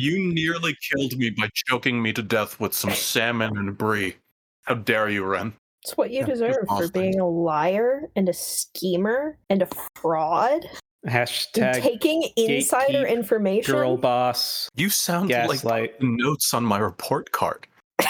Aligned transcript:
You 0.00 0.32
nearly 0.32 0.76
killed 0.90 1.18
me 1.18 1.30
by 1.30 1.48
choking 1.66 2.00
me 2.00 2.12
to 2.12 2.22
death 2.22 2.60
with 2.60 2.72
some 2.72 2.90
salmon 2.94 3.56
and 3.56 3.76
brie. 3.76 4.14
How 4.62 4.74
dare 4.74 5.08
you, 5.08 5.24
Ren? 5.24 5.52
It's 5.82 5.96
what 5.96 6.10
you 6.10 6.20
Yeah, 6.20 6.26
deserve 6.26 6.56
for 6.68 6.88
being 6.92 7.18
a 7.18 7.28
liar 7.28 8.08
and 8.14 8.28
a 8.28 8.32
schemer 8.32 9.38
and 9.50 9.62
a 9.62 9.68
fraud 9.96 10.64
and 11.02 11.12
Hashtag 11.12 11.80
taking 11.82 12.28
insider 12.36 13.06
information. 13.06 13.74
girl 13.74 13.96
boss. 13.96 14.68
You 14.76 14.88
sound 14.88 15.30
Gaslight. 15.30 15.64
like 15.64 16.02
notes 16.02 16.54
on 16.54 16.64
my 16.64 16.78
report 16.78 17.32
card. 17.32 17.66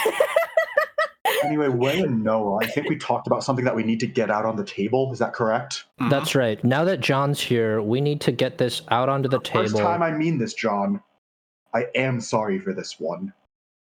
Anyway, 1.43 1.69
when 1.69 2.03
and 2.03 2.23
Noah, 2.23 2.57
I 2.61 2.67
think 2.67 2.89
we 2.89 2.97
talked 2.97 3.25
about 3.25 3.43
something 3.45 3.63
that 3.63 3.73
we 3.75 3.81
need 3.83 3.99
to 4.01 4.07
get 4.07 4.29
out 4.29 4.45
on 4.45 4.57
the 4.57 4.63
table. 4.63 5.11
Is 5.13 5.19
that 5.19 5.31
correct? 5.33 5.85
Mhm. 6.01 6.09
That's 6.09 6.35
right. 6.35 6.61
Now 6.65 6.83
that 6.83 6.99
John's 6.99 7.39
here, 7.39 7.81
we 7.81 8.01
need 8.01 8.19
to 8.21 8.31
get 8.33 8.57
this 8.57 8.81
out 8.91 9.07
onto 9.07 9.29
the 9.29 9.39
First 9.39 9.73
table. 9.75 9.79
time 9.79 10.03
I 10.03 10.11
mean 10.11 10.37
this, 10.37 10.53
John. 10.53 11.01
I 11.73 11.87
am 11.95 12.19
sorry 12.19 12.59
for 12.59 12.73
this 12.73 12.99
one. 12.99 13.33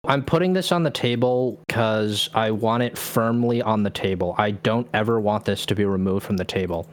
I'm 0.04 0.24
putting 0.24 0.52
this 0.52 0.70
on 0.72 0.84
the 0.84 0.90
table 0.90 1.60
because 1.66 2.30
I 2.34 2.50
want 2.50 2.82
it 2.82 2.96
firmly 2.96 3.60
on 3.60 3.82
the 3.82 3.90
table. 3.90 4.34
I 4.38 4.52
don't 4.52 4.88
ever 4.94 5.20
want 5.20 5.44
this 5.44 5.66
to 5.66 5.74
be 5.74 5.84
removed 5.84 6.24
from 6.24 6.36
the 6.36 6.44
table. 6.44 6.88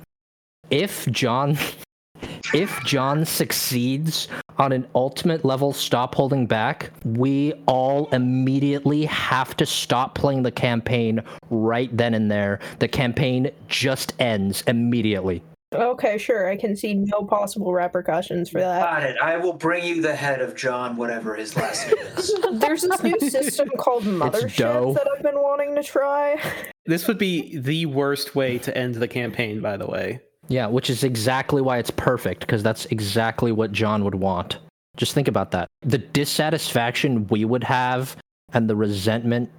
If 0.70 1.06
John 1.12 1.58
if 2.54 2.84
John 2.84 3.26
succeeds 3.26 4.28
on 4.58 4.72
an 4.72 4.88
ultimate 4.96 5.46
level 5.46 5.74
stop 5.74 6.16
holding 6.16 6.48
back, 6.48 6.92
we 7.04 7.54
all 7.68 8.08
immediately 8.12 9.06
have 9.06 9.56
to 9.58 9.66
stop 9.66 10.16
playing 10.16 10.44
the 10.44 10.52
campaign 10.52 11.22
right 11.50 11.96
then 11.96 12.14
and 12.14 12.32
there. 12.32 12.60
The 12.80 12.88
campaign 12.88 13.52
just 13.68 14.14
ends 14.20 14.64
immediately. 14.68 15.44
Okay, 15.76 16.18
sure. 16.18 16.50
I 16.50 16.58
can 16.58 16.76
see 16.76 16.94
no 16.94 17.24
possible 17.24 17.74
repercussions 17.74 18.50
for 18.50 18.60
that. 18.60 18.82
Got 18.82 19.04
it. 19.04 19.18
I 19.22 19.38
will 19.38 19.54
bring 19.54 19.86
you 19.86 20.02
the 20.02 20.16
head 20.16 20.42
of 20.42 20.56
John, 20.56 20.96
whatever 20.96 21.36
his 21.36 21.56
last 21.56 21.88
name 21.88 21.98
is. 22.18 22.34
There's 22.54 22.82
this 22.82 23.04
new 23.04 23.20
system 23.30 23.70
called 23.78 24.04
dough. 24.04 24.12
Mothership 24.12 24.96
that 24.96 25.08
I've 25.16 25.24
been 25.24 25.42
wanting 25.42 25.76
to 25.76 25.84
try. 25.84 26.42
This 26.88 27.08
would 27.08 27.18
be 27.18 27.58
the 27.58 27.88
worst 27.88 28.36
way 28.36 28.60
to 28.60 28.78
end 28.78 28.94
the 28.94 29.08
campaign, 29.08 29.60
by 29.60 29.76
the 29.76 29.88
way. 29.88 30.20
Yeah, 30.50 30.68
which 30.68 30.92
is 30.92 31.04
exactly 31.04 31.60
why 31.60 31.80
it's 31.80 31.90
perfect, 31.90 32.42
because 32.42 32.62
that's 32.62 32.86
exactly 32.86 33.52
what 33.52 33.72
John 33.72 34.04
would 34.04 34.14
want. 34.14 34.60
Just 34.96 35.16
think 35.16 35.28
about 35.28 35.50
that. 35.50 35.68
The 35.82 35.98
dissatisfaction 35.98 37.26
we 37.26 37.44
would 37.44 37.64
have 37.64 38.16
and 38.54 38.70
the 38.70 38.76
resentment 38.76 39.50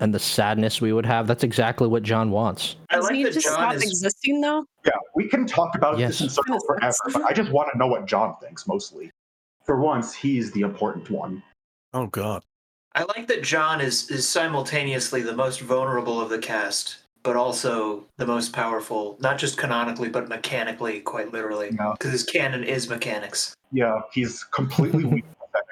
and 0.00 0.14
the 0.14 0.18
sadness 0.18 0.80
we 0.80 0.92
would 0.92 1.06
have, 1.06 1.26
that's 1.26 1.44
exactly 1.44 1.86
what 1.86 2.02
John 2.02 2.30
wants. 2.30 2.76
I 2.88 2.96
Does 2.96 3.04
like 3.04 3.14
he 3.14 3.24
that 3.24 3.34
just 3.34 3.46
John 3.46 3.54
stop 3.54 3.74
is. 3.74 3.82
existing 3.84 4.40
though? 4.40 4.64
Yeah, 4.84 4.92
we 5.14 5.28
can 5.28 5.46
talk 5.46 5.74
about 5.76 5.98
this 5.98 6.20
Yes. 6.20 6.20
in 6.22 6.28
circles 6.30 6.64
forever, 6.66 6.94
but 7.12 7.22
I 7.22 7.32
just 7.32 7.52
want 7.52 7.68
to 7.72 7.78
know 7.78 7.86
what 7.86 8.06
John 8.06 8.34
thinks 8.42 8.66
mostly. 8.66 9.10
For 9.64 9.78
once, 9.80 10.14
he's 10.14 10.50
the 10.52 10.62
important 10.62 11.10
one. 11.10 11.42
Oh 11.92 12.06
God. 12.06 12.42
I 12.94 13.04
like 13.04 13.28
that 13.28 13.42
John 13.44 13.80
is 13.80 14.10
is 14.10 14.26
simultaneously 14.28 15.22
the 15.22 15.34
most 15.36 15.60
vulnerable 15.60 16.20
of 16.20 16.28
the 16.30 16.38
cast, 16.38 16.96
but 17.22 17.36
also 17.36 18.06
the 18.16 18.26
most 18.26 18.52
powerful, 18.52 19.16
not 19.20 19.38
just 19.38 19.56
canonically, 19.58 20.08
but 20.08 20.28
mechanically, 20.28 21.00
quite 21.00 21.30
literally. 21.32 21.68
Yeah. 21.78 21.92
Because 21.92 22.10
his 22.10 22.24
canon 22.24 22.64
is 22.64 22.88
mechanics. 22.88 23.54
Yeah, 23.70 24.00
he's 24.12 24.42
completely 24.44 25.04
weak 25.14 25.24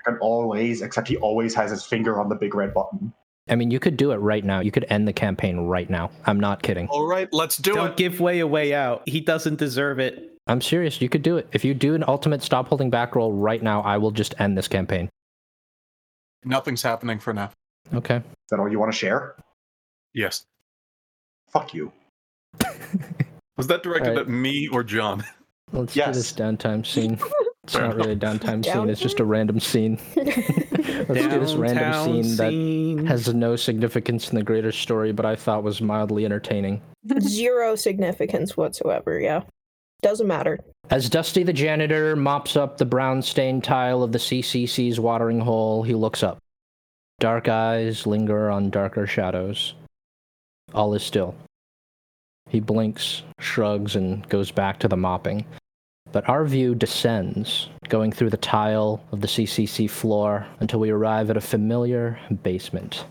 in 0.07 0.17
all 0.19 0.49
ways, 0.49 0.81
except 0.83 1.09
he 1.09 1.17
always 1.19 1.55
has 1.55 1.71
his 1.71 1.85
finger 1.85 2.21
on 2.21 2.29
the 2.29 2.35
big 2.35 2.55
red 2.55 2.73
button. 2.73 3.13
I 3.51 3.55
mean, 3.57 3.71
you 3.71 3.81
could 3.81 3.97
do 3.97 4.13
it 4.13 4.17
right 4.17 4.45
now. 4.45 4.61
You 4.61 4.71
could 4.71 4.87
end 4.91 5.07
the 5.09 5.13
campaign 5.13 5.61
right 5.61 5.89
now. 5.89 6.11
I'm 6.27 6.39
not 6.41 6.63
kidding. 6.63 6.87
All 6.89 7.07
right, 7.07 7.29
let's 7.33 7.57
do 7.57 7.73
it. 7.73 7.75
Don't 7.77 7.97
give 7.97 8.21
way 8.21 8.41
a 8.41 8.47
way 8.47 8.75
out. 8.75 9.03
He 9.09 9.21
doesn't 9.21 9.57
deserve 9.57 9.99
it. 9.99 10.33
I'm 10.47 10.61
serious. 10.61 11.01
You 11.01 11.09
could 11.09 11.23
do 11.23 11.37
it. 11.37 11.47
If 11.53 11.65
you 11.65 11.75
do 11.75 11.95
an 11.95 12.05
ultimate 12.09 12.43
stop 12.43 12.69
holding 12.69 12.91
back 12.91 13.15
roll 13.15 13.33
right 13.33 13.63
now, 13.63 13.83
I 13.83 13.99
will 13.99 14.11
just 14.11 14.35
end 14.41 14.57
this 14.57 14.69
campaign. 14.69 15.09
Nothing's 16.45 16.83
happening 16.83 17.19
for 17.19 17.35
now. 17.35 17.51
Okay. 17.93 18.17
Is 18.17 18.23
that 18.51 18.59
all 18.61 18.69
you 18.71 18.79
want 18.79 18.93
to 18.93 18.97
share? 18.99 19.35
Yes. 20.15 20.45
Fuck 21.51 21.75
you. 21.75 21.93
Was 23.57 23.67
that 23.67 23.83
directed 23.83 24.11
Alright. 24.11 24.23
at 24.27 24.29
me 24.29 24.69
or 24.69 24.83
John? 24.85 25.25
Let's 25.73 25.95
Yes. 25.97 26.09
do 26.09 26.13
this 26.15 26.33
downtime 26.33 26.87
scene. 26.87 27.19
It's 27.69 27.77
Fair 27.77 27.89
not 27.89 27.97
really 27.97 28.13
a 28.13 28.17
downtime 28.17 28.65
scene. 28.65 28.89
It's 28.89 28.99
just 28.99 29.21
a 29.21 29.27
random 29.27 29.61
scene. 29.61 29.99
Let's 30.17 31.27
do 31.27 31.39
this 31.39 31.53
random 31.53 31.93
Downtown 31.93 32.25
scene 32.25 32.97
that 32.97 33.09
has 33.09 33.35
no 33.35 33.57
significance 33.57 34.31
in 34.31 34.37
the 34.37 34.43
greater 34.43 34.73
story, 34.73 35.13
but 35.13 35.27
I 35.27 35.37
thought 35.37 35.63
was 35.63 35.83
mildly 35.83 36.25
entertaining. 36.25 36.81
Zero 37.21 37.77
significance 37.77 38.57
whatsoever, 38.57 39.21
yeah. 39.21 39.43
Doesn't 40.01 40.27
matter. 40.27 40.59
As 40.89 41.11
Dusty 41.11 41.43
the 41.43 41.53
janitor 41.53 42.17
mops 42.17 42.57
up 42.57 42.79
the 42.79 42.87
brown 42.87 43.21
stained 43.21 43.65
tile 43.65 44.03
of 44.03 44.13
the 44.13 44.19
CCC's 44.19 44.99
watering 44.99 45.41
hole, 45.41 45.83
he 45.83 45.93
looks 45.93 46.23
up. 46.23 46.39
Dark 47.21 47.49
eyes 47.49 48.07
linger 48.07 48.49
on 48.51 48.71
darker 48.71 49.07
shadows. 49.07 49.75
All 50.73 50.95
is 50.95 51.03
still. 51.03 51.35
He 52.49 52.61
blinks, 52.61 53.25
shrugs, 53.41 53.95
and 53.95 54.27
goes 54.31 54.51
back 54.51 54.79
to 54.79 54.89
the 54.89 54.97
mopping. 54.97 55.45
But 56.13 56.29
our 56.29 56.45
view 56.45 56.75
descends, 56.75 57.69
going 57.89 58.13
through 58.13 58.31
the 58.31 58.37
tile 58.37 59.05
of 59.13 59.21
the 59.21 59.29
CCC 59.29 59.89
floor 59.91 60.47
until 60.61 60.81
we 60.81 60.91
arrive 60.91 61.31
at 61.31 61.37
a 61.37 61.41
familiar 61.41 62.19
basement. 62.43 63.05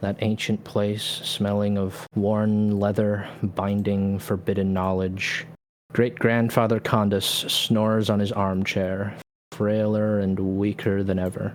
That 0.00 0.16
ancient 0.20 0.64
place 0.64 1.02
smelling 1.04 1.78
of 1.78 2.06
worn 2.14 2.78
leather, 2.80 3.28
binding 3.42 4.18
forbidden 4.18 4.72
knowledge, 4.72 5.46
Great 5.94 6.18
grandfather 6.18 6.80
Condus 6.80 7.24
snores 7.24 8.10
on 8.10 8.18
his 8.18 8.32
armchair, 8.32 9.14
frailer 9.52 10.18
and 10.18 10.58
weaker 10.58 11.04
than 11.04 11.20
ever. 11.20 11.54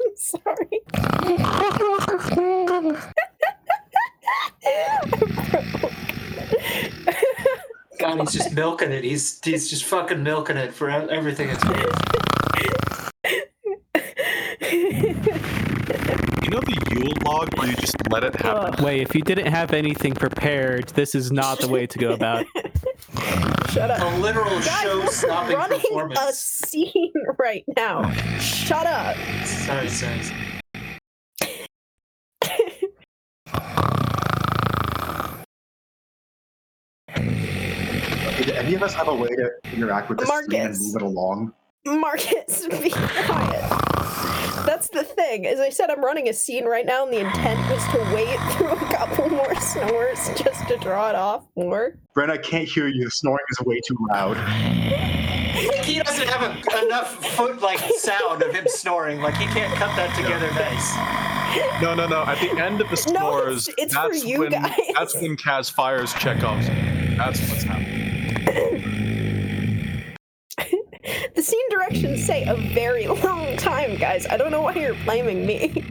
I'm 0.00 0.16
sorry. 0.16 0.67
God, 7.98 8.20
he's 8.20 8.32
just 8.32 8.52
milking 8.52 8.92
it. 8.92 9.04
He's 9.04 9.40
he's 9.44 9.68
just 9.68 9.84
fucking 9.84 10.22
milking 10.22 10.56
it 10.56 10.72
for 10.72 10.88
everything 10.88 11.50
it's 11.50 11.64
worth. 11.64 11.78
You 16.42 16.50
know 16.50 16.60
the 16.60 16.86
Yule 16.92 17.12
log 17.24 17.58
where 17.58 17.68
you 17.68 17.76
just 17.76 17.96
let 18.10 18.24
it 18.24 18.34
happen? 18.36 18.74
Ugh, 18.74 18.80
Wait, 18.80 19.02
if 19.02 19.14
you 19.14 19.22
didn't 19.22 19.46
have 19.46 19.72
anything 19.72 20.14
prepared, 20.14 20.88
this 20.90 21.14
is 21.14 21.30
not 21.30 21.60
the 21.60 21.68
way 21.68 21.86
to 21.86 21.98
go 21.98 22.12
about. 22.12 22.46
shut 23.70 23.90
up. 23.90 24.00
A 24.00 24.16
literal 24.18 24.48
Guys, 24.60 24.82
show 24.82 24.98
we're 24.98 25.06
stopping 25.08 25.56
running 25.56 25.80
a 26.18 26.32
scene 26.32 27.12
right 27.38 27.64
now. 27.76 28.10
Shut 28.38 28.86
up. 28.86 29.16
Sorry, 29.44 29.88
sorry. 29.88 30.18
Did 30.18 30.47
any 38.68 38.76
of 38.76 38.82
us 38.82 38.92
have 38.92 39.08
a 39.08 39.14
way 39.14 39.28
to 39.28 39.50
interact 39.72 40.10
with 40.10 40.18
this 40.18 40.28
scene 40.28 40.60
and 40.60 40.78
move 40.78 40.96
it 40.96 41.00
along? 41.02 41.54
Marcus, 41.86 42.66
be 42.82 42.90
quiet. 42.90 43.64
That's 44.66 44.90
the 44.90 45.04
thing. 45.04 45.46
As 45.46 45.58
I 45.58 45.70
said, 45.70 45.88
I'm 45.88 46.04
running 46.04 46.28
a 46.28 46.34
scene 46.34 46.66
right 46.66 46.84
now, 46.84 47.04
and 47.04 47.10
the 47.12 47.20
intent 47.20 47.58
was 47.70 47.82
to 47.92 48.14
wait 48.14 48.38
through 48.52 48.68
a 48.72 48.76
couple 48.94 49.30
more 49.30 49.54
snores 49.54 50.28
just 50.38 50.68
to 50.68 50.76
draw 50.76 51.08
it 51.08 51.14
off 51.14 51.46
more. 51.56 51.96
Brent, 52.12 52.30
I 52.30 52.36
can't 52.36 52.68
hear 52.68 52.88
you. 52.88 53.04
The 53.04 53.10
snoring 53.10 53.38
is 53.50 53.60
way 53.64 53.80
too 53.88 53.96
loud. 54.10 54.36
he 55.84 56.00
doesn't 56.00 56.28
have 56.28 56.42
a, 56.42 56.84
enough 56.86 57.24
foot 57.36 57.62
like 57.62 57.78
sound 57.96 58.42
of 58.42 58.54
him 58.54 58.66
snoring. 58.66 59.22
Like 59.22 59.36
he 59.36 59.46
can't 59.46 59.72
cut 59.76 59.96
that 59.96 60.14
together 60.14 60.50
nice. 60.52 61.82
No, 61.82 61.94
no, 61.94 62.06
no. 62.06 62.24
At 62.30 62.38
the 62.40 62.62
end 62.62 62.82
of 62.82 62.88
the 62.90 63.12
No, 63.14 63.30
snores, 63.30 63.68
it's- 63.68 63.86
it's 63.86 63.94
for 63.96 64.10
that's 64.12 64.24
you 64.26 64.40
when 64.40 64.50
guys. 64.50 64.72
that's 64.94 65.14
when 65.16 65.36
Kaz 65.38 65.72
fires 65.72 66.12
Chekhov's. 66.12 66.66
That's 67.16 67.40
what's 67.48 67.62
happening. 67.62 67.97
The 71.38 71.44
scene 71.44 71.70
directions 71.70 72.26
say 72.26 72.42
a 72.48 72.56
very 72.56 73.06
long 73.22 73.56
time, 73.56 73.96
guys. 73.96 74.26
I 74.26 74.36
don't 74.36 74.50
know 74.50 74.62
why 74.62 74.74
you're 74.74 74.96
blaming 75.04 75.46
me. 75.46 75.68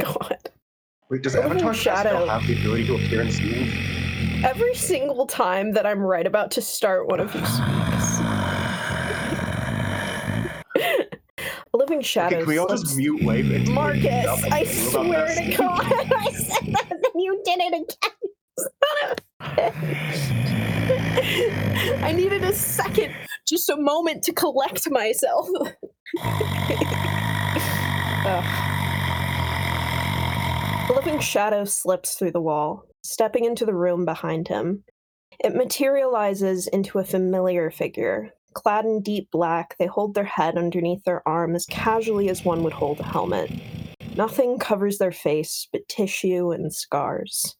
God. 0.00 0.38
Wait, 1.10 1.22
does 1.22 1.34
Living 1.34 1.50
Avatar 1.50 1.74
Shadow. 1.74 2.08
still 2.08 2.26
have 2.26 2.46
the 2.46 2.58
ability 2.58 2.86
to 2.86 2.94
appear 2.94 3.20
in 3.20 3.30
scenes? 3.30 3.70
Every 4.46 4.74
single 4.74 5.26
time 5.26 5.74
that 5.74 5.84
I'm 5.84 6.00
right 6.00 6.26
about 6.26 6.50
to 6.52 6.62
start, 6.62 7.06
one 7.06 7.20
of 7.20 7.34
you 7.34 7.44
speaks. 7.44 8.20
Living 11.74 12.00
Shadows. 12.00 12.32
Okay, 12.32 12.40
can 12.40 12.48
we 12.48 12.56
all 12.56 12.68
just 12.68 12.96
mute 12.96 13.22
wave 13.22 13.50
and 13.50 13.68
Marcus, 13.68 14.44
I 14.50 14.64
swear 14.64 15.34
to? 15.34 15.54
God, 15.54 15.84
I 15.84 16.32
said 16.32 16.72
that 16.72 16.89
and 17.12 17.22
you 17.22 17.42
did 17.44 17.60
it 17.60 17.74
again. 17.74 18.10
I 22.04 22.12
needed 22.12 22.42
a 22.44 22.52
second, 22.52 23.14
just 23.46 23.70
a 23.70 23.76
moment 23.76 24.22
to 24.24 24.32
collect 24.32 24.90
myself. 24.90 25.48
The 30.90 30.96
living 30.96 31.20
shadow 31.20 31.64
slips 31.64 32.16
through 32.16 32.32
the 32.32 32.40
wall, 32.40 32.84
stepping 33.04 33.44
into 33.44 33.64
the 33.64 33.74
room 33.74 34.04
behind 34.04 34.48
him. 34.48 34.82
It 35.38 35.54
materializes 35.54 36.66
into 36.66 36.98
a 36.98 37.04
familiar 37.04 37.70
figure. 37.70 38.30
Clad 38.54 38.86
in 38.86 39.00
deep 39.00 39.30
black, 39.30 39.76
they 39.78 39.86
hold 39.86 40.14
their 40.14 40.24
head 40.24 40.58
underneath 40.58 41.04
their 41.04 41.26
arm 41.28 41.54
as 41.54 41.64
casually 41.66 42.28
as 42.28 42.44
one 42.44 42.64
would 42.64 42.72
hold 42.72 42.98
a 42.98 43.04
helmet. 43.04 43.52
Nothing 44.20 44.58
covers 44.58 44.98
their 44.98 45.12
face 45.12 45.66
but 45.72 45.88
tissue 45.88 46.50
and 46.50 46.70
scars. 46.70 47.56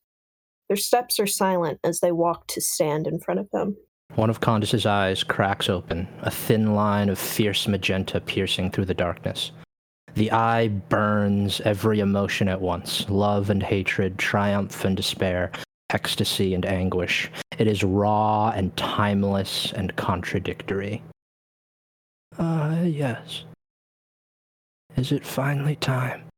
Their 0.69 0.77
steps 0.77 1.19
are 1.19 1.27
silent 1.27 1.81
as 1.83 2.01
they 2.01 2.13
walk 2.13 2.49
to 2.49 2.61
stand 2.61 3.07
in 3.07 3.19
front 3.19 3.41
of 3.41 3.51
them. 3.51 3.79
One 4.17 4.29
of 4.29 4.41
Condis's 4.41 4.85
eyes 4.85 5.25
cracks 5.25 5.71
open, 5.71 6.07
a 6.21 6.31
thin 6.31 6.75
line 6.75 7.09
of 7.09 7.19
fierce 7.19 7.67
magenta 7.67 8.21
piercing 8.21 8.73
through 8.73 8.85
the 8.85 8.93
darkness. 8.93 9.53
The 10.13 10.33
eye 10.33 10.69
burns 10.69 11.63
every 11.63 12.01
emotion 12.01 12.47
at 12.47 12.61
once 12.61 13.09
love 13.09 13.49
and 13.49 13.63
hatred, 13.63 14.19
triumph 14.19 14.85
and 14.85 14.95
despair, 14.95 15.53
ecstasy 15.89 16.53
and 16.53 16.67
anguish. 16.67 17.31
It 17.57 17.69
is 17.69 17.83
raw 17.83 18.51
and 18.51 18.77
timeless 18.77 19.73
and 19.73 19.97
contradictory. 19.97 21.03
Ah, 22.39 22.83
yes. 22.83 23.45
Is 24.99 25.11
it 25.11 25.25
finally 25.25 25.77
time? 25.77 26.30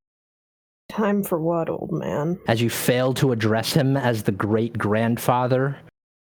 Time 0.93 1.23
for 1.23 1.41
what, 1.41 1.71
old 1.71 1.91
man? 1.91 2.39
As 2.47 2.61
you 2.61 2.69
fail 2.69 3.15
to 3.15 3.33
address 3.33 3.73
him 3.73 3.97
as 3.97 4.25
the 4.25 4.33
great 4.33 4.77
grandfather, 4.77 5.79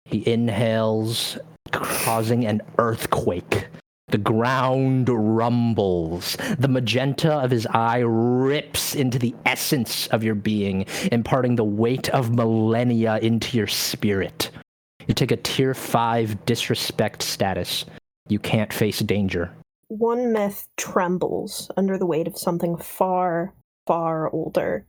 he 0.06 0.28
inhales, 0.32 1.40
causing 1.72 2.46
an 2.46 2.62
earthquake. 2.78 3.66
The 4.10 4.20
ground 4.20 5.10
rumbles. 5.10 6.38
The 6.60 6.68
magenta 6.68 7.34
of 7.34 7.50
his 7.50 7.66
eye 7.66 8.04
rips 8.06 8.94
into 8.94 9.18
the 9.18 9.34
essence 9.48 10.06
of 10.08 10.24
your 10.24 10.36
being, 10.36 10.86
imparting 11.12 11.56
the 11.56 11.64
weight 11.64 12.10
of 12.10 12.30
millennia 12.30 13.18
into 13.18 13.58
your 13.58 13.66
spirit. 13.66 14.52
You 15.08 15.16
take 15.16 15.32
a 15.32 15.38
tier 15.38 15.74
5 15.74 16.46
disrespect 16.46 17.24
status. 17.24 17.86
You 18.28 18.38
can't 18.38 18.72
face 18.72 19.00
danger. 19.00 19.52
One 19.88 20.32
myth 20.32 20.68
trembles 20.78 21.72
under 21.76 21.98
the 21.98 22.06
weight 22.06 22.28
of 22.28 22.38
something 22.38 22.78
far, 22.78 23.56
far 23.92 24.30
older. 24.30 24.86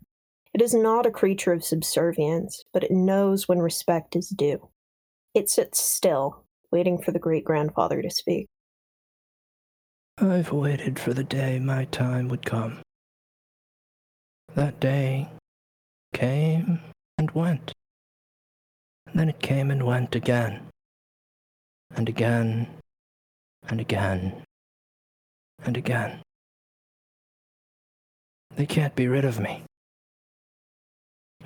It 0.55 0.63
is 0.63 0.73
not 0.73 1.07
a 1.07 1.11
creature 1.11 1.53
of 1.53 1.65
subservience, 1.65 2.63
but 2.73 2.85
it 2.85 2.93
knows 2.93 3.49
when 3.49 3.59
respect 3.59 4.15
is 4.15 4.29
due. 4.29 4.69
It 5.35 5.51
sits 5.51 5.83
still, 5.83 6.45
waiting 6.71 7.03
for 7.03 7.11
the 7.11 7.19
great 7.19 7.45
grandfather 7.45 8.01
to 8.01 8.11
speak. 8.11 8.47
I've 10.19 10.53
waited 10.53 11.01
for 11.01 11.13
the 11.13 11.25
day 11.25 11.59
my 11.59 11.87
time 11.87 12.29
would 12.29 12.47
come. 12.47 12.79
That 14.55 14.79
day 14.79 15.29
came 16.15 16.79
and 17.19 17.29
went. 17.33 17.73
Then 19.13 19.31
it 19.31 19.41
came 19.41 19.73
and 19.73 19.83
went 19.83 20.15
again. 20.15 20.69
And 21.97 22.09
again. 22.09 22.69
And 23.69 23.81
again. 23.81 24.45
And 25.65 25.77
again. 25.77 26.23
They 28.57 28.67
can't 28.67 28.95
be 28.95 29.09
rid 29.09 29.25
of 29.25 29.41
me. 29.41 29.65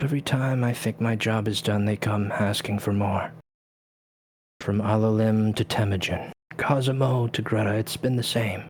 Every 0.01 0.21
time 0.21 0.63
I 0.63 0.73
think 0.73 1.01
my 1.01 1.17
job 1.17 1.49
is 1.49 1.63
done, 1.63 1.85
they 1.85 1.97
come 1.97 2.31
asking 2.33 2.81
for 2.81 2.93
more. 2.93 3.33
From 4.61 4.81
Alalim 4.81 5.55
to 5.57 5.65
Temujin, 5.65 6.33
Cosimo 6.57 7.29
to 7.29 7.43
Greta, 7.43 7.75
it's 7.75 7.97
been 7.97 8.17
the 8.17 8.23
same. 8.23 8.65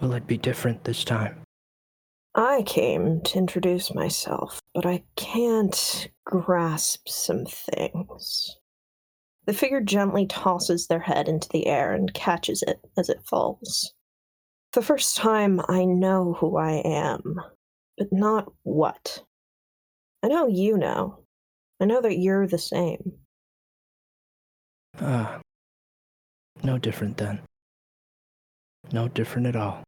Will 0.00 0.12
it 0.12 0.26
be 0.26 0.36
different 0.36 0.84
this 0.84 1.04
time? 1.04 1.42
I 2.34 2.62
came 2.62 3.22
to 3.22 3.38
introduce 3.38 3.94
myself, 3.94 4.60
but 4.74 4.84
I 4.84 5.04
can't 5.16 6.08
grasp 6.24 7.08
some 7.08 7.46
things. 7.46 8.56
The 9.46 9.54
figure 9.54 9.80
gently 9.80 10.26
tosses 10.26 10.86
their 10.86 11.00
head 11.00 11.28
into 11.28 11.48
the 11.48 11.66
air 11.66 11.94
and 11.94 12.12
catches 12.12 12.62
it 12.62 12.80
as 12.98 13.08
it 13.08 13.24
falls. 13.24 13.94
The 14.76 14.82
first 14.82 15.16
time, 15.16 15.58
I 15.68 15.86
know 15.86 16.34
who 16.34 16.58
I 16.58 16.82
am, 16.84 17.40
but 17.96 18.08
not 18.12 18.52
what. 18.62 19.22
I 20.22 20.28
know 20.28 20.48
you 20.48 20.76
know. 20.76 21.20
I 21.80 21.86
know 21.86 22.02
that 22.02 22.18
you're 22.18 22.46
the 22.46 22.58
same. 22.58 23.14
Ah, 25.00 25.40
no 26.62 26.76
different 26.76 27.16
then. 27.16 27.40
No 28.92 29.08
different 29.08 29.46
at 29.46 29.56
all. 29.56 29.82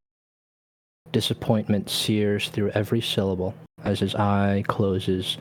Disappointment 1.12 1.90
sears 1.90 2.48
through 2.48 2.70
every 2.70 3.02
syllable 3.02 3.54
as 3.84 4.00
his 4.00 4.14
eye 4.14 4.64
closes, 4.68 5.36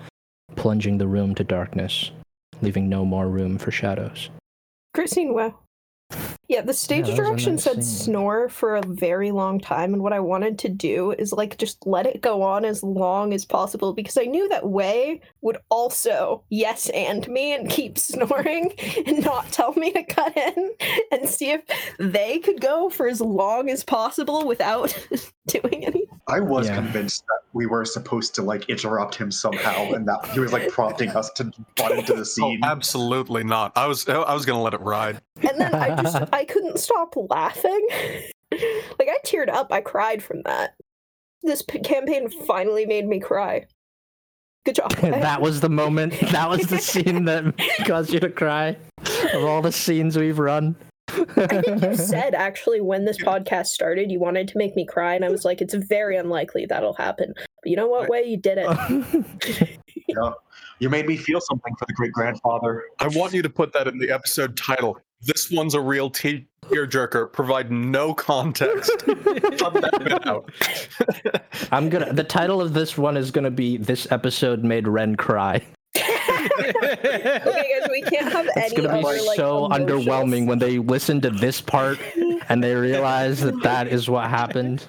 plunging 0.58 0.98
the 0.98 1.08
room 1.08 1.34
to 1.36 1.46
darkness, 1.46 2.12
leaving 2.62 2.90
no 2.90 3.06
more 3.06 3.30
room 3.30 3.58
for 3.58 3.72
shadows. 3.72 4.30
Christine, 4.94 5.34
wow. 5.34 5.58
Yeah, 6.48 6.62
the 6.62 6.74
stage 6.74 7.10
a 7.10 7.16
direction 7.16 7.58
said 7.58 7.84
snore 7.84 8.48
for 8.48 8.78
a 8.78 8.82
very 8.82 9.32
long 9.32 9.60
time, 9.60 9.94
and 9.94 10.02
what 10.02 10.14
I 10.14 10.22
wanted 10.22 10.58
to 10.60 10.70
do 10.70 11.12
is 11.12 11.34
like 11.34 11.58
just 11.58 11.86
let 11.86 12.06
it 12.06 12.22
go 12.22 12.42
on 12.42 12.64
as 12.64 12.84
long 12.84 13.34
as 13.34 13.44
possible 13.44 13.94
because 13.94 14.18
I 14.18 14.24
knew 14.24 14.48
that 14.48 14.68
Way 14.68 15.22
would 15.42 15.58
also 15.70 16.44
yes 16.50 16.90
and 16.90 17.28
me 17.28 17.54
and 17.54 17.70
keep 17.70 17.98
snoring 17.98 18.74
and 19.06 19.26
not 19.26 19.52
tell 19.52 19.74
me 19.74 19.92
to 19.92 20.04
cut 20.04 20.38
in 20.38 20.72
and 21.12 21.28
see 21.28 21.52
if 21.52 21.64
they 22.00 22.40
could 22.40 22.62
go 22.62 22.90
for 22.90 23.08
as 23.10 23.20
long 23.20 23.70
as 23.70 23.84
possible 23.84 24.48
without 24.48 24.98
doing 25.62 25.86
anything. 25.86 26.04
I 26.28 26.40
was 26.40 26.68
Yeah. 26.68 26.76
convinced 26.76 27.24
that 27.28 27.40
we 27.54 27.66
were 27.66 27.86
supposed 27.86 28.36
to 28.36 28.42
like 28.44 28.70
interrupt 28.70 29.16
him 29.16 29.32
somehow, 29.32 29.94
and 29.94 30.08
that 30.08 30.26
he 30.34 30.40
was 30.40 30.52
like 30.54 30.70
prompting 30.72 31.10
us 31.10 31.30
to 31.34 31.52
butt 31.76 31.92
into 31.94 32.14
the 32.14 32.20
Oh, 32.22 32.24
scene. 32.24 32.60
absolutely 32.64 33.44
not. 33.44 33.72
I 33.76 33.88
was 33.88 34.08
I 34.10 34.34
was 34.34 34.46
gonna 34.46 34.62
let 34.62 34.74
it 34.74 34.82
ride. 34.82 35.22
And 35.42 35.60
then 35.60 35.74
I 35.74 36.02
just 36.02 36.18
I 36.34 36.46
couldn't 36.46 36.80
stop 36.80 37.14
laughing. 37.30 37.88
like 38.52 39.10
I 39.10 39.18
teared 39.26 39.50
up. 39.50 39.72
I 39.72 39.82
cried 39.82 40.22
from 40.24 40.42
that. 40.44 40.76
This 41.44 41.62
p- 41.62 41.80
campaign 41.80 42.30
finally 42.30 42.86
made 42.86 43.08
me 43.08 43.20
cry. 43.20 43.66
Good 44.66 44.76
job. 44.76 44.92
that 44.98 45.42
was 45.42 45.62
the 45.62 45.70
moment, 45.70 46.14
that 46.32 46.50
was 46.50 46.68
the 46.68 46.80
scene 46.80 47.24
that 47.26 47.58
caused 47.86 48.12
you 48.12 48.20
to 48.20 48.30
cry 48.30 48.76
of 49.34 49.44
all 49.46 49.62
the 49.62 49.72
scenes 49.72 50.18
we've 50.18 50.40
run. 50.40 50.76
I 51.38 51.62
think 51.62 51.82
you 51.84 51.96
said 51.96 52.34
actually 52.34 52.82
when 52.82 53.06
this 53.06 53.18
podcast 53.18 53.68
started, 53.68 54.12
you 54.12 54.20
wanted 54.20 54.48
to 54.50 54.58
make 54.58 54.76
me 54.76 54.86
cry, 54.86 55.16
and 55.16 55.26
I 55.26 55.30
was 55.30 55.46
like, 55.46 55.62
it's 55.62 55.74
very 55.74 56.18
unlikely 56.18 56.66
that'll 56.66 56.94
happen. 56.94 57.34
But 57.36 57.70
you 57.70 57.76
know 57.76 57.88
what? 57.88 58.10
Way 58.10 58.24
you 58.24 58.38
did 58.38 58.60
it. 58.62 59.80
Yeah. 60.08 60.32
You 60.80 60.90
made 60.90 61.06
me 61.06 61.18
feel 61.18 61.42
something 61.42 61.76
for 61.76 61.86
the 61.86 61.94
great 61.94 62.14
grandfather. 62.14 62.84
I 63.00 63.08
want 63.10 63.34
you 63.34 63.42
to 63.42 63.50
put 63.50 63.74
that 63.74 63.88
in 63.88 63.98
the 63.98 64.10
episode 64.10 64.56
title. 64.56 65.00
This 65.22 65.52
one's 65.52 65.74
a 65.74 65.82
real 65.82 66.10
te- 66.10 66.48
tearjerker. 66.66 67.34
Provide 67.34 67.72
no 67.72 68.14
context. 68.14 68.92
Cut 69.06 69.74
that 69.74 70.00
bit 70.00 70.28
out. 70.28 70.50
I'm 71.72 71.90
gonna. 71.90 72.14
The 72.14 72.24
title 72.24 72.62
of 72.62 72.74
this 72.74 72.98
one 72.98 73.18
is 73.18 73.32
gonna 73.32 73.52
be 73.52 73.78
"This 73.78 74.10
episode 74.12 74.64
made 74.64 74.88
Ren 74.88 75.16
cry." 75.16 75.66
Okay, 76.30 77.80
guys, 77.80 77.90
we 77.90 78.02
can't 78.04 78.32
have 78.32 78.46
It's 78.48 78.58
any 78.58 78.66
It's 78.66 78.74
gonna 78.74 78.94
be 79.02 79.06
other, 79.06 79.18
so 79.36 79.66
emotions. 79.66 79.90
underwhelming 80.06 80.48
when 80.48 80.60
they 80.60 80.80
listen 80.80 81.22
to 81.22 81.30
this 81.30 81.62
part 81.62 82.00
and 82.50 82.64
they 82.64 82.76
realize 82.76 83.40
that 83.42 83.62
that 83.64 83.88
is 83.88 84.10
what 84.10 84.30
happened. 84.30 84.86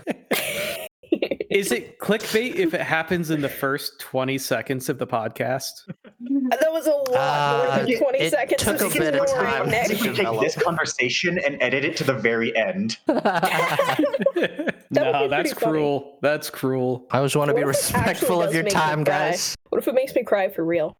Is 1.50 1.72
it 1.72 1.98
clickbait 1.98 2.56
if 2.56 2.74
it 2.74 2.82
happens 2.82 3.30
in 3.30 3.40
the 3.40 3.48
first 3.48 3.98
20 4.00 4.36
seconds 4.38 4.88
of 4.90 4.98
the 4.98 5.06
podcast? 5.06 5.70
That 6.50 6.70
was 6.70 6.86
a 6.86 6.90
lot 6.90 7.06
more 7.08 7.16
Uh, 7.18 7.78
than 7.86 7.98
20 7.98 8.18
it 8.18 8.30
seconds 8.30 8.62
took 8.62 8.80
of 8.82 8.94
a 8.94 8.98
bit 8.98 9.14
of 9.14 9.26
time 9.28 9.70
Nick. 9.70 9.86
to 9.86 9.92
If 9.94 10.02
we 10.02 10.12
take 10.14 10.40
this 10.40 10.54
conversation 10.62 11.38
and 11.38 11.56
edit 11.62 11.84
it 11.86 11.96
to 11.96 12.04
the 12.04 12.12
very 12.14 12.54
end. 12.54 12.98
no, 13.08 13.18
that's 15.28 15.30
pretty 15.30 15.48
funny. 15.48 15.54
cruel. 15.54 16.18
That's 16.22 16.50
cruel. 16.50 17.06
I 17.10 17.16
always 17.16 17.34
want 17.34 17.48
to 17.48 17.54
be 17.54 17.64
What 17.64 17.74
if 17.74 17.76
it 17.90 17.94
actually 17.94 18.00
respectful 18.02 18.42
of 18.42 18.54
your 18.54 18.64
time, 18.64 19.02
guys. 19.02 19.56
What 19.70 19.78
if 19.80 19.88
it 19.88 19.94
makes 19.94 20.14
me 20.14 20.22
cry 20.24 20.48
for 20.50 20.64
real? 20.64 20.96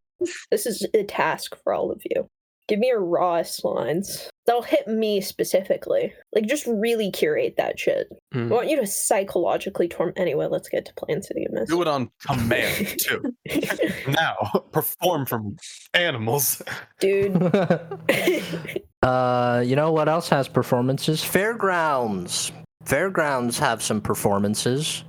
This 0.51 0.67
is 0.67 0.87
a 0.95 1.05
task 1.05 1.57
for 1.63 1.73
all 1.73 1.91
of 1.93 2.03
you. 2.05 2.27
Give 2.67 2.79
me 2.81 2.89
your 2.89 3.03
rawest 3.03 3.65
lines. 3.65 4.29
That'll 4.45 4.61
hit 4.61 4.87
me 4.87 5.23
specifically. 5.23 6.13
Like, 6.35 6.45
just 6.47 6.67
really 6.67 7.11
curate 7.11 7.55
that 7.57 7.79
shit. 7.81 8.09
I 8.35 8.37
Hmm. 8.39 8.49
want 8.51 8.69
you 8.69 8.77
to 8.79 8.87
psychologically 8.87 9.89
torment. 9.89 10.19
Anyway, 10.19 10.47
let's 10.51 10.69
get 10.69 10.85
to 10.85 10.93
Plan 10.95 11.23
City 11.23 11.47
of 11.47 11.53
Mist. 11.53 11.71
Do 11.71 11.81
it 11.81 11.89
on 11.89 12.11
command 12.27 12.95
too. 13.01 13.23
Now 14.09 14.65
perform 14.73 15.25
from 15.27 15.57
animals. 15.95 16.61
Dude. 17.01 17.37
uh, 19.03 19.63
you 19.65 19.77
know 19.77 19.93
what 19.93 20.09
else 20.09 20.29
has 20.29 20.49
performances? 20.49 21.23
Fairgrounds. 21.25 22.53
Fairgrounds 22.85 23.59
have 23.59 23.83
some 23.83 24.01
performances, 24.01 25.05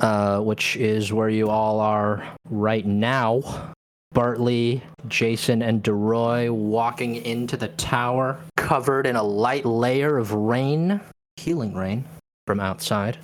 uh, 0.00 0.40
which 0.40 0.76
is 0.76 1.12
where 1.12 1.28
you 1.28 1.48
all 1.50 1.80
are 1.80 2.22
right 2.48 2.86
now. 2.86 3.74
Bartley, 4.16 4.82
Jason, 5.08 5.60
and 5.60 5.82
DeRoy 5.82 6.50
walking 6.50 7.16
into 7.16 7.54
the 7.58 7.68
tower, 7.68 8.38
covered 8.56 9.06
in 9.06 9.14
a 9.14 9.22
light 9.22 9.66
layer 9.66 10.16
of 10.16 10.32
rain, 10.32 11.02
healing 11.36 11.74
rain 11.74 12.02
from 12.46 12.58
outside. 12.58 13.18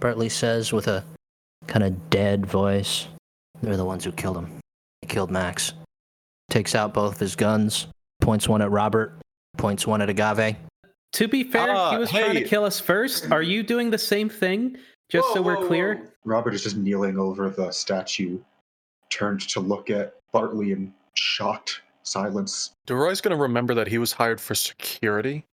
Bartley 0.00 0.28
says 0.28 0.70
with 0.70 0.86
a 0.86 1.02
kind 1.66 1.82
of 1.82 2.10
dead 2.10 2.44
voice, 2.44 3.08
They're 3.62 3.78
the 3.78 3.86
ones 3.86 4.04
who 4.04 4.12
killed 4.12 4.36
him. 4.36 4.58
They 5.00 5.08
killed 5.08 5.30
Max. 5.30 5.72
Takes 6.50 6.74
out 6.74 6.92
both 6.92 7.14
of 7.14 7.20
his 7.20 7.34
guns, 7.34 7.86
points 8.20 8.46
one 8.46 8.60
at 8.60 8.70
Robert, 8.70 9.14
points 9.56 9.86
one 9.86 10.02
at 10.02 10.10
Agave. 10.10 10.56
To 11.12 11.26
be 11.26 11.42
fair, 11.42 11.70
Ah, 11.74 11.92
he 11.92 11.96
was 11.96 12.10
trying 12.10 12.34
to 12.34 12.44
kill 12.44 12.66
us 12.66 12.78
first. 12.78 13.32
Are 13.32 13.40
you 13.40 13.62
doing 13.62 13.88
the 13.88 13.96
same 13.96 14.28
thing? 14.28 14.76
Just 15.08 15.32
so 15.32 15.40
we're 15.40 15.56
whoa, 15.56 15.66
clear? 15.68 15.94
whoa. 15.94 16.10
Robert 16.26 16.52
is 16.52 16.64
just 16.64 16.76
kneeling 16.76 17.18
over 17.18 17.48
the 17.48 17.70
statue, 17.70 18.38
turned 19.08 19.40
to 19.48 19.60
look 19.60 19.88
at 19.88 20.17
Bartley 20.32 20.72
in 20.72 20.92
shocked 21.14 21.80
silence. 22.02 22.72
DeRoy's 22.86 23.20
going 23.20 23.36
to 23.36 23.40
remember 23.42 23.74
that 23.74 23.88
he 23.88 23.98
was 23.98 24.12
hired 24.12 24.40
for 24.40 24.54
security. 24.54 25.44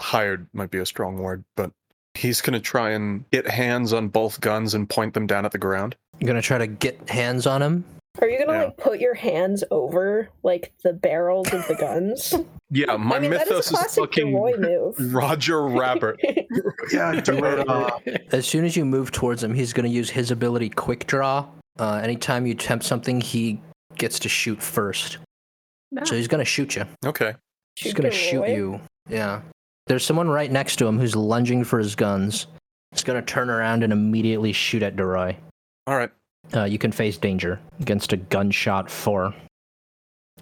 Hired 0.00 0.46
might 0.52 0.70
be 0.70 0.78
a 0.78 0.86
strong 0.86 1.18
word, 1.18 1.42
but 1.56 1.70
he's 2.14 2.40
going 2.42 2.52
to 2.54 2.60
try 2.60 2.90
and 2.90 3.24
get 3.30 3.48
hands 3.48 3.92
on 3.92 4.08
both 4.08 4.40
guns 4.40 4.74
and 4.74 4.88
point 4.88 5.14
them 5.14 5.26
down 5.26 5.44
at 5.46 5.52
the 5.52 5.58
ground. 5.58 5.96
You're 6.18 6.28
gonna 6.28 6.40
try 6.40 6.56
to 6.56 6.66
get 6.66 7.10
hands 7.10 7.46
on 7.46 7.60
him. 7.60 7.84
Are 8.22 8.26
you 8.28 8.38
gonna 8.38 8.58
Yeah. 8.58 8.64
like 8.64 8.76
put 8.78 9.00
your 9.00 9.12
hands 9.12 9.62
over 9.70 10.30
like 10.42 10.72
the 10.82 10.94
barrels 10.94 11.52
of 11.52 11.66
the 11.68 11.74
guns? 11.74 12.32
Yeah, 12.70 12.96
my 12.96 13.16
I 13.16 13.20
mean, 13.20 13.30
mythos 13.30 13.70
is 13.70 13.78
is, 13.78 13.94
fucking 13.94 14.34
Roger 15.12 15.68
Rabbit. 15.68 16.16
Yeah, 16.90 17.20
do 17.20 17.44
it. 17.44 17.68
Uh, 17.68 17.90
As 18.32 18.44
soon 18.46 18.64
as 18.64 18.76
you 18.76 18.84
move 18.84 19.12
towards 19.12 19.44
him, 19.44 19.54
he's 19.54 19.72
gonna 19.74 19.86
use 19.88 20.08
his 20.10 20.30
ability 20.32 20.70
Quick 20.70 21.06
Draw. 21.06 21.46
Uh, 21.78 22.00
anytime 22.02 22.44
you 22.46 22.52
attempt 22.54 22.84
something, 22.86 23.20
he 23.20 23.60
gets 23.96 24.18
to 24.20 24.28
shoot 24.28 24.62
first. 24.62 25.18
So 26.04 26.14
he's 26.14 26.28
gonna 26.28 26.44
shoot 26.44 26.76
you. 26.76 26.84
Okay. 27.04 27.34
He's 27.76 27.94
gonna 27.94 28.10
shoot 28.10 28.40
Roy? 28.40 28.54
you. 28.54 28.80
Yeah. 29.08 29.42
There's 29.86 30.04
someone 30.04 30.28
right 30.28 30.50
next 30.50 30.76
to 30.76 30.86
him 30.86 30.98
who's 30.98 31.14
lunging 31.14 31.62
for 31.64 31.78
his 31.78 31.94
guns. 31.94 32.46
He's 32.92 33.04
gonna 33.04 33.22
turn 33.22 33.50
around 33.50 33.82
and 33.84 33.92
immediately 33.92 34.52
shoot 34.52 34.82
at 34.82 34.96
Deroy. 34.96 35.36
All 35.86 35.96
right. 35.96 36.10
Uh, 36.54 36.64
you 36.64 36.78
can 36.78 36.92
face 36.92 37.16
danger 37.18 37.60
against 37.80 38.12
a 38.12 38.16
gunshot 38.16 38.90
four. 38.90 39.34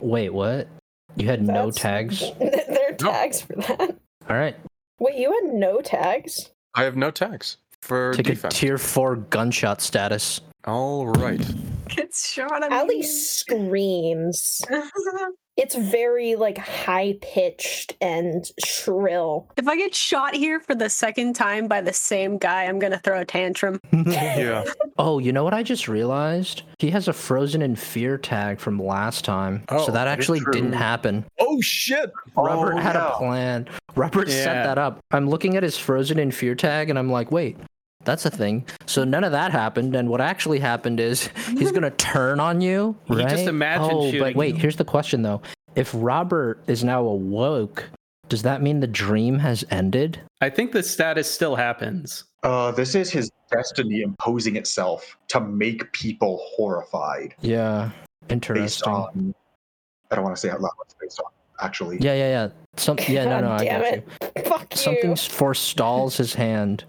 Wait, 0.00 0.30
what? 0.30 0.68
You 1.16 1.26
had 1.28 1.42
no 1.46 1.70
tags? 1.70 2.20
there 2.38 2.88
are 2.88 2.96
No. 3.00 3.10
tags 3.12 3.40
for 3.42 3.54
that. 3.56 3.96
All 4.28 4.36
right. 4.36 4.56
Wait, 4.98 5.16
you 5.16 5.32
had 5.32 5.54
no 5.54 5.80
tags? 5.80 6.50
I 6.74 6.84
have 6.84 6.96
no 6.96 7.10
tags 7.10 7.58
for 7.82 8.12
Take 8.14 8.26
defense. 8.26 8.54
a 8.54 8.58
tier 8.58 8.78
four 8.78 9.16
gunshot 9.16 9.80
status. 9.80 10.40
All 10.64 11.06
right. 11.06 11.40
Gets 11.88 12.30
shot 12.32 12.62
at 12.64 12.72
Allie 12.72 12.96
me. 12.98 13.02
screams. 13.02 14.62
It's 15.56 15.76
very 15.76 16.34
like 16.34 16.58
high 16.58 17.14
pitched 17.22 17.94
and 18.00 18.44
shrill. 18.64 19.48
if 19.56 19.68
I 19.68 19.76
get 19.76 19.94
shot 19.94 20.34
here 20.34 20.58
for 20.58 20.74
the 20.74 20.90
second 20.90 21.34
time 21.36 21.68
by 21.68 21.80
the 21.80 21.92
same 21.92 22.38
guy, 22.38 22.64
I'm 22.64 22.80
gonna 22.80 22.98
throw 22.98 23.20
a 23.20 23.24
tantrum. 23.24 23.78
Yeah. 23.92 24.64
Oh, 24.98 25.20
you 25.20 25.32
know 25.32 25.44
what 25.44 25.54
I 25.54 25.62
just 25.62 25.86
realized? 25.86 26.62
He 26.80 26.90
has 26.90 27.06
a 27.06 27.12
frozen 27.12 27.62
in 27.62 27.76
fear 27.76 28.18
tag 28.18 28.58
from 28.58 28.80
last 28.82 29.24
time. 29.24 29.62
Oh, 29.68 29.86
so 29.86 29.92
that 29.92 30.06
that 30.06 30.18
is 30.18 30.24
actually 30.24 30.40
didn't 30.50 30.72
happen. 30.72 31.24
Oh 31.38 31.60
shit. 31.60 32.10
Robert 32.36 32.74
Oh, 32.74 32.78
had 32.78 32.96
yeah. 32.96 33.12
a 33.12 33.16
plan. 33.16 33.68
Robert 33.94 34.28
set 34.28 34.64
that 34.64 34.76
up. 34.78 34.98
I'm 35.12 35.30
looking 35.30 35.56
at 35.56 35.62
his 35.62 35.78
frozen 35.78 36.18
in 36.18 36.32
fear 36.32 36.56
tag 36.56 36.90
and 36.90 36.98
I'm 36.98 37.10
like, 37.12 37.30
wait, 37.30 37.56
that's 38.04 38.24
a 38.26 38.30
thing. 38.30 38.66
So 38.86 39.04
none 39.04 39.24
of 39.24 39.32
that 39.32 39.50
happened. 39.52 39.94
And 39.96 40.08
what 40.08 40.20
actually 40.20 40.58
happened 40.58 41.00
is 41.00 41.28
he's 41.58 41.70
going 41.70 41.82
to 41.82 41.90
turn 41.90 42.40
on 42.40 42.60
you. 42.60 42.96
You 43.08 43.16
Right? 43.18 43.28
just 43.28 43.46
imagine 43.46 43.88
Oh, 43.92 44.12
but 44.18 44.34
wait, 44.34 44.54
you. 44.54 44.60
here's 44.60 44.76
the 44.76 44.84
question 44.84 45.22
though. 45.22 45.40
If 45.76 45.90
Robert 45.94 46.62
is 46.66 46.84
now 46.84 47.04
awoke, 47.04 47.84
does 48.28 48.42
that 48.42 48.62
mean 48.62 48.80
the 48.80 48.86
dream 48.86 49.38
has 49.40 49.64
ended? 49.70 50.20
I 50.40 50.50
think 50.50 50.72
the 50.72 50.82
status 50.82 51.30
still 51.30 51.56
happens. 51.56 52.24
uh, 52.42 52.70
this 52.72 52.94
is 52.94 53.10
his 53.10 53.30
destiny 53.50 54.02
imposing 54.02 54.56
itself 54.56 55.16
to 55.28 55.40
make 55.40 55.90
people 55.92 56.40
horrified 56.56 57.34
Yeah. 57.40 57.90
interesting. 58.28 58.64
based 58.64 58.82
on. 58.86 59.34
I 60.10 60.14
don't 60.16 60.24
want 60.24 60.36
to 60.36 60.40
say 60.40 60.50
out 60.50 60.60
loud 60.60 60.70
what 60.76 60.86
it's 60.86 60.94
based 61.00 61.20
on, 61.20 61.30
actually. 61.60 61.98
Yeah, 62.00 62.14
yeah, 62.14 62.28
yeah. 62.28 62.48
Some, 62.76 62.98
yeah, 63.08 63.24
no, 63.24 63.40
no, 63.40 63.48
God 63.48 63.60
I 63.60 63.64
got 63.64 63.82
it. 63.82 64.08
you. 64.36 64.42
Fuck 64.44 64.72
you. 64.72 64.76
Something 64.78 65.16
forestalls 65.16 66.16
his 66.16 66.34
hand. 66.34 66.84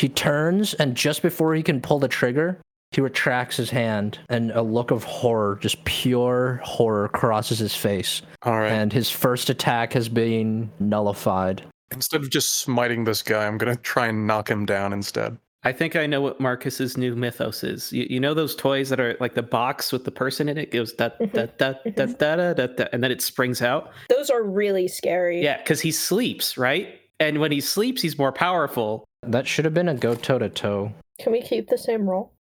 He 0.00 0.08
turns, 0.08 0.74
and 0.74 0.94
just 0.94 1.22
before 1.22 1.54
he 1.54 1.62
can 1.62 1.80
pull 1.80 1.98
the 1.98 2.08
trigger, 2.08 2.60
he 2.90 3.00
retracts 3.00 3.56
his 3.56 3.70
hand, 3.70 4.18
and 4.30 4.50
a 4.52 4.62
look 4.62 4.90
of 4.90 5.04
horror, 5.04 5.58
just 5.60 5.84
pure 5.84 6.60
horror, 6.64 7.08
crosses 7.08 7.58
his 7.58 7.74
face. 7.74 8.22
All 8.42 8.58
right. 8.58 8.72
And 8.72 8.92
his 8.92 9.10
first 9.10 9.50
attack 9.50 9.92
has 9.92 10.08
been 10.08 10.70
nullified. 10.80 11.62
Instead 11.90 12.22
of 12.22 12.30
just 12.30 12.54
smiting 12.60 13.04
this 13.04 13.22
guy, 13.22 13.46
I'm 13.46 13.58
going 13.58 13.74
to 13.74 13.80
try 13.82 14.06
and 14.06 14.26
knock 14.26 14.50
him 14.50 14.64
down 14.64 14.92
instead. 14.92 15.36
I 15.64 15.72
think 15.72 15.96
I 15.96 16.06
know 16.06 16.20
what 16.20 16.40
Marcus's 16.40 16.96
new 16.96 17.16
mythos 17.16 17.64
is. 17.64 17.92
You, 17.92 18.06
you 18.08 18.20
know 18.20 18.32
those 18.32 18.54
toys 18.54 18.90
that 18.90 19.00
are 19.00 19.16
like 19.20 19.34
the 19.34 19.42
box 19.42 19.92
with 19.92 20.04
the 20.04 20.10
person 20.10 20.48
in 20.48 20.56
it 20.56 20.70
goes 20.70 20.92
da 20.92 21.08
da 21.08 21.26
mm-hmm. 21.26 21.36
da 21.36 21.46
da 21.46 21.72
da 21.84 22.06
mm-hmm. 22.06 22.12
da 22.12 22.52
da, 22.54 22.66
da 22.66 22.84
and 22.92 23.02
then 23.02 23.10
it 23.10 23.20
springs 23.20 23.60
out. 23.60 23.90
Those 24.08 24.30
are 24.30 24.42
really 24.42 24.86
scary. 24.86 25.42
Yeah, 25.42 25.58
because 25.58 25.80
he 25.80 25.90
sleeps, 25.90 26.56
right? 26.56 27.00
And 27.18 27.40
when 27.40 27.50
he 27.50 27.60
sleeps, 27.60 28.00
he's 28.00 28.16
more 28.16 28.32
powerful. 28.32 29.04
That 29.28 29.46
should 29.46 29.66
have 29.66 29.74
been 29.74 29.88
a 29.88 29.94
go 29.94 30.14
toe 30.14 30.38
to 30.38 30.48
toe. 30.48 30.92
Can 31.20 31.32
we 31.32 31.42
keep 31.42 31.68
the 31.68 31.76
same 31.76 32.08
roll? 32.08 32.32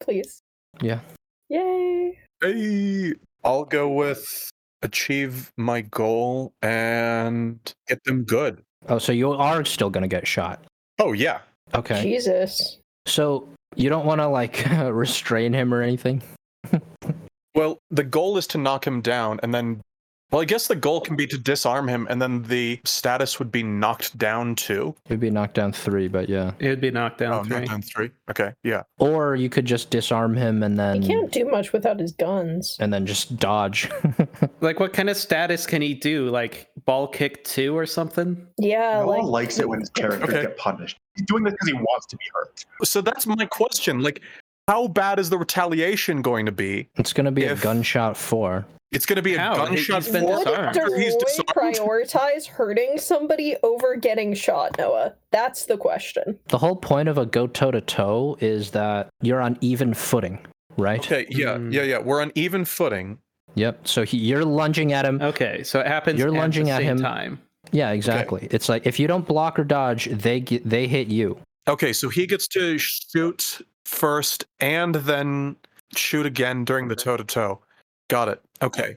Please. 0.00 0.42
Yeah. 0.80 1.00
Yay. 1.48 2.18
Hey, 2.42 3.14
I'll 3.44 3.64
go 3.64 3.88
with 3.88 4.50
achieve 4.82 5.52
my 5.56 5.82
goal 5.82 6.52
and 6.62 7.60
get 7.86 8.02
them 8.04 8.24
good. 8.24 8.62
Oh, 8.88 8.98
so 8.98 9.12
you 9.12 9.30
are 9.30 9.64
still 9.64 9.90
going 9.90 10.02
to 10.02 10.08
get 10.08 10.26
shot. 10.26 10.64
Oh 10.98 11.12
yeah. 11.12 11.40
Okay. 11.74 12.02
Jesus. 12.02 12.78
So 13.06 13.48
you 13.76 13.88
don't 13.88 14.04
want 14.04 14.20
to, 14.20 14.26
like, 14.26 14.66
restrain 14.70 15.52
him 15.52 15.72
or 15.72 15.82
anything? 15.82 16.22
Well, 17.52 17.78
the 17.90 18.04
goal 18.04 18.38
is 18.38 18.46
to 18.48 18.58
knock 18.58 18.86
him 18.86 19.00
down 19.00 19.40
and 19.42 19.52
then 19.52 19.80
well, 20.30 20.40
I 20.42 20.44
guess 20.44 20.68
the 20.68 20.76
goal 20.76 21.00
can 21.00 21.16
be 21.16 21.26
to 21.26 21.36
disarm 21.38 21.88
him 21.88 22.06
and 22.10 22.20
then 22.22 22.42
the 22.44 22.80
status 22.84 23.38
would 23.38 23.50
be 23.50 23.62
knocked 23.62 24.16
down 24.16 24.54
too. 24.54 24.94
It 25.06 25.10
would 25.10 25.20
be 25.20 25.30
knocked 25.30 25.54
down 25.54 25.72
three, 25.72 26.08
but 26.08 26.28
yeah. 26.28 26.52
It 26.58 26.68
would 26.68 26.80
be 26.80 26.90
knocked 26.90 27.18
down 27.18 27.32
oh, 27.32 27.44
three. 27.44 27.56
knocked 27.58 27.68
down 27.70 27.82
3. 27.82 28.10
Okay. 28.30 28.52
Yeah. 28.62 28.82
Or 28.98 29.34
you 29.36 29.48
could 29.48 29.64
just 29.64 29.90
disarm 29.90 30.36
him 30.36 30.62
and 30.62 30.78
then 30.78 31.02
He 31.02 31.08
can't 31.08 31.32
do 31.32 31.44
much 31.46 31.72
without 31.72 31.98
his 31.98 32.12
guns. 32.12 32.76
and 32.80 32.92
then 32.92 33.06
just 33.06 33.36
dodge. 33.38 33.88
Like, 34.62 34.78
what 34.78 34.92
kind 34.92 35.08
of 35.08 35.16
status 35.16 35.66
can 35.66 35.80
he 35.80 35.94
do? 35.94 36.28
Like 36.28 36.68
ball 36.84 37.08
kick 37.08 37.44
two 37.44 37.76
or 37.76 37.86
something? 37.86 38.46
Yeah, 38.58 39.00
No 39.00 39.06
like 39.08 39.22
one 39.22 39.30
likes 39.30 39.58
it 39.58 39.66
when 39.68 39.80
his 39.80 39.88
characters 39.94 40.28
Okay. 40.28 40.42
get 40.42 40.56
punished. 40.58 40.98
He's 41.16 41.26
doing 41.26 41.44
this 41.44 41.52
because 41.54 41.68
he 41.68 41.74
wants 41.74 42.06
to 42.08 42.16
be 42.16 42.24
hurt. 42.34 42.64
So 42.84 43.00
that's 43.00 43.26
my 43.26 43.46
question. 43.46 44.00
Like 44.02 44.20
how 44.68 44.86
bad 44.86 45.18
is 45.18 45.30
the 45.30 45.38
retaliation 45.38 46.20
going 46.22 46.44
to 46.46 46.52
be? 46.52 46.88
it's 46.96 47.12
going 47.14 47.24
to 47.24 47.30
be 47.32 47.44
If- 47.44 47.60
a 47.60 47.62
gunshot 47.62 48.16
four. 48.18 48.66
It's 48.92 49.06
going 49.06 49.16
to 49.16 49.22
be 49.22 49.34
a 49.36 49.38
How? 49.38 49.54
Gunshot 49.54 50.02
he's 50.04 50.12
been 50.12 50.24
would 50.24 50.38
disarmed. 50.44 50.76
after 50.76 50.96
he's 50.96 51.14
Deroy 51.14 51.20
disarmed? 51.20 51.76
prioritize 51.76 52.46
hurting 52.48 52.98
somebody 52.98 53.56
over 53.62 53.94
getting 53.96 54.34
shot, 54.34 54.76
Noah? 54.78 55.14
That's 55.30 55.66
the 55.66 55.76
question. 55.76 56.38
The 56.48 56.58
whole 56.58 56.74
point 56.76 57.08
of 57.08 57.16
a 57.16 57.24
go 57.24 57.46
toe 57.46 57.70
to 57.70 57.80
toe 57.80 58.36
is 58.40 58.72
that 58.72 59.08
you're 59.22 59.40
on 59.40 59.56
even 59.60 59.94
footing, 59.94 60.38
right? 60.76 60.98
Okay, 60.98 61.26
yeah, 61.30 61.54
Mm. 61.56 61.72
yeah, 61.72 61.82
yeah. 61.82 61.98
We're 61.98 62.20
on 62.20 62.32
even 62.34 62.64
footing. 62.64 63.18
Yep. 63.54 63.86
So 63.86 64.04
he, 64.04 64.16
you're 64.16 64.44
lunging 64.44 64.92
at 64.92 65.04
him. 65.04 65.20
Okay, 65.22 65.62
so 65.62 65.78
it 65.80 65.86
happens. 65.86 66.18
You're 66.18 66.28
at 66.28 66.34
lunging 66.34 66.64
the 66.66 66.70
at 66.72 66.82
him. 66.82 66.98
Time. 67.00 67.40
Yeah, 67.72 67.90
exactly. 67.90 68.48
It's 68.50 68.68
like 68.68 68.86
if 68.86 68.98
you 68.98 69.06
don't 69.06 69.26
block 69.26 69.58
or 69.58 69.64
dodge, 69.64 70.06
they 70.06 70.40
get, 70.40 70.68
they 70.68 70.88
hit 70.88 71.06
you. 71.08 71.38
Okay, 71.68 71.92
so 71.92 72.08
he 72.08 72.26
gets 72.26 72.48
to 72.48 72.78
shoot 72.78 73.60
first 73.84 74.46
and 74.58 74.94
then 74.96 75.54
shoot 75.94 76.26
again 76.26 76.64
during 76.64 76.88
the 76.88 76.96
toe 76.96 77.16
to 77.16 77.22
toe. 77.24 77.60
Got 78.10 78.28
it. 78.28 78.42
Okay. 78.60 78.96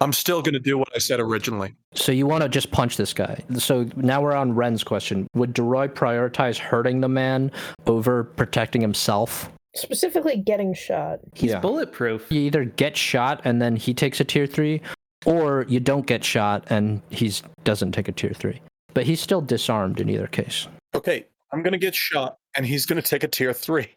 I'm 0.00 0.12
still 0.12 0.42
going 0.42 0.54
to 0.54 0.60
do 0.60 0.76
what 0.76 0.88
I 0.94 0.98
said 0.98 1.20
originally. 1.20 1.74
So 1.94 2.10
you 2.10 2.26
want 2.26 2.42
to 2.42 2.48
just 2.48 2.70
punch 2.72 2.96
this 2.96 3.14
guy. 3.14 3.42
So 3.56 3.86
now 3.96 4.20
we're 4.20 4.34
on 4.34 4.52
Ren's 4.52 4.82
question. 4.82 5.28
Would 5.34 5.54
Deroy 5.54 5.88
prioritize 5.88 6.58
hurting 6.58 7.00
the 7.00 7.08
man 7.08 7.52
over 7.86 8.24
protecting 8.24 8.80
himself? 8.82 9.50
Specifically, 9.76 10.36
getting 10.36 10.74
shot. 10.74 11.20
He's 11.34 11.52
Yeah. 11.52 11.60
bulletproof. 11.60 12.30
You 12.32 12.40
either 12.40 12.64
get 12.64 12.96
shot 12.96 13.40
and 13.44 13.62
then 13.62 13.76
he 13.76 13.94
takes 13.94 14.18
a 14.20 14.24
tier 14.24 14.46
three, 14.46 14.82
or 15.24 15.64
you 15.68 15.78
don't 15.78 16.06
get 16.06 16.24
shot 16.24 16.64
and 16.68 17.00
he 17.10 17.32
doesn't 17.62 17.92
take 17.92 18.08
a 18.08 18.12
tier 18.12 18.32
three. 18.34 18.60
But 18.92 19.04
he's 19.06 19.20
still 19.20 19.40
disarmed 19.40 20.00
in 20.00 20.08
either 20.10 20.26
case. 20.26 20.66
Okay. 20.94 21.26
I'm 21.52 21.62
going 21.62 21.72
to 21.72 21.78
get 21.78 21.94
shot 21.94 22.38
and 22.56 22.66
he's 22.66 22.86
going 22.86 23.00
to 23.00 23.08
take 23.08 23.22
a 23.22 23.28
tier 23.28 23.52
three. 23.52 23.88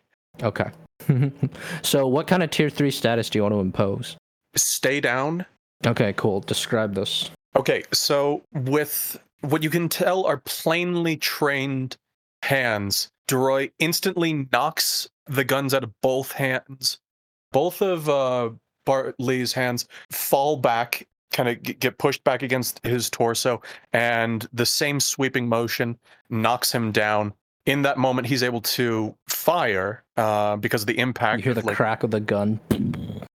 Okay. 0.44 0.70
so 1.82 2.08
what 2.08 2.27
kind 2.27 2.44
of 2.44 2.51
tier 2.51 2.70
three 2.70 2.91
status 2.91 3.30
do 3.30 3.39
you 3.39 3.44
want 3.44 3.56
to 3.56 3.60
impose? 3.60 4.18
Stay 4.55 5.00
down. 5.00 5.46
Okay, 5.86 6.13
cool. 6.13 6.41
Describe 6.41 6.93
this. 6.93 7.31
Okay. 7.55 7.84
So, 7.91 8.43
with 8.53 9.22
what 9.41 9.63
you 9.63 9.70
can 9.70 9.89
tell 9.89 10.25
are 10.25 10.38
plainly 10.38 11.17
trained 11.17 11.98
hands, 12.43 13.10
Deroy 13.27 13.72
instantly 13.79 14.48
knocks 14.51 15.10
the 15.27 15.43
guns 15.43 15.74
out 15.74 15.84
of 15.84 15.91
both 16.01 16.34
hands. 16.34 17.00
Both 17.51 17.81
of 17.81 18.08
uh, 18.10 18.51
Bartley's 18.86 19.53
hands 19.53 19.88
fall 20.12 20.58
back, 20.58 21.08
kind 21.31 21.50
of 21.50 21.62
get 21.63 21.98
pushed 21.98 22.24
back 22.24 22.43
against 22.43 22.79
his 22.86 23.10
torso, 23.10 23.62
and 23.93 24.48
the 24.53 24.65
same 24.65 25.00
sweeping 25.00 25.48
motion 25.48 25.98
knocks 26.29 26.72
him 26.72 26.91
down. 26.91 27.34
In 27.65 27.84
that 27.84 27.98
moment, 27.98 28.27
he's 28.27 28.41
able 28.43 28.62
to 28.62 29.15
fire 29.27 30.03
uh, 30.17 30.55
because 30.58 30.81
of 30.81 30.88
the 30.88 30.98
impact. 30.98 31.39
You 31.39 31.43
hear 31.43 31.53
the 31.53 31.65
like- 31.65 31.75
crack 31.75 32.03
of 32.03 32.12
the 32.12 32.20
gun. 32.20 32.60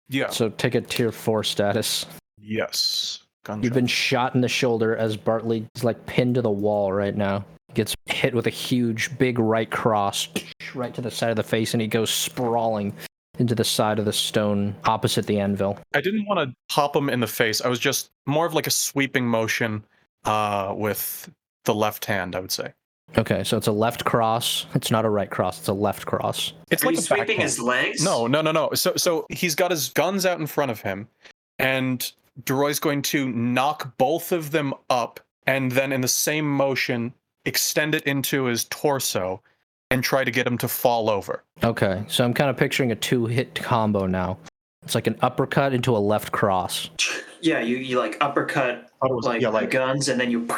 Yeah. 0.09 0.31
So 0.31 0.51
take 0.51 0.75
a 0.75 0.81
tier 0.81 1.13
four 1.13 1.45
status. 1.45 2.07
Yes. 2.41 3.21
You've 3.61 3.75
been 3.75 3.87
shot 3.87 4.35
in 4.35 4.41
the 4.41 4.49
shoulder 4.49 4.97
as 4.97 5.17
Bartley 5.17 5.67
is 5.75 5.85
like 5.85 6.07
pinned 6.07 6.37
to 6.37 6.43
the 6.43 6.51
wall 6.51 6.93
right 6.93 7.15
now. 7.15 7.45
Gets 7.75 7.95
hit 8.07 8.35
with 8.35 8.47
a 8.47 8.51
huge, 8.51 9.17
big 9.19 9.39
right 9.39 9.71
cross 9.71 10.29
right 10.75 10.95
to 10.95 11.01
the 11.01 11.11
side 11.11 11.31
of 11.31 11.37
the 11.37 11.43
face, 11.43 11.75
and 11.75 11.81
he 11.81 11.89
goes 11.89 12.11
sprawling 12.11 12.95
into 13.39 13.55
the 13.55 13.65
side 13.65 13.99
of 13.99 14.05
the 14.05 14.13
stone 14.13 14.75
opposite 14.85 15.27
the 15.27 15.41
anvil. 15.41 15.79
I 15.95 16.01
didn't 16.01 16.27
want 16.27 16.49
to 16.49 16.55
pop 16.73 16.95
him 16.95 17.11
in 17.11 17.21
the 17.21 17.27
face. 17.27 17.61
I 17.61 17.69
was 17.69 17.79
just 17.79 18.11
more 18.27 18.47
of 18.47 18.55
like 18.55 18.67
a 18.67 18.71
sweeping 18.71 19.27
motion 19.27 19.85
uh, 20.25 20.73
with 20.77 21.29
the 21.65 21.75
left 21.75 22.05
hand, 22.05 22.37
I 22.37 22.41
would 22.41 22.53
say. 22.53 22.73
Okay, 23.17 23.45
so 23.45 23.57
it's 23.57 23.67
a 23.67 23.73
left 23.73 24.05
cross. 24.05 24.67
It's 24.75 24.91
not 24.91 25.05
a 25.05 25.09
right 25.09 25.31
cross. 25.31 25.61
It's 25.61 25.69
a 25.69 25.73
left 25.73 26.05
cross. 26.07 26.53
It's 26.71 26.83
Are 26.83 26.87
like 26.87 26.97
you 26.97 27.03
sweeping 27.03 27.41
his 27.41 27.61
legs? 27.61 28.03
No, 28.03 28.27
no, 28.27 28.41
no, 28.41 28.51
no. 28.51 28.71
So, 28.75 28.95
so 28.97 29.27
he's 29.31 29.55
got 29.55 29.71
his 29.71 29.91
guns 29.91 30.27
out 30.27 30.41
in 30.41 30.47
front 30.47 30.71
of 30.71 30.81
him, 30.81 31.09
and 31.59 32.11
Deroy's 32.45 32.81
going 32.81 33.03
to 33.03 33.29
knock 33.31 33.97
both 33.99 34.33
of 34.33 34.51
them 34.51 34.75
up, 34.91 35.21
and 35.47 35.71
then 35.71 35.93
in 35.93 36.01
the 36.01 36.09
same 36.09 36.49
motion, 36.49 37.15
extend 37.45 37.95
it 37.95 38.03
into 38.05 38.45
his 38.45 38.65
torso, 38.65 39.41
and 39.91 40.03
try 40.03 40.25
to 40.25 40.31
get 40.31 40.47
him 40.47 40.59
to 40.59 40.67
fall 40.67 41.09
over. 41.09 41.45
Okay, 41.63 42.03
so 42.09 42.25
I'm 42.25 42.35
kind 42.35 42.51
of 42.51 42.57
picturing 42.57 42.91
a 42.91 42.97
two-hit 42.97 43.55
combo 43.55 44.07
now. 44.07 44.39
It's 44.85 44.95
like 44.95 45.07
an 45.07 45.19
uppercut 45.23 45.73
into 45.73 45.97
a 45.97 45.99
left 45.99 46.31
cross. 46.33 46.91
Yeah, 47.41 47.61
you, 47.61 47.77
you 47.77 47.99
like 47.99 48.17
uppercut 48.21 48.91
was 49.03 49.25
like, 49.27 49.41
yeah, 49.43 49.49
like 49.49 49.71
guns, 49.71 50.09
and 50.09 50.19
then 50.21 50.31
you 50.31 50.49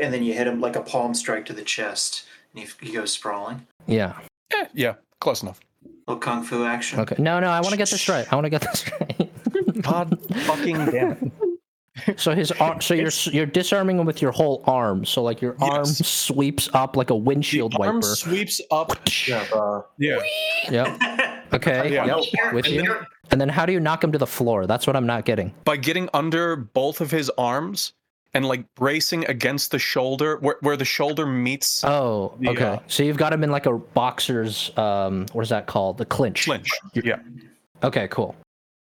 and 0.00 0.12
then 0.12 0.22
you 0.24 0.32
hit 0.34 0.46
him 0.46 0.60
like 0.60 0.76
a 0.76 0.82
palm 0.82 1.14
strike 1.14 1.44
to 1.46 1.52
the 1.52 1.62
chest, 1.62 2.24
and 2.54 2.64
he, 2.64 2.86
he 2.86 2.92
goes 2.92 3.12
sprawling. 3.12 3.66
Yeah. 3.86 4.18
Eh, 4.52 4.66
yeah, 4.74 4.94
close 5.20 5.42
enough. 5.42 5.60
little 6.06 6.20
kung 6.20 6.42
fu 6.44 6.64
action. 6.64 7.00
Okay. 7.00 7.16
No, 7.18 7.38
no, 7.40 7.48
I 7.48 7.60
want 7.60 7.70
to 7.72 7.76
get 7.76 7.90
this 7.90 8.08
right. 8.08 8.30
I 8.32 8.36
want 8.36 8.44
to 8.46 8.50
get 8.50 8.60
this 8.62 8.84
right. 9.00 9.30
God 9.82 10.18
fucking 10.44 10.86
damn 10.86 11.32
it. 12.06 12.18
So 12.20 12.34
his 12.34 12.50
arm. 12.52 12.80
So 12.80 12.94
you're 12.94 13.10
you're 13.32 13.46
disarming 13.46 13.98
him 13.98 14.04
with 14.06 14.20
your 14.20 14.32
whole 14.32 14.64
arm. 14.66 15.04
So 15.04 15.22
like 15.22 15.40
your 15.40 15.56
arm 15.60 15.84
Yes. 15.86 16.04
sweeps 16.06 16.68
up 16.74 16.96
like 16.96 17.10
a 17.10 17.14
windshield 17.16 17.72
The 17.72 17.78
arm 17.84 17.96
wiper. 17.96 18.06
sweeps 18.16 18.60
up. 18.72 18.90
yeah, 19.28 19.44
the, 19.44 19.84
Yeah. 19.98 20.18
Yep. 20.70 21.00
Okay. 21.54 21.92
Yeah. 21.92 22.04
Yep. 22.06 22.52
With 22.54 22.66
And 22.66 22.74
you. 22.74 22.96
And 23.30 23.40
then 23.40 23.48
how 23.48 23.64
do 23.66 23.72
you 23.72 23.80
knock 23.80 24.02
him 24.04 24.12
to 24.12 24.18
the 24.18 24.26
floor? 24.26 24.66
That's 24.66 24.86
what 24.86 24.96
I'm 24.96 25.06
not 25.06 25.24
getting. 25.24 25.52
by 25.64 25.76
getting 25.76 26.08
under 26.14 26.56
both 26.56 27.00
of 27.00 27.10
his 27.10 27.30
arms 27.38 27.92
and 28.34 28.44
like 28.46 28.64
bracing 28.74 29.24
against 29.26 29.70
the 29.70 29.78
shoulder 29.78 30.38
where, 30.38 30.56
where 30.60 30.76
the 30.76 30.84
shoulder 30.84 31.24
meets 31.24 31.84
Oh, 31.84 32.34
The, 32.40 32.48
okay. 32.50 32.64
uh, 32.64 32.78
So 32.88 33.02
you've 33.02 33.16
got 33.16 33.32
him 33.32 33.44
in 33.44 33.50
like 33.50 33.66
a 33.66 33.72
boxer's 33.78 34.76
um 34.76 35.26
what 35.32 35.42
is 35.42 35.48
that 35.50 35.66
called? 35.66 35.98
The 35.98 36.04
clinch. 36.04 36.44
clinch. 36.44 36.68
Yeah. 36.94 37.18
Okay, 37.82 38.08
cool. 38.08 38.34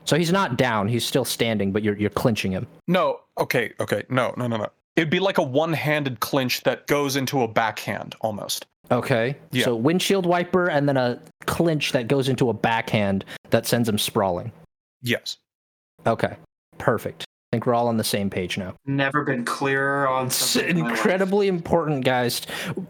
So 0.06 0.16
he's 0.18 0.32
not 0.32 0.58
down, 0.58 0.88
he's 0.88 1.06
still 1.06 1.26
standing, 1.26 1.72
but 1.72 1.84
you're 1.84 1.98
you're 1.98 2.10
clinching 2.10 2.52
him. 2.52 2.66
No, 2.88 3.20
okay, 3.38 3.74
okay. 3.80 4.04
No, 4.10 4.34
no, 4.38 4.48
no, 4.48 4.58
no. 4.58 4.68
It'd 4.96 5.10
be 5.10 5.20
like 5.20 5.38
a 5.38 5.44
one-handed 5.44 6.20
clinch 6.20 6.62
that 6.64 6.86
goes 6.88 7.16
into 7.16 7.44
a 7.44 7.48
backhand 7.48 8.16
almost. 8.22 8.66
Okay. 8.92 9.38
Yeah. 9.52 9.66
So 9.66 9.76
windshield 9.76 10.26
wiper 10.26 10.70
and 10.70 10.88
then 10.88 10.98
a 10.98 11.20
clinch 11.46 11.92
that 11.94 12.08
goes 12.08 12.28
into 12.30 12.50
a 12.50 12.54
backhand 12.54 13.24
that 13.50 13.66
sends 13.66 13.88
him 13.88 13.98
sprawling. 13.98 14.52
Yes. 15.02 15.38
Okay. 16.06 16.36
Perfect. 16.78 17.24
I 17.24 17.56
think 17.58 17.66
we're 17.66 17.74
all 17.74 17.88
on 17.90 17.98
the 17.98 18.04
same 18.04 18.30
page 18.30 18.58
now. 18.58 18.74
Never 18.86 19.24
been 19.26 19.44
clearer 19.44 20.08
on 20.08 20.28
It's 20.28 20.36
something. 20.36 20.70
in 20.70 20.78
my 20.84 20.90
life. 20.90 20.98
incredibly 20.98 21.48
important, 21.48 22.06
guys. 22.06 22.42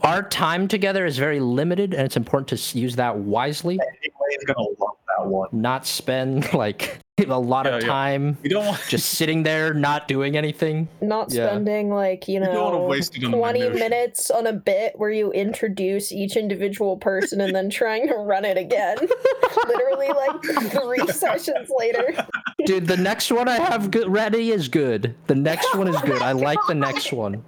Our 0.04 0.22
time 0.24 0.68
together 0.68 1.06
is 1.06 1.18
very 1.18 1.40
limited, 1.40 1.94
and 1.96 2.04
it's 2.06 2.16
important 2.18 2.48
to 2.60 2.78
use 2.80 2.96
that 2.98 3.18
wisely. 3.18 3.80
Anyway's 3.80 4.44
gonna 4.46 4.60
love 4.80 4.98
that 5.18 5.26
one. 5.28 5.50
Not 5.52 5.88
spend 5.88 6.54
like 6.54 7.00
a 7.30 7.38
lot 7.38 7.66
Yeah, 7.66 7.76
of 7.76 7.82
yeah. 7.82 7.88
time 7.88 8.38
We 8.44 8.50
don't 8.50 8.66
want 8.66 8.82
just 8.88 9.10
sitting 9.12 9.44
there, 9.44 9.74
not 9.74 10.08
doing 10.08 10.36
anything. 10.38 10.88
Not 11.02 11.32
Yeah. 11.32 11.48
spending 11.48 11.90
like, 11.90 12.28
you 12.28 12.36
You 12.36 12.40
don't 12.46 12.74
know, 12.74 12.84
waste 12.84 13.18
it 13.18 13.24
on 13.24 13.32
20 13.32 13.70
minutes 13.70 14.30
on 14.32 14.48
a 14.48 14.54
bit 14.54 14.94
where 14.98 15.10
you 15.12 15.32
introduce 15.32 16.12
each 16.12 16.36
individual 16.36 16.98
person 16.98 17.42
and 17.42 17.54
then 17.56 17.70
trying 17.70 18.08
to 18.08 18.16
run 18.16 18.46
it 18.46 18.58
again. 18.58 18.98
Literally 19.68 20.08
like 20.10 20.72
three 20.72 21.08
sessions 21.14 21.70
later. 21.78 22.26
Dude, 22.66 22.88
the 22.88 22.98
next 22.98 23.32
one 23.32 23.48
I 23.48 23.56
have 23.58 23.92
good, 23.92 24.08
ready 24.12 24.52
is 24.52 24.68
good. 24.68 25.16
The 25.28 25.36
next 25.36 25.76
one 25.76 25.88
is 25.88 26.00
good. 26.02 26.22
I 26.22 26.32
like 26.32 26.60
the 26.68 26.76
next 26.76 27.12
one. 27.12 27.44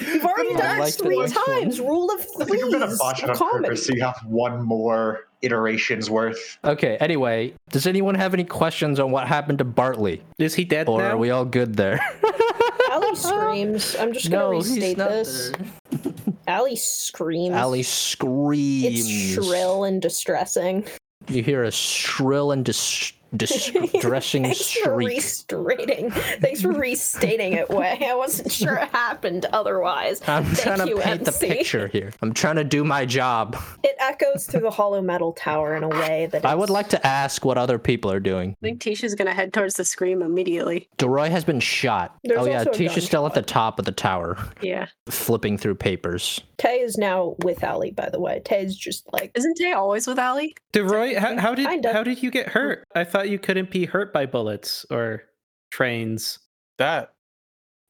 You've 0.00 0.24
already 0.24 0.54
done 0.54 0.78
like 0.78 0.94
it 0.94 0.98
three 1.02 1.18
next 1.18 1.34
one. 1.34 1.60
times. 1.62 1.80
Rule 1.80 2.10
of 2.12 2.20
I 2.40 2.44
think 2.44 2.62
I'm 2.64 2.70
gonna 2.70 2.94
botch 2.96 3.22
it 3.24 3.30
on 3.30 3.36
purpose 3.36 3.86
so 3.86 3.92
you 3.94 4.02
have 4.04 4.18
one 4.26 4.62
more 4.62 5.28
iterations 5.42 6.08
worth. 6.10 6.58
Okay, 6.64 6.96
anyway, 6.98 7.52
does 7.70 7.86
anyone 7.86 8.14
have 8.14 8.32
any 8.34 8.44
questions 8.44 8.98
on 9.00 9.10
what 9.10 9.26
happened 9.28 9.58
to 9.58 9.64
Bartley? 9.64 10.22
Is 10.38 10.54
he 10.54 10.64
dead 10.64 10.88
Or 10.88 11.00
now? 11.02 11.10
are 11.10 11.16
we 11.16 11.30
all 11.30 11.44
good 11.44 11.74
there? 11.76 12.00
Allie 12.90 13.14
screams. 13.16 13.96
I'm 13.96 14.12
just 14.12 14.30
gonna 14.30 14.44
no, 14.44 14.50
he's 14.52 14.70
restate 14.70 14.98
not 14.98 15.08
this. 15.10 15.50
there. 15.52 16.12
Allie 16.46 16.76
screams. 16.76 17.54
Allie 17.54 17.82
screams. 17.82 18.98
It's 19.08 19.34
shrill 19.46 19.84
and 19.84 20.00
distressing. 20.02 20.84
You 21.28 21.42
hear 21.42 21.64
a 21.64 21.70
shrill 21.70 22.52
and 22.52 22.64
dis- 22.64 23.12
distressing 23.36 24.42
Thanks 24.44 24.70
for 24.72 24.94
shriek. 25.00 25.08
restating. 25.08 26.10
Thanks 26.10 26.62
for 26.62 26.72
restating 26.72 27.54
it, 27.54 27.68
Way. 27.70 27.98
I 28.08 28.14
wasn't 28.14 28.52
sure 28.62 28.76
it 28.76 28.88
happened 28.90 29.46
otherwise. 29.52 30.20
I'm 30.26 30.44
Thank 30.44 30.58
trying 30.76 30.78
to 30.86 30.88
you, 30.88 31.00
paint 31.00 31.24
the 31.24 31.32
picture 31.32 31.88
here. 31.88 32.12
I'm 32.22 32.32
trying 32.34 32.56
to 32.56 32.64
do 32.64 32.84
my 32.84 33.04
job. 33.06 33.56
It 33.82 33.96
echoes 33.98 34.46
through 34.46 34.60
the 34.60 34.70
hollow 34.70 35.00
metal 35.02 35.32
tower 35.32 35.74
in 35.76 35.82
a 35.82 35.88
way 35.88 36.28
that 36.32 36.44
I 36.44 36.54
would 36.54 36.70
like 36.70 36.88
to 36.90 37.06
ask 37.06 37.44
what 37.44 37.58
other 37.58 37.78
people 37.78 38.10
are 38.10 38.20
doing. 38.20 38.56
I 38.62 38.66
think 38.66 38.80
Tisha's 38.80 39.14
gonna 39.14 39.34
head 39.34 39.52
towards 39.52 39.74
the 39.74 39.84
scream 39.84 40.22
immediately. 40.22 40.88
Deroy 40.98 41.30
has 41.30 41.44
been 41.44 41.60
shot. 41.60 42.16
There's 42.24 42.38
oh 42.40 42.44
yeah, 42.46 42.64
Tisha's 42.64 43.04
still 43.06 43.26
at 43.26 43.34
the 43.34 43.42
top 43.42 43.78
of 43.78 43.84
the 43.84 43.92
tower, 43.92 44.36
Yeah. 44.60 44.86
flipping 45.08 45.58
through 45.58 45.76
papers. 45.76 46.40
Tay 46.58 46.80
is 46.80 46.96
now 46.96 47.34
with 47.42 47.64
Allie, 47.64 47.90
by 47.90 48.08
the 48.08 48.20
way. 48.20 48.40
Tay's 48.44 48.76
just 48.76 49.10
like 49.12 49.32
Isn't 49.34 49.56
Tay 49.56 49.72
always 49.72 50.06
with 50.06 50.18
Allie? 50.18 50.54
DeRoy, 50.72 51.16
how, 51.18 51.36
how 51.38 51.54
did 51.54 51.66
Kinda. 51.66 51.92
how 51.92 52.02
did 52.02 52.22
you 52.22 52.30
get 52.30 52.48
hurt? 52.48 52.84
I 52.94 53.04
thought 53.04 53.21
you 53.22 53.38
couldn't 53.38 53.70
be 53.70 53.84
hurt 53.84 54.12
by 54.12 54.26
bullets 54.26 54.84
or 54.90 55.22
trains. 55.70 56.38
that 56.78 57.14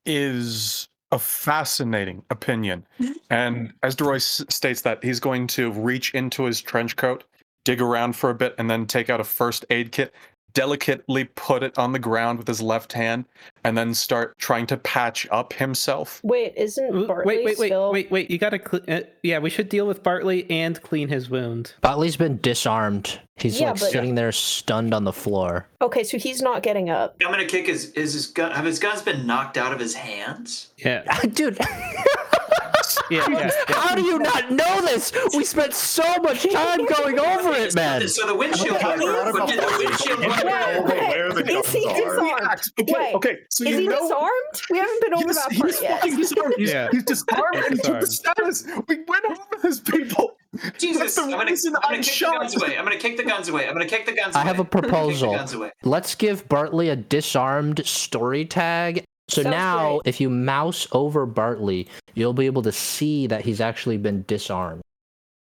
is 0.07 0.89
a 1.13 1.19
fascinating 1.19 2.25
opinion. 2.31 2.87
and 3.31 3.73
as 3.83 3.95
Deroy 3.95 4.17
s- 4.17 4.45
states 4.49 4.83
that, 4.83 5.03
he's 5.05 5.21
going 5.21 5.47
to 5.49 5.71
reach 5.73 6.15
into 6.15 6.45
his 6.45 6.61
trench 6.61 6.97
coat, 6.97 7.25
dig 7.65 7.81
around 7.81 8.17
for 8.17 8.31
a 8.31 8.35
bit, 8.35 8.55
and 8.59 8.71
then 8.71 8.87
take 8.87 9.11
out 9.11 9.21
a 9.21 9.25
first 9.25 9.65
aid 9.71 9.93
kit, 9.93 10.13
delicately 10.55 11.25
put 11.25 11.63
it 11.63 11.77
on 11.79 11.93
the 11.93 11.99
ground 11.99 12.39
with 12.39 12.47
his 12.49 12.61
left 12.61 12.93
hand, 12.93 13.25
and 13.65 13.77
then 13.77 13.95
start 13.95 14.37
trying 14.39 14.67
to 14.67 14.77
patch 14.77 15.27
up 15.31 15.53
himself. 15.53 16.21
wait, 16.23 16.53
isn't 16.57 16.87
W- 16.89 17.07
Bartley 17.07 17.37
Wait, 17.37 17.45
wait, 17.45 17.59
wait, 17.59 17.67
still 17.69 17.93
wait, 17.93 18.11
wait! 18.11 18.31
You 18.31 18.39
gotta, 18.39 18.59
cl- 18.59 18.83
uh, 18.89 19.03
yeah, 19.23 19.39
we 19.39 19.51
should 19.51 19.69
deal 19.69 19.87
with 19.87 20.03
Bartley 20.03 20.49
and 20.51 20.81
clean 20.83 21.09
his 21.09 21.31
wound. 21.31 21.75
Bartley's 21.81 22.17
been 22.17 22.39
disarmed. 22.41 23.21
He's 23.37 23.61
Yeah, 23.61 23.71
like 23.71 23.81
but- 23.81 23.91
sitting 23.91 24.15
there 24.15 24.31
stunned 24.33 24.93
on 24.95 25.05
the 25.05 25.13
floor. 25.13 25.67
Okay, 25.81 26.05
so 26.05 26.19
he's 26.19 26.43
not 26.43 26.63
getting 26.63 26.91
up. 26.91 27.17
I'm 27.25 27.31
gonna 27.33 27.45
kick 27.47 27.67
his 27.67 27.91
is 27.93 28.13
his 28.13 28.27
gun 28.27 28.53
have 28.53 28.65
his 28.65 28.79
guns 28.79 29.03
been 29.03 29.27
knocked 29.27 29.57
out 29.59 29.73
of 29.73 29.81
his 29.81 29.95
hands? 29.95 30.71
Yeah, 30.79 31.03
Dude, 31.33 31.59
Yeah, 33.11 33.27
yeah, 33.31 33.51
yeah. 33.69 33.75
How 33.75 33.95
do 33.95 34.03
you 34.03 34.19
not 34.19 34.51
know 34.51 34.81
this? 34.83 35.13
We 35.37 35.45
spent 35.45 35.75
so 35.75 36.03
much 36.23 36.51
time 36.51 36.85
going 36.87 37.19
over 37.19 37.53
it, 37.53 37.75
man. 37.75 38.07
So 38.09 38.27
the 38.27 38.35
windshield 38.35 38.77
Okay, 38.77 38.85
wiper, 38.87 39.03
I 39.03 39.31
forgot 39.33 39.49
the 39.49 39.75
windshield 39.79 40.21
wiper. 40.21 40.47
Wait, 40.47 40.77
over 40.77 40.89
wait, 40.89 41.09
where 41.09 41.33
the 41.33 41.59
is 41.59 41.73
he 41.73 41.81
disarmed? 41.81 42.63
Okay, 42.81 42.93
Wait, 42.93 43.15
okay. 43.15 43.37
So 43.51 43.65
is 43.65 43.71
you 43.71 43.79
he 43.81 43.89
know 43.89 44.01
disarmed? 44.03 44.63
We 44.71 44.79
haven't 44.79 45.01
been 45.03 45.15
over 45.15 45.25
he's, 45.29 45.37
that 45.37 45.53
he's 45.53 45.83
yet. 45.83 46.01
fucking 46.01 46.17
disarmed. 46.17 46.55
He's, 46.57 46.73
Yeah. 46.73 46.89
he's 46.93 47.05
disarmed 47.05 47.55
and 47.57 47.65
he 47.75 47.77
took 47.77 48.01
the 48.01 48.07
Disarmed. 48.07 48.09
status. 48.09 48.67
We 48.89 48.99
went 49.07 49.25
over 49.27 49.41
this, 49.63 49.81
people. 49.81 50.37
Jesus, 50.79 51.17
I'm 51.17 51.31
gonna, 51.31 51.45
I'm 51.45 51.47
gonna 51.47 52.03
kick 52.03 52.13
the 52.13 52.29
guns 52.39 52.57
away. 52.57 52.77
I'm 52.77 52.85
gonna 52.85 52.97
kick 52.99 53.17
the 53.17 53.23
guns 53.23 53.49
away. 53.49 53.67
I'm 53.67 53.73
gonna 53.73 53.87
kick 53.87 54.05
the 54.05 54.13
guns 54.13 54.37
I 54.37 54.43
away. 54.43 54.49
have 54.49 54.59
a 54.59 54.63
I'm 54.63 54.67
gonna 54.69 54.83
kick 54.83 54.91
proposal. 54.91 55.33
the 55.33 55.39
guns 55.39 55.53
away. 55.55 55.71
Let's 55.83 56.15
give 56.15 56.47
Bartley 56.49 56.91
a 56.91 56.97
disarmed 56.97 57.87
story 57.87 58.45
tag. 58.45 59.05
So 59.33 59.43
Sounds 59.43 59.55
now, 59.55 59.91
great. 59.93 60.03
if 60.05 60.21
you 60.21 60.29
mouse 60.29 60.87
over 60.93 61.25
Bartley, 61.25 61.89
you'll 62.13 62.35
be 62.35 62.45
able 62.45 62.61
to 62.63 62.73
see 62.73 63.27
that 63.29 63.43
he's 63.43 63.63
actually 63.63 63.97
been 63.97 64.25
disarmed. 64.29 64.83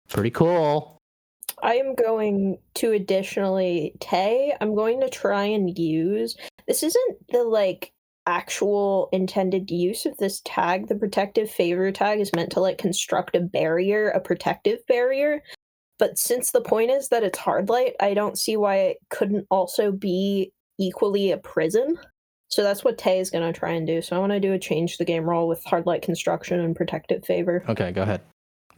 Pretty 0.09 0.31
cool. 0.31 0.99
I 1.63 1.77
am 1.77 1.95
going 1.95 2.59
to 2.75 2.91
additionally, 2.91 3.95
Tay, 4.01 4.57
I'm 4.61 4.75
going 4.75 5.01
to 5.03 5.09
try 5.09 5.45
and 5.45 5.79
use 5.79 6.37
this 6.67 6.83
isn't 6.83 7.29
the 7.31 7.45
like 7.45 7.93
actual 8.27 9.09
intended 9.13 9.71
use 9.71 10.05
of 10.05 10.17
this 10.17 10.43
tag. 10.45 10.89
The 10.89 10.97
protective 10.97 11.49
favor 11.49 11.93
tag 11.93 12.19
is 12.19 12.33
meant 12.35 12.51
to 12.53 12.61
like 12.61 12.79
construct 12.79 13.37
a 13.37 13.41
barrier, 13.41 14.09
a 14.09 14.21
protective 14.21 14.81
barrier. 14.89 15.45
But 16.01 16.19
since 16.19 16.51
the 16.51 16.61
point 16.61 16.91
is 16.91 17.09
that 17.11 17.23
it's 17.23 17.39
hard 17.39 17.69
light, 17.69 17.95
I 18.01 18.15
don't 18.15 18.37
see 18.37 18.57
why 18.57 18.77
it 18.79 18.97
couldn't 19.11 19.47
also 19.49 19.93
be 19.93 20.51
equally 20.77 21.31
a 21.31 21.39
prison. 21.39 21.97
So 22.49 22.63
that's 22.63 22.85
what 22.85 22.99
Tay 22.99 23.19
is 23.19 23.31
going 23.31 23.53
to 23.53 23.59
try 23.59 23.73
and 23.73 23.87
do. 23.87 24.01
So 24.01 24.17
I 24.17 24.19
want 24.19 24.33
to 24.33 24.41
do 24.41 24.53
a 24.53 24.59
change 24.59 24.99
the 24.99 25.05
game 25.05 25.25
roll 25.25 25.49
with 25.49 25.65
hard 25.65 25.87
light 25.87 26.03
construction 26.03 26.61
and 26.61 26.77
protective 26.77 27.25
favor. 27.25 27.65
Okay, 27.69 27.93
go 27.93 28.03
ahead. 28.03 28.21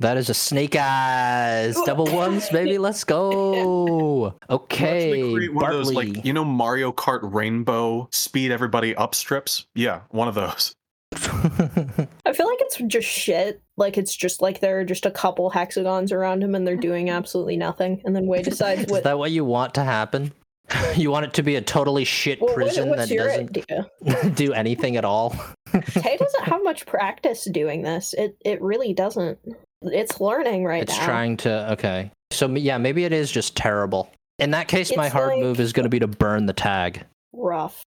That 0.00 0.16
is 0.16 0.30
a 0.30 0.34
snake 0.34 0.76
eyes. 0.76 1.76
Oh. 1.76 1.84
Double 1.84 2.06
ones, 2.06 2.48
baby. 2.50 2.78
Let's 2.78 3.02
go. 3.02 4.34
Okay. 4.48 5.08
Actually 5.10 5.34
create 5.34 5.54
one 5.54 5.64
of 5.64 5.72
those 5.72 5.92
like 5.92 6.24
you 6.24 6.32
know 6.32 6.44
Mario 6.44 6.92
Kart 6.92 7.20
Rainbow 7.22 8.08
speed 8.12 8.52
everybody 8.52 8.94
up 8.94 9.14
strips. 9.14 9.66
Yeah, 9.74 10.02
one 10.10 10.28
of 10.28 10.34
those. 10.34 10.72
I 11.12 12.32
feel 12.32 12.46
like 12.46 12.58
it's 12.60 12.76
just 12.86 13.08
shit. 13.08 13.60
Like 13.76 13.98
it's 13.98 14.14
just 14.14 14.40
like 14.40 14.60
there 14.60 14.78
are 14.78 14.84
just 14.84 15.04
a 15.04 15.10
couple 15.10 15.50
hexagons 15.50 16.12
around 16.12 16.44
him 16.44 16.54
and 16.54 16.66
they're 16.66 16.76
doing 16.76 17.10
absolutely 17.10 17.56
nothing. 17.56 18.00
And 18.04 18.14
then 18.14 18.26
Way 18.26 18.42
decides 18.42 18.90
is 18.90 19.02
that 19.02 19.18
what 19.18 19.32
you 19.32 19.44
want 19.44 19.74
to 19.74 19.84
happen? 19.84 20.32
You 20.96 21.10
want 21.10 21.26
it 21.26 21.34
to 21.34 21.42
be 21.42 21.56
a 21.56 21.62
totally 21.62 22.04
shit 22.04 22.40
well, 22.40 22.54
prison 22.54 22.88
what's 22.88 23.08
that 23.08 23.16
doesn't 23.16 23.56
idea? 23.56 24.30
do 24.34 24.52
anything 24.52 24.96
at 24.96 25.04
all? 25.04 25.30
Tay 25.72 26.16
doesn't 26.20 26.44
have 26.44 26.62
much 26.64 26.86
practice 26.86 27.48
doing 27.50 27.82
this. 27.82 28.14
It 28.14 28.36
it 28.44 28.60
really 28.60 28.92
doesn't. 28.92 29.38
It's 29.82 30.20
learning 30.20 30.64
right 30.64 30.82
it's 30.82 30.92
now. 30.92 30.96
It's 30.98 31.04
trying 31.04 31.36
to. 31.38 31.72
Okay. 31.72 32.10
So 32.32 32.48
yeah, 32.48 32.78
maybe 32.78 33.04
it 33.04 33.12
is 33.12 33.30
just 33.30 33.56
terrible. 33.56 34.10
In 34.38 34.50
that 34.52 34.68
case, 34.68 34.94
my 34.96 35.08
hard 35.08 35.30
like- 35.30 35.40
move 35.40 35.60
is 35.60 35.72
going 35.72 35.84
to 35.84 35.90
be 35.90 36.00
to 36.00 36.06
burn 36.08 36.46
the 36.46 36.52
tag. 36.52 37.04
rough. 37.32 37.82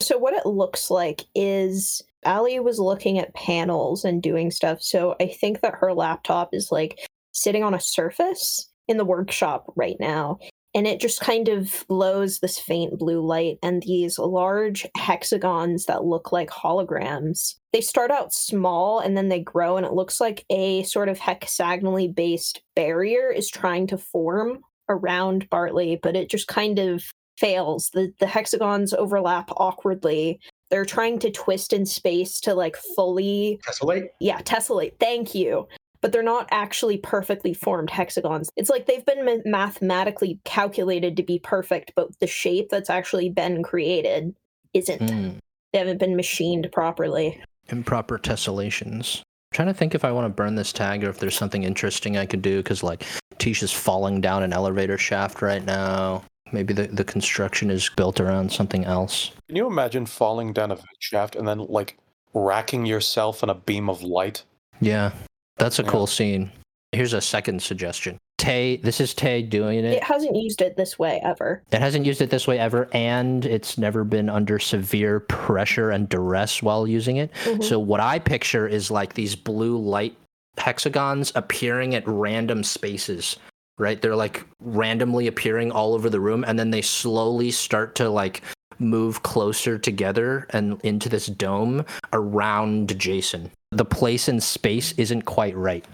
So 0.00 0.16
what 0.16 0.32
it 0.32 0.46
looks 0.46 0.90
like 0.90 1.26
is 1.34 2.02
Allie 2.24 2.58
was 2.58 2.78
looking 2.78 3.18
at 3.18 3.34
panels 3.34 4.04
and 4.04 4.22
doing 4.22 4.50
stuff. 4.50 4.80
So 4.80 5.14
I 5.20 5.26
think 5.26 5.60
that 5.60 5.74
her 5.74 5.92
laptop 5.92 6.50
is 6.54 6.70
like 6.72 6.98
sitting 7.32 7.62
on 7.62 7.74
a 7.74 7.80
surface 7.80 8.68
in 8.88 8.96
the 8.96 9.04
workshop 9.04 9.70
right 9.76 9.96
now. 10.00 10.38
And 10.74 10.86
it 10.86 11.00
just 11.00 11.20
kind 11.20 11.48
of 11.48 11.84
glows 11.88 12.38
this 12.38 12.58
faint 12.58 12.98
blue 12.98 13.20
light 13.20 13.58
and 13.62 13.82
these 13.82 14.18
large 14.18 14.86
hexagons 14.96 15.86
that 15.86 16.04
look 16.04 16.30
like 16.30 16.50
holograms. 16.50 17.56
They 17.72 17.80
start 17.80 18.10
out 18.10 18.32
small 18.32 19.00
and 19.00 19.16
then 19.16 19.28
they 19.28 19.40
grow, 19.40 19.76
and 19.76 19.84
it 19.84 19.92
looks 19.92 20.20
like 20.20 20.44
a 20.48 20.84
sort 20.84 21.08
of 21.08 21.18
hexagonally 21.18 22.08
based 22.08 22.62
barrier 22.76 23.30
is 23.30 23.48
trying 23.48 23.88
to 23.88 23.98
form 23.98 24.60
around 24.88 25.48
Bartley, 25.50 25.98
but 26.02 26.16
it 26.16 26.30
just 26.30 26.46
kind 26.46 26.78
of 26.78 27.04
fails. 27.38 27.90
The 27.90 28.12
the 28.20 28.26
hexagons 28.26 28.92
overlap 28.92 29.50
awkwardly. 29.56 30.38
They're 30.70 30.84
trying 30.84 31.18
to 31.20 31.32
twist 31.32 31.72
in 31.72 31.84
space 31.84 32.38
to 32.42 32.54
like 32.54 32.76
fully 32.94 33.58
Tessellate? 33.66 34.08
yeah, 34.20 34.40
tessellate. 34.42 34.92
Thank 35.00 35.34
you. 35.34 35.66
But 36.00 36.12
they're 36.12 36.22
not 36.22 36.48
actually 36.50 36.96
perfectly 36.96 37.52
formed 37.52 37.90
hexagons. 37.90 38.50
It's 38.56 38.70
like 38.70 38.86
they've 38.86 39.04
been 39.04 39.42
mathematically 39.44 40.40
calculated 40.44 41.16
to 41.16 41.22
be 41.22 41.38
perfect, 41.38 41.92
but 41.94 42.18
the 42.20 42.26
shape 42.26 42.70
that's 42.70 42.90
actually 42.90 43.28
been 43.28 43.62
created 43.62 44.34
isn't. 44.72 45.10
Hmm. 45.10 45.30
They 45.72 45.78
haven't 45.78 45.98
been 45.98 46.16
machined 46.16 46.68
properly. 46.72 47.40
Improper 47.68 48.18
tessellations. 48.18 49.18
I'm 49.18 49.56
trying 49.56 49.68
to 49.68 49.74
think 49.74 49.94
if 49.94 50.04
I 50.04 50.12
want 50.12 50.24
to 50.24 50.30
burn 50.30 50.54
this 50.54 50.72
tag 50.72 51.04
or 51.04 51.10
if 51.10 51.18
there's 51.18 51.36
something 51.36 51.62
interesting 51.62 52.16
I 52.16 52.26
could 52.26 52.42
do 52.42 52.58
because 52.58 52.82
like 52.82 53.04
Tisha's 53.38 53.72
falling 53.72 54.20
down 54.20 54.42
an 54.42 54.52
elevator 54.52 54.98
shaft 54.98 55.42
right 55.42 55.64
now. 55.64 56.22
Maybe 56.52 56.74
the, 56.74 56.88
the 56.88 57.04
construction 57.04 57.70
is 57.70 57.88
built 57.88 58.20
around 58.20 58.50
something 58.50 58.84
else. 58.84 59.30
Can 59.48 59.56
you 59.56 59.66
imagine 59.66 60.06
falling 60.06 60.52
down 60.52 60.72
a 60.72 60.78
shaft 60.98 61.36
and 61.36 61.46
then 61.46 61.58
like 61.58 61.96
racking 62.34 62.86
yourself 62.86 63.42
in 63.42 63.48
a 63.48 63.54
beam 63.54 63.88
of 63.88 64.02
light? 64.02 64.44
Yeah, 64.80 65.12
that's 65.60 65.78
a 65.78 65.82
Yeah. 65.82 65.88
cool 65.90 66.06
scene. 66.08 66.50
Here's 66.92 67.12
a 67.12 67.20
second 67.20 67.62
suggestion. 67.62 68.18
Tay, 68.38 68.76
this 68.78 69.00
is 69.00 69.14
Tay 69.14 69.42
doing 69.42 69.78
it. 69.80 69.84
It 69.92 70.02
hasn't 70.02 70.34
used 70.34 70.60
it 70.62 70.76
this 70.76 70.98
way 70.98 71.20
ever. 71.22 71.62
It 71.70 71.78
hasn't 71.80 72.06
used 72.06 72.20
it 72.22 72.30
this 72.30 72.48
way 72.48 72.58
ever, 72.58 72.88
and 72.92 73.44
it's 73.44 73.76
never 73.78 74.02
been 74.02 74.28
under 74.28 74.58
severe 74.58 75.20
pressure 75.20 75.90
and 75.90 76.08
duress 76.08 76.62
while 76.62 76.88
using 76.88 77.16
it. 77.18 77.30
Mhm. 77.44 77.62
So 77.62 77.78
what 77.78 78.00
I 78.00 78.18
picture 78.18 78.66
is 78.66 78.90
like 78.90 79.14
these 79.14 79.36
blue 79.36 79.76
light 79.76 80.16
hexagons 80.56 81.32
appearing 81.34 81.94
at 81.94 82.02
random 82.06 82.64
spaces. 82.64 83.36
Right? 83.78 84.02
They're 84.02 84.16
like 84.16 84.44
randomly 84.60 85.26
appearing 85.26 85.70
all 85.72 85.94
over 85.94 86.10
the 86.10 86.20
room 86.20 86.44
and 86.46 86.58
then 86.58 86.70
they 86.70 86.82
slowly 86.82 87.50
start 87.50 87.94
to 87.94 88.10
like 88.10 88.42
move 88.80 89.22
closer 89.22 89.78
together 89.78 90.46
and 90.50 90.80
into 90.82 91.08
this 91.08 91.26
dome 91.26 91.84
around 92.12 92.98
Jason. 92.98 93.50
The 93.70 93.84
place 93.84 94.28
in 94.28 94.40
space 94.40 94.92
isn't 94.96 95.22
quite 95.22 95.56
right. 95.56 95.84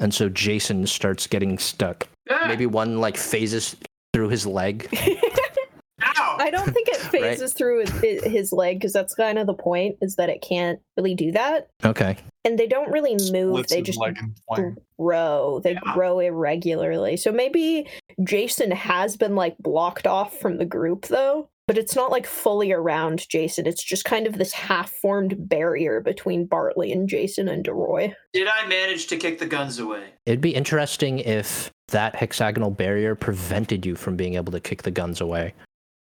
And 0.00 0.12
so 0.12 0.28
Jason 0.28 0.86
starts 0.86 1.26
getting 1.26 1.58
stuck. 1.58 2.06
Ah, 2.30 2.44
Maybe 2.48 2.66
one 2.66 3.00
like 3.00 3.16
phases 3.16 3.76
through 4.12 4.28
his 4.28 4.46
leg. 4.46 4.88
I 6.00 6.50
don't 6.50 6.72
think 6.72 6.88
it 6.88 6.96
phases 6.96 7.52
through 7.52 7.84
his, 7.86 8.24
his 8.24 8.52
leg 8.52 8.78
because 8.78 8.92
that's 8.92 9.14
kind 9.14 9.38
of 9.38 9.46
the 9.46 9.54
point 9.54 9.96
is 10.02 10.16
that 10.16 10.28
it 10.28 10.42
can't 10.42 10.80
really 10.96 11.14
do 11.14 11.32
that. 11.32 11.68
Okay. 11.84 12.16
And 12.44 12.58
they 12.58 12.66
don't 12.66 12.90
really 12.90 13.16
move. 13.32 13.54
Splits 13.54 13.72
They 13.72 13.82
just 13.82 13.98
leg 14.00 14.18
grow. 14.98 15.60
They 15.62 15.72
Yeah. 15.72 15.94
grow 15.94 16.18
irregularly. 16.18 17.16
So 17.16 17.32
maybe 17.32 17.88
Jason 18.22 18.70
has 18.72 19.16
been 19.16 19.34
like 19.34 19.56
blocked 19.58 20.06
off 20.06 20.38
from 20.38 20.58
the 20.58 20.64
group 20.66 21.06
though, 21.06 21.48
but 21.66 21.78
it's 21.78 21.96
not 21.96 22.10
like 22.10 22.26
fully 22.26 22.72
around 22.72 23.28
Jason. 23.28 23.66
It's 23.66 23.82
just 23.82 24.04
kind 24.04 24.26
of 24.26 24.34
this 24.38 24.52
half-formed 24.52 25.48
barrier 25.48 26.00
between 26.00 26.46
Bartley 26.46 26.92
and 26.92 27.08
Jason 27.08 27.48
and 27.48 27.64
DeRoy. 27.64 28.14
Did 28.32 28.48
I 28.48 28.66
manage 28.66 29.06
to 29.08 29.16
kick 29.16 29.38
the 29.38 29.46
guns 29.46 29.78
away? 29.78 30.04
It'd 30.26 30.40
be 30.40 30.54
interesting 30.54 31.20
if 31.20 31.70
that 31.88 32.14
hexagonal 32.16 32.70
barrier 32.70 33.14
prevented 33.14 33.84
you 33.86 33.94
from 33.96 34.16
being 34.16 34.34
able 34.34 34.52
to 34.52 34.60
kick 34.60 34.82
the 34.82 34.90
guns 34.90 35.20
away. 35.20 35.54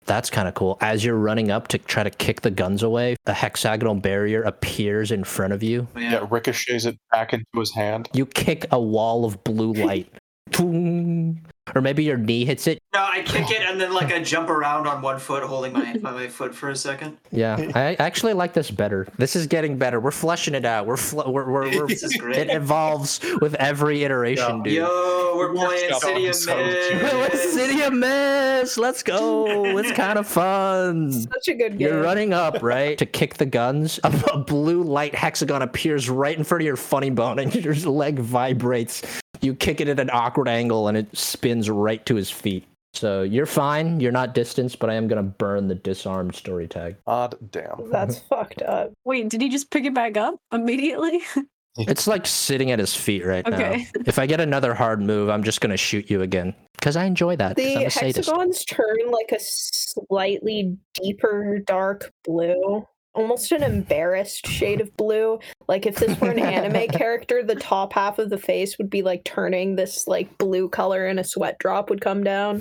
That's 0.05 0.29
kind 0.29 0.49
of 0.49 0.53
cool. 0.53 0.77
As 0.81 1.05
you're 1.05 1.17
running 1.17 1.49
up 1.49 1.69
to 1.69 1.77
try 1.77 2.03
to 2.03 2.09
kick 2.09 2.41
the 2.41 2.51
guns 2.51 2.83
away, 2.83 3.15
a 3.25 3.33
hexagonal 3.33 3.95
barrier 3.95 4.41
appears 4.43 5.11
in 5.11 5.23
front 5.23 5.53
of 5.53 5.63
you. 5.63 5.87
Oh, 5.95 5.99
yeah. 5.99 6.11
Yeah, 6.11 6.27
ricochets 6.29 6.83
it 6.85 6.97
back 7.11 7.31
into 7.31 7.45
his 7.55 7.73
hand. 7.73 8.09
You 8.13 8.25
kick 8.25 8.65
a 8.71 8.81
wall 8.81 9.23
of 9.23 9.41
blue 9.45 9.71
light. 9.85 10.11
Boom. 10.51 11.41
or 11.73 11.81
maybe 11.81 12.03
your 12.03 12.17
knee 12.17 12.45
hits 12.45 12.67
it. 12.67 12.79
No, 12.93 12.99
I 13.01 13.21
kick 13.23 13.49
it 13.49 13.61
and 13.61 13.79
then 13.79 13.93
like 13.93 14.11
I 14.11 14.21
jump 14.21 14.49
around 14.49 14.85
on 14.87 15.01
one 15.01 15.17
foot, 15.17 15.41
holding 15.43 15.73
my 15.73 15.93
my 16.01 16.27
foot 16.27 16.53
for 16.53 16.69
a 16.69 16.75
second. 16.75 17.17
Yeah, 17.31 17.71
I 17.73 17.95
actually 17.95 18.33
like 18.33 18.53
this 18.53 18.69
better. 18.69 19.07
This 19.17 19.35
is 19.35 19.47
getting 19.47 19.77
better. 19.77 19.99
We're 19.99 20.11
fleshing 20.11 20.53
it 20.53 20.65
out. 20.65 20.85
We're 20.85 20.97
fl- 20.97 21.21
we're, 21.31 21.49
we're, 21.49 21.75
we're 21.75 21.87
This 21.93 22.03
is 22.03 22.13
it 22.21 22.49
evolves 22.51 23.19
with 23.41 23.55
every 23.55 24.03
iteration, 24.03 24.57
Yeah. 24.57 24.63
dude. 24.63 24.73
Yo, 24.73 25.33
we're 25.37 25.53
playing 25.53 25.91
Workshop 25.91 26.01
City 26.01 26.25
of 26.25 26.29
episode. 26.29 27.31
Mist. 27.31 27.53
City 27.53 27.81
of 27.81 27.93
Mist. 27.93 28.77
Let's 28.77 29.01
go. 29.01 29.65
It's 29.79 29.91
kind 29.93 30.19
of 30.19 30.27
fun. 30.27 31.11
Such 31.13 31.47
a 31.47 31.53
good 31.55 31.77
game. 31.77 31.87
You're 31.87 32.01
running 32.03 32.33
up, 32.33 32.61
right, 32.61 32.97
to 32.97 33.05
kick 33.05 33.35
the 33.35 33.45
guns. 33.45 33.99
A, 34.03 34.13
a 34.33 34.37
blue 34.39 34.83
light 34.83 35.15
hexagon 35.15 35.61
appears 35.61 36.09
right 36.09 36.37
in 36.37 36.43
front 36.43 36.61
of 36.61 36.65
your 36.65 36.75
funny 36.77 37.09
bone, 37.09 37.39
and 37.39 37.55
your 37.65 37.73
leg 37.75 38.19
vibrates. 38.19 39.01
You 39.43 39.53
kick 39.53 39.81
it 39.81 39.87
at 39.87 39.99
an 39.99 40.09
awkward 40.11 40.47
angle, 40.47 40.87
and 40.87 40.97
it 40.97 41.15
spins 41.17 41.69
right 41.69 42.03
to 42.05 42.15
his 42.15 42.31
feet. 42.31 42.65
So 42.93 43.23
you're 43.23 43.45
fine. 43.47 43.99
You're 43.99 44.11
not 44.11 44.33
distanced, 44.35 44.79
but 44.79 44.89
I 44.89 44.93
am 44.93 45.07
gonna 45.07 45.23
burn 45.23 45.67
the 45.67 45.75
disarmed 45.75 46.35
story 46.35 46.67
tag. 46.67 46.95
Odd 47.07 47.35
damn. 47.51 47.89
That's 47.91 48.19
fucked 48.29 48.61
up. 48.61 48.93
Wait, 49.03 49.29
did 49.29 49.41
he 49.41 49.49
just 49.49 49.69
pick 49.71 49.83
it 49.85 49.93
back 49.93 50.17
up 50.17 50.35
immediately? 50.51 51.21
It's 51.75 52.05
like 52.05 52.27
sitting 52.27 52.69
at 52.69 52.77
his 52.77 52.93
feet 52.93 53.25
right 53.25 53.43
Okay. 53.47 53.87
now. 53.95 54.01
If 54.05 54.19
I 54.19 54.27
get 54.27 54.39
another 54.39 54.75
hard 54.75 55.01
move, 55.01 55.31
I'm 55.31 55.41
just 55.41 55.59
gonna 55.59 55.75
shoot 55.75 56.07
you 56.07 56.21
again 56.21 56.53
because 56.73 56.95
I 56.95 57.05
enjoy 57.05 57.35
that. 57.37 57.55
'cause 57.55 57.65
I'm 57.65 57.73
The 57.79 57.85
a 57.85 57.89
sadist. 57.89 58.29
hexagons 58.29 58.63
turn 58.65 59.09
like 59.09 59.31
a 59.31 59.39
slightly 59.39 60.77
deeper 60.93 61.57
dark 61.65 62.11
blue 62.23 62.85
almost 63.15 63.51
an 63.51 63.63
embarrassed 63.63 64.47
shade 64.47 64.81
of 64.81 64.95
blue. 64.97 65.39
Like 65.67 65.85
if 65.85 65.95
this 65.95 66.19
were 66.19 66.31
an 66.31 66.39
anime 66.39 66.87
character, 66.91 67.43
the 67.43 67.55
top 67.55 67.93
half 67.93 68.19
of 68.19 68.29
the 68.29 68.37
face 68.37 68.77
would 68.77 68.89
be 68.89 69.01
like 69.01 69.23
turning 69.23 69.75
this 69.75 70.07
like 70.07 70.37
blue 70.37 70.67
color 70.69 71.05
and 71.05 71.19
a 71.19 71.23
sweat 71.23 71.57
drop 71.59 71.89
would 71.89 72.01
come 72.01 72.23
down. 72.23 72.59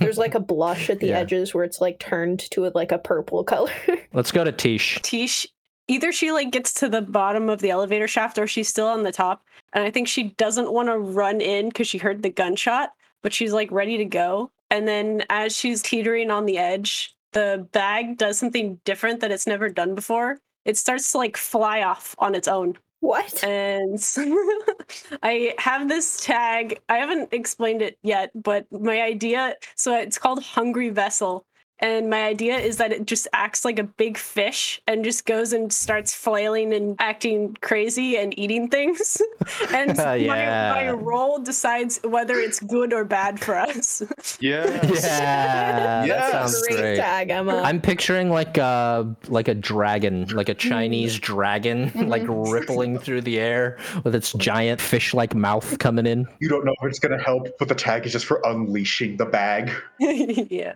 There's 0.00 0.18
like 0.18 0.34
a 0.34 0.40
blush 0.54 0.90
at 0.90 1.00
the 1.00 1.08
Yeah. 1.08 1.20
edges 1.20 1.54
where 1.54 1.64
it's 1.64 1.80
like 1.80 1.98
turned 1.98 2.40
to 2.50 2.70
like 2.74 2.92
a 2.92 2.98
purple 2.98 3.42
color. 3.44 3.70
Let's 4.12 4.32
go 4.32 4.44
to 4.44 4.52
Tish. 4.52 4.98
Tish 5.02 5.46
either 5.88 6.12
she 6.12 6.32
like 6.32 6.50
gets 6.50 6.72
to 6.72 6.88
the 6.88 7.02
bottom 7.02 7.50
of 7.50 7.60
the 7.60 7.70
elevator 7.70 8.08
shaft 8.08 8.38
or 8.38 8.46
she's 8.46 8.68
still 8.68 8.86
on 8.86 9.02
the 9.02 9.12
top 9.12 9.42
and 9.74 9.84
i 9.84 9.90
think 9.90 10.08
she 10.08 10.30
doesn't 10.38 10.72
want 10.72 10.88
to 10.88 10.96
run 10.96 11.42
in 11.42 11.68
because 11.68 11.86
she 11.86 11.98
heard 11.98 12.22
the 12.22 12.30
gunshot 12.30 12.88
but 13.22 13.34
she's 13.34 13.52
like 13.52 13.70
ready 13.70 13.98
to 13.98 14.04
go 14.06 14.50
and 14.70 14.88
then 14.88 15.22
as 15.28 15.54
she's 15.54 15.82
teetering 15.82 16.30
on 16.30 16.46
the 16.46 16.56
edge 16.56 17.14
the 17.34 17.68
bag 17.72 18.18
does 18.18 18.38
something 18.38 18.80
different 18.84 19.20
that 19.20 19.30
it's 19.30 19.46
never 19.46 19.68
done 19.68 19.94
before 19.94 20.38
it 20.64 20.78
starts 20.78 21.12
to 21.12 21.18
like 21.18 21.36
fly 21.36 21.82
off 21.82 22.14
on 22.18 22.34
its 22.34 22.48
own 22.48 22.76
what? 23.00 23.44
and 23.44 23.98
I 25.22 25.54
have 25.58 25.90
this 25.90 26.24
tag. 26.24 26.80
I 26.88 26.96
haven't 26.96 27.34
explained 27.34 27.82
it 27.82 27.98
yet, 28.02 28.30
but 28.34 28.66
my 28.72 29.02
idea 29.02 29.56
so 29.76 29.94
it's 29.94 30.16
called 30.16 30.42
Hungry 30.42 30.88
Vessel. 30.88 31.44
And 31.84 32.08
my 32.08 32.24
idea 32.24 32.56
is 32.56 32.78
that 32.78 32.92
it 32.92 33.06
just 33.06 33.28
acts 33.34 33.62
like 33.62 33.78
a 33.78 33.82
big 33.84 34.16
fish 34.16 34.80
and 34.86 35.04
just 35.04 35.26
goes 35.26 35.52
and 35.52 35.70
starts 35.70 36.14
flailing 36.14 36.72
and 36.72 36.96
acting 36.98 37.58
crazy 37.60 38.16
and 38.16 38.36
eating 38.38 38.68
things. 38.68 39.20
and 39.70 39.94
my, 39.98 40.14
Yeah. 40.14 40.72
my 40.74 40.90
role 40.92 41.40
decides 41.40 42.00
whether 42.02 42.36
it's 42.38 42.58
good 42.58 42.94
or 42.94 43.04
bad 43.04 43.38
for 43.38 43.56
us. 43.58 44.02
Yeah. 44.40 44.64
Yeah, 45.04 46.04
yeah. 46.04 46.06
that 46.06 46.32
sounds 46.32 46.66
Great 46.66 46.78
great. 46.78 46.96
tag, 46.96 47.28
Emma. 47.28 47.60
I'm 47.62 47.80
picturing 47.80 48.30
like 48.30 48.56
a 48.56 49.14
like 49.28 49.48
a 49.48 49.54
dragon, 49.54 50.26
like 50.28 50.48
a 50.48 50.54
Chinese 50.54 51.14
mm-hmm. 51.14 51.34
dragon, 51.34 51.90
mm-hmm. 51.90 52.08
like 52.08 52.22
rippling 52.26 52.98
through 52.98 53.22
the 53.22 53.38
air 53.38 53.78
with 54.04 54.14
its 54.14 54.32
giant 54.34 54.80
fish-like 54.80 55.34
mouth 55.34 55.78
coming 55.78 56.06
in. 56.06 56.26
You 56.40 56.48
don't 56.48 56.64
know 56.64 56.74
if 56.80 56.88
it's 56.88 56.98
going 56.98 57.16
to 57.16 57.22
help, 57.22 57.48
but 57.58 57.68
the 57.68 57.74
tag 57.74 58.06
is 58.06 58.12
just 58.12 58.24
for 58.24 58.40
unleashing 58.44 59.16
the 59.18 59.26
bag. 59.26 59.70
yeah. 59.98 60.74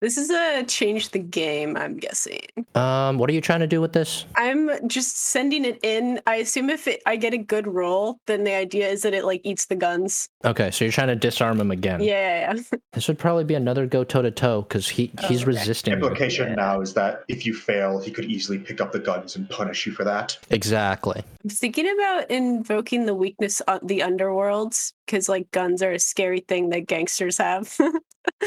This 0.00 0.16
is 0.16 0.30
a 0.30 0.64
change 0.64 1.10
the 1.10 1.18
game, 1.18 1.76
I'm 1.76 1.96
guessing. 1.98 2.40
Um, 2.74 3.18
what 3.18 3.28
are 3.28 3.32
you 3.32 3.40
trying 3.40 3.60
to 3.60 3.66
do 3.66 3.80
with 3.80 3.92
this? 3.92 4.24
I'm 4.36 4.70
just 4.88 5.16
sending 5.18 5.64
it 5.64 5.78
in. 5.82 6.20
I 6.26 6.36
assume 6.36 6.70
if 6.70 6.86
it, 6.88 7.02
I 7.06 7.16
get 7.16 7.34
a 7.34 7.38
good 7.38 7.66
roll, 7.66 8.18
then 8.26 8.44
the 8.44 8.54
idea 8.54 8.88
is 8.88 9.02
that 9.02 9.12
it 9.14 9.24
like 9.24 9.40
eats 9.44 9.66
the 9.66 9.76
guns. 9.76 10.28
Okay, 10.44 10.70
so 10.70 10.84
you're 10.84 10.92
trying 10.92 11.08
to 11.08 11.16
disarm 11.16 11.60
him 11.60 11.70
again. 11.70 12.00
Yeah, 12.02 12.52
yeah, 12.52 12.54
yeah. 12.54 12.78
This 12.92 13.06
would 13.06 13.18
probably 13.18 13.44
be 13.44 13.54
another 13.54 13.86
go 13.86 14.02
toe 14.02 14.22
to 14.22 14.30
toe 14.32 14.62
because 14.62 14.88
he 14.88 15.12
he's 15.28 15.40
Oh, 15.40 15.42
okay. 15.42 15.44
resisting. 15.44 15.92
you. 15.92 15.98
Implication 15.98 16.54
now 16.56 16.80
is 16.80 16.92
that 16.94 17.22
if 17.28 17.46
you 17.46 17.54
fail, 17.54 18.00
he 18.00 18.10
could 18.10 18.24
easily 18.24 18.58
pick 18.58 18.80
up 18.80 18.90
the 18.92 18.98
guns 18.98 19.36
and 19.36 19.48
punish 19.48 19.86
you 19.86 19.92
for 19.92 20.02
that. 20.04 20.36
Exactly. 20.50 21.22
I'm 21.44 21.50
thinking 21.50 21.86
about 21.88 22.28
invoking 22.30 23.06
the 23.06 23.14
weakness 23.14 23.60
of 23.62 23.86
the 23.86 24.00
underworlds 24.00 24.92
because 25.06 25.28
like 25.28 25.50
guns 25.52 25.82
are 25.82 25.92
a 25.92 25.98
scary 26.00 26.40
thing 26.40 26.70
that 26.70 26.86
gangsters 26.86 27.38
have. 27.38 27.76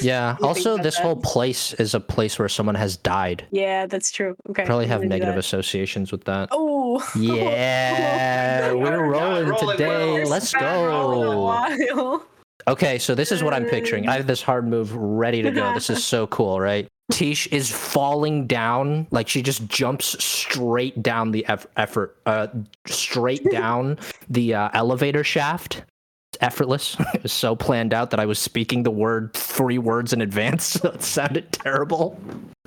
Yeah. 0.01 0.35
think 0.35 0.45
Also, 0.45 0.77
this 0.77 0.95
that. 0.97 1.03
whole 1.03 1.15
place 1.43 1.73
is 1.73 1.93
a 1.93 1.99
place 1.99 2.39
where 2.39 2.47
someone 2.49 2.75
has 2.75 2.95
died. 2.97 3.45
yeah, 3.51 3.85
that's 3.85 4.11
true. 4.11 4.35
Okay. 4.49 4.65
Probably 4.65 4.87
have 4.87 5.03
negative 5.03 5.37
associations 5.37 6.11
with 6.11 6.23
that. 6.25 6.49
Oh. 6.51 7.03
Yeah, 7.15 8.71
we're 8.71 8.79
We're 8.81 9.07
rolling 9.11 9.47
rolling 9.47 9.77
today. 9.77 10.21
well. 10.21 10.29
Let's 10.29 10.53
Been 10.53 10.63
rolling 10.63 11.81
a 11.81 11.93
go. 11.93 12.23
Okay, 12.67 12.97
so 12.97 13.13
this 13.13 13.31
is 13.33 13.43
what 13.43 13.53
I'm 13.53 13.65
picturing. 13.65 14.07
I 14.07 14.15
have 14.15 14.25
this 14.27 14.41
hard 14.41 14.65
move 14.65 14.93
ready 14.95 15.41
to 15.41 15.51
go. 15.51 15.73
This 15.73 15.89
is 15.89 16.01
so 16.03 16.27
cool, 16.37 16.61
right? 16.61 16.87
Tish 17.11 17.45
is 17.47 17.69
falling 17.69 18.47
down, 18.47 19.05
like 19.11 19.27
she 19.27 19.41
just 19.41 19.67
jumps 19.67 20.23
straight 20.23 21.03
down 21.03 21.31
the 21.31 21.45
eff- 21.47 21.67
effort, 21.75 22.15
uh, 22.25 22.47
straight 22.87 23.43
down 23.51 23.99
the 24.29 24.53
uh, 24.53 24.69
elevator 24.73 25.25
shaft. 25.25 25.83
Effortless. 26.41 26.97
it 27.13 27.23
was 27.23 27.33
so 27.33 27.55
planned 27.55 27.93
out 27.93 28.11
that 28.11 28.19
I 28.19 28.25
was 28.25 28.39
speaking 28.39 28.83
the 28.83 28.91
word 28.91 29.33
three 29.33 29.77
words 29.77 30.13
in 30.13 30.21
advance, 30.21 30.65
so 30.81 30.89
it 30.89 31.03
sounded 31.03 31.51
terrible. 31.51 32.19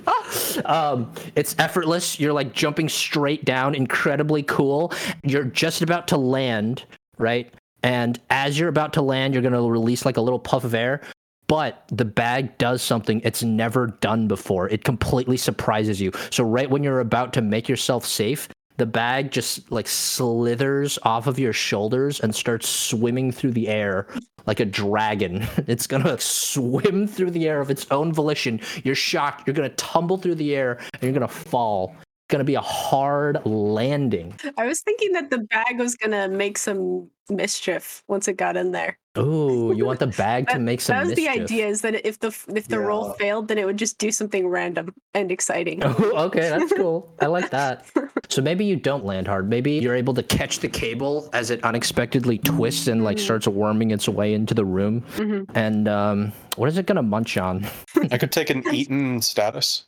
um, 0.64 1.12
it's 1.34 1.56
effortless. 1.58 2.20
You're 2.20 2.32
like 2.32 2.52
jumping 2.52 2.88
straight 2.88 3.44
down, 3.44 3.74
incredibly 3.74 4.42
cool. 4.42 4.92
You're 5.22 5.44
just 5.44 5.82
about 5.82 6.08
to 6.08 6.16
land, 6.16 6.84
right? 7.18 7.52
And 7.82 8.20
as 8.30 8.58
you're 8.58 8.68
about 8.68 8.92
to 8.94 9.02
land, 9.02 9.34
you're 9.34 9.42
going 9.42 9.52
to 9.52 9.70
release 9.70 10.04
like 10.04 10.16
a 10.16 10.20
little 10.20 10.38
puff 10.38 10.64
of 10.64 10.74
air. 10.74 11.02
But 11.48 11.84
the 11.92 12.04
bag 12.04 12.58
does 12.58 12.82
something 12.82 13.20
it's 13.22 13.42
never 13.42 13.86
done 13.86 14.26
before. 14.26 14.68
It 14.68 14.82
completely 14.82 15.36
surprises 15.36 16.00
you. 16.00 16.10
So, 16.30 16.42
right 16.42 16.68
when 16.68 16.82
you're 16.82 16.98
about 16.98 17.32
to 17.34 17.42
make 17.42 17.68
yourself 17.68 18.04
safe, 18.04 18.48
the 18.76 18.86
bag 18.86 19.30
just 19.30 19.70
like 19.70 19.88
slithers 19.88 20.98
off 21.02 21.26
of 21.26 21.38
your 21.38 21.52
shoulders 21.52 22.20
and 22.20 22.34
starts 22.34 22.68
swimming 22.68 23.32
through 23.32 23.52
the 23.52 23.68
air 23.68 24.06
like 24.46 24.60
a 24.60 24.64
dragon. 24.64 25.46
It's 25.66 25.86
gonna 25.86 26.10
like, 26.10 26.22
swim 26.22 27.06
through 27.06 27.32
the 27.32 27.48
air 27.48 27.60
of 27.60 27.70
its 27.70 27.86
own 27.90 28.12
volition. 28.12 28.60
You're 28.84 28.94
shocked. 28.94 29.46
You're 29.46 29.54
gonna 29.54 29.68
tumble 29.70 30.16
through 30.16 30.36
the 30.36 30.54
air 30.54 30.78
and 30.94 31.02
you're 31.02 31.12
gonna 31.12 31.28
fall. 31.28 31.96
It's 31.98 32.32
gonna 32.32 32.44
be 32.44 32.54
a 32.54 32.60
hard 32.60 33.44
landing. 33.44 34.38
I 34.56 34.66
was 34.66 34.80
thinking 34.80 35.12
that 35.12 35.30
the 35.30 35.38
bag 35.38 35.78
was 35.78 35.96
gonna 35.96 36.28
make 36.28 36.58
some 36.58 37.10
mischief 37.28 38.04
once 38.08 38.28
it 38.28 38.34
got 38.34 38.56
in 38.56 38.72
there. 38.72 38.98
Ooh, 39.18 39.72
you 39.74 39.84
want 39.84 39.98
the 40.00 40.06
bag 40.08 40.48
to 40.48 40.58
make 40.58 40.80
some 40.80 40.96
that 40.96 41.06
was 41.06 41.14
the 41.14 41.28
idea 41.28 41.66
is 41.66 41.80
that 41.82 42.06
if 42.06 42.18
the 42.20 42.28
if 42.54 42.68
the 42.68 42.78
roll 42.78 43.12
failed, 43.14 43.48
then 43.48 43.58
it 43.58 43.64
would 43.66 43.76
just 43.76 43.98
do 43.98 44.10
something 44.10 44.46
random 44.48 44.94
and 45.14 45.30
exciting. 45.30 45.82
Oh, 45.84 46.26
okay, 46.26 46.48
that's 46.48 46.72
cool. 46.72 47.12
I 47.20 47.26
like 47.26 47.50
that. 47.50 47.84
So 48.28 48.42
maybe 48.42 48.64
you 48.64 48.74
don't 48.74 49.04
land 49.04 49.28
hard. 49.28 49.48
Maybe 49.48 49.72
you're 49.72 49.94
able 49.94 50.12
to 50.14 50.22
catch 50.22 50.58
the 50.58 50.68
cable 50.68 51.30
as 51.32 51.50
it 51.50 51.62
unexpectedly 51.62 52.38
twists 52.38 52.88
and 52.88 53.04
like 53.04 53.20
starts 53.20 53.46
worming 53.46 53.92
its 53.92 54.08
way 54.08 54.34
into 54.34 54.52
the 54.52 54.64
room. 54.64 55.02
Mhm. 55.14 55.48
And 55.54 55.86
um, 55.86 56.32
what 56.56 56.68
is 56.68 56.76
it 56.76 56.86
gonna 56.86 57.04
munch 57.04 57.36
on? 57.38 57.64
I 58.10 58.18
could 58.18 58.32
take 58.32 58.50
an 58.50 58.64
eaten 58.74 59.22
status. 59.22 59.84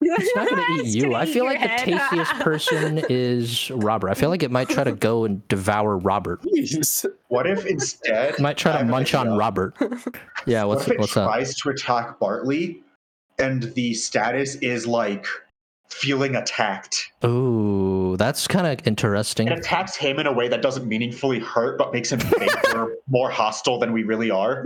It's 0.00 0.36
not 0.36 0.48
gonna 0.48 0.62
eat 0.82 0.94
you. 0.94 1.14
I 1.14 1.24
feel 1.26 1.44
your 1.44 1.46
like 1.54 1.60
the 1.60 1.90
tastiest 1.92 2.32
person 2.40 3.02
is 3.08 3.70
Robert. 3.72 4.10
I 4.10 4.14
feel 4.14 4.30
like 4.30 4.42
it 4.42 4.50
might 4.50 4.68
try 4.68 4.84
to 4.84 4.92
go 4.92 5.24
and 5.24 5.46
devour 5.48 5.96
Robert. 5.98 6.40
Jeez. 6.42 7.04
What 7.28 7.46
if 7.46 7.66
instead 7.66 8.34
It 8.34 8.40
might 8.40 8.56
try 8.56 8.78
to 8.78 8.84
munch 8.84 9.14
on. 9.14 9.36
Robert. 9.36 9.74
Yeah, 10.46 10.64
What 10.64 10.76
what's 10.78 10.86
if 10.88 10.92
it 10.94 11.00
what's 11.00 11.16
up? 11.16 11.28
tries 11.28 11.54
to 11.56 11.70
attack 11.70 12.18
Bartley, 12.20 12.82
and 13.38 13.64
the 13.74 13.92
status 13.94 14.54
is 14.56 14.86
like 14.86 15.26
feeling 15.90 16.36
attacked? 16.36 17.10
Ooh, 17.24 18.16
that's 18.18 18.46
kind 18.46 18.66
of 18.66 18.86
interesting. 18.86 19.48
It 19.48 19.58
attacks 19.58 19.96
him 19.96 20.18
in 20.18 20.26
a 20.26 20.32
way 20.32 20.46
that 20.48 20.62
doesn't 20.62 20.86
meaningfully 20.86 21.38
hurt, 21.40 21.76
but 21.78 21.92
makes 21.92 22.12
him 22.12 22.20
think 22.20 22.52
we're 22.72 22.94
more 23.08 23.30
hostile 23.30 23.78
than 23.78 23.92
we 23.92 24.04
really 24.04 24.30
are. 24.30 24.64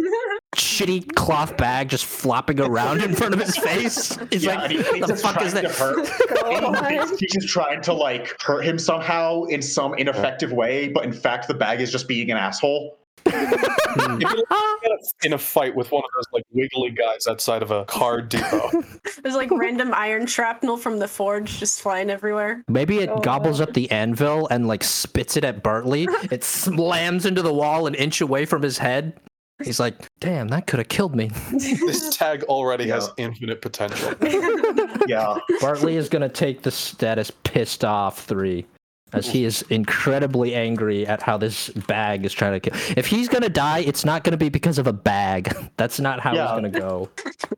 Shitty 0.73 1.15
cloth 1.15 1.57
bag 1.57 1.89
just 1.89 2.05
flopping 2.05 2.61
around 2.61 3.03
in 3.03 3.15
front 3.15 3.35
of 3.35 3.41
his 3.41 3.57
face. 3.57 4.17
He's 4.31 4.45
yeah, 4.45 4.55
like, 4.55 4.71
and 4.71 4.73
he 4.73 4.83
thinks 4.83 5.07
the 5.09 5.17
fuck 5.17 5.43
is 5.43 5.53
that? 5.55 5.65
hurt. 5.67 5.99
And 5.99 6.55
he 6.55 6.61
God. 6.61 6.87
thinks 7.09 7.19
he's 7.19 7.33
just 7.33 7.49
trying 7.49 7.81
to 7.83 7.93
like 7.93 8.41
hurt 8.41 8.63
him 8.65 8.79
somehow 8.79 9.45
in 9.45 9.61
some 9.63 9.95
ineffective 9.95 10.53
way, 10.53 10.89
but 10.89 11.05
in 11.05 11.13
fact 11.13 11.49
the 11.49 11.55
bag 11.55 11.81
is 11.81 11.93
just 11.93 12.09
being 12.09 12.31
an 12.31 12.37
asshole. 12.37 12.97
Hmm. 13.27 14.21
If 14.21 14.31
you 14.33 14.37
look 14.51 15.01
in 15.23 15.33
a 15.35 15.39
fight 15.39 15.75
with 15.75 15.93
one 15.93 16.03
of 16.03 16.11
those 16.17 16.25
like 16.33 16.45
wiggly 16.53 16.91
guys 16.91 17.27
outside 17.29 17.63
of 17.63 17.71
a 17.71 17.85
car 17.85 18.21
depot. 18.23 18.71
There's 19.23 19.37
like 19.37 19.51
random 19.51 19.93
iron 19.95 20.27
shrapnel 20.27 20.77
from 20.77 20.99
the 20.99 21.07
forge 21.07 21.59
just 21.59 21.81
flying 21.83 22.11
everywhere. 22.11 22.65
Maybe 22.69 22.99
it 22.99 23.11
Oh, 23.11 23.21
gobbles 23.21 23.59
God. 23.61 23.69
up 23.69 23.75
the 23.75 23.91
anvil 23.91 24.49
and 24.49 24.67
like 24.67 24.83
spits 24.83 25.37
it 25.37 25.45
at 25.45 25.63
Bartley. 25.63 26.09
it 26.31 26.43
slams 26.43 27.27
into 27.27 27.43
the 27.43 27.53
wall 27.53 27.87
an 27.87 27.95
inch 27.95 28.21
away 28.21 28.45
from 28.45 28.63
his 28.63 28.79
head. 28.79 29.21
He's 29.65 29.81
like, 29.81 29.95
damn, 30.21 30.49
that 30.49 30.67
could 30.67 30.79
have 30.79 30.89
killed 30.89 31.15
me. 31.15 31.31
This 31.53 32.17
tag 32.17 32.43
already 32.45 32.89
has 32.89 33.11
infinite 33.17 33.61
potential. 33.63 34.13
Yeah. 35.09 35.39
Bartley 35.61 35.97
is 35.97 36.09
going 36.09 36.23
to 36.23 36.29
take 36.29 36.63
the 36.63 36.71
status 36.71 37.33
pissed 37.43 37.85
off 37.85 38.25
three. 38.25 38.65
As 39.13 39.27
he 39.27 39.45
is 39.45 39.63
incredibly 39.69 40.55
angry 40.55 41.07
at 41.07 41.21
how 41.23 41.37
this 41.37 41.69
bag 41.71 42.25
is 42.25 42.33
trying 42.33 42.59
to 42.59 42.71
kill. 42.71 42.81
If 42.97 43.07
he's 43.07 43.29
gonna 43.29 43.49
die, 43.49 43.81
it's 43.81 44.05
not 44.05 44.25
gonna 44.25 44.37
be 44.37 44.49
because 44.49 44.79
of 44.79 44.87
a 44.87 44.93
bag. 44.93 45.55
That's 45.77 46.01
not 46.01 46.21
how 46.21 46.35
Yeah. 46.35 46.45
it's 46.45 46.53
gonna 46.53 46.71
go. 46.71 47.11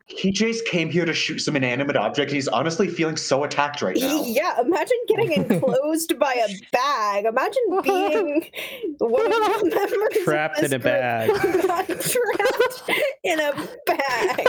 He 0.05 0.31
just 0.31 0.65
came 0.67 0.89
here 0.89 1.05
to 1.05 1.13
shoot 1.13 1.39
some 1.39 1.55
inanimate 1.55 1.95
object. 1.95 2.31
He's 2.31 2.47
honestly 2.47 2.87
feeling 2.87 3.15
so 3.17 3.43
attacked 3.43 3.81
right 3.81 3.95
now. 3.97 4.23
Yeah, 4.25 4.59
imagine 4.61 4.97
getting 5.07 5.31
enclosed 5.31 6.17
by 6.19 6.33
a 6.33 6.47
bag. 6.71 7.25
Imagine 7.25 7.63
being 7.83 8.51
one 8.99 9.25
of 9.25 9.61
the 9.61 9.71
members 9.73 10.23
Trapped 10.23 10.59
of 10.59 10.65
in 10.65 10.73
a 10.73 10.77
this 10.77 10.83
bag. 10.83 11.29
got 11.67 11.87
trapped 11.87 12.91
in 13.23 13.39
a 13.39 13.51
bag. 13.85 14.47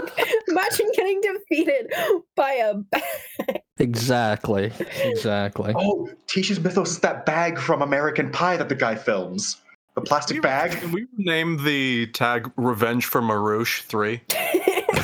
Imagine 0.49 0.87
getting 0.95 1.21
defeated 1.21 1.93
by 2.35 2.53
a 2.53 2.75
bag. 2.75 3.63
Exactly. 3.79 4.73
Exactly. 5.03 5.75
Oh, 5.77 6.09
Tisha's 6.27 6.61
Mythos 6.61 6.93
is 6.93 6.99
that 7.01 7.27
bag 7.27 7.59
from 7.59 7.83
American 7.83 8.31
Pie 8.31 8.57
that 8.57 8.69
the 8.69 8.75
guy 8.75 8.95
films. 8.95 9.61
The 9.95 10.01
plastic 10.03 10.43
bag. 10.43 10.73
Can 10.73 10.93
we 10.93 11.07
name 11.17 11.63
the 11.65 12.07
tag 12.09 12.51
Revenge 12.57 13.07
for 13.07 13.23
Marouche 13.23 13.83
3? 13.83 14.21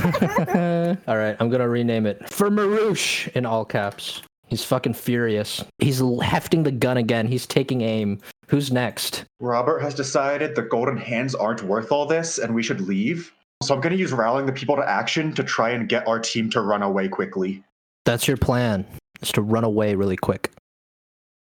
all 1.06 1.16
right, 1.16 1.36
I'm 1.38 1.48
gonna 1.48 1.68
rename 1.68 2.06
it 2.06 2.28
for 2.28 2.50
Marouche 2.50 3.28
in 3.32 3.46
all 3.46 3.64
caps. 3.64 4.22
He's 4.48 4.64
fucking 4.64 4.94
furious. 4.94 5.64
He's 5.78 6.02
hefting 6.22 6.62
the 6.62 6.72
gun 6.72 6.98
again. 6.98 7.26
He's 7.26 7.46
taking 7.46 7.80
aim. 7.80 8.20
Who's 8.48 8.70
next? 8.70 9.24
Robert 9.40 9.80
has 9.80 9.94
decided 9.94 10.54
the 10.54 10.62
golden 10.62 10.98
hands 10.98 11.34
aren't 11.34 11.62
worth 11.62 11.90
all 11.90 12.04
this 12.04 12.36
and 12.36 12.54
we 12.54 12.62
should 12.62 12.82
leave. 12.82 13.32
So 13.62 13.74
I'm 13.74 13.80
going 13.80 13.94
to 13.94 13.98
use 13.98 14.12
rallying 14.12 14.44
the 14.44 14.52
people 14.52 14.76
to 14.76 14.86
action 14.86 15.32
to 15.36 15.42
try 15.42 15.70
and 15.70 15.88
get 15.88 16.06
our 16.06 16.18
team 16.18 16.50
to 16.50 16.60
run 16.60 16.82
away 16.82 17.08
quickly. 17.08 17.64
That's 18.04 18.26
your 18.28 18.36
plan. 18.36 18.86
Is 19.20 19.30
to 19.32 19.42
run 19.42 19.64
away 19.64 19.94
really 19.94 20.16
quick. 20.16 20.50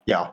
Yeah. 0.07 0.31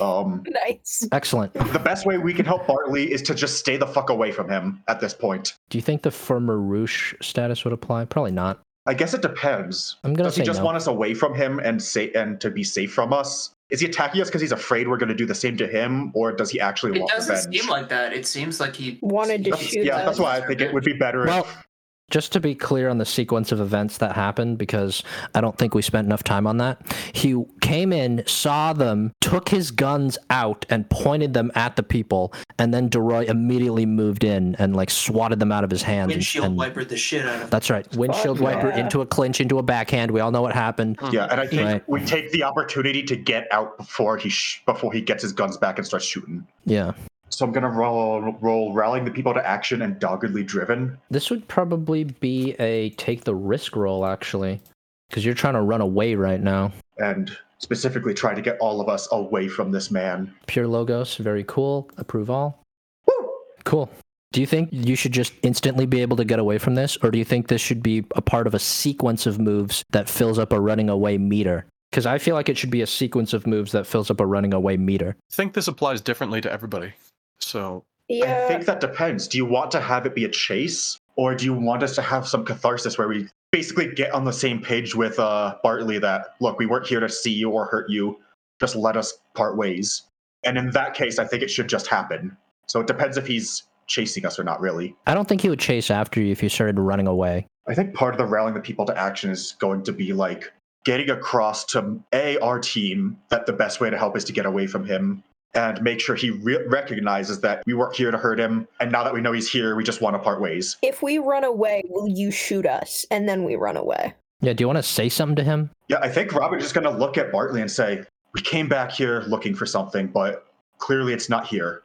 Um, 0.00 0.42
Nice. 0.66 1.06
Excellent. 1.12 1.52
the 1.54 1.78
best 1.78 2.06
way 2.06 2.18
we 2.18 2.32
can 2.32 2.46
help 2.46 2.66
Bartley 2.66 3.10
is 3.12 3.20
to 3.22 3.34
just 3.34 3.58
stay 3.58 3.76
the 3.76 3.86
fuck 3.86 4.10
away 4.10 4.32
from 4.32 4.48
him 4.48 4.82
at 4.88 5.00
this 5.00 5.12
point. 5.14 5.54
Do 5.70 5.78
you 5.78 5.82
think 5.82 6.02
the 6.02 6.10
firmer 6.10 6.58
Roosh 6.58 7.14
status 7.20 7.64
would 7.64 7.72
apply? 7.72 8.04
Probably 8.06 8.30
not. 8.32 8.60
I 8.86 8.94
guess 8.94 9.12
it 9.12 9.20
depends. 9.20 9.96
I'm 10.04 10.14
gonna 10.14 10.28
Does 10.30 10.36
he 10.36 10.42
just 10.42 10.60
no. 10.60 10.64
want 10.66 10.76
us 10.78 10.86
away 10.86 11.12
from 11.12 11.34
him 11.34 11.58
and 11.58 11.82
say 11.82 12.10
and 12.12 12.40
to 12.40 12.50
be 12.50 12.64
safe 12.64 12.92
from 12.92 13.12
us? 13.12 13.50
Is 13.68 13.80
he 13.80 13.86
attacking 13.86 14.22
us 14.22 14.28
because 14.28 14.40
he's 14.40 14.52
afraid 14.52 14.88
we're 14.88 14.96
going 14.96 15.10
to 15.10 15.14
do 15.14 15.26
the 15.26 15.34
same 15.34 15.54
to 15.58 15.66
him, 15.66 16.10
or 16.14 16.32
does 16.32 16.48
he 16.50 16.58
actually 16.58 16.96
It 16.96 17.00
want 17.00 17.10
doesn't 17.12 17.34
revenge? 17.36 17.60
seem 17.60 17.68
like 17.68 17.90
that. 17.90 18.14
It 18.14 18.26
seems 18.26 18.60
like 18.60 18.74
he 18.74 18.98
Wanted 19.02 19.44
to 19.44 19.50
That's- 19.50 19.68
shoot 19.68 19.84
yeah, 19.84 19.96
us. 19.96 20.04
that's 20.06 20.18
why 20.18 20.38
I 20.38 20.46
think 20.46 20.62
it 20.62 20.72
would 20.72 20.84
be 20.84 20.94
better. 20.94 21.26
Well, 21.26 21.44
if, 21.44 21.66
just 22.10 22.32
to 22.32 22.40
be 22.40 22.54
clear 22.54 22.88
on 22.88 22.98
the 22.98 23.04
sequence 23.04 23.52
of 23.52 23.60
events 23.60 23.98
that 23.98 24.14
happened, 24.14 24.58
because 24.58 25.02
I 25.34 25.40
don't 25.40 25.56
think 25.58 25.74
we 25.74 25.82
spent 25.82 26.06
enough 26.06 26.24
time 26.24 26.46
on 26.46 26.56
that. 26.58 26.80
He 27.12 27.36
came 27.60 27.92
in, 27.92 28.22
saw 28.26 28.72
them, 28.72 29.12
took 29.20 29.48
his 29.48 29.70
guns 29.70 30.16
out, 30.30 30.64
and 30.70 30.88
pointed 30.88 31.34
them 31.34 31.52
at 31.54 31.76
the 31.76 31.82
people, 31.82 32.32
and 32.58 32.72
then 32.72 32.88
Deroy 32.88 33.26
immediately 33.28 33.84
moved 33.86 34.24
in 34.24 34.54
and 34.58 34.74
like 34.74 34.90
swatted 34.90 35.38
them 35.38 35.52
out 35.52 35.64
of 35.64 35.70
his 35.70 35.82
hands. 35.82 36.04
and- 36.12 36.18
windshield 36.18 36.46
and- 36.46 36.58
wipered 36.58 36.88
the 36.88 36.96
shit 36.96 37.26
out 37.26 37.34
of 37.34 37.40
him. 37.42 37.48
That's 37.50 37.68
right. 37.70 37.86
Windshield 37.96 38.38
Fuck 38.38 38.44
wiper 38.54 38.70
into 38.70 39.00
a 39.02 39.06
clinch, 39.06 39.40
into 39.40 39.58
a 39.58 39.62
backhand. 39.62 40.10
We 40.10 40.20
all 40.20 40.30
know 40.30 40.42
what 40.42 40.54
happened. 40.54 40.98
yeah, 41.12 41.26
and 41.30 41.40
I 41.40 41.46
think 41.46 41.62
Right. 41.62 41.82
we 41.88 42.04
take 42.04 42.30
the 42.32 42.42
opportunity 42.44 43.02
to 43.02 43.16
get 43.16 43.46
out 43.52 43.76
before 43.76 44.16
he 44.16 44.28
sh- 44.30 44.62
before 44.64 44.92
he 44.92 45.00
gets 45.00 45.22
his 45.22 45.32
guns 45.32 45.56
back 45.56 45.78
and 45.78 45.86
starts 45.86 46.06
shooting. 46.06 46.46
Yeah. 46.64 46.92
So 47.30 47.44
I'm 47.44 47.52
gonna 47.52 47.70
roll 47.70 48.36
roll 48.40 48.72
rallying 48.72 49.04
the 49.04 49.10
people 49.10 49.34
to 49.34 49.46
action 49.46 49.82
and 49.82 49.98
doggedly 49.98 50.42
driven. 50.42 50.98
This 51.10 51.30
would 51.30 51.46
probably 51.48 52.04
be 52.04 52.52
a 52.58 52.90
take 52.90 53.24
the 53.24 53.34
risk 53.34 53.76
roll, 53.76 54.04
actually, 54.06 54.60
because 55.08 55.24
you're 55.24 55.34
trying 55.34 55.54
to 55.54 55.62
run 55.62 55.80
away 55.80 56.14
right 56.14 56.40
now. 56.40 56.72
and 56.98 57.36
specifically 57.60 58.14
try 58.14 58.34
to 58.34 58.40
get 58.42 58.56
all 58.60 58.80
of 58.80 58.88
us 58.88 59.08
away 59.12 59.48
from 59.48 59.72
this 59.72 59.90
man. 59.90 60.32
Pure 60.46 60.68
Logos, 60.68 61.16
very 61.16 61.44
cool. 61.44 61.90
Approve 61.96 62.30
all. 62.30 62.62
Woo! 63.06 63.30
Cool. 63.64 63.90
Do 64.32 64.40
you 64.40 64.46
think 64.46 64.68
you 64.70 64.94
should 64.94 65.12
just 65.12 65.32
instantly 65.42 65.86
be 65.86 66.00
able 66.02 66.16
to 66.18 66.24
get 66.24 66.38
away 66.38 66.58
from 66.58 66.74
this, 66.76 66.96
or 67.02 67.10
do 67.10 67.18
you 67.18 67.24
think 67.24 67.48
this 67.48 67.60
should 67.60 67.82
be 67.82 68.04
a 68.14 68.20
part 68.22 68.46
of 68.46 68.54
a 68.54 68.58
sequence 68.58 69.26
of 69.26 69.40
moves 69.40 69.82
that 69.90 70.08
fills 70.08 70.38
up 70.38 70.52
a 70.52 70.60
running 70.60 70.88
away 70.88 71.18
meter? 71.18 71.66
Because 71.90 72.04
I 72.04 72.18
feel 72.18 72.34
like 72.34 72.48
it 72.48 72.58
should 72.58 72.70
be 72.70 72.82
a 72.82 72.86
sequence 72.86 73.32
of 73.32 73.46
moves 73.46 73.72
that 73.72 73.86
fills 73.86 74.10
up 74.10 74.20
a 74.20 74.26
running 74.26 74.52
away 74.52 74.76
meter. 74.76 75.16
I 75.32 75.34
think 75.34 75.54
this 75.54 75.66
applies 75.68 76.00
differently 76.00 76.40
to 76.42 76.52
everybody. 76.52 76.92
So 77.40 77.84
Yeah. 78.08 78.44
I 78.44 78.48
think 78.48 78.64
that 78.66 78.80
depends. 78.80 79.28
Do 79.28 79.38
you 79.38 79.44
want 79.44 79.70
to 79.72 79.80
have 79.80 80.06
it 80.06 80.14
be 80.14 80.24
a 80.24 80.28
chase, 80.28 80.98
or 81.16 81.34
do 81.34 81.44
you 81.44 81.52
want 81.52 81.82
us 81.82 81.94
to 81.96 82.02
have 82.02 82.26
some 82.26 82.44
catharsis 82.44 82.96
where 82.96 83.08
we 83.08 83.28
basically 83.50 83.92
get 83.92 84.12
on 84.12 84.24
the 84.24 84.32
same 84.32 84.60
page 84.60 84.94
with 84.94 85.18
uh, 85.18 85.56
Bartley 85.62 85.98
that 85.98 86.34
look, 86.40 86.58
we 86.58 86.66
weren't 86.66 86.86
here 86.86 87.00
to 87.00 87.08
see 87.08 87.32
you 87.32 87.50
or 87.50 87.66
hurt 87.66 87.90
you, 87.90 88.18
just 88.60 88.76
let 88.76 88.96
us 88.96 89.18
part 89.34 89.56
ways. 89.56 90.02
And 90.44 90.56
in 90.56 90.70
that 90.70 90.94
case, 90.94 91.18
I 91.18 91.26
think 91.26 91.42
it 91.42 91.50
should 91.50 91.68
just 91.68 91.86
happen. 91.86 92.36
So 92.66 92.80
it 92.80 92.86
depends 92.86 93.16
if 93.16 93.26
he's 93.26 93.64
chasing 93.86 94.26
us 94.26 94.38
or 94.38 94.44
not. 94.44 94.60
Really, 94.60 94.94
I 95.06 95.14
don't 95.14 95.28
think 95.28 95.40
he 95.40 95.48
would 95.48 95.60
chase 95.60 95.90
after 95.90 96.20
you 96.20 96.30
if 96.30 96.42
you 96.42 96.48
started 96.48 96.78
running 96.78 97.06
away. 97.06 97.46
I 97.66 97.74
think 97.74 97.94
part 97.94 98.14
of 98.14 98.18
the 98.18 98.26
rallying 98.26 98.54
the 98.54 98.60
people 98.60 98.86
to 98.86 98.96
action 98.96 99.30
is 99.30 99.56
going 99.58 99.82
to 99.84 99.92
be 99.92 100.12
like 100.12 100.52
getting 100.84 101.10
across 101.10 101.64
to 101.66 102.02
a 102.12 102.38
our 102.38 102.58
team 102.58 103.18
that 103.30 103.46
the 103.46 103.52
best 103.52 103.80
way 103.80 103.90
to 103.90 103.98
help 103.98 104.16
is 104.16 104.24
to 104.24 104.32
get 104.32 104.46
away 104.46 104.66
from 104.66 104.84
him 104.84 105.22
and 105.54 105.82
make 105.82 106.00
sure 106.00 106.14
he 106.14 106.30
re- 106.30 106.64
recognizes 106.66 107.40
that 107.40 107.62
we 107.66 107.74
weren't 107.74 107.96
here 107.96 108.10
to 108.10 108.18
hurt 108.18 108.38
him 108.38 108.68
and 108.80 108.92
now 108.92 109.02
that 109.04 109.14
we 109.14 109.20
know 109.20 109.32
he's 109.32 109.50
here 109.50 109.74
we 109.76 109.82
just 109.84 110.00
want 110.00 110.14
to 110.14 110.18
part 110.18 110.40
ways 110.40 110.76
If 110.82 111.02
we 111.02 111.18
run 111.18 111.44
away, 111.44 111.82
will 111.88 112.08
you 112.08 112.30
shoot 112.30 112.66
us? 112.66 113.06
And 113.10 113.28
then 113.28 113.44
we 113.44 113.56
run 113.56 113.76
away. 113.76 114.14
Yeah, 114.40 114.52
do 114.52 114.62
you 114.62 114.66
want 114.68 114.76
to 114.76 114.82
say 114.82 115.08
something 115.08 115.36
to 115.36 115.44
him? 115.44 115.70
yeah 115.88 115.98
i 116.02 116.08
think 116.08 116.32
robert's 116.32 116.64
just 116.64 116.74
going 116.74 116.84
to 116.84 116.90
look 116.90 117.16
at 117.18 117.32
bartley 117.32 117.60
and 117.60 117.70
say 117.70 118.04
we 118.34 118.40
came 118.42 118.68
back 118.68 118.92
here 118.92 119.22
looking 119.26 119.54
for 119.54 119.66
something 119.66 120.06
but 120.06 120.46
clearly 120.78 121.12
it's 121.12 121.28
not 121.28 121.46
here 121.46 121.82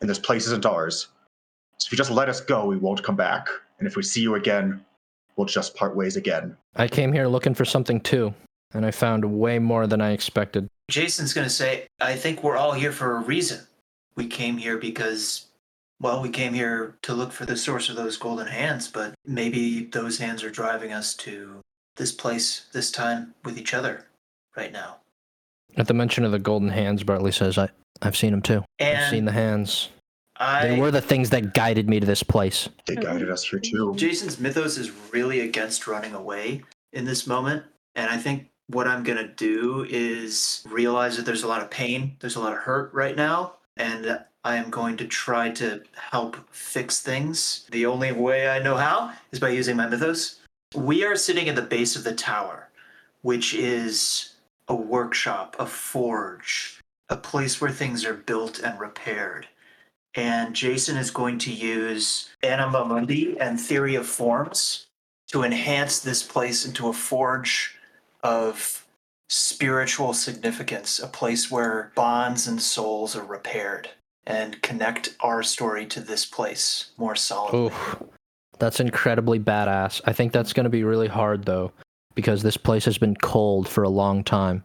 and 0.00 0.08
this 0.08 0.18
place 0.18 0.46
isn't 0.46 0.66
ours 0.66 1.08
so 1.78 1.86
if 1.86 1.92
you 1.92 1.98
just 1.98 2.10
let 2.10 2.28
us 2.28 2.40
go 2.40 2.64
we 2.66 2.76
won't 2.76 3.02
come 3.02 3.16
back 3.16 3.46
and 3.78 3.86
if 3.86 3.94
we 3.96 4.02
see 4.02 4.20
you 4.22 4.34
again 4.36 4.84
we'll 5.36 5.46
just 5.46 5.74
part 5.76 5.94
ways 5.94 6.16
again 6.16 6.56
I 6.76 6.88
came 6.88 7.12
here 7.12 7.26
looking 7.26 7.52
for 7.54 7.66
something 7.66 8.00
too, 8.00 8.32
and 8.74 8.84
I 8.86 8.90
found 8.90 9.24
way 9.38 9.58
more 9.58 9.86
than 9.86 10.00
I 10.00 10.12
expected. 10.12 10.68
Jason's 10.90 11.32
going 11.34 11.46
to 11.46 11.52
say, 11.52 11.86
I 12.00 12.16
think 12.16 12.42
we're 12.42 12.56
all 12.56 12.72
here 12.72 12.92
for 12.92 13.16
a 13.16 13.20
reason. 13.20 13.60
We 14.16 14.26
came 14.26 14.58
here 14.58 14.76
because, 14.76 15.46
well, 16.00 16.20
we 16.20 16.28
came 16.28 16.52
here 16.52 16.96
to 17.02 17.14
look 17.14 17.32
for 17.32 17.46
the 17.46 17.56
source 17.56 17.88
of 17.88 17.96
those 17.96 18.16
golden 18.16 18.46
hands, 18.46 18.88
but 18.88 19.14
maybe 19.24 19.84
those 19.84 20.18
hands 20.18 20.42
are 20.44 20.50
driving 20.50 20.92
us 20.92 21.14
to 21.16 21.60
this 21.96 22.12
place 22.12 22.66
this 22.72 22.90
time 22.90 23.34
with 23.44 23.58
each 23.58 23.74
other 23.74 24.06
right 24.56 24.72
now. 24.72 24.96
At 25.76 25.88
the 25.88 25.94
mention 25.94 26.24
of 26.24 26.32
the 26.32 26.38
golden 26.38 26.68
hands, 26.68 27.02
Bartley 27.02 27.32
says, 27.32 27.56
I, 27.56 27.70
I've 28.02 28.16
seen 28.16 28.32
them 28.32 28.42
too. 28.42 28.64
I've 28.80 29.08
seen 29.08 29.24
the 29.24 29.32
hands. 29.32 29.88
I, 30.36 30.68
They 30.68 30.80
were 30.80 30.90
the 30.90 31.00
things 31.00 31.30
that 31.30 31.54
guided 31.54 31.88
me 31.88 32.00
to 32.00 32.06
this 32.06 32.22
place. 32.22 32.68
they 32.86 32.96
guided 32.96 33.30
us 33.30 33.44
here 33.44 33.60
too 33.60 33.94
Jason's 33.96 34.40
mythos 34.40 34.76
is 34.78 34.90
really 35.12 35.40
against 35.40 35.86
running 35.86 36.14
away 36.14 36.62
in 36.92 37.04
this 37.04 37.26
moment. 37.26 37.64
And 37.94 38.10
I 38.10 38.16
think 38.16 38.48
what 38.68 38.86
I'm 38.86 39.02
going 39.02 39.18
to 39.18 39.32
do 39.32 39.86
is 39.88 40.64
realize 40.68 41.16
that 41.16 41.26
there's 41.26 41.42
a 41.42 41.48
lot 41.48 41.62
of 41.62 41.70
pain, 41.70 42.16
there's 42.20 42.36
a 42.36 42.40
lot 42.40 42.52
of 42.52 42.58
hurt 42.58 42.92
right 42.92 43.16
now. 43.16 43.54
And 43.76 44.20
I 44.44 44.56
am 44.56 44.70
going 44.70 44.96
to 44.98 45.06
try 45.06 45.50
to 45.50 45.82
help 45.94 46.36
fix 46.50 47.00
things. 47.00 47.66
The 47.70 47.86
only 47.86 48.12
way 48.12 48.48
I 48.48 48.58
know 48.58 48.76
how 48.76 49.12
is 49.30 49.38
by 49.38 49.50
using 49.50 49.76
my 49.76 49.88
mythos. 49.88 50.40
We 50.74 51.04
are 51.04 51.16
sitting 51.16 51.48
at 51.48 51.56
the 51.56 51.62
base 51.62 51.96
of 51.96 52.04
the 52.04 52.14
tower, 52.14 52.68
which 53.22 53.54
is 53.54 54.34
a 54.68 54.74
workshop, 54.74 55.56
a 55.58 55.66
forge, 55.66 56.80
a 57.08 57.16
place 57.16 57.60
where 57.60 57.70
things 57.70 58.04
are 58.04 58.14
built 58.14 58.58
and 58.58 58.78
repaired 58.78 59.48
and 60.14 60.54
Jason 60.54 60.96
is 60.96 61.10
going 61.10 61.38
to 61.38 61.52
use 61.52 62.28
Anima 62.42 62.84
Mundi 62.84 63.38
and 63.40 63.58
Theory 63.58 63.94
of 63.94 64.06
Forms 64.06 64.86
to 65.28 65.42
enhance 65.42 66.00
this 66.00 66.22
place 66.22 66.66
into 66.66 66.88
a 66.88 66.92
forge 66.92 67.78
of 68.22 68.86
spiritual 69.28 70.12
significance, 70.12 70.98
a 70.98 71.08
place 71.08 71.50
where 71.50 71.92
bonds 71.94 72.46
and 72.46 72.60
souls 72.60 73.16
are 73.16 73.24
repaired 73.24 73.88
and 74.26 74.60
connect 74.62 75.16
our 75.20 75.42
story 75.42 75.86
to 75.86 76.00
this 76.00 76.24
place 76.24 76.90
more 76.98 77.16
solidly. 77.16 77.66
Oof. 77.66 78.02
That's 78.58 78.78
incredibly 78.78 79.40
badass. 79.40 80.00
I 80.04 80.12
think 80.12 80.32
that's 80.32 80.52
going 80.52 80.64
to 80.64 80.70
be 80.70 80.84
really 80.84 81.08
hard 81.08 81.44
though, 81.44 81.72
because 82.14 82.42
this 82.42 82.56
place 82.56 82.84
has 82.84 82.98
been 82.98 83.16
cold 83.16 83.68
for 83.68 83.82
a 83.82 83.88
long 83.88 84.22
time. 84.22 84.62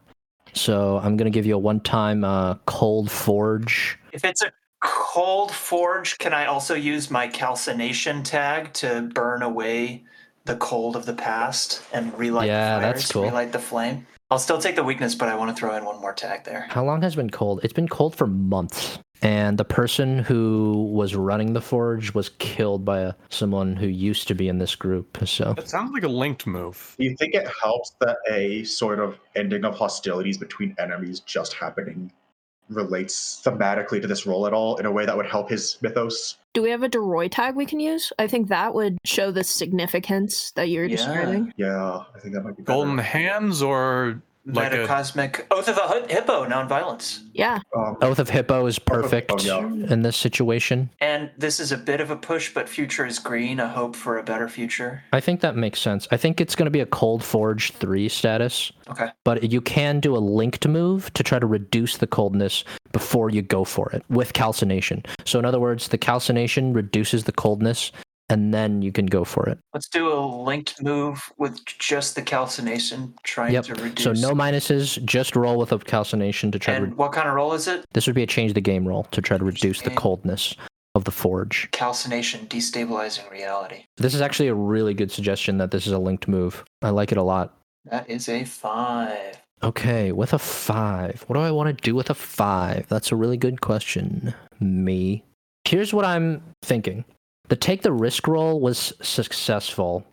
So 0.52 0.98
I'm 0.98 1.16
going 1.16 1.30
to 1.30 1.36
give 1.36 1.46
you 1.46 1.54
a 1.54 1.58
one-time 1.58 2.24
uh, 2.24 2.54
cold 2.66 3.10
forge. 3.10 3.98
If 4.12 4.24
it's 4.24 4.42
a 4.42 4.52
cold 4.80 5.50
forge, 5.50 6.18
can 6.18 6.32
I 6.32 6.46
also 6.46 6.74
use 6.74 7.10
my 7.10 7.26
calcination 7.26 8.22
tag 8.22 8.72
to 8.74 9.10
burn 9.12 9.42
away 9.42 10.04
the 10.48 10.56
cold 10.56 10.96
of 10.96 11.06
the 11.06 11.12
past 11.12 11.82
and 11.92 12.12
relight 12.18 12.48
Yeah, 12.48 12.76
the 12.76 12.80
that's 12.80 13.02
fires, 13.02 13.12
cool. 13.12 13.22
relight 13.24 13.52
the 13.52 13.58
flame? 13.60 14.06
I'll 14.30 14.38
still 14.38 14.58
take 14.58 14.76
the 14.76 14.82
weakness, 14.84 15.14
but 15.14 15.28
I 15.28 15.36
want 15.36 15.54
to 15.54 15.58
throw 15.58 15.76
in 15.76 15.84
one 15.84 16.00
more 16.00 16.12
tag 16.12 16.44
there. 16.44 16.66
How 16.70 16.84
long 16.84 17.00
has 17.02 17.14
it 17.14 17.16
been 17.16 17.30
cold? 17.30 17.60
It's 17.62 17.72
been 17.72 17.88
cold 17.88 18.16
for 18.16 18.26
months. 18.26 18.98
And 19.20 19.58
the 19.58 19.64
person 19.64 20.20
who 20.20 20.90
was 20.92 21.14
running 21.14 21.52
the 21.52 21.60
forge 21.60 22.14
was 22.14 22.28
killed 22.38 22.84
by 22.84 23.00
a, 23.00 23.14
someone 23.30 23.74
who 23.74 23.88
used 23.88 24.28
to 24.28 24.34
be 24.34 24.48
in 24.48 24.58
this 24.58 24.76
group. 24.76 25.18
So 25.26 25.54
it 25.58 25.68
sounds 25.68 25.92
like 25.92 26.04
a 26.04 26.08
linked 26.08 26.46
move. 26.46 26.94
Do 26.98 27.04
you 27.04 27.16
think 27.16 27.34
it 27.34 27.48
helps 27.60 27.94
that 28.00 28.18
a 28.30 28.62
sort 28.64 29.00
of 29.00 29.18
ending 29.34 29.64
of 29.64 29.74
hostilities 29.74 30.38
between 30.38 30.74
enemies 30.78 31.20
just 31.20 31.52
happening 31.54 32.12
relates 32.68 33.40
thematically 33.44 34.00
to 34.00 34.06
this 34.06 34.26
role 34.26 34.46
at 34.46 34.52
all 34.52 34.76
in 34.76 34.86
a 34.86 34.90
way 34.92 35.06
that 35.06 35.16
would 35.16 35.26
help 35.26 35.50
his 35.50 35.78
mythos? 35.82 36.36
Do 36.54 36.62
we 36.62 36.70
have 36.70 36.82
a 36.82 36.88
Deroy 36.88 37.30
tag 37.30 37.54
we 37.54 37.66
can 37.66 37.80
use? 37.80 38.12
I 38.18 38.26
think 38.26 38.48
that 38.48 38.74
would 38.74 38.98
show 39.04 39.30
the 39.30 39.44
significance 39.44 40.50
that 40.52 40.68
you're 40.68 40.84
Yeah. 40.84 40.96
describing. 40.96 41.52
Yeah, 41.56 42.02
I 42.14 42.18
think 42.20 42.34
that 42.34 42.42
might 42.42 42.56
be 42.56 42.62
better. 42.62 42.76
Golden 42.76 42.98
hands 42.98 43.62
or 43.62 44.20
like 44.48 44.72
a 44.72 44.76
Metacosmic 44.76 45.44
Oath 45.50 45.68
of 45.68 45.76
a 45.76 45.80
Hi- 45.82 46.06
Hippo, 46.08 46.46
nonviolence. 46.46 47.20
Yeah. 47.32 47.60
Um, 47.76 47.96
Oath 48.02 48.18
of 48.18 48.30
Hippo 48.30 48.66
is 48.66 48.78
perfect 48.78 49.30
Oh, 49.32 49.38
yeah. 49.40 49.92
in 49.92 50.02
this 50.02 50.16
situation. 50.16 50.90
And 51.00 51.30
this 51.38 51.60
is 51.60 51.70
a 51.70 51.76
bit 51.76 52.00
of 52.00 52.10
a 52.10 52.16
push, 52.16 52.52
but 52.52 52.68
future 52.68 53.06
is 53.06 53.18
green, 53.18 53.60
a 53.60 53.68
hope 53.68 53.94
for 53.94 54.18
a 54.18 54.22
better 54.22 54.48
future. 54.48 55.02
I 55.12 55.20
think 55.20 55.40
that 55.42 55.54
makes 55.56 55.80
sense. 55.80 56.08
I 56.10 56.16
think 56.16 56.40
it's 56.40 56.56
going 56.56 56.66
to 56.66 56.70
be 56.70 56.80
a 56.80 56.86
Cold 56.86 57.22
Forge 57.22 57.72
3 57.72 58.08
status, 58.08 58.72
Okay. 58.90 59.08
but 59.24 59.50
you 59.52 59.60
can 59.60 60.00
do 60.00 60.16
a 60.16 60.18
linked 60.18 60.66
move 60.66 61.12
to 61.14 61.22
try 61.22 61.38
to 61.38 61.46
reduce 61.46 61.98
the 61.98 62.06
coldness 62.06 62.64
before 62.92 63.30
you 63.30 63.42
go 63.42 63.64
for 63.64 63.90
it 63.92 64.02
with 64.08 64.32
calcination. 64.32 65.04
So, 65.24 65.38
in 65.38 65.44
other 65.44 65.60
words, 65.60 65.88
the 65.88 65.98
calcination 65.98 66.72
reduces 66.72 67.24
the 67.24 67.32
coldness 67.32 67.92
and 68.30 68.52
then 68.52 68.82
you 68.82 68.92
can 68.92 69.06
go 69.06 69.24
for 69.24 69.48
it. 69.48 69.58
Let's 69.74 69.88
do 69.88 70.12
a 70.12 70.18
linked 70.20 70.82
move 70.82 71.22
with 71.38 71.64
just 71.64 72.14
the 72.14 72.22
calcination, 72.22 73.14
trying 73.22 73.54
Yep. 73.54 73.64
to 73.66 73.74
reduce. 73.76 74.04
So 74.04 74.12
no 74.12 74.34
minuses, 74.34 75.02
just 75.04 75.34
roll 75.36 75.56
with 75.56 75.72
a 75.72 75.78
calcination 75.78 76.50
to 76.52 76.58
try 76.58 76.74
to. 76.74 76.82
And 76.82 76.92
Re- 76.92 76.96
what 76.96 77.12
kind 77.12 77.28
of 77.28 77.34
roll 77.34 77.52
is 77.54 77.66
it? 77.68 77.84
this 77.94 78.06
would 78.06 78.14
be 78.16 78.22
a 78.22 78.26
change 78.26 78.52
the 78.54 78.60
game 78.60 78.86
roll 78.86 79.04
to 79.04 79.22
try 79.22 79.38
to 79.38 79.44
reduce 79.44 79.80
the 79.82 79.90
coldness 79.90 80.54
of 80.94 81.04
the 81.04 81.10
forge. 81.10 81.68
Calcination, 81.70 82.46
destabilizing 82.48 83.30
reality. 83.30 83.84
This 83.96 84.14
is 84.14 84.20
actually 84.20 84.48
a 84.48 84.54
really 84.54 84.94
good 84.94 85.10
suggestion 85.12 85.58
that 85.58 85.70
this 85.70 85.86
is 85.86 85.92
a 85.92 85.98
linked 85.98 86.28
move. 86.28 86.64
I 86.82 86.90
like 86.90 87.12
it 87.12 87.18
a 87.18 87.22
lot. 87.22 87.54
That 87.84 88.08
is 88.10 88.28
a 88.28 88.44
five. 88.44 89.40
Okay, 89.62 90.12
with 90.12 90.32
a 90.34 90.38
five, 90.38 91.24
what 91.26 91.34
do 91.34 91.40
I 91.40 91.50
want 91.50 91.68
to 91.68 91.82
do 91.84 91.94
with 91.94 92.10
a 92.10 92.14
five? 92.14 92.86
That's 92.88 93.10
a 93.10 93.16
really 93.16 93.36
good 93.36 93.60
question. 93.60 94.34
Me. 94.60 95.24
Here's 95.64 95.92
what 95.92 96.04
I'm 96.04 96.42
thinking 96.62 97.04
the 97.48 97.56
take 97.56 97.82
the 97.82 97.92
risk 97.92 98.26
roll 98.26 98.60
was 98.60 98.92
successful. 99.02 100.06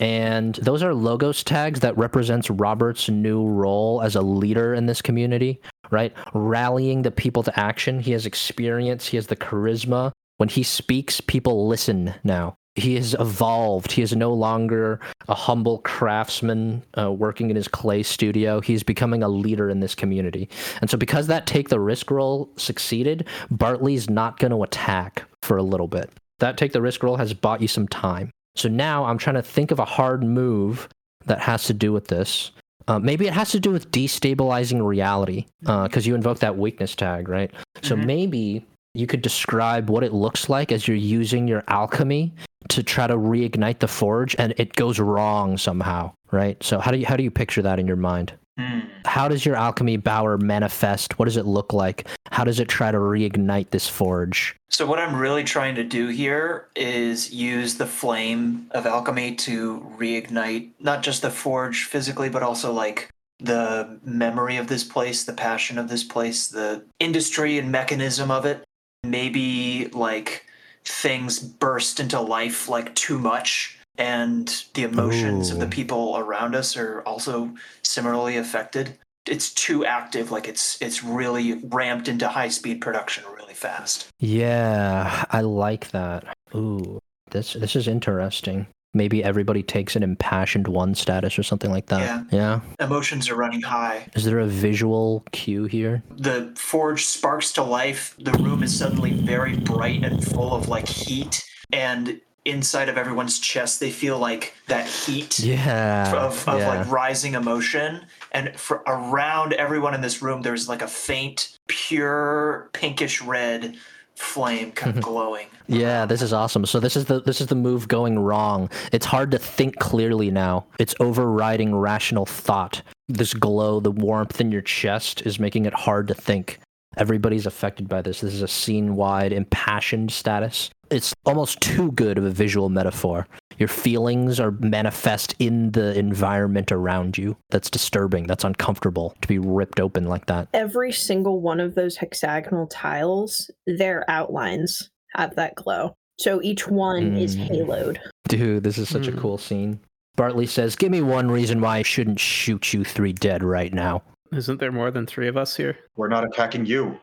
And 0.00 0.54
those 0.56 0.82
are 0.82 0.94
logos 0.94 1.42
tags 1.42 1.80
that 1.80 1.98
represents 1.98 2.50
Robert's 2.50 3.08
new 3.08 3.44
role 3.44 4.00
as 4.00 4.14
a 4.14 4.22
leader 4.22 4.72
in 4.72 4.86
this 4.86 5.02
community, 5.02 5.60
right? 5.90 6.12
Rallying 6.34 7.02
the 7.02 7.10
people 7.10 7.42
to 7.42 7.60
action. 7.60 7.98
He 7.98 8.12
has 8.12 8.24
experience, 8.24 9.08
he 9.08 9.16
has 9.16 9.26
the 9.26 9.36
charisma. 9.36 10.12
When 10.36 10.48
he 10.48 10.62
speaks, 10.62 11.20
people 11.20 11.66
listen 11.66 12.14
now. 12.22 12.54
He 12.76 12.94
has 12.94 13.14
evolved. 13.14 13.90
He 13.90 14.02
is 14.02 14.14
no 14.14 14.32
longer 14.32 15.00
a 15.28 15.34
humble 15.34 15.78
craftsman 15.78 16.84
uh, 16.96 17.10
working 17.10 17.50
in 17.50 17.56
his 17.56 17.66
clay 17.66 18.04
studio. 18.04 18.60
He's 18.60 18.84
becoming 18.84 19.24
a 19.24 19.28
leader 19.28 19.68
in 19.68 19.80
this 19.80 19.96
community. 19.96 20.48
And 20.80 20.88
so, 20.88 20.96
because 20.96 21.26
that 21.26 21.48
take 21.48 21.70
the 21.70 21.80
risk 21.80 22.08
roll 22.08 22.52
succeeded, 22.54 23.26
Bartley's 23.50 24.08
not 24.08 24.38
going 24.38 24.52
to 24.52 24.62
attack 24.62 25.24
for 25.42 25.56
a 25.56 25.62
little 25.62 25.88
bit. 25.88 26.08
That 26.40 26.56
take 26.56 26.72
the 26.72 26.82
risk 26.82 27.02
roll 27.02 27.16
has 27.16 27.34
bought 27.34 27.60
you 27.60 27.68
some 27.68 27.88
time. 27.88 28.30
So 28.56 28.68
now 28.68 29.04
I'm 29.04 29.18
trying 29.18 29.36
to 29.36 29.42
think 29.42 29.70
of 29.70 29.78
a 29.78 29.84
hard 29.84 30.22
move 30.24 30.88
that 31.26 31.40
has 31.40 31.64
to 31.64 31.74
do 31.74 31.92
with 31.92 32.08
this. 32.08 32.50
Uh, 32.86 32.98
maybe 32.98 33.26
it 33.26 33.32
has 33.34 33.50
to 33.50 33.60
do 33.60 33.70
with 33.70 33.90
destabilizing 33.90 34.84
reality 34.84 35.46
because 35.60 36.06
you 36.06 36.14
invoke 36.14 36.38
that 36.38 36.56
weakness 36.56 36.94
tag, 36.94 37.28
right? 37.28 37.50
So 37.82 37.94
Mhm. 37.96 38.06
maybe 38.06 38.64
you 38.94 39.06
could 39.06 39.20
describe 39.20 39.90
what 39.90 40.02
it 40.02 40.12
looks 40.14 40.48
like 40.48 40.72
as 40.72 40.88
you're 40.88 40.96
using 40.96 41.46
your 41.46 41.64
alchemy 41.68 42.32
to 42.70 42.82
try 42.82 43.06
to 43.06 43.16
reignite 43.16 43.80
the 43.80 43.88
forge 43.88 44.34
and 44.38 44.54
it 44.56 44.72
goes 44.74 44.98
wrong 44.98 45.58
somehow, 45.58 46.12
right? 46.32 46.60
So 46.62 46.78
how 46.78 46.90
do 46.90 46.98
you 46.98 47.06
how 47.06 47.16
do 47.16 47.22
you 47.22 47.30
picture 47.30 47.62
that 47.62 47.78
in 47.78 47.86
your 47.86 47.96
mind? 47.96 48.32
Hmm. 48.58 48.80
How 49.04 49.28
does 49.28 49.46
your 49.46 49.54
alchemy 49.54 49.98
bower 49.98 50.36
manifest? 50.36 51.16
What 51.16 51.26
does 51.26 51.36
it 51.36 51.46
look 51.46 51.72
like? 51.72 52.08
How 52.32 52.42
does 52.42 52.58
it 52.58 52.68
try 52.68 52.90
to 52.90 52.98
reignite 52.98 53.70
this 53.70 53.88
forge? 53.88 54.56
So 54.68 54.84
what 54.84 54.98
I'm 54.98 55.14
really 55.14 55.44
trying 55.44 55.76
to 55.76 55.84
do 55.84 56.08
here 56.08 56.66
is 56.74 57.32
use 57.32 57.76
the 57.76 57.86
flame 57.86 58.66
of 58.72 58.84
alchemy 58.84 59.36
to 59.36 59.86
reignite 59.96 60.70
not 60.80 61.04
just 61.04 61.22
the 61.22 61.30
forge 61.30 61.84
physically, 61.84 62.28
but 62.28 62.42
also 62.42 62.72
like 62.72 63.08
the 63.38 64.00
memory 64.04 64.56
of 64.56 64.66
this 64.66 64.82
place, 64.82 65.22
the 65.22 65.32
passion 65.32 65.78
of 65.78 65.88
this 65.88 66.02
place, 66.02 66.48
the 66.48 66.84
industry 66.98 67.58
and 67.58 67.70
mechanism 67.70 68.32
of 68.32 68.44
it. 68.44 68.64
Maybe 69.04 69.86
like 69.92 70.44
things 70.84 71.38
burst 71.38 72.00
into 72.00 72.20
life 72.20 72.68
like 72.68 72.92
too 72.96 73.20
much 73.20 73.77
and 73.98 74.64
the 74.74 74.84
emotions 74.84 75.50
of 75.50 75.58
the 75.58 75.66
people 75.66 76.16
around 76.16 76.54
us 76.54 76.76
are 76.76 77.02
also 77.02 77.52
similarly 77.82 78.36
affected. 78.36 78.96
It's 79.26 79.52
too 79.52 79.84
active, 79.84 80.30
like 80.30 80.48
it's 80.48 80.80
it's 80.80 81.04
really 81.04 81.60
ramped 81.64 82.08
into 82.08 82.28
high 82.28 82.48
speed 82.48 82.80
production 82.80 83.24
really 83.36 83.54
fast. 83.54 84.08
Yeah, 84.20 85.24
I 85.30 85.42
like 85.42 85.90
that. 85.90 86.36
Ooh, 86.54 87.00
this 87.30 87.52
this 87.52 87.76
is 87.76 87.88
interesting. 87.88 88.66
Maybe 88.94 89.22
everybody 89.22 89.62
takes 89.62 89.96
an 89.96 90.02
impassioned 90.02 90.66
one 90.66 90.94
status 90.94 91.38
or 91.38 91.42
something 91.42 91.70
like 91.70 91.86
that. 91.86 92.00
Yeah. 92.32 92.60
Yeah. 92.78 92.84
emotions 92.84 93.28
are 93.28 93.34
running 93.34 93.60
high. 93.60 94.06
Is 94.14 94.24
there 94.24 94.38
a 94.38 94.46
visual 94.46 95.24
cue 95.30 95.66
here? 95.66 96.02
The 96.16 96.54
forge 96.56 97.04
sparks 97.04 97.52
to 97.52 97.62
life. 97.62 98.16
The 98.18 98.32
room 98.32 98.62
is 98.62 98.76
suddenly 98.76 99.12
very 99.12 99.56
bright 99.58 100.04
and 100.04 100.24
full 100.24 100.54
of 100.54 100.68
like 100.68 100.88
heat. 100.88 101.44
And 101.70 102.18
inside 102.48 102.88
of 102.88 102.96
everyone's 102.96 103.38
chest, 103.38 103.80
they 103.80 103.90
feel 103.90 104.18
like 104.18 104.54
that 104.66 104.86
heat 104.86 105.38
Yeah. 105.38 106.12
of, 106.16 106.48
of 106.48 106.58
yeah. 106.60 106.68
like 106.68 106.90
rising 106.90 107.34
emotion. 107.34 108.06
And 108.32 108.58
for 108.58 108.82
around 108.86 109.52
everyone 109.54 109.94
in 109.94 110.00
this 110.00 110.22
room, 110.22 110.42
there's 110.42 110.68
like 110.68 110.82
a 110.82 110.86
faint, 110.88 111.56
pure 111.66 112.68
pinkish 112.72 113.20
red 113.22 113.76
flame 114.14 114.72
kind 114.72 114.96
of 114.96 115.02
glowing. 115.10 115.46
Yeah, 115.68 116.06
this 116.06 116.22
is 116.22 116.32
awesome. 116.32 116.64
So 116.66 116.80
this 116.80 116.96
is 116.96 117.04
the 117.06 117.20
this 117.20 117.40
is 117.40 117.46
the 117.48 117.54
move 117.54 117.88
going 117.88 118.18
wrong. 118.18 118.70
It's 118.92 119.06
hard 119.06 119.30
to 119.32 119.38
think 119.38 119.78
clearly 119.78 120.30
now. 120.30 120.66
It's 120.78 120.94
overriding 121.00 121.74
rational 121.76 122.26
thought. 122.26 122.82
This 123.08 123.32
glow, 123.34 123.80
the 123.80 123.90
warmth 123.90 124.40
in 124.40 124.50
your 124.52 124.62
chest 124.62 125.22
is 125.24 125.38
making 125.38 125.66
it 125.66 125.74
hard 125.74 126.08
to 126.08 126.14
think. 126.14 126.58
Everybody's 126.96 127.46
affected 127.46 127.88
by 127.88 128.02
this. 128.02 128.20
This 128.22 128.34
is 128.34 128.42
a 128.42 128.48
scene-wide 128.48 129.32
impassioned 129.32 130.10
status. 130.10 130.70
It's 130.90 131.14
almost 131.26 131.60
too 131.60 131.92
good 131.92 132.18
of 132.18 132.24
a 132.24 132.30
visual 132.30 132.68
metaphor. 132.68 133.26
Your 133.58 133.68
feelings 133.68 134.38
are 134.38 134.52
manifest 134.52 135.34
in 135.38 135.72
the 135.72 135.98
environment 135.98 136.70
around 136.70 137.18
you. 137.18 137.36
That's 137.50 137.68
disturbing. 137.70 138.26
That's 138.26 138.44
uncomfortable 138.44 139.14
to 139.20 139.28
be 139.28 139.38
ripped 139.38 139.80
open 139.80 140.04
like 140.06 140.26
that. 140.26 140.48
Every 140.54 140.92
single 140.92 141.40
one 141.40 141.58
of 141.60 141.74
those 141.74 141.96
hexagonal 141.96 142.68
tiles, 142.68 143.50
their 143.66 144.08
outlines 144.08 144.90
have 145.14 145.34
that 145.36 145.56
glow. 145.56 145.94
So 146.20 146.40
each 146.42 146.68
one 146.68 147.16
is 147.16 147.36
Mm. 147.36 147.48
haloed. 147.50 147.98
Dude, 148.28 148.62
this 148.62 148.78
is 148.78 148.88
such 148.88 149.08
a 149.08 149.12
Hmm. 149.12 149.18
cool 149.18 149.38
scene. 149.38 149.80
Bartley 150.16 150.46
says, 150.46 150.74
Give 150.76 150.90
me 150.90 151.00
one 151.00 151.30
reason 151.30 151.60
why 151.60 151.78
I 151.78 151.82
shouldn't 151.82 152.18
shoot 152.20 152.72
you 152.72 152.84
three 152.84 153.12
dead 153.12 153.42
right 153.42 153.72
now. 153.72 154.02
Isn't 154.32 154.58
there 154.60 154.72
more 154.72 154.90
than 154.90 155.06
three 155.06 155.28
of 155.28 155.36
us 155.36 155.56
here? 155.56 155.76
We're 155.96 156.08
not 156.08 156.24
attacking 156.24 156.66
you. 156.66 156.98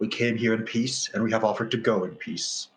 We 0.00 0.08
came 0.08 0.36
here 0.36 0.54
in 0.54 0.62
peace, 0.64 1.08
and 1.14 1.22
we 1.22 1.30
have 1.30 1.44
offered 1.44 1.70
to 1.70 1.76
go 1.76 2.04
in 2.04 2.12
peace. 2.16 2.68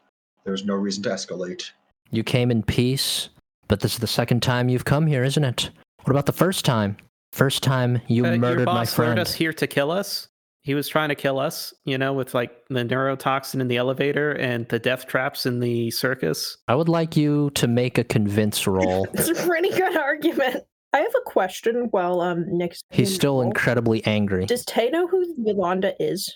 There's 0.48 0.64
no 0.64 0.76
reason 0.76 1.04
to 1.04 1.10
escalate. 1.10 1.72
You 2.10 2.24
came 2.24 2.52
in 2.52 2.64
peace, 2.64 3.28
but 3.68 3.82
this 3.82 3.91
is 3.95 4.00
the 4.00 4.08
second 4.08 4.41
time 4.41 4.70
you've 4.70 4.86
come 4.86 5.06
here, 5.06 5.26
isn't 5.26 5.43
it? 5.43 5.70
What 6.06 6.12
about 6.12 6.26
the 6.26 6.32
first 6.32 6.64
time? 6.64 6.95
First 7.34 7.64
time 7.64 8.00
you 8.08 8.26
Uh, 8.26 8.30
your 8.30 8.38
murdered 8.39 8.66
my 8.66 8.76
boss 8.76 8.98
lured 8.98 9.08
friend. 9.08 9.20
us 9.20 9.34
here 9.34 9.52
to 9.52 9.68
kill 9.68 9.91
us. 9.91 10.30
He 10.64 10.74
was 10.74 10.88
trying 10.88 11.10
to 11.10 11.16
kill 11.16 11.38
us, 11.38 11.74
you 11.84 11.98
know, 11.98 12.14
with 12.14 12.34
like 12.34 12.52
the 12.70 12.86
neurotoxin 12.86 13.60
in 13.60 13.68
the 13.68 13.76
elevator 13.76 14.32
and 14.32 14.66
the 14.70 14.80
death 14.80 15.06
traps 15.06 15.45
in 15.45 15.60
the 15.60 15.91
circus. 15.91 16.58
I 16.70 16.76
would 16.76 16.88
like 16.88 17.18
you 17.18 17.50
to 17.56 17.68
make 17.68 17.98
a 17.98 18.06
convince 18.06 18.66
roll. 18.68 19.06
It's 19.16 19.28
a 19.28 19.45
pretty 19.45 19.70
good 19.72 19.98
argument. 19.98 20.64
I 20.93 21.00
have 21.00 21.14
a 21.18 21.30
question 21.30 21.88
while 21.91 22.22
um 22.22 22.45
Nick's 22.48 22.80
He's 22.89 23.14
still 23.14 23.34
the 23.39 23.41
roll. 23.43 23.48
incredibly 23.50 24.02
angry. 24.06 24.45
Does 24.45 24.64
Tay 24.64 24.89
know 24.91 25.08
who 25.08 25.26
Yolanda 25.38 25.93
is 26.02 26.34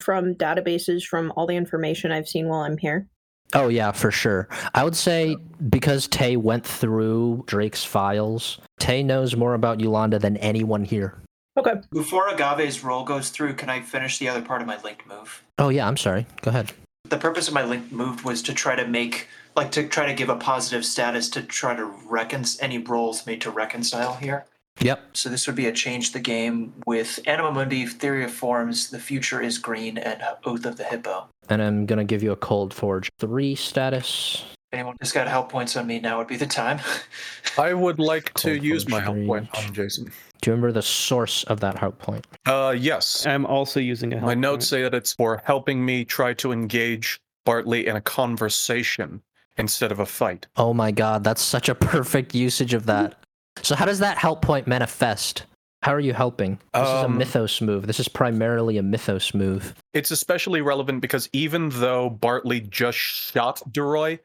from 0.00 0.34
databases 0.34 1.04
from 1.04 1.32
all 1.36 1.46
the 1.46 1.56
information 1.56 2.12
I've 2.12 2.28
seen 2.28 2.48
while 2.48 2.60
I'm 2.60 2.76
here? 2.76 3.08
Oh 3.54 3.68
yeah, 3.68 3.92
for 3.92 4.10
sure. 4.10 4.48
I 4.74 4.84
would 4.84 4.96
say 4.96 5.36
because 5.70 6.08
Tay 6.08 6.36
went 6.36 6.66
through 6.66 7.44
Drake's 7.46 7.84
files, 7.84 8.58
Tay 8.78 9.02
knows 9.02 9.36
more 9.36 9.54
about 9.54 9.80
Yolanda 9.80 10.18
than 10.18 10.36
anyone 10.38 10.84
here. 10.84 11.18
Okay. 11.56 11.74
Before 11.90 12.28
Agave's 12.28 12.84
roll 12.84 13.04
goes 13.04 13.30
through, 13.30 13.54
can 13.54 13.70
I 13.70 13.80
finish 13.80 14.18
the 14.18 14.28
other 14.28 14.42
part 14.42 14.60
of 14.60 14.66
my 14.66 14.80
linked 14.82 15.06
move? 15.06 15.42
Oh 15.58 15.70
yeah, 15.70 15.86
I'm 15.86 15.96
sorry. 15.96 16.26
Go 16.42 16.50
ahead. 16.50 16.72
The 17.08 17.16
purpose 17.16 17.48
of 17.48 17.54
my 17.54 17.64
linked 17.64 17.92
move 17.92 18.24
was 18.24 18.42
to 18.42 18.52
try 18.52 18.74
to 18.74 18.86
make, 18.86 19.28
like, 19.54 19.70
to 19.72 19.88
try 19.88 20.06
to 20.06 20.12
give 20.12 20.28
a 20.28 20.36
positive 20.36 20.84
status 20.84 21.30
to 21.30 21.42
try 21.42 21.74
to 21.76 21.84
reconcile 21.84 22.64
any 22.64 22.78
rolls 22.78 23.26
made 23.26 23.40
to 23.42 23.50
reconcile 23.50 24.14
here. 24.14 24.44
Yep. 24.80 25.16
So 25.16 25.28
this 25.28 25.46
would 25.46 25.56
be 25.56 25.66
a 25.66 25.72
change 25.72 26.12
the 26.12 26.20
game 26.20 26.74
with 26.86 27.18
Anima 27.26 27.50
Mundi, 27.52 27.86
Theory 27.86 28.24
of 28.24 28.30
Forms, 28.30 28.90
The 28.90 28.98
Future 28.98 29.40
is 29.40 29.58
Green, 29.58 29.96
and 29.98 30.20
Oath 30.44 30.66
of 30.66 30.76
the 30.76 30.84
Hippo. 30.84 31.28
And 31.48 31.62
I'm 31.62 31.86
gonna 31.86 32.04
give 32.04 32.22
you 32.22 32.32
a 32.32 32.36
cold 32.36 32.74
forge 32.74 33.10
three 33.18 33.54
status. 33.54 34.44
If 34.72 34.78
anyone 34.80 34.96
who's 35.00 35.12
got 35.12 35.28
help 35.28 35.50
points 35.50 35.76
on 35.76 35.86
me, 35.86 36.00
now 36.00 36.18
would 36.18 36.26
be 36.26 36.36
the 36.36 36.46
time. 36.46 36.80
I 37.58 37.72
would 37.72 37.98
like 37.98 38.34
to 38.34 38.50
Cold 38.54 38.62
use 38.64 38.88
my 38.88 39.00
help 39.00 39.16
Forge 39.16 39.26
point 39.28 39.48
Rage. 39.56 39.66
on 39.68 39.74
Jason. 39.74 40.04
Do 40.42 40.50
you 40.50 40.52
remember 40.54 40.72
the 40.72 40.82
source 40.82 41.44
of 41.44 41.60
that 41.60 41.78
help 41.78 41.98
point? 41.98 42.26
Uh, 42.44 42.74
yes. 42.76 43.24
I'm 43.26 43.46
also 43.46 43.80
using 43.80 44.12
a 44.12 44.16
help 44.16 44.26
My 44.26 44.34
notes 44.34 44.64
point. 44.66 44.68
say 44.68 44.82
that 44.82 44.92
it's 44.94 45.14
for 45.14 45.40
helping 45.46 45.82
me 45.86 46.04
try 46.04 46.34
to 46.34 46.52
engage 46.52 47.18
Bartley 47.46 47.86
in 47.86 47.96
a 47.96 48.00
conversation 48.00 49.22
instead 49.56 49.90
of 49.92 50.00
a 50.00 50.06
fight. 50.06 50.46
Oh 50.56 50.74
my 50.74 50.90
god, 50.90 51.24
that's 51.24 51.40
such 51.40 51.68
a 51.70 51.74
perfect 51.74 52.34
usage 52.34 52.74
of 52.74 52.84
that. 52.86 53.14
So 53.62 53.74
how 53.74 53.84
does 53.84 53.98
that 54.00 54.18
help 54.18 54.42
point 54.42 54.66
manifest? 54.66 55.44
How 55.82 55.92
are 55.92 56.00
you 56.00 56.12
helping? 56.14 56.58
This 56.74 56.82
is 56.82 56.88
a 56.88 57.04
Um, 57.04 57.18
mythos 57.18 57.60
move. 57.60 57.86
This 57.86 58.00
is 58.00 58.08
primarily 58.08 58.78
a 58.78 58.82
mythos 58.82 59.34
move. 59.34 59.74
It's 59.94 60.10
especially 60.10 60.60
relevant 60.60 61.00
because 61.00 61.28
even 61.32 61.68
though 61.70 62.10
Bartley 62.10 62.60
just 62.60 62.98
shot 62.98 63.60
Deroy, 63.70 64.18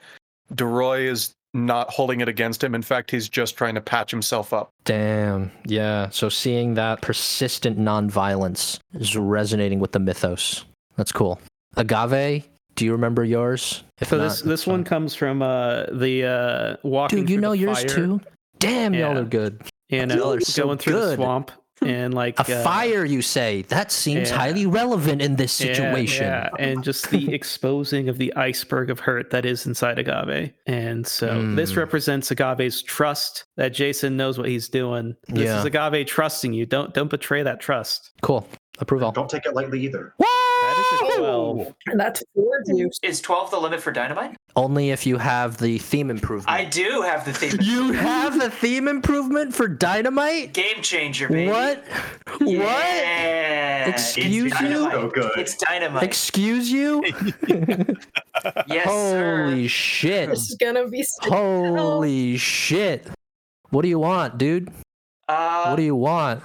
Deroy 0.53 1.07
is 1.09 1.33
not 1.53 1.89
holding 1.89 2.21
it 2.21 2.29
against 2.29 2.63
him. 2.63 2.73
In 2.73 2.81
fact, 2.81 3.11
he's 3.11 3.27
just 3.27 3.57
trying 3.57 3.75
to 3.75 3.81
patch 3.81 4.09
himself 4.11 4.53
up. 4.53 4.69
Damn. 4.85 5.51
Yeah. 5.65 6.09
So 6.09 6.29
seeing 6.29 6.75
that 6.75 7.01
persistent 7.01 7.77
nonviolence 7.77 8.79
is 8.93 9.15
resonating 9.17 9.79
with 9.79 9.91
the 9.91 9.99
mythos. 9.99 10.65
That's 10.95 11.11
cool. 11.11 11.39
Agave, 11.77 12.45
Do 12.75 12.85
you 12.85 12.93
remember 12.93 13.23
yours? 13.25 13.83
If 13.99 14.09
So 14.09 14.17
not, 14.17 14.23
this 14.23 14.41
this 14.41 14.65
one 14.65 14.79
fine. 14.79 14.85
comes 14.85 15.13
from 15.15 15.41
uh 15.41 15.83
the 15.91 16.25
uh 16.25 16.77
walking. 16.87 17.19
Dude, 17.19 17.29
you 17.29 17.37
know 17.41 17.51
yours 17.51 17.79
fire 17.79 17.87
too. 17.87 18.21
Damn, 18.61 18.93
y'all 18.93 19.17
are 19.17 19.23
good. 19.25 19.61
And 19.89 20.11
Y'all 20.11 20.29
uh, 20.29 20.35
are 20.35 20.39
so 20.41 20.63
going 20.65 20.77
through 20.77 20.93
the 20.93 21.15
swamp 21.15 21.51
and 21.81 22.13
like 22.13 22.37
A 22.39 22.59
uh, 22.59 22.63
fire, 22.63 23.03
you 23.03 23.21
say? 23.21 23.63
That 23.63 23.91
seems 23.91 24.29
yeah. 24.29 24.37
highly 24.37 24.65
relevant 24.67 25.21
in 25.21 25.35
this 25.35 25.59
Yeah, 25.59 25.73
situation. 25.73 26.25
Yeah, 26.25 26.49
and 26.59 26.83
just 26.83 27.09
the 27.09 27.33
exposing 27.33 28.07
of 28.07 28.17
the 28.19 28.33
iceberg 28.35 28.89
of 28.91 28.99
hurt 28.99 29.31
that 29.31 29.45
is 29.45 29.65
inside 29.65 29.97
Agave. 29.99 30.53
And 30.67 31.05
so 31.05 31.53
this 31.55 31.73
Mm. 31.73 31.77
represents 31.77 32.29
Agave's 32.31 32.83
trust 32.83 33.45
that 33.57 33.69
Jason 33.69 34.15
knows 34.15 34.37
what 34.37 34.47
he's 34.47 34.69
doing. 34.69 35.15
This 35.27 35.45
Yeah. 35.45 35.59
is 35.59 35.65
Agave 35.65 36.05
trusting 36.05 36.53
you. 36.53 36.65
Don't 36.65 36.93
don't 36.93 37.09
betray 37.09 37.41
that 37.43 37.59
trust. 37.59 38.11
Cool. 38.21 38.47
Approval. 38.79 39.11
Don't 39.11 39.29
take 39.29 39.45
it 39.45 39.53
lightly 39.53 39.81
either. 39.81 40.13
That 40.81 41.07
is 41.09 41.15
a 41.15 41.19
12. 41.19 41.73
And 41.87 41.99
that's 41.99 42.23
four 42.35 42.63
juice. 42.67 42.99
Is 43.03 43.21
12 43.21 43.51
the 43.51 43.59
limit 43.59 43.81
for 43.81 43.91
dynamite? 43.91 44.37
Only 44.55 44.89
if 44.89 45.05
you 45.05 45.17
have 45.17 45.57
the 45.57 45.77
theme 45.77 46.09
improvement. 46.09 46.49
I 46.49 46.65
do 46.65 47.01
have 47.01 47.25
the 47.25 47.33
theme. 47.33 47.59
You 47.61 47.93
have 47.93 48.39
the 48.39 48.49
theme 48.49 48.87
improvement 48.87 49.53
for 49.53 49.67
Dynamite? 49.67 50.53
Game 50.53 50.81
changer, 50.81 51.29
baby. 51.29 51.49
What? 51.49 51.83
What? 52.39 53.87
Excuse 53.87 54.51
it's 54.51 54.61
you? 54.61 54.91
So 54.91 55.09
good. 55.09 55.31
It's 55.37 55.55
dynamite. 55.55 56.03
Excuse 56.03 56.71
you? 56.71 57.03
yes, 58.67 58.89
sir. 58.89 59.45
Holy 59.45 59.67
shit. 59.67 60.29
This 60.29 60.49
is 60.49 60.57
gonna 60.59 60.87
be 60.87 61.03
sick. 61.03 61.29
Holy 61.31 62.37
shit. 62.37 63.07
What 63.69 63.83
do 63.83 63.87
you 63.87 63.99
want, 63.99 64.37
dude? 64.37 64.71
Uh, 65.31 65.69
What 65.69 65.77
do 65.77 65.83
you 65.83 65.95
want? 65.95 66.43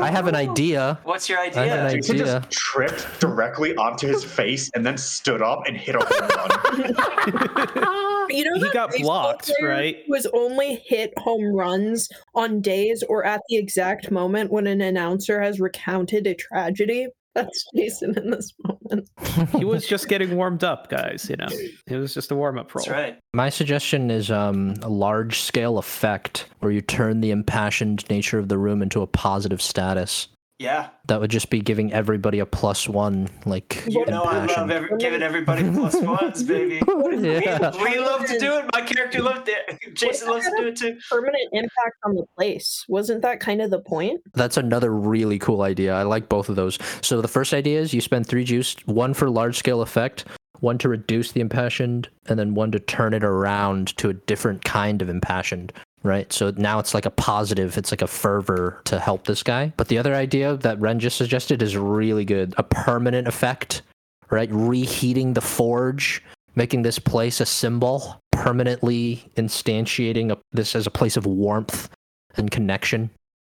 I 0.00 0.10
have 0.10 0.26
an 0.26 0.34
idea. 0.34 0.98
What's 1.04 1.28
your 1.28 1.38
I 1.38 1.44
have 1.50 1.54
an 1.56 1.86
idea? 1.86 1.98
idea. 2.14 2.24
Just 2.40 2.50
tripped 2.50 3.20
directly 3.20 3.74
onto 3.76 4.06
his 4.06 4.24
face 4.24 4.70
and 4.74 4.86
then 4.86 4.96
stood 4.96 5.42
up 5.42 5.62
and 5.66 5.76
hit 5.76 5.96
a 5.96 5.98
home 6.00 6.28
run. 6.36 7.98
You 8.30 8.44
know 8.44 8.54
He 8.54 8.70
got 8.72 8.92
blocked, 8.98 9.50
player 9.58 9.68
right? 9.68 9.96
Was 10.08 10.26
only 10.32 10.76
hit 10.86 11.12
home 11.18 11.52
runs 11.52 12.08
on 12.34 12.60
days 12.60 13.02
or 13.08 13.24
at 13.24 13.42
the 13.48 13.56
exact 13.56 14.10
moment 14.10 14.50
when 14.50 14.66
an 14.66 14.80
announcer 14.80 15.42
has 15.42 15.60
recounted 15.60 16.26
a 16.26 16.34
tragedy. 16.34 17.08
That's 17.34 17.64
Jason 17.74 18.16
in 18.18 18.30
this 18.30 18.52
moment. 18.62 19.08
he 19.56 19.64
was 19.64 19.86
just 19.86 20.08
getting 20.08 20.36
warmed 20.36 20.64
up, 20.64 20.90
guys. 20.90 21.28
You 21.30 21.36
know, 21.36 21.48
it 21.86 21.96
was 21.96 22.12
just 22.12 22.30
a 22.30 22.34
warm 22.34 22.58
up 22.58 22.74
roll. 22.74 22.84
That's 22.84 22.92
right. 22.92 23.18
My 23.32 23.48
suggestion 23.48 24.10
is 24.10 24.30
um, 24.30 24.74
a 24.82 24.90
large 24.90 25.40
scale 25.40 25.78
effect 25.78 26.46
where 26.58 26.70
you 26.70 26.82
turn 26.82 27.22
the 27.22 27.30
impassioned 27.30 28.08
nature 28.10 28.38
of 28.38 28.48
the 28.48 28.58
room 28.58 28.82
into 28.82 29.00
a 29.00 29.06
positive 29.06 29.62
status. 29.62 30.28
Yeah. 30.62 30.90
That 31.06 31.20
would 31.20 31.30
just 31.30 31.50
be 31.50 31.60
giving 31.60 31.92
everybody 31.92 32.38
a 32.38 32.46
plus 32.46 32.88
one, 32.88 33.28
like 33.44 33.82
You 33.88 34.06
know 34.06 34.22
I 34.22 34.46
love 34.46 34.70
every, 34.70 34.96
giving 34.98 35.20
everybody 35.22 35.68
plus 35.70 35.96
ones, 35.96 36.42
baby. 36.54 36.80
Oh, 36.88 37.10
yeah. 37.10 37.72
We 37.82 37.98
love 37.98 38.26
to 38.26 38.38
do 38.38 38.56
it. 38.58 38.66
My 38.72 38.82
character 38.82 39.20
loved 39.22 39.48
it. 39.48 39.78
Jason 39.94 40.28
loves 40.28 40.44
to 40.44 40.54
do 40.56 40.66
it 40.68 40.76
too. 40.76 40.96
Permanent 41.10 41.48
impact 41.52 41.96
on 42.04 42.14
the 42.14 42.24
place. 42.36 42.84
Wasn't 42.88 43.22
that 43.22 43.40
kind 43.40 43.60
of 43.60 43.70
the 43.70 43.80
point? 43.80 44.20
That's 44.34 44.56
another 44.56 44.92
really 44.92 45.38
cool 45.38 45.62
idea. 45.62 45.94
I 45.94 46.02
like 46.02 46.28
both 46.28 46.48
of 46.48 46.56
those. 46.56 46.78
So 47.00 47.20
the 47.20 47.28
first 47.28 47.52
idea 47.52 47.80
is 47.80 47.92
you 47.92 48.00
spend 48.00 48.26
three 48.26 48.44
juice, 48.44 48.76
one 48.86 49.14
for 49.14 49.28
large 49.30 49.56
scale 49.56 49.82
effect, 49.82 50.24
one 50.60 50.78
to 50.78 50.88
reduce 50.88 51.32
the 51.32 51.40
impassioned, 51.40 52.08
and 52.26 52.38
then 52.38 52.54
one 52.54 52.70
to 52.72 52.78
turn 52.78 53.14
it 53.14 53.24
around 53.24 53.96
to 53.98 54.08
a 54.10 54.14
different 54.14 54.64
kind 54.64 55.02
of 55.02 55.08
impassioned. 55.08 55.72
Right. 56.04 56.32
So 56.32 56.52
now 56.56 56.80
it's 56.80 56.94
like 56.94 57.06
a 57.06 57.10
positive, 57.10 57.78
it's 57.78 57.92
like 57.92 58.02
a 58.02 58.08
fervor 58.08 58.80
to 58.86 58.98
help 58.98 59.24
this 59.24 59.42
guy. 59.44 59.72
But 59.76 59.86
the 59.88 59.98
other 59.98 60.14
idea 60.14 60.56
that 60.56 60.80
Ren 60.80 60.98
just 60.98 61.16
suggested 61.16 61.62
is 61.62 61.76
really 61.76 62.24
good. 62.24 62.54
A 62.58 62.64
permanent 62.64 63.28
effect, 63.28 63.82
right? 64.28 64.48
Reheating 64.50 65.34
the 65.34 65.40
forge, 65.40 66.20
making 66.56 66.82
this 66.82 66.98
place 66.98 67.40
a 67.40 67.46
symbol, 67.46 68.20
permanently 68.32 69.30
instantiating 69.36 70.32
a, 70.32 70.38
this 70.50 70.74
as 70.74 70.88
a 70.88 70.90
place 70.90 71.16
of 71.16 71.24
warmth 71.24 71.88
and 72.36 72.50
connection. 72.50 73.08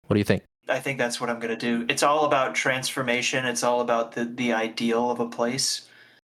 What 0.05 0.13
do 0.13 0.19
you 0.19 0.23
think? 0.23 0.43
I 0.69 0.79
think 0.79 0.99
that's 0.99 1.19
what 1.19 1.29
I'm 1.31 1.39
going 1.39 1.57
to 1.57 1.79
do. 1.79 1.85
It's 1.89 2.03
all 2.03 2.25
about 2.25 2.53
transformation. 2.53 3.45
It's 3.45 3.63
all 3.63 3.81
about 3.81 4.11
the, 4.11 4.25
the 4.25 4.53
ideal 4.53 5.09
of 5.09 5.19
a 5.19 5.27
place. 5.27 5.87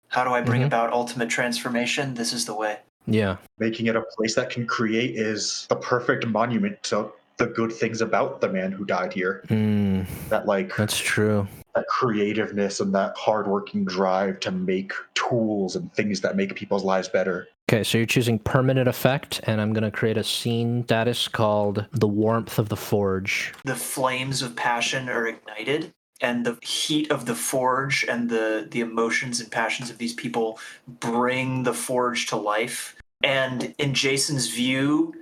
How 0.09 0.23
do 0.23 0.31
I 0.31 0.41
bring 0.41 0.61
Mhm. 0.61 0.67
about 0.67 0.93
ultimate 0.93 1.29
transformation? 1.29 2.15
This 2.15 2.33
is 2.33 2.45
the 2.45 2.55
way. 2.55 2.79
Yeah. 3.07 3.37
Making 3.57 3.87
it 3.87 3.95
a 3.95 4.01
place 4.15 4.35
that 4.35 4.49
can 4.49 4.67
create 4.67 5.15
is 5.15 5.65
the 5.69 5.75
perfect 5.77 6.27
monument 6.27 6.81
to 6.83 7.09
the 7.37 7.47
good 7.47 7.71
things 7.71 8.01
about 8.01 8.41
the 8.41 8.49
man 8.49 8.71
who 8.71 8.83
died 8.83 9.13
here. 9.13 9.43
Mm, 9.47 10.05
That 10.29 10.45
like 10.45 10.75
that's 10.75 10.97
true. 10.97 11.47
that 11.75 11.85
creativeness 11.87 12.79
and 12.79 12.93
that 12.95 13.15
hardworking 13.15 13.85
drive 13.85 14.39
to 14.41 14.51
make 14.51 14.91
tools 15.13 15.75
and 15.75 15.93
things 15.93 16.19
that 16.21 16.35
make 16.35 16.55
people's 16.55 16.83
lives 16.83 17.07
better. 17.07 17.47
Okay, 17.69 17.83
so 17.83 17.97
you're 17.97 18.07
choosing 18.07 18.39
permanent 18.39 18.87
effect, 18.87 19.41
and 19.43 19.59
I'm 19.61 19.73
gonna 19.73 19.91
create 19.91 20.17
a 20.17 20.23
scene 20.23 20.83
status 20.85 21.27
called 21.27 21.85
the 21.91 22.07
warmth 22.07 22.57
of 22.59 22.69
the 22.69 22.77
forge. 22.77 23.53
The 23.65 23.75
flames 23.75 24.41
of 24.41 24.55
passion 24.55 25.07
are 25.09 25.27
ignited, 25.27 25.93
and 26.21 26.45
the 26.45 26.57
heat 26.61 27.11
of 27.11 27.25
the 27.25 27.35
forge 27.35 28.05
and 28.07 28.29
the, 28.29 28.67
the 28.71 28.81
emotions 28.81 29.39
and 29.39 29.51
passions 29.51 29.89
of 29.89 29.97
these 29.97 30.13
people 30.13 30.59
bring 30.87 31.63
the 31.63 31.73
forge 31.73 32.27
to 32.27 32.35
life. 32.35 32.95
And 33.23 33.73
in 33.77 33.93
Jason's 33.93 34.47
view, 34.47 35.13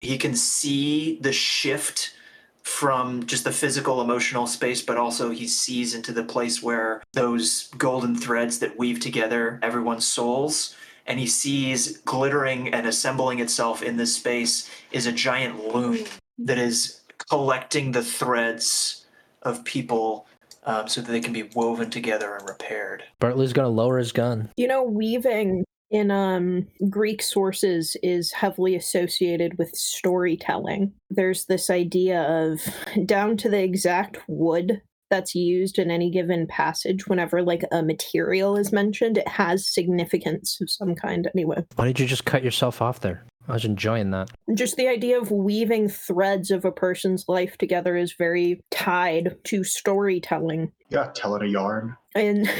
he 0.00 0.18
can 0.18 0.34
see 0.34 1.18
the 1.20 1.32
shift 1.32 2.14
from 2.62 3.24
just 3.26 3.44
the 3.44 3.52
physical 3.52 4.00
emotional 4.00 4.44
space 4.44 4.82
but 4.82 4.96
also 4.96 5.30
he 5.30 5.46
sees 5.46 5.94
into 5.94 6.12
the 6.12 6.24
place 6.24 6.60
where 6.60 7.00
those 7.12 7.68
golden 7.78 8.16
threads 8.16 8.58
that 8.58 8.76
weave 8.76 8.98
together 8.98 9.60
everyone's 9.62 10.04
souls 10.04 10.74
and 11.06 11.20
he 11.20 11.28
sees 11.28 11.98
glittering 11.98 12.74
and 12.74 12.84
assembling 12.84 13.38
itself 13.38 13.84
in 13.84 13.96
this 13.96 14.16
space 14.16 14.68
is 14.90 15.06
a 15.06 15.12
giant 15.12 15.72
loom 15.72 16.04
that 16.38 16.58
is 16.58 17.02
collecting 17.30 17.92
the 17.92 18.02
threads 18.02 19.06
of 19.42 19.64
people 19.64 20.26
um, 20.66 20.88
so 20.88 21.00
that 21.00 21.10
they 21.10 21.20
can 21.20 21.32
be 21.32 21.44
woven 21.54 21.90
together 21.90 22.34
and 22.34 22.48
repaired 22.48 23.04
Bartley's 23.20 23.52
gonna 23.52 23.68
lower 23.68 23.98
his 23.98 24.12
gun. 24.12 24.50
You 24.56 24.68
know, 24.68 24.82
weaving 24.82 25.64
in 25.90 26.10
um 26.10 26.66
Greek 26.90 27.22
sources 27.22 27.96
is 28.02 28.32
heavily 28.32 28.74
associated 28.74 29.56
with 29.58 29.70
storytelling. 29.74 30.92
There's 31.10 31.46
this 31.46 31.70
idea 31.70 32.22
of 32.22 32.60
down 33.06 33.36
to 33.38 33.48
the 33.48 33.62
exact 33.62 34.18
wood 34.28 34.82
that's 35.10 35.34
used 35.34 35.78
in 35.78 35.90
any 35.90 36.10
given 36.10 36.46
passage 36.46 37.06
whenever 37.06 37.42
like 37.42 37.64
a 37.70 37.82
material 37.82 38.56
is 38.56 38.72
mentioned, 38.72 39.18
it 39.18 39.28
has 39.28 39.72
significance 39.72 40.58
of 40.60 40.70
some 40.70 40.94
kind 40.94 41.28
anyway. 41.34 41.64
Why 41.76 41.86
did 41.86 42.00
you 42.00 42.06
just 42.06 42.24
cut 42.24 42.42
yourself 42.42 42.82
off 42.82 43.00
there? 43.00 43.24
I 43.48 43.52
was 43.52 43.64
enjoying 43.64 44.10
that. 44.10 44.30
Just 44.54 44.76
the 44.76 44.88
idea 44.88 45.20
of 45.20 45.30
weaving 45.30 45.88
threads 45.88 46.50
of 46.50 46.64
a 46.64 46.72
person's 46.72 47.24
life 47.28 47.56
together 47.58 47.96
is 47.96 48.12
very 48.12 48.60
tied 48.70 49.36
to 49.44 49.64
storytelling. 49.64 50.72
Yeah, 50.90 51.10
telling 51.14 51.42
a 51.42 51.46
yarn. 51.46 51.96
And 52.14 52.46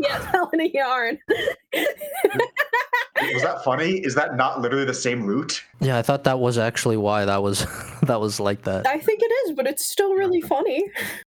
yeah, 0.00 0.18
telling 0.30 0.60
a 0.60 0.70
yarn. 0.72 1.18
Was 3.32 3.42
that 3.42 3.64
funny? 3.64 3.98
Is 3.98 4.14
that 4.14 4.36
not 4.36 4.60
literally 4.60 4.84
the 4.84 4.94
same 4.94 5.24
root? 5.24 5.64
Yeah, 5.80 5.98
I 5.98 6.02
thought 6.02 6.24
that 6.24 6.38
was 6.38 6.58
actually 6.58 6.96
why 6.96 7.24
that 7.24 7.42
was 7.42 7.66
that 8.02 8.20
was 8.20 8.38
like 8.38 8.62
that. 8.62 8.86
I 8.86 8.98
think 8.98 9.20
it 9.22 9.32
is, 9.48 9.56
but 9.56 9.66
it's 9.66 9.86
still 9.86 10.14
really 10.14 10.40
funny. 10.40 10.84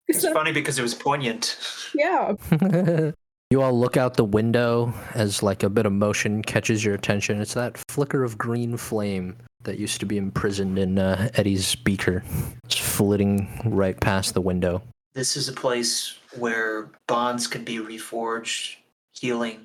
it's 0.09 0.26
funny 0.28 0.52
because 0.52 0.78
it 0.78 0.82
was 0.82 0.94
poignant 0.94 1.56
yeah. 1.94 2.34
you 3.51 3.62
all 3.62 3.78
look 3.78 3.96
out 3.96 4.14
the 4.14 4.24
window 4.24 4.92
as 5.14 5.42
like 5.42 5.62
a 5.62 5.70
bit 5.70 5.86
of 5.86 5.92
motion 5.92 6.42
catches 6.42 6.84
your 6.84 6.94
attention. 6.94 7.40
It's 7.40 7.55
that 7.55 7.78
flicker 7.88 8.22
of 8.22 8.36
green 8.36 8.76
flame 8.76 9.36
that 9.62 9.78
used 9.78 10.01
to 10.01 10.07
be 10.07 10.18
imprisoned 10.18 10.78
in 10.78 10.99
uh, 10.99 11.30
Eddie's 11.34 11.74
beaker. 11.74 12.22
It's 12.64 12.76
flitting 12.76 13.62
right 13.64 13.99
past 13.99 14.34
the 14.34 14.40
window. 14.40 14.82
This 15.14 15.36
is 15.36 15.49
a 15.49 15.55
place 15.55 16.18
where 16.36 16.90
bonds 17.07 17.46
can 17.46 17.64
be 17.64 17.78
reforged, 17.78 18.76
healing, 19.12 19.62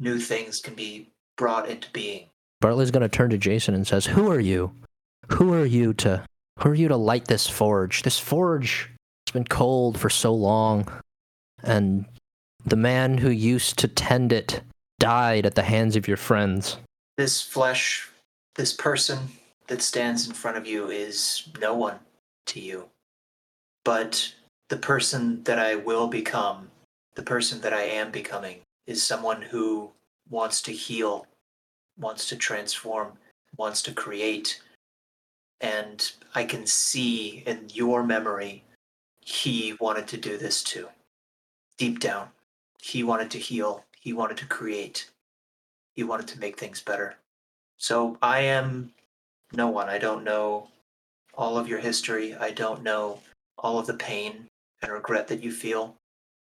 new 0.00 0.18
things 0.18 0.60
can 0.60 0.74
be 0.74 1.10
brought 1.36 1.68
into 1.68 1.90
being. 1.90 2.26
Bartley's 2.60 2.90
gonna 2.90 3.08
turn 3.08 3.30
to 3.30 3.38
Jason 3.38 3.74
and 3.74 3.86
says, 3.86 4.06
"Who 4.06 4.30
are 4.30 4.40
you? 4.40 4.72
Who 5.32 5.52
are 5.52 5.66
you 5.66 5.92
to? 5.94 6.24
Who 6.60 6.70
are 6.70 6.74
you 6.74 6.88
to 6.88 6.96
light 6.96 7.26
this 7.26 7.46
forge? 7.46 8.02
This 8.02 8.18
forge 8.18 8.90
has 9.26 9.32
been 9.32 9.44
cold 9.44 10.00
for 10.00 10.10
so 10.10 10.34
long, 10.34 10.88
and 11.62 12.06
the 12.64 12.76
man 12.76 13.18
who 13.18 13.30
used 13.30 13.78
to 13.78 13.88
tend 13.88 14.32
it 14.32 14.62
died 14.98 15.46
at 15.46 15.54
the 15.54 15.62
hands 15.62 15.96
of 15.96 16.08
your 16.08 16.16
friends. 16.16 16.76
This 17.16 17.40
flesh, 17.42 18.08
this 18.56 18.72
person 18.72 19.18
that 19.68 19.82
stands 19.82 20.26
in 20.26 20.34
front 20.34 20.56
of 20.56 20.66
you 20.66 20.88
is 20.88 21.48
no 21.60 21.74
one 21.74 21.98
to 22.46 22.60
you. 22.60 22.88
But 23.84 24.34
the 24.68 24.76
person 24.76 25.42
that 25.44 25.58
I 25.58 25.76
will 25.76 26.08
become, 26.08 26.70
the 27.14 27.22
person 27.22 27.60
that 27.62 27.72
I 27.72 27.82
am 27.82 28.10
becoming, 28.10 28.60
is 28.86 29.02
someone 29.02 29.42
who 29.42 29.90
wants 30.28 30.60
to 30.62 30.72
heal, 30.72 31.26
wants 31.98 32.28
to 32.28 32.36
transform, 32.36 33.12
wants 33.56 33.82
to 33.82 33.92
create. 33.92 34.60
And 35.60 36.10
I 36.34 36.44
can 36.44 36.66
see 36.66 37.42
in 37.46 37.68
your 37.72 38.02
memory, 38.02 38.64
he 39.20 39.74
wanted 39.80 40.06
to 40.08 40.16
do 40.16 40.36
this 40.36 40.62
too. 40.62 40.88
Deep 41.76 42.00
down. 42.00 42.28
He 42.88 43.02
wanted 43.02 43.30
to 43.32 43.38
heal, 43.38 43.84
he 44.00 44.12
wanted 44.12 44.36
to 44.38 44.46
create, 44.46 45.10
he 45.94 46.04
wanted 46.04 46.26
to 46.28 46.40
make 46.40 46.58
things 46.58 46.80
better. 46.80 47.16
So 47.76 48.16
I 48.22 48.40
am 48.40 48.92
no 49.52 49.68
one. 49.68 49.88
I 49.88 49.98
don't 49.98 50.24
know 50.24 50.68
all 51.34 51.58
of 51.58 51.68
your 51.68 51.78
history. 51.78 52.34
I 52.34 52.50
don't 52.50 52.82
know 52.82 53.20
all 53.58 53.78
of 53.78 53.86
the 53.86 53.94
pain 53.94 54.46
and 54.82 54.92
regret 54.92 55.28
that 55.28 55.42
you 55.42 55.52
feel, 55.52 55.94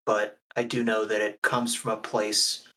but 0.06 0.38
I 0.56 0.64
do 0.64 0.84
know 0.84 1.06
that 1.06 1.22
it 1.22 1.42
comes 1.42 1.76
from 1.76 1.92
a 1.92 1.98
place 1.98 2.68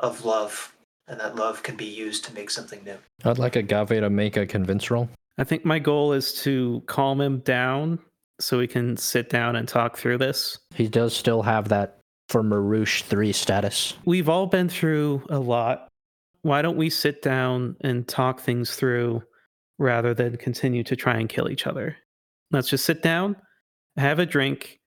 of 0.00 0.24
love, 0.24 0.74
and 1.06 1.18
that 1.20 1.36
love 1.36 1.62
can 1.62 1.76
be 1.76 1.84
used 1.84 2.24
to 2.24 2.34
make 2.34 2.50
something 2.50 2.82
new. 2.84 2.96
I'd 3.24 3.38
like 3.38 3.56
Agave 3.56 3.88
to 3.88 4.10
make 4.10 4.36
a 4.36 4.46
convince 4.46 4.90
roll. 4.90 5.08
I 5.38 5.44
think 5.44 5.64
my 5.64 5.78
goal 5.78 6.12
is 6.12 6.32
to 6.42 6.82
calm 6.86 7.20
him 7.20 7.40
down 7.40 7.98
so 8.40 8.58
we 8.58 8.66
can 8.66 8.96
sit 8.96 9.28
down 9.28 9.56
and 9.56 9.66
talk 9.66 9.96
through 9.96 10.18
this. 10.18 10.58
He 10.74 10.88
does 10.88 11.14
still 11.16 11.42
have 11.42 11.68
that 11.68 11.97
for 12.28 12.42
Marouche 12.42 13.02
3 13.02 13.32
status. 13.32 13.94
We've 14.04 14.28
all 14.28 14.46
been 14.46 14.68
through 14.68 15.24
a 15.30 15.38
lot. 15.38 15.88
Why 16.42 16.62
don't 16.62 16.76
we 16.76 16.90
sit 16.90 17.22
down 17.22 17.76
and 17.80 18.06
talk 18.06 18.40
things 18.40 18.74
through 18.76 19.22
rather 19.78 20.14
than 20.14 20.36
continue 20.36 20.84
to 20.84 20.96
try 20.96 21.16
and 21.16 21.28
kill 21.28 21.50
each 21.50 21.66
other? 21.66 21.96
Let's 22.50 22.68
just 22.68 22.84
sit 22.84 23.02
down, 23.02 23.36
have 23.96 24.18
a 24.18 24.26
drink, 24.26 24.78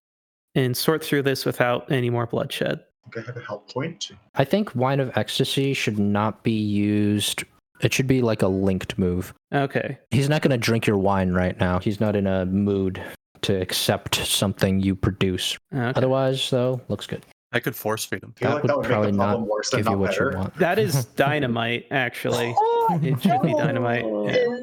and 0.54 0.76
sort 0.76 1.04
through 1.04 1.22
this 1.22 1.44
without 1.44 1.90
any 1.90 2.10
more 2.10 2.26
bloodshed. 2.26 2.80
I 3.16 3.20
have 3.20 3.36
a 3.36 3.40
help 3.40 3.70
point. 3.70 4.10
I 4.34 4.44
think 4.44 4.74
Wine 4.74 5.00
of 5.00 5.16
Ecstasy 5.16 5.74
should 5.74 5.98
not 5.98 6.42
be 6.42 6.52
used. 6.52 7.44
It 7.80 7.92
should 7.92 8.06
be 8.06 8.22
like 8.22 8.42
a 8.42 8.48
linked 8.48 8.96
move. 8.98 9.34
Okay. 9.52 9.98
He's 10.10 10.28
not 10.28 10.40
going 10.42 10.52
to 10.52 10.56
drink 10.56 10.86
your 10.86 10.98
wine 10.98 11.32
right 11.32 11.58
now. 11.58 11.80
He's 11.80 12.00
not 12.00 12.14
in 12.14 12.26
a 12.26 12.46
mood 12.46 13.02
to 13.42 13.60
accept 13.60 14.16
something 14.16 14.80
you 14.80 14.94
produce. 14.94 15.58
okay. 15.74 15.92
Otherwise, 15.96 16.48
though, 16.50 16.80
looks 16.88 17.06
good. 17.06 17.24
I 17.54 17.60
could 17.60 17.76
force 17.76 18.04
feed 18.04 18.22
him. 18.22 18.34
That 18.40 18.54
like 18.54 18.62
would 18.62 18.70
that 18.70 18.76
would 18.78 18.82
make 18.84 18.90
probably 18.90 19.10
the 19.10 19.16
not 19.18 19.40
worse 19.46 19.68
than 19.70 19.80
give 19.80 19.86
you 19.86 19.90
not 19.92 19.98
what 19.98 20.10
better. 20.12 20.30
you 20.32 20.38
want. 20.38 20.54
That 20.56 20.78
is 20.78 21.04
dynamite, 21.16 21.86
actually. 21.90 22.54
Oh, 22.58 22.71
It 22.90 23.22
should 23.22 23.42
be 23.42 23.52
dynamite, 23.58 24.04
no, 24.04 24.28
yeah. 24.28 24.62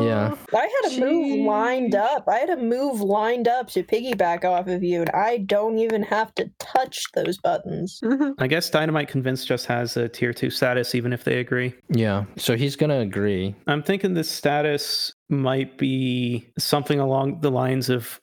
Yeah. 0.00 0.36
I 0.54 0.68
had 0.82 0.92
a 0.92 1.00
move 1.00 1.46
lined 1.46 1.94
up. 1.94 2.24
I 2.28 2.38
had 2.38 2.50
a 2.50 2.56
move 2.56 3.00
lined 3.00 3.48
up 3.48 3.68
to 3.70 3.82
piggyback 3.82 4.44
off 4.44 4.66
of 4.68 4.82
you, 4.82 5.00
and 5.00 5.10
I 5.10 5.38
don't 5.38 5.78
even 5.78 6.02
have 6.04 6.34
to 6.36 6.50
touch 6.58 7.04
those 7.14 7.38
buttons. 7.38 8.00
I 8.38 8.46
guess 8.46 8.70
Dynamite 8.70 9.08
convinced 9.08 9.46
just 9.46 9.66
has 9.66 9.96
a 9.96 10.08
tier 10.08 10.32
2 10.32 10.50
status, 10.50 10.94
even 10.94 11.12
if 11.12 11.24
they 11.24 11.38
agree. 11.38 11.74
Yeah. 11.88 12.24
So 12.36 12.56
he's 12.56 12.76
going 12.76 12.90
to 12.90 12.98
agree. 12.98 13.54
I'm 13.66 13.82
thinking 13.82 14.14
this 14.14 14.30
status 14.30 15.12
might 15.28 15.78
be 15.78 16.50
something 16.58 17.00
along 17.00 17.40
the 17.40 17.50
lines 17.50 17.88
of 17.88 18.20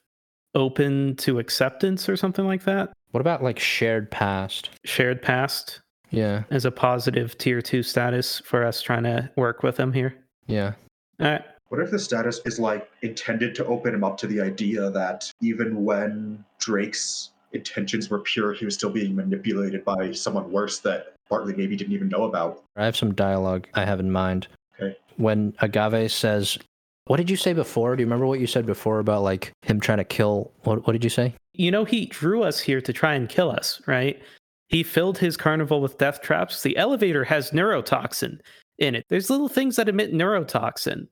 open 0.54 1.16
to 1.16 1.38
acceptance 1.38 2.08
or 2.08 2.16
something 2.16 2.46
like 2.46 2.64
that. 2.64 2.92
What 3.10 3.20
about 3.20 3.42
like 3.42 3.58
shared 3.58 4.10
past? 4.10 4.70
Shared 4.84 5.22
past 5.22 5.80
Yeah. 6.10 6.44
as 6.50 6.64
a 6.64 6.70
positive 6.70 7.36
tier 7.38 7.60
2 7.60 7.82
status 7.82 8.40
for 8.44 8.64
us 8.64 8.80
trying 8.82 9.04
to 9.04 9.30
work 9.36 9.62
with 9.62 9.76
them 9.76 9.92
here. 9.92 10.14
Yeah. 10.46 10.72
All 11.20 11.26
right. 11.26 11.44
What 11.68 11.80
if 11.80 11.90
the 11.90 11.98
status 11.98 12.40
is 12.46 12.58
like 12.58 12.90
intended 13.02 13.54
to 13.56 13.66
open 13.66 13.94
him 13.94 14.02
up 14.02 14.16
to 14.18 14.26
the 14.26 14.40
idea 14.40 14.90
that 14.90 15.30
even 15.42 15.84
when 15.84 16.42
Drake's 16.58 17.30
intentions 17.52 18.08
were 18.08 18.20
pure, 18.20 18.54
he 18.54 18.64
was 18.64 18.74
still 18.74 18.90
being 18.90 19.14
manipulated 19.14 19.84
by 19.84 20.12
someone 20.12 20.50
worse 20.50 20.78
that 20.80 21.14
Bartley 21.28 21.54
maybe 21.54 21.76
didn't 21.76 21.92
even 21.92 22.08
know 22.08 22.24
about? 22.24 22.64
I 22.76 22.84
have 22.84 22.96
some 22.96 23.14
dialogue 23.14 23.68
I 23.74 23.84
have 23.84 24.00
in 24.00 24.10
mind. 24.10 24.48
Okay. 24.80 24.96
When 25.16 25.54
Agave 25.60 26.10
says, 26.10 26.58
What 27.06 27.18
did 27.18 27.28
you 27.28 27.36
say 27.36 27.52
before? 27.52 27.96
Do 27.96 28.02
you 28.02 28.06
remember 28.06 28.26
what 28.26 28.40
you 28.40 28.46
said 28.46 28.64
before 28.64 28.98
about 28.98 29.22
like 29.22 29.52
him 29.62 29.80
trying 29.80 29.98
to 29.98 30.04
kill? 30.04 30.52
What, 30.62 30.86
what 30.86 30.92
did 30.94 31.04
you 31.04 31.10
say? 31.10 31.34
You 31.52 31.70
know, 31.70 31.84
he 31.84 32.06
drew 32.06 32.42
us 32.44 32.60
here 32.60 32.80
to 32.80 32.92
try 32.92 33.14
and 33.14 33.28
kill 33.28 33.50
us, 33.50 33.82
right? 33.86 34.22
He 34.68 34.82
filled 34.82 35.18
his 35.18 35.36
carnival 35.36 35.80
with 35.80 35.98
death 35.98 36.20
traps. 36.20 36.62
The 36.62 36.76
elevator 36.76 37.24
has 37.24 37.52
neurotoxin 37.52 38.40
in 38.78 38.94
it. 38.94 39.04
There's 39.08 39.30
little 39.30 39.48
things 39.48 39.76
that 39.76 39.88
emit 39.88 40.12
neurotoxin 40.12 41.08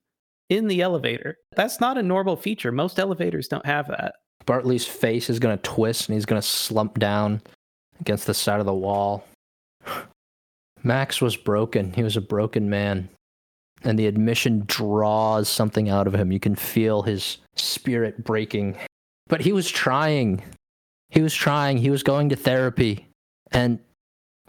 in 0.49 0.67
the 0.69 0.83
elevator. 0.83 1.39
That's 1.55 1.81
not 1.81 1.99
a 1.99 2.03
normal 2.03 2.37
feature. 2.37 2.71
Most 2.71 2.99
elevators 2.99 3.49
don't 3.49 3.67
have 3.67 3.89
that. 3.89 4.15
Bartley's 4.45 4.87
face 4.87 5.29
is 5.29 5.39
going 5.39 5.57
to 5.57 5.63
twist 5.63 6.09
and 6.09 6.15
he's 6.15 6.27
going 6.27 6.41
to 6.41 6.47
slump 6.47 6.99
down 6.99 7.43
against 8.01 8.27
the 8.27 8.35
side 8.35 8.61
of 8.61 8.67
the 8.67 8.75
wall. 8.75 9.27
Max 10.83 11.21
was 11.21 11.37
broken. 11.37 11.93
He 11.93 12.05
was 12.05 12.17
a 12.17 12.21
broken 12.21 12.71
man. 12.71 13.09
And 13.83 13.99
the 13.99 14.07
admission 14.07 14.63
draws 14.67 15.49
something 15.49 15.89
out 15.89 16.07
of 16.07 16.15
him. 16.15 16.31
You 16.31 16.41
can 16.41 16.55
feel 16.55 17.03
his 17.03 17.39
spirit 17.57 18.25
breaking. 18.25 18.77
But 19.29 19.41
he 19.41 19.53
was 19.53 19.71
trying. 19.71 20.43
He 21.11 21.21
was 21.21 21.35
trying. 21.35 21.79
He 21.79 21.91
was 21.91 22.03
going 22.03 22.29
to 22.29 22.37
therapy. 22.37 23.09
And 23.53 23.78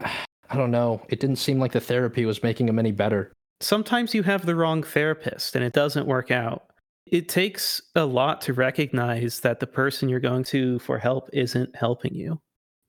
I 0.50 0.56
don't 0.56 0.70
know. 0.70 1.02
It 1.08 1.20
didn't 1.20 1.36
seem 1.36 1.58
like 1.58 1.72
the 1.72 1.80
therapy 1.80 2.24
was 2.24 2.42
making 2.42 2.68
him 2.68 2.78
any 2.78 2.92
better. 2.92 3.32
Sometimes 3.60 4.14
you 4.14 4.22
have 4.22 4.46
the 4.46 4.54
wrong 4.54 4.82
therapist 4.82 5.54
and 5.54 5.64
it 5.64 5.72
doesn't 5.72 6.06
work 6.06 6.30
out. 6.30 6.64
It 7.06 7.28
takes 7.28 7.82
a 7.94 8.04
lot 8.04 8.40
to 8.42 8.52
recognize 8.52 9.40
that 9.40 9.60
the 9.60 9.66
person 9.66 10.08
you're 10.08 10.20
going 10.20 10.44
to 10.44 10.78
for 10.80 10.98
help 10.98 11.28
isn't 11.32 11.74
helping 11.74 12.14
you. 12.14 12.40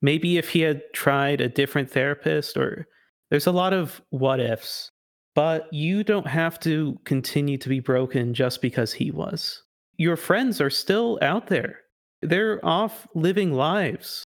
Maybe 0.01 0.37
if 0.37 0.49
he 0.49 0.61
had 0.61 0.81
tried 0.93 1.41
a 1.41 1.49
different 1.49 1.89
therapist, 1.89 2.55
or 2.55 2.87
there's 3.29 3.47
a 3.47 3.51
lot 3.51 3.73
of 3.73 4.01
what 4.09 4.39
ifs, 4.39 4.89
but 5.35 5.71
you 5.73 6.03
don't 6.03 6.27
have 6.27 6.59
to 6.61 6.97
continue 7.05 7.57
to 7.57 7.69
be 7.69 7.79
broken 7.79 8.33
just 8.33 8.61
because 8.61 8.93
he 8.93 9.11
was. 9.11 9.63
Your 9.97 10.15
friends 10.15 10.61
are 10.61 10.69
still 10.69 11.19
out 11.21 11.47
there, 11.47 11.79
they're 12.21 12.63
off 12.65 13.07
living 13.15 13.53
lives. 13.53 14.23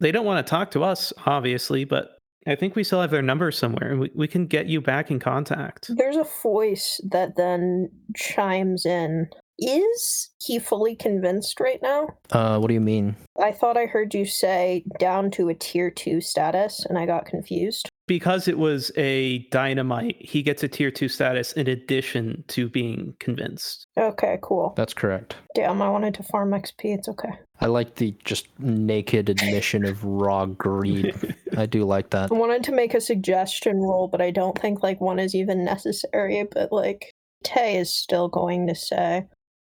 They 0.00 0.12
don't 0.12 0.26
want 0.26 0.46
to 0.46 0.48
talk 0.48 0.70
to 0.72 0.84
us, 0.84 1.12
obviously, 1.26 1.84
but 1.84 2.18
I 2.46 2.54
think 2.54 2.76
we 2.76 2.84
still 2.84 3.00
have 3.00 3.10
their 3.10 3.22
number 3.22 3.50
somewhere 3.50 3.90
and 3.90 4.00
we, 4.00 4.10
we 4.14 4.28
can 4.28 4.46
get 4.46 4.66
you 4.66 4.80
back 4.80 5.10
in 5.10 5.18
contact. 5.18 5.86
There's 5.94 6.16
a 6.16 6.26
voice 6.42 7.00
that 7.10 7.36
then 7.36 7.90
chimes 8.16 8.86
in. 8.86 9.28
Is 9.58 10.30
he 10.40 10.60
fully 10.60 10.94
convinced 10.94 11.58
right 11.58 11.80
now? 11.82 12.08
Uh, 12.30 12.58
what 12.58 12.68
do 12.68 12.74
you 12.74 12.80
mean? 12.80 13.16
I 13.42 13.50
thought 13.50 13.76
I 13.76 13.86
heard 13.86 14.14
you 14.14 14.24
say 14.24 14.84
down 15.00 15.32
to 15.32 15.48
a 15.48 15.54
tier 15.54 15.90
two 15.90 16.20
status, 16.20 16.86
and 16.88 16.96
I 16.96 17.06
got 17.06 17.26
confused. 17.26 17.87
Because 18.08 18.48
it 18.48 18.58
was 18.58 18.90
a 18.96 19.38
dynamite, 19.50 20.16
he 20.18 20.42
gets 20.42 20.64
a 20.64 20.68
tier 20.68 20.90
two 20.90 21.08
status 21.08 21.52
in 21.52 21.68
addition 21.68 22.42
to 22.48 22.68
being 22.68 23.14
convinced. 23.20 23.86
Okay, 23.96 24.38
cool. 24.42 24.72
That's 24.76 24.94
correct. 24.94 25.36
Damn, 25.54 25.80
I 25.80 25.90
wanted 25.90 26.14
to 26.14 26.24
farm 26.24 26.50
XP. 26.50 26.96
It's 26.96 27.08
okay. 27.08 27.30
I 27.60 27.66
like 27.66 27.94
the 27.96 28.16
just 28.24 28.48
naked 28.58 29.28
admission 29.28 29.84
of 29.84 30.04
raw 30.04 30.46
greed. 30.46 31.36
I 31.56 31.66
do 31.66 31.84
like 31.84 32.10
that. 32.10 32.32
I 32.32 32.34
wanted 32.34 32.64
to 32.64 32.72
make 32.72 32.94
a 32.94 33.00
suggestion 33.00 33.76
roll, 33.76 34.08
but 34.08 34.20
I 34.20 34.30
don't 34.30 34.58
think 34.58 34.82
like 34.82 35.00
one 35.00 35.18
is 35.18 35.34
even 35.34 35.64
necessary. 35.64 36.44
But 36.50 36.72
like 36.72 37.12
Tay 37.44 37.76
is 37.76 37.94
still 37.94 38.28
going 38.28 38.66
to 38.66 38.74
say, 38.74 39.26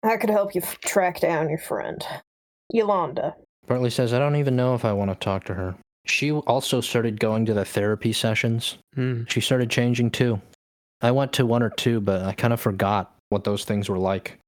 "I 0.04 0.18
could 0.18 0.30
help 0.30 0.56
you 0.56 0.62
f- 0.62 0.80
track 0.80 1.20
down 1.20 1.50
your 1.50 1.60
friend, 1.60 2.06
Yolanda." 2.72 3.36
Bartley 3.68 3.90
says, 3.90 4.14
I 4.14 4.20
don't 4.20 4.36
even 4.36 4.56
know 4.56 4.76
if 4.76 4.84
I 4.84 4.94
want 4.94 5.12
to 5.12 5.16
talk 5.16 5.46
to 5.46 5.54
her. 5.54 5.76
She 6.06 6.32
also 6.32 6.82
started 6.82 7.20
going 7.20 7.46
to 7.46 7.54
the 7.54 7.66
therapy 7.66 8.14
sessions. 8.14 8.78
Hmm. 8.96 9.24
She 9.28 9.42
started 9.42 9.70
changing 9.70 10.12
too. 10.12 10.42
I 11.02 11.12
went 11.12 11.34
to 11.34 11.46
one 11.46 11.64
or 11.64 11.70
two, 11.70 12.00
but 12.00 12.24
I 12.24 12.34
kind 12.34 12.54
of 12.54 12.60
forgot 12.60 13.16
what 13.30 13.44
those 13.44 13.66
things 13.66 13.90
were 13.90 13.98
like. 13.98 14.40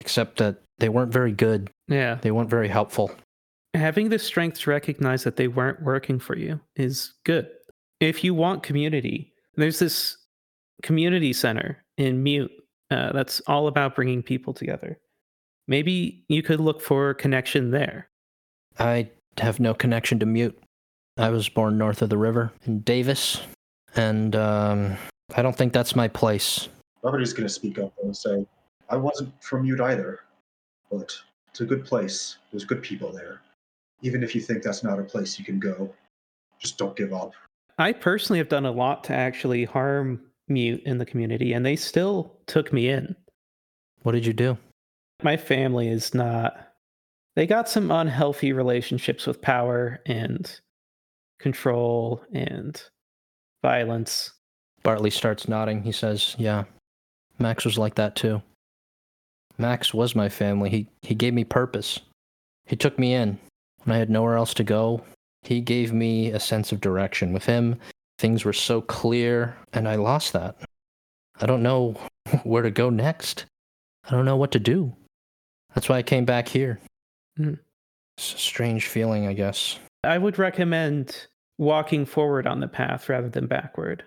Except 0.00 0.38
that 0.38 0.56
they 0.78 0.88
weren't 0.88 1.12
very 1.12 1.32
good. 1.32 1.70
Yeah. 1.88 2.16
They 2.20 2.30
weren't 2.30 2.50
very 2.50 2.68
helpful. 2.68 3.10
Having 3.74 4.08
the 4.08 4.18
strength 4.18 4.60
to 4.60 4.70
recognize 4.70 5.24
that 5.24 5.36
they 5.36 5.48
weren't 5.48 5.82
working 5.82 6.18
for 6.18 6.36
you 6.36 6.60
is 6.76 7.14
good. 7.24 7.48
If 8.00 8.24
you 8.24 8.34
want 8.34 8.62
community, 8.62 9.32
there's 9.56 9.78
this 9.78 10.16
community 10.82 11.32
center 11.32 11.84
in 11.96 12.22
Mute 12.22 12.50
uh, 12.90 13.12
that's 13.12 13.40
all 13.46 13.68
about 13.68 13.94
bringing 13.94 14.22
people 14.22 14.52
together. 14.52 14.98
Maybe 15.68 16.24
you 16.28 16.42
could 16.42 16.60
look 16.60 16.80
for 16.80 17.14
connection 17.14 17.70
there. 17.70 18.08
I 18.78 19.10
have 19.38 19.58
no 19.60 19.74
connection 19.74 20.18
to 20.20 20.26
Mute. 20.26 20.58
I 21.18 21.30
was 21.30 21.48
born 21.48 21.78
north 21.78 22.02
of 22.02 22.10
the 22.10 22.18
river 22.18 22.52
in 22.66 22.80
Davis, 22.80 23.40
and 23.94 24.36
um, 24.36 24.96
I 25.34 25.42
don't 25.42 25.56
think 25.56 25.72
that's 25.72 25.96
my 25.96 26.08
place. 26.08 26.68
Everybody's 27.04 27.32
going 27.32 27.48
to 27.48 27.52
speak 27.52 27.78
up 27.78 27.94
and 28.02 28.14
say, 28.14 28.46
I 28.90 28.96
wasn't 28.96 29.32
from 29.42 29.62
Mute 29.62 29.80
either, 29.80 30.20
but 30.90 31.16
it's 31.48 31.60
a 31.60 31.64
good 31.64 31.84
place. 31.86 32.36
There's 32.50 32.64
good 32.64 32.82
people 32.82 33.12
there. 33.12 33.40
Even 34.02 34.22
if 34.22 34.34
you 34.34 34.42
think 34.42 34.62
that's 34.62 34.84
not 34.84 34.98
a 34.98 35.02
place 35.02 35.38
you 35.38 35.44
can 35.44 35.58
go, 35.58 35.92
just 36.58 36.76
don't 36.76 36.94
give 36.96 37.14
up. 37.14 37.32
I 37.78 37.92
personally 37.92 38.38
have 38.38 38.48
done 38.48 38.66
a 38.66 38.70
lot 38.70 39.04
to 39.04 39.14
actually 39.14 39.64
harm 39.64 40.20
Mute 40.48 40.82
in 40.84 40.98
the 40.98 41.06
community, 41.06 41.54
and 41.54 41.64
they 41.64 41.76
still 41.76 42.36
took 42.46 42.72
me 42.72 42.88
in. 42.88 43.16
What 44.02 44.12
did 44.12 44.26
you 44.26 44.32
do? 44.32 44.58
My 45.22 45.36
family 45.36 45.88
is 45.88 46.14
not. 46.14 46.74
They 47.34 47.46
got 47.46 47.68
some 47.68 47.90
unhealthy 47.90 48.52
relationships 48.52 49.26
with 49.26 49.40
power 49.40 50.00
and 50.06 50.60
control 51.38 52.22
and 52.32 52.82
violence. 53.62 54.32
Bartley 54.82 55.10
starts 55.10 55.48
nodding. 55.48 55.82
He 55.82 55.92
says, 55.92 56.36
Yeah, 56.38 56.64
Max 57.38 57.64
was 57.64 57.78
like 57.78 57.96
that 57.96 58.16
too. 58.16 58.42
Max 59.58 59.94
was 59.94 60.14
my 60.14 60.28
family. 60.28 60.70
He, 60.70 60.88
he 61.02 61.14
gave 61.14 61.34
me 61.34 61.44
purpose. 61.44 62.00
He 62.66 62.76
took 62.76 62.98
me 62.98 63.14
in. 63.14 63.38
When 63.84 63.94
I 63.94 63.98
had 63.98 64.10
nowhere 64.10 64.36
else 64.36 64.54
to 64.54 64.64
go, 64.64 65.02
He 65.42 65.60
gave 65.60 65.92
me 65.92 66.30
a 66.30 66.40
sense 66.40 66.72
of 66.72 66.80
direction. 66.80 67.32
With 67.32 67.44
him, 67.46 67.76
things 68.18 68.44
were 68.44 68.52
so 68.52 68.80
clear, 68.80 69.56
and 69.72 69.88
I 69.88 69.96
lost 69.96 70.32
that. 70.32 70.56
I 71.40 71.46
don't 71.46 71.62
know 71.62 71.96
where 72.44 72.62
to 72.62 72.70
go 72.70 72.90
next. 72.90 73.46
I 74.04 74.10
don't 74.10 74.24
know 74.24 74.36
what 74.36 74.52
to 74.52 74.58
do. 74.58 74.94
That's 75.74 75.88
why 75.88 75.98
I 75.98 76.02
came 76.02 76.24
back 76.24 76.48
here. 76.48 76.78
Hmm. 77.36 77.54
It's 78.16 78.34
a 78.34 78.38
strange 78.38 78.86
feeling, 78.86 79.26
I 79.26 79.34
guess. 79.34 79.78
I 80.04 80.18
would 80.18 80.38
recommend 80.38 81.26
walking 81.58 82.04
forward 82.04 82.46
on 82.46 82.60
the 82.60 82.68
path 82.68 83.08
rather 83.08 83.28
than 83.28 83.46
backward. 83.46 84.04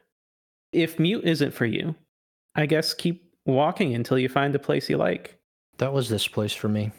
If 0.71 0.99
mute 0.99 1.23
isn't 1.25 1.53
for 1.53 1.65
you, 1.65 1.95
I 2.55 2.65
guess 2.65 2.93
keep 2.93 3.33
walking 3.45 3.95
until 3.95 4.19
you 4.19 4.29
find 4.29 4.53
a 4.55 4.59
place 4.59 4.89
you 4.89 4.97
like. 4.97 5.39
That 5.77 5.93
was 5.93 6.09
this 6.09 6.27
place 6.27 6.53
for 6.53 6.67
me. 6.69 6.91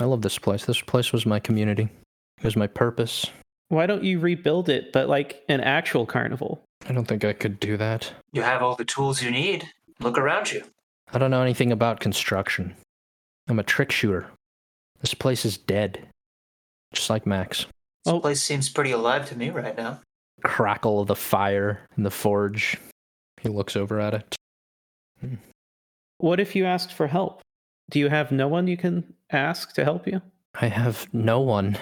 I 0.00 0.04
love 0.04 0.22
this 0.22 0.38
place. 0.38 0.64
This 0.64 0.80
place 0.80 1.12
was 1.12 1.24
my 1.24 1.38
community. 1.38 1.88
It 2.38 2.44
was 2.44 2.56
my 2.56 2.66
purpose. 2.66 3.26
Why 3.68 3.86
don't 3.86 4.04
you 4.04 4.18
rebuild 4.18 4.68
it, 4.68 4.92
but 4.92 5.08
like 5.08 5.42
an 5.48 5.60
actual 5.60 6.06
carnival? 6.06 6.64
I 6.88 6.92
don't 6.92 7.06
think 7.06 7.24
I 7.24 7.32
could 7.32 7.60
do 7.60 7.76
that. 7.76 8.12
You 8.32 8.42
have 8.42 8.62
all 8.62 8.74
the 8.74 8.84
tools 8.84 9.22
you 9.22 9.30
need. 9.30 9.68
Look 10.00 10.18
around 10.18 10.52
you. 10.52 10.64
I 11.12 11.18
don't 11.18 11.30
know 11.30 11.42
anything 11.42 11.70
about 11.70 12.00
construction. 12.00 12.74
I'm 13.48 13.58
a 13.58 13.62
trick 13.62 13.92
shooter. 13.92 14.26
This 15.00 15.14
place 15.14 15.44
is 15.44 15.56
dead. 15.56 16.08
Just 16.92 17.10
like 17.10 17.26
Max. 17.26 17.66
This 18.04 18.12
Oh. 18.12 18.20
place 18.20 18.42
seems 18.42 18.68
pretty 18.68 18.90
alive 18.90 19.28
to 19.30 19.36
me 19.36 19.50
right 19.50 19.76
now. 19.76 20.00
Crackle 20.42 21.00
of 21.00 21.06
the 21.06 21.16
fire 21.16 21.80
in 21.96 22.02
the 22.02 22.10
forge. 22.10 22.76
He 23.40 23.48
looks 23.48 23.76
over 23.76 23.98
at 23.98 24.14
it. 24.14 24.36
What 26.18 26.38
if 26.40 26.54
you 26.54 26.66
asked 26.66 26.92
for 26.92 27.06
help? 27.06 27.40
Do 27.90 27.98
you 27.98 28.08
have 28.08 28.30
no 28.30 28.48
one 28.48 28.66
you 28.66 28.76
can 28.76 29.04
ask 29.30 29.72
to 29.74 29.84
help 29.84 30.06
you? 30.06 30.20
I 30.60 30.68
have 30.68 31.06
no 31.12 31.40
one. 31.40 31.78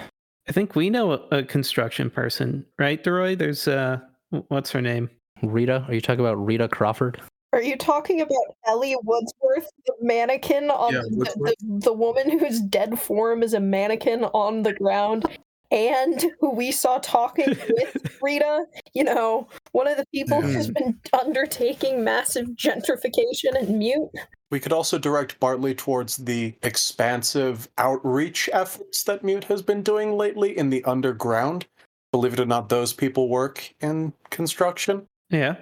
I 0.47 0.51
think 0.51 0.75
we 0.75 0.89
know 0.89 1.13
a, 1.13 1.37
a 1.39 1.43
construction 1.43 2.09
person, 2.09 2.65
right, 2.79 3.01
Deroy? 3.03 3.37
There's 3.37 3.67
uh, 3.67 3.99
what's 4.47 4.71
her 4.71 4.81
name? 4.81 5.09
Rita? 5.41 5.85
Are 5.87 5.93
you 5.93 6.01
talking 6.01 6.19
about 6.21 6.35
Rita 6.45 6.67
Crawford? 6.67 7.21
Are 7.51 7.61
you 7.61 7.77
talking 7.77 8.21
about 8.21 8.55
Ellie 8.65 8.95
Woodsworth, 9.03 9.69
the 9.85 9.93
mannequin 10.01 10.69
on 10.71 10.93
Yeah, 10.93 11.01
the, 11.01 11.55
the, 11.59 11.79
the 11.85 11.93
woman 11.93 12.39
whose 12.39 12.59
dead 12.61 12.99
form 12.99 13.43
is 13.43 13.53
a 13.53 13.59
mannequin 13.59 14.23
on 14.25 14.63
the 14.63 14.73
ground, 14.73 15.25
and 15.73 16.23
who 16.39 16.51
we 16.55 16.71
saw 16.71 16.99
talking 16.99 17.49
with 17.69 18.17
Rita? 18.21 18.65
You 18.93 19.03
know, 19.03 19.49
one 19.71 19.87
of 19.87 19.97
the 19.97 20.05
people 20.13 20.41
who's 20.41 20.69
been 20.69 20.99
undertaking 21.19 22.03
massive 22.03 22.47
gentrification 22.49 23.57
and 23.59 23.79
mute. 23.79 24.09
We 24.51 24.59
could 24.59 24.71
also 24.71 24.99
direct 24.99 25.39
Bartley 25.39 25.73
towards 25.73 26.17
the 26.17 26.53
expansive 26.61 27.67
outreach 27.79 28.49
efforts 28.53 29.03
that 29.05 29.23
Mute 29.23 29.45
has 29.45 29.63
been 29.63 29.81
doing 29.81 30.15
lately 30.15 30.55
in 30.55 30.69
the 30.69 30.83
underground. 30.85 31.65
Believe 32.11 32.33
it 32.33 32.39
or 32.39 32.45
not, 32.45 32.69
those 32.69 32.93
people 32.93 33.27
work 33.27 33.73
in 33.81 34.13
construction. 34.29 35.07
Yeah. 35.31 35.55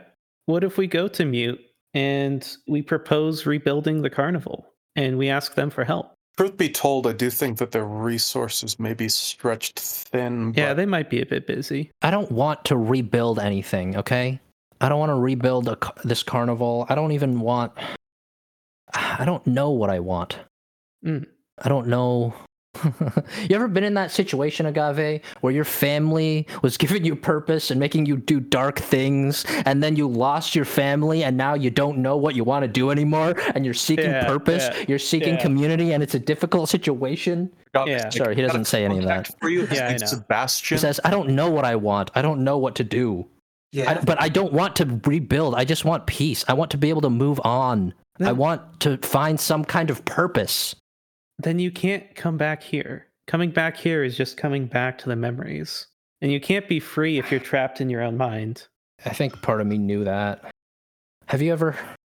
What 0.48 0.66
if 0.66 0.78
we 0.78 0.88
go 0.88 1.08
to 1.08 1.24
Mute 1.24 1.62
and 1.94 2.46
we 2.68 2.82
propose 2.82 3.46
rebuilding 3.46 4.02
the 4.02 4.10
carnival 4.10 4.66
and 4.98 5.18
we 5.18 5.30
ask 5.30 5.56
them 5.56 5.70
for 5.70 5.86
help? 5.86 6.14
Truth 6.42 6.58
be 6.58 6.70
told, 6.70 7.06
I 7.06 7.14
do 7.14 7.30
think 7.30 7.60
that 7.60 7.70
their 7.70 7.86
resources 7.86 8.80
may 8.80 8.96
be 8.96 9.08
stretched 9.08 9.80
thin. 9.80 10.56
Yeah, 10.58 10.74
they 10.74 10.88
might 10.88 11.08
be 11.08 11.22
a 11.22 11.26
bit 11.28 11.46
busy. 11.46 11.92
I 12.02 12.10
don't 12.10 12.32
want 12.32 12.66
to 12.66 12.78
rebuild 12.78 13.38
anything, 13.38 13.96
okay? 13.98 14.40
I 14.82 14.90
don't 14.90 14.98
want 14.98 15.12
to 15.12 15.20
rebuild 15.20 15.68
a, 15.68 15.78
this 16.04 16.24
carnival. 16.24 16.88
I 16.90 16.96
don't 16.96 17.12
even 17.12 17.42
want. 17.42 17.74
I 18.96 19.24
don't 19.24 19.46
know 19.46 19.70
what 19.70 19.92
I 19.92 20.00
want. 20.00 20.40
Mm. 21.06 21.28
I 21.60 21.70
don't 21.70 21.86
know. 21.86 22.34
you 22.84 23.56
ever 23.56 23.68
been 23.68 23.84
in 23.84 23.94
that 23.96 24.12
situation, 24.12 24.66
Agave, 24.66 25.22
where 25.42 25.54
your 25.54 25.66
family 25.66 26.48
was 26.62 26.78
giving 26.78 27.04
you 27.04 27.16
purpose 27.16 27.70
and 27.70 27.80
making 27.80 28.06
you 28.06 28.18
do 28.18 28.40
dark 28.40 28.80
things, 28.80 29.46
and 29.66 29.84
then 29.84 29.96
you 29.96 30.08
lost 30.08 30.56
your 30.56 30.66
family, 30.66 31.24
and 31.24 31.36
now 31.36 31.54
you 31.54 31.70
don't 31.70 31.98
know 31.98 32.16
what 32.18 32.36
you 32.36 32.44
want 32.44 32.64
to 32.64 32.68
do 32.68 32.90
anymore, 32.90 33.36
and 33.56 33.66
you're 33.66 33.74
seeking 33.74 34.06
Yeah, 34.06 34.26
purpose, 34.26 34.70
yeah, 34.72 34.86
you're 34.88 35.00
seeking 35.00 35.36
yeah. 35.36 35.42
community, 35.42 35.94
and 35.94 36.02
it's 36.02 36.16
a 36.16 36.20
difficult 36.20 36.70
situation? 36.70 37.52
Yeah. 37.74 38.10
Sorry, 38.10 38.36
he 38.36 38.42
doesn't 38.42 38.66
say 38.66 38.86
any 38.86 38.98
of 39.00 39.06
that. 39.06 39.30
For 39.40 39.50
you, 39.50 39.68
Yeah, 39.72 39.86
I 39.86 39.90
name's 39.90 40.02
know. 40.02 40.08
Sebastian. 40.08 40.78
He 40.78 40.80
says, 40.80 41.00
I 41.04 41.10
don't 41.10 41.30
know 41.30 41.50
what 41.50 41.66
I 41.66 41.76
want. 41.76 42.12
I 42.16 42.22
don't 42.22 42.44
know 42.44 42.58
what 42.58 42.76
to 42.76 42.84
do. 42.84 43.28
Yeah. 43.72 43.92
I, 43.92 44.04
but 44.04 44.22
I 44.22 44.28
don't 44.28 44.52
want 44.52 44.76
to 44.78 45.00
rebuild. 45.06 45.56
I 45.56 45.64
just 45.64 45.86
want 45.86 46.06
peace. 46.06 46.44
I 46.48 46.54
want 46.54 46.72
to 46.72 46.78
be 46.78 46.90
able 46.90 47.02
to 47.02 47.10
move 47.10 47.40
on. 47.44 47.94
I 48.20 48.34
want 48.34 48.80
to 48.82 48.98
find 48.98 49.40
some 49.40 49.66
kind 49.66 49.90
of 49.90 50.06
purpose. 50.06 50.76
Then 51.44 51.60
you 51.60 51.72
can't 51.72 52.14
come 52.16 52.38
back 52.38 52.62
here. 52.62 53.08
Coming 53.28 53.52
back 53.52 53.78
here 53.78 54.04
is 54.04 54.18
just 54.18 54.38
coming 54.38 54.66
back 54.68 54.98
to 55.00 55.10
the 55.10 55.16
memories. 55.16 55.88
And 56.22 56.32
you 56.32 56.40
can't 56.40 56.68
be 56.68 56.80
free 56.80 57.18
if 57.18 57.32
you're 57.32 57.40
trapped 57.40 57.82
in 57.82 57.90
your 57.90 58.02
own 58.04 58.18
mind. 58.18 58.68
I 59.06 59.10
think 59.10 59.42
part 59.42 59.62
of 59.62 59.68
me 59.68 59.78
knew 59.78 60.04
that. 60.04 60.52
Have 61.28 61.42
you 61.42 61.52
ever 61.52 61.76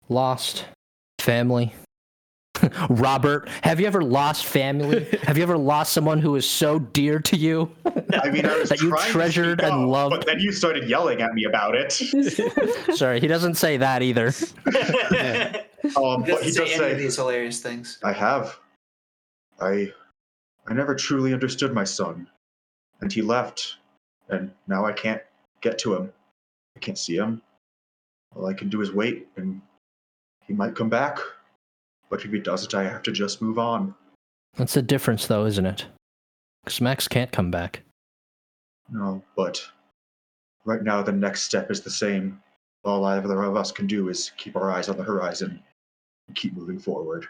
lost 0.09 0.65
family? 1.21 1.73
Robert, 2.89 3.49
have 3.63 3.79
you 3.79 3.87
ever 3.87 4.03
lost 4.03 4.47
family? 4.47 5.05
have 5.23 5.37
you 5.37 5.43
ever 5.43 5.59
lost 5.59 5.93
someone 5.93 6.19
who 6.19 6.35
is 6.35 6.49
so 6.49 6.79
dear 6.81 7.19
to 7.21 7.37
you? 7.37 7.71
I 8.15 8.31
mean, 8.31 8.47
I 8.47 8.57
was 8.59 8.71
That 8.71 8.81
you 8.81 8.89
trying 8.91 9.07
to 9.07 9.13
treasured 9.13 9.61
speak 9.61 9.71
and 9.73 9.83
up, 9.85 9.89
loved. 9.89 10.17
but 10.17 10.27
then 10.27 10.41
you 10.41 10.51
started 10.51 10.89
yelling 10.89 11.21
at 11.23 11.35
me 11.35 11.45
about 11.45 11.75
it. 11.77 11.93
Sorry, 12.97 13.21
he 13.21 13.27
doesn't 13.29 13.55
say 13.55 13.77
that 13.77 14.03
either. 14.03 14.33
Um, 15.97 16.25
He 16.25 16.31
but 16.33 16.43
he 16.43 16.51
doesn't 16.53 16.53
say 16.53 16.65
does 16.73 16.81
any 16.81 16.93
of 16.93 16.99
these 16.99 17.17
hilarious 17.17 17.61
things. 17.61 17.99
I 18.03 18.13
have. 18.13 18.59
I, 19.63 19.93
I 20.67 20.75
never 20.75 20.95
truly 20.95 21.33
understood 21.33 21.73
my 21.73 21.85
son, 21.85 22.29
and 23.01 23.13
he 23.13 23.23
left, 23.23 23.77
and 24.29 24.51
now 24.67 24.85
I 24.85 24.93
can't 24.93 25.23
get 25.61 25.79
to 25.79 25.95
him. 25.95 26.13
I 26.77 26.81
can't 26.81 26.99
see 26.99 27.17
him. 27.17 27.43
All 28.35 28.47
I 28.47 28.55
can 28.55 28.69
do 28.69 28.81
is 28.81 28.93
wait, 28.93 29.29
and 29.37 29.61
he 30.47 30.53
might 30.53 30.75
come 30.75 30.89
back. 30.89 31.19
But 32.11 32.25
if 32.25 32.33
he 32.33 32.41
doesn't, 32.41 32.75
I 32.75 32.85
have 32.85 33.03
to 33.05 33.13
just 33.13 33.41
move 33.41 33.59
on. 33.59 33.95
That's 34.57 34.75
the 34.75 34.83
difference, 34.83 35.27
though, 35.27 35.47
isn't 35.47 35.65
it? 35.65 35.87
Because 36.65 36.81
Max 36.81 37.09
can't 37.09 37.33
come 37.33 37.51
back. 37.51 37.83
No, 38.91 39.23
but 39.37 39.67
right 40.65 40.83
now 40.83 41.03
the 41.03 41.13
next 41.13 41.43
step 41.43 41.71
is 41.71 41.81
the 41.81 41.91
same. 41.91 42.41
All 42.85 43.05
either 43.05 43.43
of 43.43 43.57
us 43.57 43.71
can 43.73 43.87
do 43.87 44.09
is 44.09 44.33
keep 44.37 44.57
our 44.57 44.71
eyes 44.71 44.89
on 44.89 44.97
the 44.97 45.05
horizon 45.05 45.63
and 46.27 46.37
keep 46.37 46.55
moving 46.55 46.79
forward. 46.79 47.27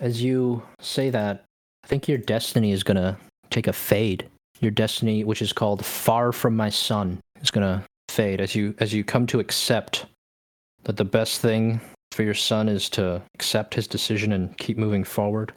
As 0.00 0.22
you 0.22 0.62
say 0.80 1.10
that, 1.10 1.44
I 1.84 1.86
think 1.86 2.08
your 2.08 2.16
destiny 2.16 2.72
is 2.72 2.82
going 2.82 2.96
to 2.96 3.14
take 3.50 3.66
a 3.66 3.72
fade. 3.72 4.26
Your 4.60 4.70
destiny, 4.70 5.22
which 5.22 5.42
is 5.42 5.52
called 5.52 5.84
Far 5.84 6.32
From 6.32 6.56
My 6.56 6.70
Son, 6.70 7.20
is 7.42 7.50
going 7.50 7.66
to 7.66 7.84
fade 8.08 8.40
as 8.40 8.54
you 8.54 8.74
as 8.78 8.94
you 8.94 9.04
come 9.04 9.26
to 9.26 9.38
accept 9.38 10.06
that 10.84 10.96
the 10.96 11.04
best 11.04 11.42
thing 11.42 11.82
for 12.12 12.22
your 12.22 12.34
son 12.34 12.70
is 12.70 12.88
to 12.90 13.20
accept 13.34 13.74
his 13.74 13.86
decision 13.86 14.32
and 14.32 14.56
keep 14.56 14.78
moving 14.78 15.04
forward. 15.04 15.52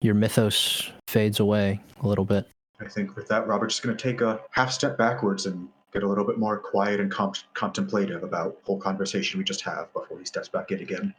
Your 0.00 0.14
mythos 0.14 0.90
fades 1.08 1.40
away 1.40 1.78
a 2.00 2.08
little 2.08 2.24
bit. 2.24 2.48
I 2.80 2.88
think 2.88 3.14
with 3.14 3.28
that, 3.28 3.46
Robert's 3.46 3.78
going 3.78 3.94
to 3.94 4.02
take 4.02 4.22
a 4.22 4.40
half 4.52 4.72
step 4.72 4.96
backwards 4.96 5.44
and 5.44 5.68
get 5.92 6.02
a 6.02 6.08
little 6.08 6.24
bit 6.24 6.38
more 6.38 6.58
quiet 6.58 7.00
and 7.00 7.10
com- 7.10 7.32
contemplative 7.52 8.22
about 8.22 8.58
the 8.60 8.64
whole 8.64 8.80
conversation 8.80 9.36
we 9.36 9.44
just 9.44 9.60
have 9.62 9.92
before 9.92 10.18
he 10.18 10.24
steps 10.24 10.48
back 10.48 10.70
in 10.70 10.80
again. 10.80 11.14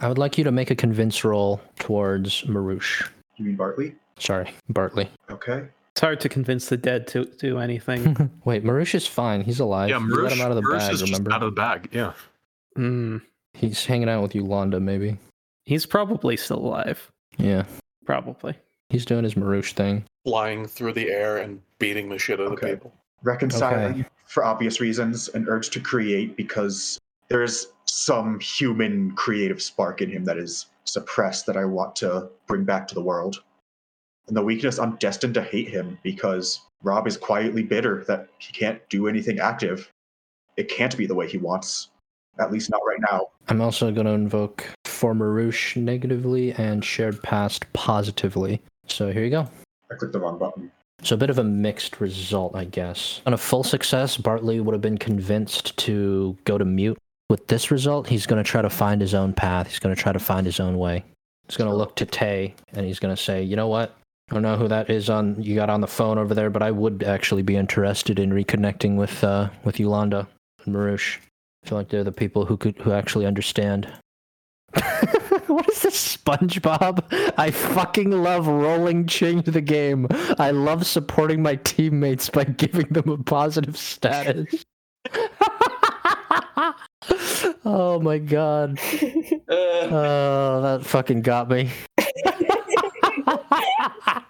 I 0.00 0.08
would 0.08 0.18
like 0.18 0.36
you 0.36 0.44
to 0.44 0.52
make 0.52 0.70
a 0.70 0.76
convince 0.76 1.24
roll 1.24 1.62
towards 1.78 2.42
Marouche. 2.42 3.08
You 3.36 3.46
mean 3.46 3.56
Bartley? 3.56 3.94
Sorry, 4.18 4.50
Bartley. 4.68 5.08
Okay. 5.30 5.64
It's 5.92 6.00
hard 6.00 6.20
to 6.20 6.28
convince 6.28 6.68
the 6.68 6.76
dead 6.76 7.06
to 7.08 7.24
do 7.26 7.58
anything. 7.58 8.30
Wait, 8.44 8.64
Marouche 8.64 8.94
is 8.94 9.06
fine. 9.06 9.42
He's 9.42 9.60
alive. 9.60 9.90
yeah, 9.90 9.98
You 10.00 10.22
let 10.22 10.32
him 10.32 10.40
out 10.40 10.50
of 10.50 10.56
the 10.56 10.62
Marouche 10.62 10.78
bag, 10.78 10.92
is 10.94 11.00
just 11.00 11.12
remember? 11.12 11.32
out 11.32 11.42
of 11.42 11.54
the 11.54 11.60
bag. 11.60 11.88
Yeah. 11.92 12.12
Hmm. 12.76 13.18
He's 13.54 13.84
hanging 13.84 14.08
out 14.08 14.22
with 14.22 14.34
Yolanda, 14.34 14.80
maybe. 14.80 15.18
He's 15.66 15.84
probably 15.84 16.36
still 16.38 16.58
alive. 16.58 17.10
Yeah. 17.36 17.64
Probably. 18.06 18.54
He's 18.88 19.04
doing 19.04 19.24
his 19.24 19.34
Marouche 19.34 19.72
thing. 19.74 20.04
Flying 20.24 20.66
through 20.66 20.94
the 20.94 21.10
air 21.10 21.36
and 21.38 21.60
beating 21.78 22.08
the 22.08 22.18
shit 22.18 22.40
out 22.40 22.46
of 22.46 22.52
Okay. 22.52 22.70
the 22.70 22.76
people. 22.76 22.94
Reconciling 23.22 23.92
Okay. 24.00 24.04
for 24.26 24.44
obvious 24.44 24.80
reasons, 24.80 25.28
an 25.28 25.46
urge 25.48 25.68
to 25.70 25.80
create 25.80 26.36
because 26.36 26.98
there's 27.28 27.68
some 27.84 28.40
human 28.40 29.12
creative 29.12 29.60
spark 29.62 30.00
in 30.00 30.10
him 30.10 30.24
that 30.24 30.38
is 30.38 30.66
suppressed 30.84 31.44
that 31.46 31.56
I 31.56 31.64
want 31.66 31.94
to 31.96 32.28
bring 32.46 32.64
back 32.64 32.88
to 32.88 32.94
the 32.94 33.02
world. 33.02 33.42
And 34.28 34.36
the 34.36 34.42
weakness, 34.42 34.78
I'm 34.78 34.96
destined 34.96 35.34
to 35.34 35.42
hate 35.42 35.68
him 35.68 35.98
because 36.02 36.60
Rob 36.82 37.06
is 37.06 37.16
quietly 37.16 37.62
bitter 37.62 38.04
that 38.04 38.28
he 38.38 38.52
can't 38.52 38.80
do 38.88 39.08
anything 39.08 39.38
active. 39.38 39.90
It 40.56 40.68
can't 40.68 40.96
be 40.96 41.06
the 41.06 41.14
way 41.14 41.28
he 41.28 41.38
wants, 41.38 41.90
at 42.38 42.52
least 42.52 42.70
not 42.70 42.80
right 42.86 43.00
now. 43.10 43.28
I'm 43.48 43.60
also 43.60 43.90
going 43.90 44.06
to 44.06 44.12
invoke 44.12 44.68
for 44.84 45.14
Marouche 45.14 45.76
negatively 45.76 46.52
and 46.52 46.84
shared 46.84 47.22
past 47.22 47.70
positively. 47.72 48.62
So 48.86 49.10
here 49.10 49.24
you 49.24 49.30
go. 49.30 49.48
I 49.90 49.94
clicked 49.96 50.12
the 50.12 50.20
wrong 50.20 50.38
button. 50.38 50.70
So 51.02 51.14
a 51.14 51.18
bit 51.18 51.30
of 51.30 51.38
a 51.38 51.44
mixed 51.44 52.00
result, 52.00 52.54
I 52.54 52.64
guess. 52.64 53.22
On 53.26 53.34
a 53.34 53.38
full 53.38 53.64
success, 53.64 54.16
Bartley 54.16 54.60
would 54.60 54.72
have 54.72 54.80
been 54.80 54.98
convinced 54.98 55.76
to 55.78 56.36
go 56.44 56.58
to 56.58 56.64
mute. 56.64 56.96
With 57.28 57.48
this 57.48 57.70
result, 57.72 58.06
he's 58.06 58.26
going 58.26 58.42
to 58.42 58.48
try 58.48 58.62
to 58.62 58.70
find 58.70 59.00
his 59.00 59.14
own 59.14 59.32
path. 59.32 59.66
He's 59.66 59.80
going 59.80 59.94
to 59.94 60.00
try 60.00 60.12
to 60.12 60.20
find 60.20 60.46
his 60.46 60.60
own 60.60 60.78
way. 60.78 61.04
He's 61.48 61.56
going 61.56 61.70
to 61.70 61.76
look 61.76 61.96
to 61.96 62.06
Tay 62.06 62.54
and 62.72 62.86
he's 62.86 63.00
going 63.00 63.14
to 63.14 63.20
say, 63.20 63.42
you 63.42 63.56
know 63.56 63.68
what? 63.68 63.96
I 64.30 64.34
don't 64.34 64.42
know 64.42 64.56
who 64.56 64.68
that 64.68 64.88
is 64.88 65.10
on 65.10 65.42
you 65.42 65.54
got 65.54 65.70
on 65.70 65.80
the 65.80 65.86
phone 65.86 66.18
over 66.18 66.34
there, 66.34 66.50
but 66.50 66.62
I 66.62 66.70
would 66.70 67.02
actually 67.02 67.42
be 67.42 67.56
interested 67.56 68.18
in 68.18 68.30
reconnecting 68.30 68.96
with 68.96 69.22
uh 69.22 69.50
with 69.64 69.78
Yolanda 69.78 70.28
and 70.64 70.74
Marouche. 70.74 71.18
I 71.64 71.68
feel 71.68 71.78
like 71.78 71.88
they're 71.88 72.04
the 72.04 72.12
people 72.12 72.44
who 72.46 72.56
could 72.56 72.78
who 72.78 72.92
actually 72.92 73.26
understand. 73.26 73.92
what 75.46 75.68
is 75.68 75.82
this 75.82 76.16
SpongeBob? 76.16 77.04
I 77.36 77.50
fucking 77.50 78.10
love 78.10 78.46
rolling 78.46 79.06
change 79.06 79.44
the 79.44 79.60
game. 79.60 80.06
I 80.38 80.50
love 80.50 80.86
supporting 80.86 81.42
my 81.42 81.56
teammates 81.56 82.30
by 82.30 82.44
giving 82.62 82.86
them 82.86 83.10
a 83.10 83.18
positive 83.18 83.76
status. 83.76 84.64
oh 87.64 88.00
my 88.00 88.18
god. 88.18 88.78
Oh, 89.48 90.62
that 90.62 90.80
fucking 90.84 91.20
got 91.22 91.50
me. 91.50 91.70
I 94.06 94.22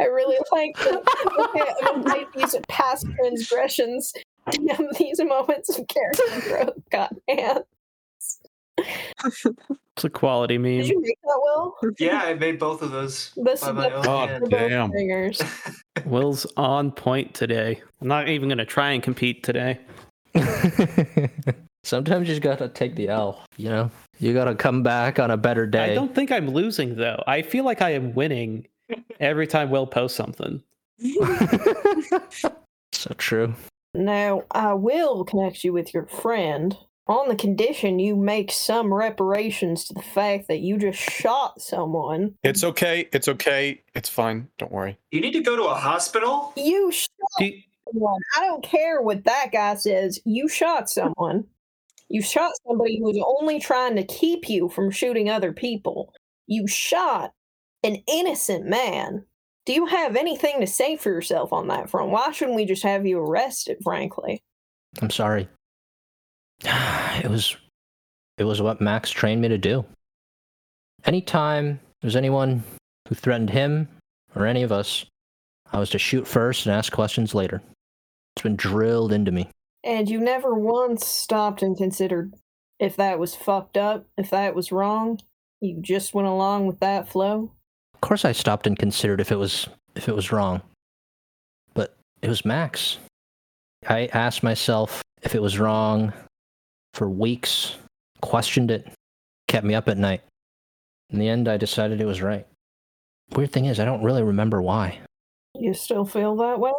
really 0.00 0.38
like. 0.52 0.76
Okay, 0.86 1.72
I'm 1.84 2.02
gonna 2.02 2.24
these 2.36 2.56
past 2.68 3.06
transgressions. 3.16 4.12
Damn, 4.50 4.88
these 4.98 5.20
moments 5.22 5.76
of 5.78 5.86
character 5.88 6.22
growth. 6.48 6.74
God 6.90 7.16
damn. 7.28 7.62
It's 9.96 10.04
a 10.04 10.10
quality 10.10 10.58
meme. 10.58 10.78
Did 10.78 10.88
you 10.88 11.00
make 11.00 11.18
that, 11.22 11.40
Will? 11.40 11.76
yeah, 11.98 12.22
I 12.24 12.34
made 12.34 12.58
both 12.58 12.82
of 12.82 12.90
those 12.90 13.30
This 13.36 13.60
by 13.60 13.68
is 13.68 13.74
my 13.74 13.88
the 13.88 13.94
own 13.94 14.06
Oh, 14.06 14.26
hand. 14.26 14.46
damn. 14.50 14.90
Singers. 14.92 15.40
Will's 16.04 16.44
on 16.56 16.90
point 16.90 17.32
today. 17.34 17.80
I'm 18.00 18.08
not 18.08 18.28
even 18.28 18.48
going 18.48 18.58
to 18.58 18.64
try 18.66 18.90
and 18.90 19.00
compete 19.02 19.44
today. 19.44 19.78
Sometimes 21.84 22.28
you 22.28 22.34
just 22.34 22.42
gotta 22.42 22.68
take 22.68 22.96
the 22.96 23.08
L, 23.08 23.42
you 23.56 23.68
know? 23.68 23.90
You 24.18 24.32
gotta 24.32 24.54
come 24.54 24.82
back 24.82 25.18
on 25.18 25.30
a 25.30 25.36
better 25.36 25.66
day. 25.66 25.92
I 25.92 25.94
don't 25.94 26.14
think 26.14 26.32
I'm 26.32 26.48
losing 26.48 26.96
though. 26.96 27.22
I 27.26 27.42
feel 27.42 27.64
like 27.64 27.82
I 27.82 27.90
am 27.90 28.14
winning 28.14 28.66
every 29.20 29.46
time 29.46 29.70
Will 29.70 29.86
posts 29.86 30.16
something. 30.16 30.62
so 32.92 33.10
true. 33.18 33.54
Now, 33.94 34.42
I 34.50 34.72
will 34.74 35.24
connect 35.24 35.62
you 35.62 35.72
with 35.72 35.94
your 35.94 36.06
friend 36.06 36.76
on 37.06 37.28
the 37.28 37.36
condition 37.36 37.98
you 37.98 38.16
make 38.16 38.50
some 38.50 38.92
reparations 38.92 39.84
to 39.84 39.94
the 39.94 40.02
fact 40.02 40.48
that 40.48 40.60
you 40.60 40.78
just 40.78 40.98
shot 40.98 41.60
someone. 41.60 42.34
It's 42.42 42.64
okay. 42.64 43.08
It's 43.12 43.28
okay. 43.28 43.82
It's 43.94 44.08
fine. 44.08 44.48
Don't 44.58 44.72
worry. 44.72 44.98
You 45.10 45.20
need 45.20 45.32
to 45.32 45.42
go 45.42 45.54
to 45.54 45.64
a 45.64 45.74
hospital? 45.74 46.52
You 46.56 46.90
shot 46.90 47.08
Do 47.38 47.52
someone. 47.92 48.20
I 48.36 48.46
don't 48.46 48.64
care 48.64 49.02
what 49.02 49.24
that 49.24 49.50
guy 49.52 49.74
says. 49.74 50.18
You 50.24 50.48
shot 50.48 50.88
someone. 50.88 51.44
You 52.08 52.22
shot 52.22 52.52
somebody 52.66 52.98
who 52.98 53.04
was 53.04 53.24
only 53.40 53.58
trying 53.58 53.96
to 53.96 54.04
keep 54.04 54.48
you 54.48 54.68
from 54.68 54.90
shooting 54.90 55.30
other 55.30 55.52
people. 55.52 56.12
You 56.46 56.66
shot 56.66 57.32
an 57.82 58.02
innocent 58.06 58.66
man. 58.66 59.24
Do 59.66 59.72
you 59.72 59.86
have 59.86 60.16
anything 60.16 60.60
to 60.60 60.66
say 60.66 60.96
for 60.96 61.10
yourself 61.10 61.52
on 61.52 61.68
that 61.68 61.88
front? 61.88 62.10
Why 62.10 62.30
shouldn't 62.32 62.56
we 62.56 62.66
just 62.66 62.82
have 62.82 63.06
you 63.06 63.18
arrested, 63.18 63.78
frankly? 63.82 64.42
I'm 65.00 65.10
sorry. 65.10 65.48
It 67.22 67.30
was 67.30 67.56
it 68.38 68.44
was 68.44 68.60
what 68.60 68.80
Max 68.80 69.10
trained 69.10 69.40
me 69.40 69.46
to 69.46 69.56
do. 69.56 69.84
Anytime 71.04 71.78
there's 72.00 72.16
anyone 72.16 72.64
who 73.08 73.14
threatened 73.14 73.50
him 73.50 73.88
or 74.34 74.46
any 74.46 74.64
of 74.64 74.72
us, 74.72 75.06
I 75.72 75.78
was 75.78 75.90
to 75.90 75.98
shoot 75.98 76.26
first 76.26 76.66
and 76.66 76.74
ask 76.74 76.92
questions 76.92 77.34
later. 77.34 77.62
It's 78.34 78.42
been 78.42 78.56
drilled 78.56 79.12
into 79.12 79.30
me. 79.30 79.48
And 79.84 80.08
you 80.08 80.18
never 80.18 80.54
once 80.54 81.06
stopped 81.06 81.62
and 81.62 81.76
considered 81.76 82.32
if 82.80 82.96
that 82.96 83.18
was 83.18 83.34
fucked 83.34 83.76
up, 83.76 84.06
if 84.16 84.30
that 84.30 84.54
was 84.54 84.72
wrong. 84.72 85.20
You 85.60 85.78
just 85.80 86.14
went 86.14 86.26
along 86.26 86.66
with 86.66 86.80
that 86.80 87.06
flow. 87.06 87.52
Of 87.92 88.00
course 88.00 88.24
I 88.24 88.32
stopped 88.32 88.66
and 88.66 88.78
considered 88.78 89.20
if 89.20 89.30
it 89.30 89.36
was 89.36 89.68
if 89.94 90.08
it 90.08 90.14
was 90.14 90.32
wrong. 90.32 90.62
But 91.74 91.96
it 92.22 92.28
was 92.28 92.44
Max. 92.44 92.98
I 93.86 94.06
asked 94.12 94.42
myself 94.42 95.02
if 95.22 95.34
it 95.34 95.42
was 95.42 95.58
wrong 95.58 96.12
for 96.94 97.08
weeks, 97.08 97.76
questioned 98.22 98.70
it, 98.70 98.88
kept 99.48 99.66
me 99.66 99.74
up 99.74 99.88
at 99.88 99.98
night. 99.98 100.22
In 101.10 101.18
the 101.18 101.28
end 101.28 101.46
I 101.46 101.58
decided 101.58 102.00
it 102.00 102.06
was 102.06 102.22
right. 102.22 102.46
Weird 103.32 103.52
thing 103.52 103.66
is 103.66 103.78
I 103.78 103.84
don't 103.84 104.02
really 104.02 104.22
remember 104.22 104.62
why. 104.62 105.00
You 105.54 105.74
still 105.74 106.04
feel 106.04 106.36
that 106.36 106.58
way? 106.58 106.72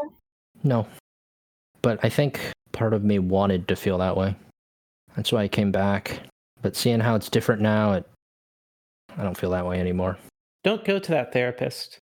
No. 0.64 0.88
But 1.86 2.00
I 2.02 2.10
think 2.10 2.42
part 2.72 2.96
of 2.96 3.04
me 3.04 3.20
wanted 3.20 3.68
to 3.68 3.76
feel 3.76 4.00
that 4.00 4.18
way. 4.18 4.36
That's 5.16 5.32
why 5.32 5.44
I 5.44 5.48
came 5.48 5.72
back. 5.72 6.20
But 6.64 6.76
seeing 6.76 7.00
how 7.00 7.14
it's 7.14 7.30
different 7.30 7.62
now, 7.62 7.94
it 7.94 8.10
I 9.16 9.22
don't 9.22 9.38
feel 9.38 9.52
that 9.52 9.68
way 9.68 9.80
anymore. 9.80 10.18
Don't 10.64 10.84
go 10.84 10.98
to 10.98 11.12
that 11.12 11.32
therapist. 11.32 12.00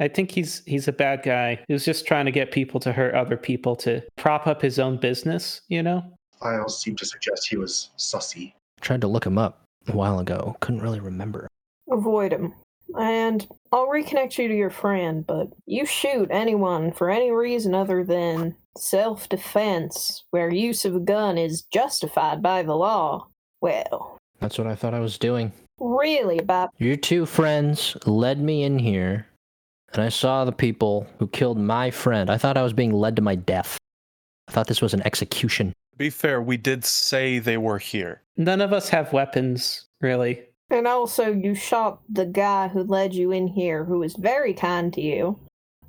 I 0.00 0.08
think 0.08 0.30
he's 0.30 0.64
he's 0.64 0.88
a 0.88 0.92
bad 0.92 1.22
guy. 1.22 1.62
He 1.68 1.74
was 1.74 1.84
just 1.84 2.06
trying 2.06 2.24
to 2.24 2.32
get 2.32 2.50
people 2.50 2.80
to 2.80 2.94
hurt 2.94 3.14
other 3.14 3.36
people 3.36 3.76
to 3.76 4.00
prop 4.16 4.46
up 4.46 4.62
his 4.62 4.78
own 4.78 4.96
business, 4.96 5.60
you 5.68 5.82
know? 5.82 6.02
Files 6.40 6.80
seem 6.80 6.96
to 6.96 7.04
suggest 7.04 7.46
he 7.46 7.58
was 7.58 7.90
sussy. 7.98 8.54
Tried 8.80 9.02
to 9.02 9.06
look 9.06 9.26
him 9.26 9.36
up 9.36 9.64
a 9.86 9.92
while 9.92 10.18
ago. 10.18 10.56
Couldn't 10.60 10.80
really 10.80 11.00
remember. 11.00 11.46
Avoid 11.90 12.32
him. 12.32 12.54
And 12.98 13.46
I'll 13.72 13.88
reconnect 13.88 14.38
you 14.38 14.48
to 14.48 14.54
your 14.54 14.70
friend, 14.70 15.26
but 15.26 15.48
you 15.66 15.84
shoot 15.86 16.28
anyone 16.30 16.92
for 16.92 17.10
any 17.10 17.30
reason 17.30 17.74
other 17.74 18.04
than 18.04 18.54
self 18.78 19.28
defense, 19.28 20.24
where 20.30 20.50
use 20.52 20.84
of 20.84 20.94
a 20.94 21.00
gun 21.00 21.36
is 21.38 21.62
justified 21.62 22.42
by 22.42 22.62
the 22.62 22.74
law. 22.76 23.26
Well, 23.60 24.18
That's 24.40 24.58
what 24.58 24.66
I 24.66 24.74
thought 24.74 24.94
I 24.94 25.00
was 25.00 25.18
doing. 25.18 25.52
really, 25.80 26.40
Bob. 26.40 26.70
Your 26.78 26.96
two 26.96 27.26
friends 27.26 27.96
led 28.06 28.38
me 28.40 28.62
in 28.62 28.78
here, 28.78 29.26
and 29.92 30.02
I 30.02 30.08
saw 30.10 30.44
the 30.44 30.52
people 30.52 31.06
who 31.18 31.26
killed 31.28 31.58
my 31.58 31.90
friend. 31.90 32.30
I 32.30 32.38
thought 32.38 32.56
I 32.56 32.62
was 32.62 32.72
being 32.72 32.92
led 32.92 33.16
to 33.16 33.22
my 33.22 33.34
death. 33.34 33.78
I 34.48 34.52
thought 34.52 34.68
this 34.68 34.82
was 34.82 34.94
an 34.94 35.02
execution. 35.04 35.70
To 35.92 35.98
be 35.98 36.10
fair, 36.10 36.40
we 36.40 36.56
did 36.56 36.84
say 36.84 37.38
they 37.38 37.56
were 37.56 37.78
here. 37.78 38.22
None 38.36 38.60
of 38.60 38.72
us 38.72 38.88
have 38.90 39.12
weapons, 39.12 39.86
really. 40.00 40.42
And 40.68 40.86
also, 40.86 41.32
you 41.32 41.54
shot 41.54 42.00
the 42.08 42.26
guy 42.26 42.68
who 42.68 42.82
led 42.82 43.14
you 43.14 43.30
in 43.30 43.46
here, 43.46 43.84
who 43.84 44.00
was 44.00 44.14
very 44.14 44.52
kind 44.52 44.92
to 44.94 45.00
you, 45.00 45.38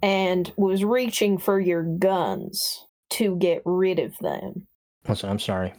and 0.03 0.53
was 0.55 0.83
reaching 0.83 1.37
for 1.37 1.59
your 1.59 1.83
guns 1.83 2.85
to 3.11 3.35
get 3.37 3.61
rid 3.65 3.97
of 3.97 4.15
them. 4.19 4.67
I'm 5.23 5.39
sorry. 5.39 5.73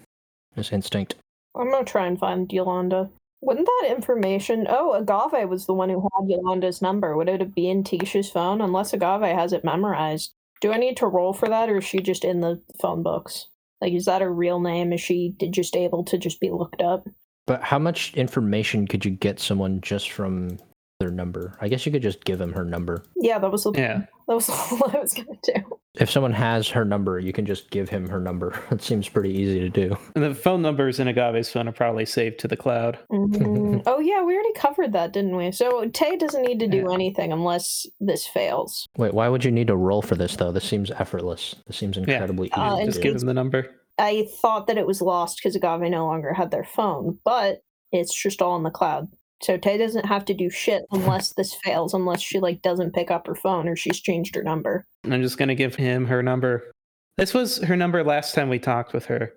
It's 0.57 0.73
instinct. 0.73 1.15
I'm 1.55 1.71
gonna 1.71 1.85
try 1.85 2.07
and 2.07 2.19
find 2.19 2.53
Yolanda. 2.53 3.11
Wouldn't 3.41 3.67
that 3.67 3.91
information? 3.91 4.67
Oh, 4.69 4.95
Agave 4.95 5.49
was 5.49 5.67
the 5.67 5.75
one 5.75 5.91
who 5.91 6.01
had 6.01 6.29
Yolanda's 6.29 6.83
number. 6.83 7.17
Would 7.17 7.29
it 7.29 7.55
be 7.55 7.69
in 7.69 7.85
Tisha's 7.85 8.31
phone? 8.31 8.61
Unless 8.61 8.93
Agave 8.93 9.33
has 9.37 9.53
it 9.53 9.65
memorized. 9.65 10.33
Do 10.61 10.73
I 10.73 10.77
need 10.77 10.97
to 10.97 11.07
roll 11.07 11.33
for 11.33 11.49
that, 11.49 11.69
or 11.69 11.79
is 11.79 11.85
she 11.85 12.01
just 12.01 12.25
in 12.25 12.41
the 12.41 12.61
phone 12.81 13.05
books? 13.05 13.47
Like, 13.81 13.93
is 13.93 14.07
that 14.07 14.23
her 14.23 14.33
real 14.33 14.59
name? 14.59 14.93
Is 14.93 15.01
she 15.01 15.37
just 15.53 15.77
able 15.77 16.03
to 16.05 16.19
just 16.19 16.41
be 16.41 16.51
looked 16.51 16.83
up? 16.83 17.07
But 17.49 17.63
how 17.63 17.79
much 17.81 18.15
information 18.15 18.87
could 18.87 19.05
you 19.05 19.11
get 19.11 19.41
someone 19.41 19.81
just 19.81 20.13
from 20.13 20.59
their 21.01 21.11
number? 21.11 21.57
I 21.61 21.69
guess 21.69 21.85
you 21.87 21.91
could 21.93 22.03
just 22.03 22.25
give 22.25 22.39
them 22.39 22.53
her 22.53 22.65
number. 22.65 23.03
Yeah, 23.17 23.39
that 23.41 23.51
was 23.51 23.65
the, 23.65 23.73
Yeah. 23.75 24.03
that 24.29 24.35
was 24.35 24.49
all 24.51 24.91
I 24.95 24.99
was 25.01 25.15
gonna 25.15 25.39
do. 25.43 25.55
If 25.95 26.11
someone 26.11 26.33
has 26.35 26.69
her 26.69 26.85
number, 26.85 27.19
you 27.19 27.33
can 27.33 27.45
just 27.47 27.71
give 27.71 27.89
him 27.89 28.09
her 28.09 28.21
number. 28.21 28.55
It 28.71 28.83
seems 28.83 29.09
pretty 29.09 29.31
easy 29.33 29.59
to 29.61 29.69
do. 29.69 29.97
And 30.15 30.23
the 30.23 30.35
phone 30.35 30.61
numbers 30.63 31.01
in 31.01 31.09
Agave's 31.09 31.51
phone 31.51 31.67
are 31.69 31.73
probably 31.73 32.05
saved 32.07 32.39
to 32.41 32.49
the 32.49 32.57
cloud. 32.57 32.99
Mhm. 33.11 33.83
oh 33.87 33.99
yeah, 33.99 34.23
we 34.23 34.35
already 34.35 34.53
covered 34.55 34.93
that, 34.93 35.13
didn't 35.13 35.37
we? 35.37 35.51
So 35.53 35.87
Tay 35.89 36.17
doesn't 36.17 36.43
need 36.43 36.61
to 36.61 36.69
do 36.69 36.85
Yeah. 36.89 36.93
anything 36.93 37.33
unless 37.33 37.87
this 37.99 38.27
fails. 38.27 38.87
Wait, 38.97 39.15
why 39.15 39.29
would 39.29 39.45
you 39.45 39.51
need 39.51 39.69
to 39.69 39.77
roll 39.77 40.03
for 40.03 40.15
this 40.17 40.37
though? 40.37 40.53
This 40.53 40.65
seems 40.65 40.91
effortless. 40.91 41.55
This 41.67 41.77
seems 41.79 41.97
incredibly 41.97 42.53
Uh, 42.53 42.75
easy 42.75 42.83
and 42.83 42.89
Just 42.91 42.99
to 42.99 43.03
give 43.03 43.15
him 43.21 43.27
the 43.27 43.35
number. 43.35 43.71
I 43.99 44.29
thought 44.41 44.67
that 44.69 44.79
it 44.79 44.87
was 44.87 45.01
lost 45.03 45.39
because 45.39 45.57
Agave 45.57 45.91
no 45.91 46.07
longer 46.07 46.33
had 46.33 46.51
their 46.51 46.65
phone, 46.65 47.19
but 47.25 47.63
it's 47.93 48.15
just 48.15 48.41
all 48.43 48.57
in 48.57 48.63
the 48.63 48.71
cloud. 48.71 49.09
So 49.43 49.57
Tay 49.57 49.79
doesn't 49.79 50.07
have 50.07 50.25
to 50.27 50.35
do 50.35 50.51
shit 50.51 50.83
unless 50.91 51.33
this 51.35 51.55
fails, 51.55 51.95
unless 51.95 52.21
she 52.21 52.41
like 52.41 52.61
doesn't 52.63 52.93
pick 52.95 53.11
up 53.11 53.27
her 53.27 53.35
phone 53.37 53.69
or 53.69 53.77
she's 53.77 54.01
changed 54.01 54.35
her 54.35 54.43
number. 54.43 54.85
I'm 55.05 55.23
just 55.23 55.39
going 55.39 55.49
to 55.49 55.55
give 55.55 55.77
him 55.77 56.07
her 56.07 56.23
number. 56.23 56.73
This 57.17 57.35
was 57.35 57.59
her 57.59 57.77
number 57.77 58.03
last 58.05 58.35
time 58.35 58.49
we 58.49 58.59
talked 58.59 58.93
with 58.93 59.07
her, 59.07 59.33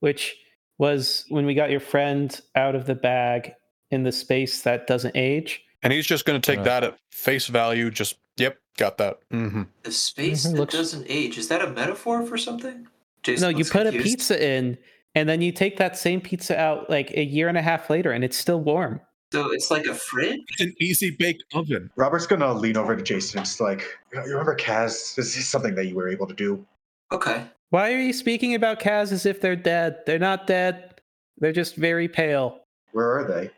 which 0.00 0.36
was 0.78 1.24
when 1.28 1.44
we 1.46 1.54
got 1.54 1.70
your 1.70 1.80
friend 1.80 2.40
out 2.54 2.74
of 2.74 2.86
the 2.86 2.94
bag 2.94 3.52
in 3.90 4.04
the 4.04 4.12
space 4.12 4.62
that 4.62 4.86
doesn't 4.86 5.16
age. 5.16 5.62
And 5.82 5.92
he's 5.92 6.06
just 6.06 6.24
going 6.24 6.40
to 6.40 6.50
take 6.50 6.60
Uh. 6.60 6.64
that 6.64 6.84
at 6.84 6.96
face 7.10 7.46
value. 7.48 7.90
Just, 7.90 8.16
yep, 8.36 8.58
got 8.78 8.98
that. 8.98 9.18
hmm 9.30 9.62
The 9.82 9.90
space 9.92 10.46
Mhm, 10.46 10.52
that 10.52 10.58
looks- 10.58 10.74
doesn't 10.74 11.06
age. 11.08 11.36
Is 11.36 11.48
that 11.48 11.62
a 11.62 11.70
metaphor 11.70 12.24
for 12.24 12.38
something? 12.38 12.86
Jason 13.22 13.42
no, 13.42 13.48
you 13.48 13.58
looks 13.58 13.70
put 13.70 13.86
a 13.86 13.92
pizza 13.92 14.42
in, 14.42 14.78
and 15.14 15.28
then 15.28 15.40
you 15.42 15.52
take 15.52 15.76
that 15.76 15.96
same 15.96 16.20
pizza 16.20 16.58
out 16.58 16.90
like 16.90 17.10
a 17.12 17.24
year 17.24 17.48
and 17.48 17.56
a 17.56 17.62
half 17.62 17.88
later, 17.90 18.12
and 18.12 18.24
it's 18.24 18.36
still 18.36 18.60
warm. 18.60 19.00
So 19.32 19.50
it's 19.50 19.70
like 19.70 19.86
a 19.86 19.94
fridge? 19.94 20.40
It's 20.48 20.60
an 20.60 20.74
easy 20.78 21.10
bake 21.10 21.38
oven. 21.54 21.90
Robert's 21.96 22.26
gonna 22.26 22.52
lean 22.52 22.76
over 22.76 22.94
to 22.94 23.02
Jason 23.02 23.38
and 23.38 23.46
just 23.46 23.60
like, 23.60 23.98
you 24.12 24.18
know, 24.18 24.26
you 24.26 24.32
remember 24.32 24.54
Kaz? 24.56 25.14
This 25.14 25.36
is 25.36 25.48
something 25.48 25.74
that 25.76 25.86
you 25.86 25.94
were 25.94 26.08
able 26.08 26.26
to 26.26 26.34
do. 26.34 26.64
Okay. 27.10 27.46
Why 27.70 27.92
are 27.92 27.98
you 27.98 28.12
speaking 28.12 28.54
about 28.54 28.80
Kaz 28.80 29.12
as 29.12 29.24
if 29.24 29.40
they're 29.40 29.56
dead? 29.56 30.00
They're 30.04 30.18
not 30.18 30.46
dead. 30.46 31.00
They're 31.38 31.52
just 31.52 31.76
very 31.76 32.08
pale. 32.08 32.60
Where 32.92 33.10
are 33.10 33.24
they? 33.24 33.50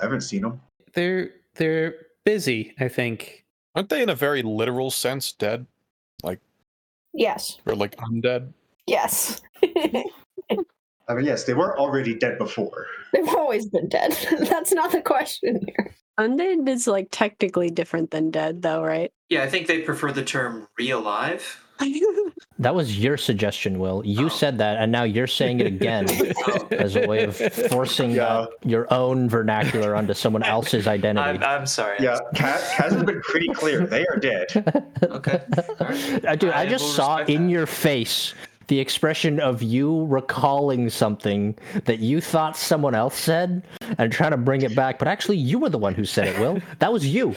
I 0.00 0.04
haven't 0.04 0.22
seen 0.22 0.42
them. 0.42 0.60
They're 0.94 1.30
they're 1.54 1.94
busy, 2.24 2.74
I 2.80 2.88
think. 2.88 3.44
Aren't 3.76 3.90
they 3.90 4.02
in 4.02 4.08
a 4.08 4.14
very 4.14 4.42
literal 4.42 4.90
sense 4.90 5.30
dead? 5.30 5.66
Like 6.24 6.40
Yes. 7.16 7.58
Or 7.64 7.74
like 7.74 7.96
undead? 7.96 8.52
Yes. 8.86 9.40
I 11.08 11.14
mean, 11.14 11.24
yes, 11.24 11.44
they 11.44 11.54
were 11.54 11.78
already 11.78 12.14
dead 12.14 12.36
before. 12.38 12.86
They've 13.12 13.28
always 13.28 13.66
been 13.66 13.88
dead. 13.88 14.16
That's 14.40 14.72
not 14.72 14.90
the 14.92 15.00
question 15.02 15.60
here. 15.66 15.94
Undead 16.18 16.68
is 16.68 16.86
like 16.86 17.08
technically 17.12 17.70
different 17.70 18.10
than 18.10 18.30
dead, 18.30 18.62
though, 18.62 18.82
right? 18.82 19.12
Yeah, 19.28 19.42
I 19.42 19.48
think 19.48 19.66
they 19.66 19.82
prefer 19.82 20.10
the 20.12 20.24
term 20.24 20.66
re-alive. 20.78 21.62
That 22.58 22.74
was 22.74 22.98
your 22.98 23.18
suggestion, 23.18 23.78
Will. 23.78 24.02
You 24.06 24.26
Oh. 24.26 24.28
said 24.30 24.56
that, 24.58 24.78
and 24.78 24.90
now 24.90 25.02
you're 25.02 25.26
saying 25.26 25.60
it 25.60 25.66
again 25.66 26.06
Oh, 26.48 26.66
as 26.70 26.96
a 26.96 27.06
way 27.06 27.22
of 27.24 27.36
forcing 27.36 28.12
Yeah. 28.12 28.24
uh, 28.28 28.46
your 28.64 28.90
own 28.90 29.28
vernacular 29.28 29.94
onto 29.94 30.14
someone 30.14 30.42
else's 30.42 30.86
identity. 30.88 31.38
I'm, 31.38 31.42
I'm 31.44 31.66
sorry. 31.66 31.98
Yeah, 32.00 32.18
Kaz, 32.34 32.62
Kaz 32.70 32.92
has 32.94 33.04
been 33.04 33.20
pretty 33.20 33.48
clear. 33.48 33.86
They 33.86 34.06
are 34.06 34.16
dead. 34.16 34.46
Okay. 35.02 35.42
All 35.78 35.86
right. 35.86 36.24
Uh, 36.24 36.34
Dude, 36.36 36.50
I, 36.52 36.62
I 36.62 36.66
just 36.66 36.94
saw 36.96 37.16
respect 37.16 37.28
in 37.30 37.44
that. 37.48 37.52
your 37.52 37.66
face 37.66 38.32
the 38.68 38.80
expression 38.80 39.40
of 39.40 39.62
you 39.62 40.04
recalling 40.06 40.90
something 40.90 41.56
that 41.84 42.00
you 42.00 42.20
thought 42.20 42.56
someone 42.56 42.94
else 42.94 43.16
said 43.16 43.62
and 43.98 44.12
trying 44.12 44.32
to 44.32 44.36
bring 44.36 44.62
it 44.62 44.74
back, 44.74 44.98
but 44.98 45.08
actually 45.08 45.36
you 45.36 45.58
were 45.58 45.68
the 45.68 45.78
one 45.78 45.94
who 45.94 46.04
said 46.04 46.28
it, 46.28 46.40
Will. 46.40 46.60
That 46.78 46.92
was 46.92 47.06
you. 47.06 47.34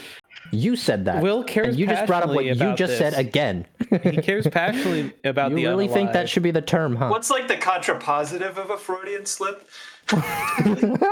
You 0.52 0.74
said 0.74 1.04
that. 1.04 1.22
Will 1.22 1.44
cares 1.44 1.68
and 1.68 1.78
you 1.78 1.86
just 1.86 2.06
brought 2.06 2.24
up 2.24 2.30
what 2.30 2.44
you 2.44 2.52
about 2.52 2.76
just 2.76 2.98
said 2.98 3.14
again. 3.14 3.66
He 4.02 4.16
cares 4.16 4.46
passionately 4.48 5.12
about 5.24 5.50
you 5.50 5.56
the 5.56 5.62
You 5.62 5.68
really 5.68 5.88
think 5.88 6.12
that 6.12 6.28
should 6.28 6.42
be 6.42 6.50
the 6.50 6.62
term, 6.62 6.96
huh? 6.96 7.08
What's 7.08 7.30
like 7.30 7.46
the 7.46 7.56
contrapositive 7.56 8.56
of 8.56 8.70
a 8.70 8.76
Freudian 8.76 9.26
slip? 9.26 9.68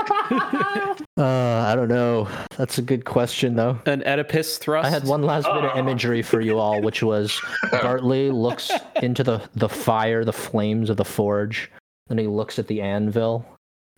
Uh, 1.16 1.64
I 1.66 1.74
don't 1.74 1.88
know. 1.88 2.28
That's 2.56 2.78
a 2.78 2.82
good 2.82 3.04
question, 3.04 3.56
though. 3.56 3.80
an 3.86 4.02
Oedipus 4.04 4.56
thrust? 4.58 4.86
I 4.86 4.90
had 4.90 5.02
one 5.04 5.22
last 5.22 5.46
bit 5.46 5.64
of 5.64 5.76
imagery 5.76 6.22
for 6.22 6.40
you 6.40 6.58
all, 6.58 6.80
which 6.80 7.02
was 7.02 7.40
Bartley 7.72 8.30
looks 8.30 8.70
into 9.02 9.24
the, 9.24 9.42
the 9.54 9.68
fire, 9.68 10.24
the 10.24 10.32
flames 10.32 10.90
of 10.90 10.96
the 10.96 11.04
forge, 11.04 11.72
and 12.08 12.20
he 12.20 12.28
looks 12.28 12.60
at 12.60 12.68
the 12.68 12.80
anvil. 12.80 13.44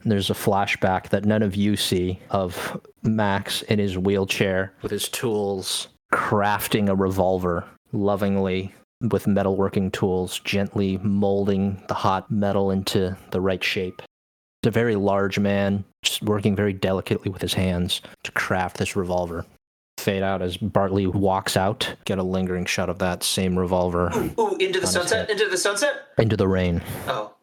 And 0.03 0.11
there's 0.11 0.30
a 0.30 0.34
flashback 0.34 1.11
that 1.11 1.26
none 1.26 1.43
of 1.43 1.55
you 1.55 1.76
see 1.76 2.18
of 2.30 2.80
Max 3.03 3.61
in 3.62 3.78
his 3.78 3.99
wheelchair 3.99 4.72
with 4.80 4.91
his 4.91 5.11
tools, 5.11 5.88
crafting 6.12 6.88
a 6.88 6.95
revolver 6.95 7.66
lovingly 7.93 8.74
with 9.11 9.26
metalworking 9.26 9.93
tools, 9.93 10.38
gently 10.41 10.97
molding 11.03 11.82
the 11.88 11.95
hot 11.95 12.30
metal 12.30 12.70
into 12.70 13.14
the 13.30 13.43
right 13.43 13.62
shape. 13.62 14.01
It's 14.62 14.68
a 14.68 14.70
very 14.70 14.96
large 14.96 15.38
man, 15.38 15.84
just 16.02 16.22
working 16.22 16.54
very 16.54 16.72
delicately 16.72 17.30
with 17.30 17.40
his 17.40 17.54
hands 17.54 18.02
to 18.24 18.32
craft 18.32 18.76
this 18.76 18.94
revolver 18.94 19.46
fade 20.00 20.22
out 20.22 20.42
as 20.42 20.56
Bartley 20.56 21.06
walks 21.06 21.56
out. 21.56 21.94
Get 22.04 22.18
a 22.18 22.22
lingering 22.22 22.64
shot 22.64 22.88
of 22.88 22.98
that 22.98 23.22
same 23.22 23.58
revolver 23.58 24.11
Ooh, 24.38 24.56
into 24.56 24.80
the 24.80 24.86
sunset? 24.86 25.30
Into 25.30 25.48
the 25.48 25.56
sunset? 25.56 25.94
into 26.18 26.36
the 26.36 26.48
rain. 26.48 26.82
Oh. 27.06 27.34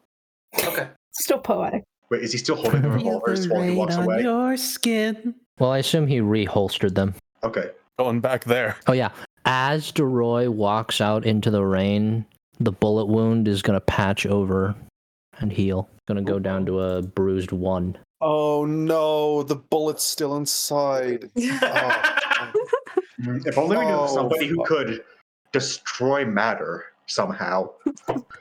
Okay. 0.64 0.88
Still 1.12 1.38
poetic. 1.38 1.84
Wait, 2.10 2.22
is 2.22 2.32
he 2.32 2.38
still 2.38 2.56
holding 2.56 2.82
the 2.82 2.90
revolvers 2.90 3.48
while 3.48 3.62
he 3.62 3.74
walks 3.74 3.96
on 3.96 4.04
away? 4.04 4.22
your 4.22 4.56
skin. 4.56 5.34
Well, 5.58 5.72
I 5.72 5.78
assume 5.78 6.06
he 6.06 6.20
reholstered 6.20 6.94
them. 6.94 7.14
Okay. 7.42 7.70
Going 7.98 8.20
back 8.20 8.44
there. 8.44 8.76
Oh 8.86 8.92
yeah. 8.92 9.10
As 9.44 9.92
DeRoy 9.92 10.48
walks 10.48 11.00
out 11.00 11.24
into 11.24 11.50
the 11.50 11.64
rain, 11.64 12.24
the 12.60 12.72
bullet 12.72 13.06
wound 13.06 13.48
is 13.48 13.62
gonna 13.62 13.80
patch 13.80 14.26
over 14.26 14.74
and 15.40 15.52
heal. 15.52 15.88
Gonna 16.06 16.22
go 16.22 16.38
down 16.38 16.64
to 16.66 16.80
a 16.80 17.02
bruised 17.02 17.52
one. 17.52 17.96
Oh 18.20 18.64
no, 18.64 19.42
the 19.42 19.56
bullet's 19.56 20.02
still 20.04 20.36
inside. 20.36 21.30
Mm, 21.36 22.50
If 23.46 23.58
only 23.58 23.76
we 23.76 23.84
knew 23.84 23.90
Oh, 23.90 24.06
somebody 24.06 24.46
who 24.46 24.56
fuck. 24.56 24.66
could 24.66 25.04
destroy 25.52 26.24
matter 26.24 26.84
somehow. 27.06 27.70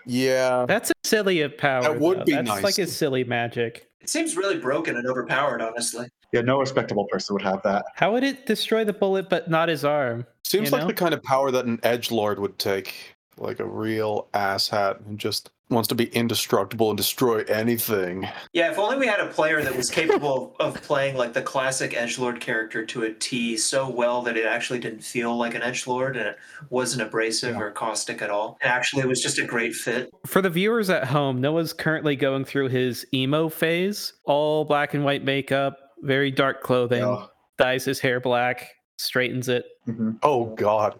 Yeah. 0.06 0.66
That's 0.68 0.92
a 0.92 0.94
silly 1.04 1.48
power. 1.48 1.82
That 1.82 2.00
would 2.00 2.20
though. 2.20 2.24
be 2.26 2.34
That's 2.34 2.48
nice. 2.48 2.64
like 2.64 2.78
a 2.78 2.86
silly 2.88 3.24
magic. 3.24 3.90
it 4.02 4.10
seems 4.10 4.36
really 4.38 4.58
broken 4.60 4.96
and 4.98 5.08
overpowered, 5.08 5.62
honestly. 5.62 6.08
Yeah, 6.32 6.42
no 6.42 6.60
respectable 6.60 7.06
person 7.06 7.34
would 7.34 7.42
have 7.42 7.64
that. 7.64 7.86
How 7.96 8.12
would 8.12 8.24
it 8.24 8.46
destroy 8.46 8.84
the 8.84 8.94
bullet 8.94 9.30
but 9.30 9.50
not 9.50 9.70
his 9.70 9.84
arm? 9.86 10.26
Seems 10.44 10.66
you 10.70 10.72
like 10.74 10.82
know? 10.82 10.88
the 10.88 10.94
kind 10.94 11.14
of 11.14 11.24
power 11.24 11.50
that 11.52 11.66
an 11.66 11.80
edge 11.84 12.12
lord 12.12 12.38
would 12.40 12.60
take. 12.60 12.94
Like 13.38 13.60
a 13.60 13.66
real 13.66 14.28
asshat 14.34 15.06
and 15.08 15.18
just 15.20 15.50
wants 15.70 15.88
to 15.90 15.96
be 15.96 16.06
indestructible 16.06 16.90
and 16.90 16.98
destroy 16.98 17.42
anything. 17.44 18.28
Yeah, 18.54 18.72
if 18.72 18.80
only 18.80 18.98
we 18.98 19.06
had 19.06 19.20
a 19.20 19.28
player 19.28 19.62
that 19.62 19.76
was 19.76 19.90
capable 19.90 20.56
of 20.60 20.82
playing 20.82 21.18
like 21.18 21.34
the 21.34 21.42
classic 21.42 21.92
edgelord 21.92 22.40
character 22.40 22.86
to 22.86 23.04
a 23.04 23.14
T 23.14 23.58
so 23.58 23.90
well 23.90 24.22
that 24.22 24.38
it 24.38 24.46
actually 24.46 24.80
didn't 24.80 25.04
feel 25.04 25.36
like 25.36 25.56
an 25.56 25.62
edgelord 25.62 26.12
and 26.12 26.20
it 26.28 26.38
wasn't 26.70 27.02
abrasive 27.02 27.56
Yeah. 27.56 27.62
or 27.62 27.72
caustic 27.72 28.22
at 28.22 28.30
all. 28.30 28.58
It 28.62 28.68
actually 28.68 29.06
was 29.06 29.22
just 29.22 29.40
a 29.40 29.46
great 29.46 29.74
fit. 29.76 30.10
For 30.26 30.42
the 30.42 30.50
viewers 30.50 30.90
at 30.90 31.04
home, 31.06 31.42
Noah's 31.42 31.74
currently 31.74 32.16
going 32.16 32.46
through 32.46 32.70
his 32.70 33.06
emo 33.14 33.50
phase. 33.50 34.14
All 34.24 34.64
black 34.64 34.94
and 34.94 35.04
white 35.04 35.24
makeup, 35.26 35.78
very 36.02 36.32
dark 36.32 36.62
clothing, 36.62 37.02
Yeah. 37.02 37.26
dyes 37.58 37.84
his 37.84 38.00
hair 38.00 38.22
black, 38.22 38.70
straightens 38.98 39.50
it. 39.50 39.66
Mhm. 39.88 40.18
Oh 40.24 40.46
god. 40.56 40.98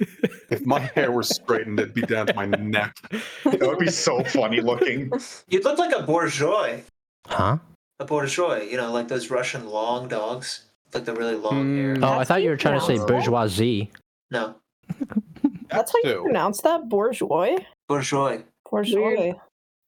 if 0.50 0.64
my 0.64 0.80
hair 0.80 1.12
were 1.12 1.22
straightened, 1.22 1.78
it'd 1.78 1.94
be 1.94 2.02
down 2.02 2.26
to 2.26 2.34
my 2.34 2.46
neck. 2.46 2.96
That 3.44 3.60
would 3.60 3.78
be 3.78 3.90
so 3.90 4.24
funny 4.24 4.60
looking. 4.60 5.12
You'd 5.48 5.64
look 5.64 5.78
like 5.78 5.92
a 5.92 6.02
borzoi. 6.02 6.82
Huh? 7.26 7.58
A 7.98 8.04
borzoi, 8.06 8.70
you 8.70 8.76
know, 8.76 8.92
like 8.92 9.08
those 9.08 9.30
Russian 9.30 9.68
long 9.68 10.08
dogs, 10.08 10.64
like 10.94 11.04
the 11.04 11.14
really 11.14 11.34
long 11.36 11.76
hair. 11.76 11.94
Hmm. 11.96 12.04
Oh, 12.04 12.18
I 12.18 12.24
thought 12.24 12.40
you 12.40 12.44
you 12.44 12.50
were 12.50 12.56
trying 12.56 12.80
to 12.80 12.84
say 12.86 12.98
bourgeoisie. 12.98 13.90
No, 14.30 14.54
That's 15.70 15.92
how 15.92 15.98
you 16.04 16.14
too. 16.14 16.22
pronounce 16.22 16.60
that? 16.62 16.88
Bourgeois? 16.88 17.58
bourgeois. 17.88 18.38
Bourgeois. 18.70 19.34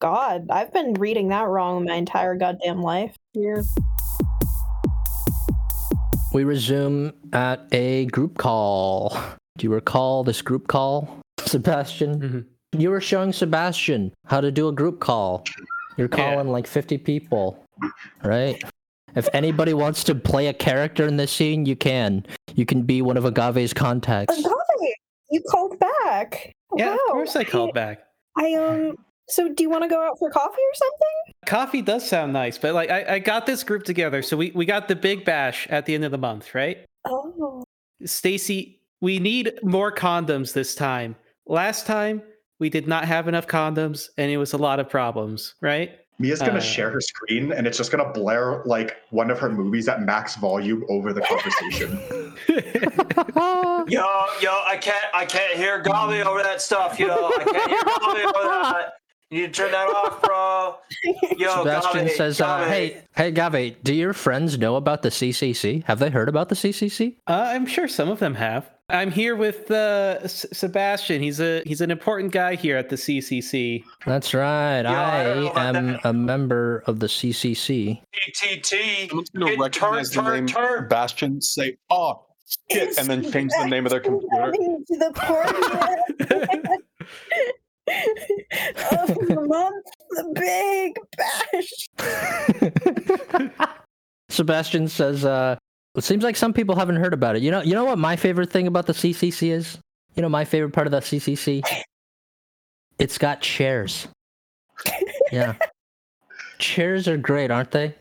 God, 0.00 0.50
I've 0.50 0.72
been 0.72 0.94
reading 0.94 1.28
that 1.28 1.46
wrong 1.46 1.84
my 1.84 1.94
entire 1.94 2.34
goddamn 2.34 2.82
life. 2.82 3.16
Yeah. 3.34 3.62
We 6.32 6.44
resume 6.44 7.12
at 7.32 7.66
a 7.72 8.06
group 8.06 8.38
call. 8.38 9.16
Do 9.58 9.66
you 9.66 9.72
recall 9.72 10.24
this 10.24 10.40
group 10.42 10.66
call, 10.68 11.18
Sebastian? 11.40 12.20
Mhm. 12.20 12.80
You 12.80 12.90
were 12.90 13.00
showing 13.00 13.32
Sebastian 13.32 14.12
how 14.26 14.40
to 14.40 14.50
do 14.50 14.68
a 14.68 14.72
group 14.72 15.00
call. 15.00 15.44
You're 15.96 16.08
Yeah. 16.10 16.16
calling 16.34 16.48
like 16.48 16.66
50 16.66 16.96
people, 16.96 17.62
right? 18.24 18.62
If 19.14 19.28
anybody 19.34 19.74
wants 19.74 20.04
to 20.04 20.14
play 20.14 20.46
a 20.46 20.54
character 20.54 21.06
in 21.06 21.18
this 21.18 21.30
scene, 21.30 21.66
you 21.66 21.76
can. 21.76 22.24
You 22.54 22.64
can 22.64 22.82
be 22.82 23.02
one 23.02 23.18
of 23.18 23.26
Agave's 23.26 23.74
contacts. 23.74 24.38
Agave, 24.38 24.94
you 25.30 25.42
called 25.50 25.78
back. 25.78 26.52
Yeah, 26.76 26.90
wow. 26.90 26.94
of 26.94 27.12
course 27.12 27.36
I 27.36 27.44
called 27.44 27.74
back. 27.74 28.06
I 28.38 28.54
um. 28.54 28.96
So, 29.28 29.48
do 29.48 29.62
you 29.62 29.70
want 29.70 29.82
to 29.84 29.88
go 29.88 30.02
out 30.02 30.18
for 30.18 30.30
coffee 30.30 30.60
or 30.60 30.74
something? 30.74 31.34
Coffee 31.46 31.82
does 31.82 32.06
sound 32.08 32.32
nice, 32.32 32.56
but 32.58 32.74
like 32.74 32.90
I, 32.90 33.14
I 33.14 33.18
got 33.18 33.44
this 33.46 33.62
group 33.62 33.84
together. 33.84 34.20
So 34.22 34.36
we, 34.36 34.50
we 34.52 34.64
got 34.66 34.88
the 34.88 34.96
big 34.96 35.24
bash 35.24 35.66
at 35.70 35.84
the 35.86 35.94
end 35.94 36.04
of 36.04 36.10
the 36.10 36.18
month, 36.18 36.54
right? 36.54 36.78
Oh, 37.06 37.62
Stacy, 38.04 38.80
we 39.02 39.18
need 39.18 39.52
more 39.62 39.92
condoms 39.92 40.54
this 40.54 40.74
time. 40.74 41.14
Last 41.46 41.86
time 41.86 42.22
we 42.58 42.70
did 42.70 42.86
not 42.88 43.04
have 43.04 43.28
enough 43.28 43.46
condoms 43.46 44.08
and 44.16 44.30
it 44.30 44.38
was 44.38 44.52
a 44.54 44.56
lot 44.58 44.80
of 44.80 44.88
problems, 44.88 45.54
right? 45.60 45.98
Mia's 46.18 46.38
gonna 46.40 46.58
Uh. 46.58 46.60
share 46.60 46.88
her 46.90 47.00
screen 47.00 47.52
and 47.52 47.66
it's 47.66 47.76
just 47.76 47.90
gonna 47.90 48.10
blare 48.12 48.62
like 48.64 48.96
one 49.10 49.28
of 49.30 49.40
her 49.40 49.50
movies 49.50 49.88
at 49.88 50.00
max 50.02 50.36
volume 50.36 50.84
over 50.88 51.12
the 51.12 51.20
conversation. 51.22 51.98
Yo, 53.88 54.06
yo, 54.40 54.52
I 54.64 54.78
can't, 54.80 55.04
I 55.12 55.24
can't 55.26 55.54
hear 55.56 55.82
Gabi 55.82 56.24
over 56.24 56.42
that 56.42 56.62
stuff. 56.62 56.98
Yo, 56.98 57.08
I 57.08 57.44
can't 57.44 57.70
hear 57.70 57.80
Gabi 57.80 58.24
over 58.24 58.48
that. 58.48 58.92
You 59.30 59.40
need 59.42 59.54
to 59.54 59.62
turn 59.62 59.72
that 59.72 59.88
off, 59.88 60.22
bro. 60.22 60.76
Yo, 61.38 61.62
Sebastian 61.62 62.06
Gabi, 62.06 62.10
says, 62.10 62.40
uh, 62.40 62.64
"Hey, 62.66 63.02
hey, 63.16 63.30
Gave, 63.32 63.82
do 63.82 63.94
your 63.94 64.12
friends 64.12 64.58
know 64.58 64.76
about 64.76 65.02
the 65.02 65.08
CCC? 65.10 65.82
Have 65.86 65.98
they 65.98 66.10
heard 66.10 66.28
about 66.28 66.48
the 66.50 66.54
CCC?" 66.54 67.16
Uh, 67.26 67.46
I'm 67.48 67.66
sure 67.66 67.88
some 67.88 68.08
of 68.10 68.18
them 68.20 68.34
have. 68.34 68.70
I'm 68.92 69.10
here 69.10 69.34
with 69.36 69.70
uh, 69.70 70.18
S- 70.22 70.44
Sebastian. 70.52 71.22
He's 71.22 71.40
a 71.40 71.62
he's 71.64 71.80
an 71.80 71.90
important 71.90 72.30
guy 72.32 72.56
here 72.56 72.76
at 72.76 72.90
the 72.90 72.96
CCC. 72.96 73.82
That's 74.06 74.34
right. 74.34 74.82
I 74.82 75.46
I 75.46 75.64
am 75.68 75.92
that. 75.92 76.00
a 76.04 76.12
member 76.12 76.82
of 76.86 77.00
the 77.00 77.06
CCC. 77.06 78.02
PTT. 78.14 79.08
Someone's 79.08 79.30
gonna 79.30 79.46
Get 79.46 79.58
recognize 79.58 80.10
turn, 80.10 80.24
the 80.24 80.30
turn, 80.30 80.34
name 80.34 80.46
turn. 80.46 80.88
Bastion, 80.88 81.40
say, 81.40 81.78
oh 81.88 82.26
shit, 82.70 82.98
and 82.98 83.08
then 83.08 83.32
change 83.32 83.50
the 83.58 83.64
name 83.66 83.86
of 83.86 83.90
their 83.90 84.00
computer. 84.00 84.52
Coming 84.52 84.84
to 84.86 84.98
the 84.98 85.10
party 85.14 85.58
of 89.00 89.08
the 89.28 89.40
month, 89.48 89.86
the 90.10 90.24
big 90.34 90.98
bash. 93.48 93.68
Sebastian 94.28 94.86
says, 94.88 95.24
uh, 95.24 95.56
"It 95.94 96.04
seems 96.04 96.24
like 96.24 96.36
some 96.36 96.52
people 96.52 96.76
haven't 96.76 96.96
heard 96.96 97.14
about 97.14 97.36
it. 97.36 97.42
You 97.42 97.50
know, 97.50 97.62
you 97.62 97.74
know 97.74 97.84
what 97.84 97.98
my 97.98 98.16
favorite 98.16 98.50
thing 98.50 98.66
about 98.66 98.86
the 98.86 98.94
CCC 98.94 99.50
is? 99.50 99.78
You 100.14 100.22
know, 100.22 100.28
my 100.28 100.44
favorite 100.44 100.72
part 100.72 100.86
of 100.86 100.90
the 100.90 101.00
CCC? 101.00 101.62
It's 102.98 103.18
got 103.18 103.40
chairs. 103.40 104.08
Yeah, 105.30 105.54
chairs 106.58 107.08
are 107.08 107.16
great, 107.16 107.50
aren't 107.50 107.70
they? 107.70 107.94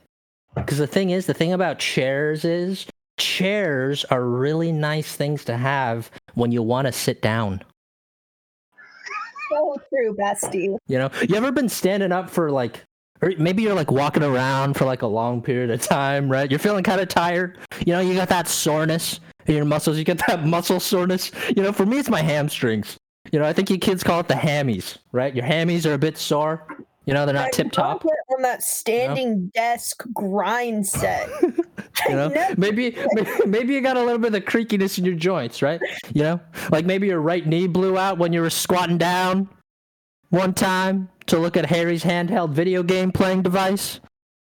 Because 0.54 0.80
the 0.80 0.88
thing 0.88 1.12
is, 1.12 1.28
the 1.28 1.34
thing 1.34 1.54
about 1.54 1.80
chairs 1.80 2.44
is 2.44 2.86
chairs 3.18 4.04
are 4.06 4.24
really 4.26 4.72
nice 4.72 5.16
things 5.16 5.46
to 5.46 5.56
have 5.56 6.12
when 6.34 6.52
you 6.52 6.62
want 6.62 6.88
to 6.88 6.92
sit 6.92 7.22
down. 7.22 7.64
So 9.50 9.82
true, 9.90 10.16
bestie. 10.16 10.78
You 10.88 10.98
know, 10.98 11.10
you 11.28 11.36
ever 11.36 11.52
been 11.52 11.70
standing 11.70 12.12
up 12.12 12.30
for 12.30 12.52
like, 12.52 12.84
or 13.22 13.34
maybe 13.38 13.64
you're 13.64 13.76
like 13.76 13.92
walking 13.92 14.24
around 14.24 14.76
for 14.76 14.86
like 14.86 15.02
a 15.02 15.08
long 15.08 15.42
period 15.42 15.70
of 15.70 15.82
time, 15.82 16.30
right? 16.30 16.50
You're 16.50 16.60
feeling 16.60 16.84
kind 16.84 17.00
of 17.00 17.08
tired. 17.08 17.60
You 17.86 17.94
know, 17.94 18.00
you 18.00 18.16
got 18.16 18.30
that 18.30 18.48
soreness 18.48 19.20
in 19.46 19.56
your 19.56 19.66
muscles. 19.66 19.98
You 19.98 20.04
get 20.04 20.22
that 20.28 20.46
muscle 20.46 20.80
soreness. 20.80 21.32
You 21.56 21.64
know, 21.64 21.72
for 21.72 21.86
me, 21.86 22.00
it's 22.00 22.10
my 22.10 22.22
hamstrings. 22.22 22.98
You 23.32 23.40
know, 23.40 23.46
I 23.46 23.54
think 23.54 23.70
you 23.70 23.78
kids 23.78 24.04
call 24.04 24.20
it 24.20 24.28
the 24.28 24.34
hammies, 24.34 24.98
right? 25.12 25.36
Your 25.36 25.46
hammies 25.46 25.86
are 25.86 25.94
a 25.94 25.98
bit 25.98 26.18
sore. 26.18 26.66
You 27.06 27.14
know, 27.14 27.26
they're 27.26 27.36
not 27.36 27.52
tip 27.52 27.72
top. 27.72 28.06
On 28.06 28.42
that 28.42 28.64
standing 28.64 29.48
desk 29.54 30.04
grind 30.14 30.88
set. 30.88 31.30
You 32.08 32.16
know, 32.16 32.30
maybe 32.58 32.98
maybe 33.46 33.74
you 33.74 33.82
got 33.82 33.98
a 33.98 34.02
little 34.02 34.18
bit 34.18 34.34
of 34.34 34.44
creakiness 34.46 34.98
in 34.98 35.06
your 35.06 35.14
joints, 35.14 35.62
right? 35.62 35.80
You 36.14 36.24
know, 36.24 36.40
like 36.72 36.86
maybe 36.86 37.08
your 37.08 37.20
right 37.20 37.46
knee 37.46 37.68
blew 37.68 37.98
out 37.98 38.18
when 38.18 38.34
you 38.34 38.42
were 38.42 38.50
squatting 38.50 38.98
down 38.98 39.50
one 40.30 40.54
time 40.54 41.10
to 41.28 41.38
look 41.38 41.58
at 41.58 41.66
Harry's 41.66 42.04
handheld 42.04 42.52
video 42.52 42.84
game 42.84 43.12
playing 43.12 43.42
device 43.44 44.00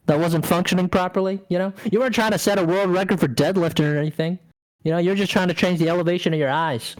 that 0.05 0.19
wasn't 0.19 0.45
functioning 0.45 0.89
properly. 0.89 1.41
You 1.49 1.59
know, 1.59 1.73
you 1.91 1.99
weren't 1.99 2.15
trying 2.15 2.31
to 2.31 2.37
set 2.37 2.59
a 2.59 2.63
world 2.65 2.89
record 2.91 3.19
for 3.19 3.27
deadlifting 3.27 3.93
or 3.93 3.97
anything. 3.97 4.39
You 4.83 4.91
know, 4.91 4.97
you're 4.99 5.15
just 5.15 5.31
trying 5.31 5.47
to 5.49 5.53
change 5.53 5.79
the 5.79 5.89
elevation 5.89 6.33
of 6.33 6.39
your 6.39 6.49
eyes. 6.49 6.95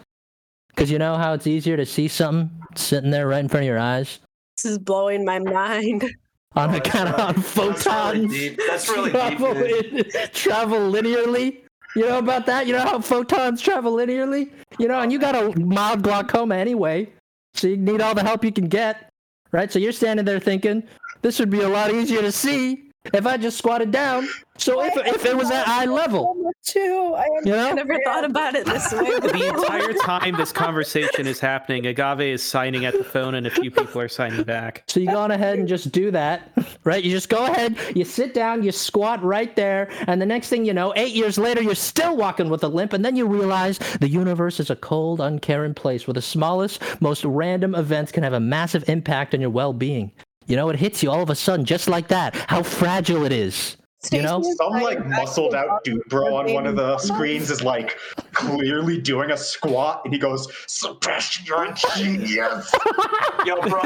Because 0.70 0.92
you 0.92 1.00
know 1.00 1.16
how 1.16 1.34
it's 1.34 1.48
easier 1.48 1.76
to 1.78 1.86
see 1.86 2.08
something 2.08 2.52
sitting 2.76 3.10
there 3.12 3.28
right 3.28 3.40
in 3.40 3.50
front 3.50 3.64
of 3.64 3.68
your 3.68 3.80
eyes 3.80 4.20
This 4.56 4.66
is 4.74 4.78
blowing 4.78 5.26
my 5.26 5.40
mind. 5.40 6.04
on 6.56 6.70
Oh, 6.70 6.70
a 6.70 6.74
that's 6.80 6.90
kind 6.90 7.10
of 7.10 7.16
really- 7.16 7.24
on 7.24 7.36
That's 7.36 7.56
really 7.58 7.74
photons 7.74 8.32
deep. 8.32 8.60
That's 8.68 8.90
really 8.90 9.12
deep. 9.12 9.20
travel, 9.38 9.54
dude. 9.54 9.96
in- 10.16 10.30
travel 10.34 10.80
linearly. 10.92 11.58
You 11.96 12.04
know 12.04 12.20
about 12.20 12.46
that? 12.46 12.68
You 12.68 12.74
know 12.74 12.82
how 12.82 13.00
photons 13.00 13.62
travel 13.62 13.94
linearly? 13.96 14.52
You 14.78 14.88
know, 14.88 15.00
and 15.00 15.12
you 15.12 15.18
got 15.20 15.36
a 15.36 15.58
mild 15.60 16.04
glaucoma 16.04 16.56
anyway, 16.56 17.10
so 17.56 17.68
you 17.68 17.78
need 17.78 18.02
all 18.02 18.14
the 18.14 18.24
help 18.24 18.44
you 18.44 18.52
can 18.52 18.68
get, 18.68 19.10
right? 19.52 19.72
So 19.72 19.80
you're 19.80 19.92
standing 19.92 20.26
there 20.26 20.40
thinking, 20.40 20.84
this 21.22 21.40
would 21.40 21.50
be 21.50 21.62
a 21.62 21.70
lot 21.70 21.92
easier 21.92 22.22
to 22.22 22.32
see 22.32 22.87
if 23.14 23.26
I 23.26 23.38
just 23.38 23.58
squatted 23.58 23.92
down. 23.92 24.28
So 24.58 24.84
if, 24.84 24.96
if 24.98 25.26
it 25.26 25.38
was 25.38 25.52
at 25.52 25.68
eye 25.68 25.86
level, 25.86 26.52
Too. 26.64 27.14
I 27.16 27.26
you 27.46 27.52
know? 27.52 27.74
never 27.74 28.00
thought 28.04 28.24
about 28.24 28.56
it 28.56 28.66
this 28.66 28.92
way. 28.92 29.20
The 29.28 29.54
entire 29.54 29.94
time 29.94 30.36
this 30.36 30.52
conversation 30.52 31.28
is 31.28 31.40
happening, 31.40 31.86
Agave 31.86 32.22
is 32.22 32.42
signing 32.42 32.86
at 32.86 32.98
the 32.98 33.04
phone 33.04 33.36
and 33.36 33.46
a 33.46 33.52
few 33.52 33.70
people 33.70 34.02
are 34.02 34.08
signing 34.08 34.44
back. 34.44 34.84
So 34.88 35.00
you 35.00 35.08
go 35.08 35.20
on 35.20 35.32
ahead 35.32 35.60
and 35.60 35.68
just 35.68 35.92
do 35.92 36.10
that, 36.12 36.52
right? 36.84 37.04
You 37.04 37.12
just 37.12 37.30
go 37.30 37.46
ahead, 37.46 37.78
you 37.96 38.04
sit 38.04 38.34
down, 38.34 38.64
you 38.64 38.72
squat 38.72 39.24
right 39.24 39.56
there, 39.56 39.90
and 40.08 40.22
the 40.22 40.26
next 40.26 40.50
thing 40.50 40.66
you 40.66 40.74
know, 40.74 40.94
eight 40.96 41.14
years 41.14 41.38
later, 41.38 41.62
you're 41.62 41.76
still 41.76 42.18
walking 42.18 42.50
with 42.50 42.64
a 42.64 42.68
limp, 42.68 42.94
and 42.94 43.06
then 43.06 43.16
you 43.16 43.28
realize 43.28 43.78
the 44.00 44.10
universe 44.10 44.60
is 44.60 44.70
a 44.70 44.76
cold, 44.76 45.22
uncaring 45.22 45.74
place 45.74 46.08
where 46.08 46.14
the 46.14 46.22
smallest, 46.22 46.82
most 47.02 47.24
random 47.26 47.76
events 47.76 48.12
can 48.12 48.24
have 48.24 48.34
a 48.34 48.40
massive 48.40 48.88
impact 48.90 49.34
on 49.34 49.42
your 49.42 49.50
well-being. 49.50 50.12
You 50.48 50.56
know, 50.56 50.70
it 50.70 50.78
hits 50.78 51.04
you 51.04 51.12
all 51.12 51.22
of 51.22 51.30
a 51.30 51.36
sudden, 51.36 51.66
just 51.66 51.88
like 51.88 52.08
that. 52.08 52.36
How 52.48 52.64
fragile 52.64 53.26
it 53.26 53.32
is. 53.32 53.78
You 54.12 54.22
know? 54.22 54.42
Some 54.42 54.82
like 54.82 55.06
muscled 55.06 55.54
out 55.54 55.84
dude 55.84 56.04
bro 56.08 56.36
on 56.36 56.54
one 56.54 56.66
of 56.66 56.76
the 56.76 56.98
screens 57.00 57.52
is 57.52 57.64
like 57.64 57.98
clearly 58.32 59.00
doing 59.00 59.32
a 59.32 59.38
squat 59.38 60.02
and 60.06 60.14
he 60.14 60.20
goes, 60.20 60.48
Sebastian, 60.68 61.46
you're 61.46 61.66
a 61.66 61.76
genius. 61.96 62.72
Yo, 63.46 63.60
bro. 63.62 63.82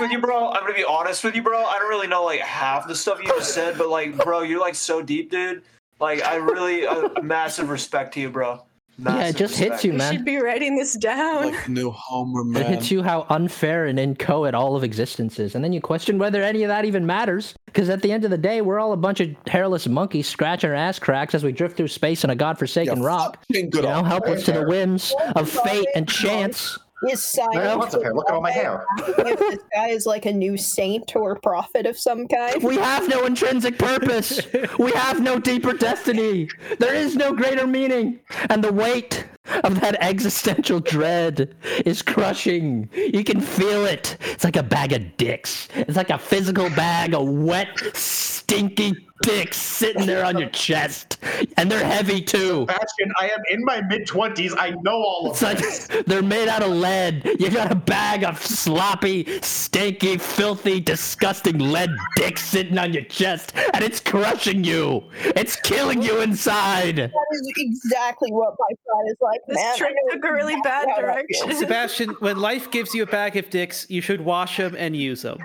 with 0.00 0.10
you, 0.10 0.20
bro. 0.20 0.50
I'm 0.50 0.60
gonna 0.62 0.74
be 0.74 0.84
honest 0.84 1.24
with 1.24 1.34
you, 1.34 1.42
bro. 1.42 1.64
I 1.64 1.78
don't 1.78 1.88
really 1.88 2.06
know 2.06 2.24
like 2.24 2.40
half 2.40 2.86
the 2.86 2.94
stuff 2.94 3.18
you 3.22 3.26
just 3.28 3.52
said, 3.54 3.76
but 3.76 3.88
like, 3.88 4.16
bro, 4.16 4.42
you're 4.42 4.60
like 4.60 4.74
so 4.74 5.02
deep, 5.02 5.30
dude. 5.30 5.62
Like, 6.00 6.22
I 6.22 6.36
really 6.36 6.86
uh, 6.86 7.20
massive 7.22 7.70
respect 7.70 8.14
to 8.14 8.20
you, 8.20 8.30
bro. 8.30 8.62
Yeah, 8.98 9.26
it 9.26 9.36
just 9.36 9.56
hits 9.58 9.70
respect. 9.70 9.84
you, 9.84 9.92
You 9.92 9.98
man. 9.98 10.12
should 10.12 10.24
be 10.24 10.36
writing 10.36 10.76
this 10.76 10.94
down. 10.94 11.50
like 11.52 11.64
the 11.64 11.70
new 11.72 11.90
Homer 11.90 12.60
It 12.60 12.66
hits 12.66 12.90
you 12.90 13.02
how 13.02 13.26
unfair 13.28 13.86
and 13.86 13.98
inchoate 13.98 14.54
all 14.54 14.76
of 14.76 14.84
existence 14.84 15.38
is. 15.38 15.54
And 15.54 15.64
then 15.64 15.72
you 15.72 15.80
question 15.80 16.18
whether 16.18 16.42
any 16.42 16.62
of 16.62 16.68
that 16.68 16.84
even 16.84 17.04
matters. 17.04 17.54
Because 17.66 17.88
at 17.90 18.02
the 18.02 18.12
end 18.12 18.24
of 18.24 18.30
the 18.30 18.38
day, 18.38 18.60
we're 18.60 18.78
all 18.78 18.92
a 18.92 18.96
bunch 18.96 19.18
of 19.20 19.30
hairless 19.48 19.88
monkeys 19.88 20.28
scratching 20.28 20.70
our 20.70 20.76
ass 20.76 20.98
cracks 21.00 21.34
as 21.34 21.42
we 21.42 21.50
drift 21.50 21.76
through 21.76 21.88
space 21.88 22.22
in 22.22 22.30
a 22.30 22.36
godforsaken 22.36 23.00
Yeah, 23.00 23.06
rock. 23.06 23.44
good 23.52 23.74
You 23.74 23.82
know, 23.82 24.04
helpless 24.04 24.44
to 24.44 24.52
the 24.52 24.66
whims 24.68 25.12
of 25.34 25.48
fate 25.50 25.88
and 25.96 26.08
chance. 26.08 26.78
Is 27.08 27.22
science. 27.22 27.54
Man, 27.54 27.78
lots 27.78 27.94
of 27.94 28.02
hair. 28.02 28.14
Look 28.14 28.28
at 28.28 28.34
all 28.34 28.40
my 28.40 28.50
hair. 28.50 28.84
if 28.98 29.38
this 29.38 29.60
guy 29.74 29.88
is 29.88 30.06
like 30.06 30.26
a 30.26 30.32
new 30.32 30.56
saint 30.56 31.14
or 31.16 31.36
prophet 31.36 31.86
of 31.86 31.98
some 31.98 32.26
kind. 32.28 32.62
We 32.62 32.76
have 32.76 33.08
no 33.08 33.24
intrinsic 33.24 33.78
purpose. 33.78 34.40
We 34.78 34.92
have 34.92 35.20
no 35.20 35.38
deeper 35.38 35.72
destiny. 35.72 36.48
There 36.78 36.94
is 36.94 37.16
no 37.16 37.32
greater 37.32 37.66
meaning. 37.66 38.20
And 38.50 38.62
the 38.62 38.72
weight 38.72 39.26
of 39.62 39.80
that 39.80 39.96
existential 40.00 40.80
dread 40.80 41.54
is 41.84 42.02
crushing. 42.02 42.88
You 42.94 43.24
can 43.24 43.40
feel 43.40 43.84
it. 43.84 44.16
It's 44.20 44.44
like 44.44 44.56
a 44.56 44.62
bag 44.62 44.92
of 44.92 45.16
dicks. 45.16 45.68
It's 45.74 45.96
like 45.96 46.10
a 46.10 46.18
physical 46.18 46.70
bag 46.70 47.14
of 47.14 47.28
wet, 47.28 47.68
stinky 47.94 48.94
dicks 49.22 49.56
sitting 49.56 50.06
there 50.06 50.24
on 50.24 50.38
your 50.38 50.48
chest. 50.50 51.18
And 51.56 51.70
they're 51.70 51.84
heavy 51.84 52.20
too. 52.20 52.66
Sebastian, 52.68 53.12
I 53.20 53.26
am 53.28 53.40
in 53.50 53.64
my 53.64 53.80
mid 53.82 54.06
twenties. 54.06 54.54
I 54.58 54.70
know 54.82 54.92
all 54.96 55.26
of 55.26 55.32
It's 55.32 55.42
like 55.42 55.58
this. 55.58 55.86
they're 56.06 56.22
made 56.22 56.48
out 56.48 56.62
of 56.62 56.70
lead. 56.70 57.24
You 57.38 57.50
got 57.50 57.70
a 57.70 57.76
bag 57.76 58.24
of 58.24 58.44
sloppy, 58.44 59.40
stinky, 59.42 60.18
filthy, 60.18 60.80
disgusting 60.80 61.58
lead 61.58 61.90
dick 62.16 62.38
sitting 62.38 62.76
on 62.78 62.92
your 62.92 63.04
chest, 63.04 63.52
and 63.72 63.84
it's 63.84 64.00
crushing 64.00 64.64
you. 64.64 65.04
It's 65.36 65.56
killing 65.56 66.02
you 66.02 66.20
inside. 66.20 66.96
That 66.96 67.10
is 67.32 67.52
exactly 67.56 68.30
what 68.32 68.54
my 68.58 68.74
pride 68.86 69.10
is 69.10 69.16
like, 69.20 69.40
This 69.46 69.56
man. 69.56 69.76
Trip 69.76 69.92
took 70.10 70.24
a 70.24 70.32
really 70.32 70.60
bad 70.62 70.88
how 70.88 71.00
that 71.02 71.24
feels. 71.28 71.42
direction. 71.44 71.56
Sebastian, 71.64 72.10
when 72.20 72.38
life 72.38 72.70
gives 72.70 72.94
you 72.94 73.02
a 73.04 73.06
bag 73.06 73.36
of 73.36 73.48
dicks, 73.50 73.86
you 73.88 74.00
should 74.00 74.20
wash 74.20 74.56
them 74.56 74.74
and 74.76 74.96
use 74.96 75.22
them. 75.22 75.38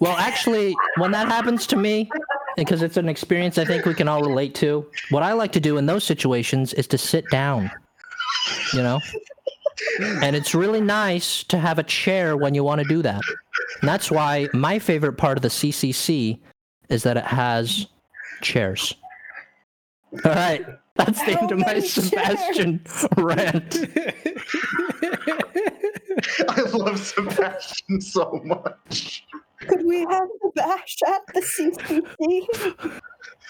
Well, 0.00 0.16
actually, 0.16 0.76
when 0.98 1.10
that 1.10 1.26
happens 1.26 1.66
to 1.68 1.76
me, 1.76 2.08
because 2.58 2.82
it's 2.82 2.96
an 2.96 3.08
experience 3.08 3.56
I 3.56 3.64
think 3.64 3.84
we 3.84 3.94
can 3.94 4.08
all 4.08 4.20
relate 4.20 4.54
to, 4.56 4.86
what 5.10 5.22
I 5.22 5.32
like 5.32 5.52
to 5.52 5.60
do 5.60 5.76
in 5.76 5.86
those 5.86 6.04
situations 6.04 6.74
is 6.74 6.86
to 6.88 6.98
sit 6.98 7.24
down. 7.30 7.70
You 8.72 8.82
know? 8.82 9.00
And 10.22 10.34
it's 10.34 10.54
really 10.54 10.80
nice 10.80 11.44
to 11.44 11.58
have 11.58 11.78
a 11.78 11.84
chair 11.84 12.36
when 12.36 12.54
you 12.54 12.64
want 12.64 12.80
to 12.80 12.88
do 12.88 13.00
that. 13.02 13.22
And 13.80 13.88
that's 13.88 14.10
why 14.10 14.48
my 14.52 14.78
favorite 14.78 15.14
part 15.14 15.38
of 15.38 15.42
the 15.42 15.48
CCC 15.48 16.40
is 16.88 17.02
that 17.04 17.16
it 17.16 17.24
has 17.24 17.86
chairs. 18.42 18.94
All 20.24 20.32
right. 20.32 20.66
That's 20.96 21.24
the 21.24 21.38
oh, 21.38 21.42
end 21.42 21.52
of 21.52 21.58
my 21.58 21.66
many 21.66 21.80
Sebastian 21.82 22.80
rant. 23.16 23.78
I 26.48 26.60
love 26.72 26.98
Sebastian 26.98 28.00
so 28.00 28.40
much. 28.44 29.24
Could 29.60 29.84
we 29.84 30.00
have 30.00 30.28
the 30.42 30.50
bash 30.54 30.96
at 31.06 31.22
the 31.34 31.40
CCC? 31.40 33.00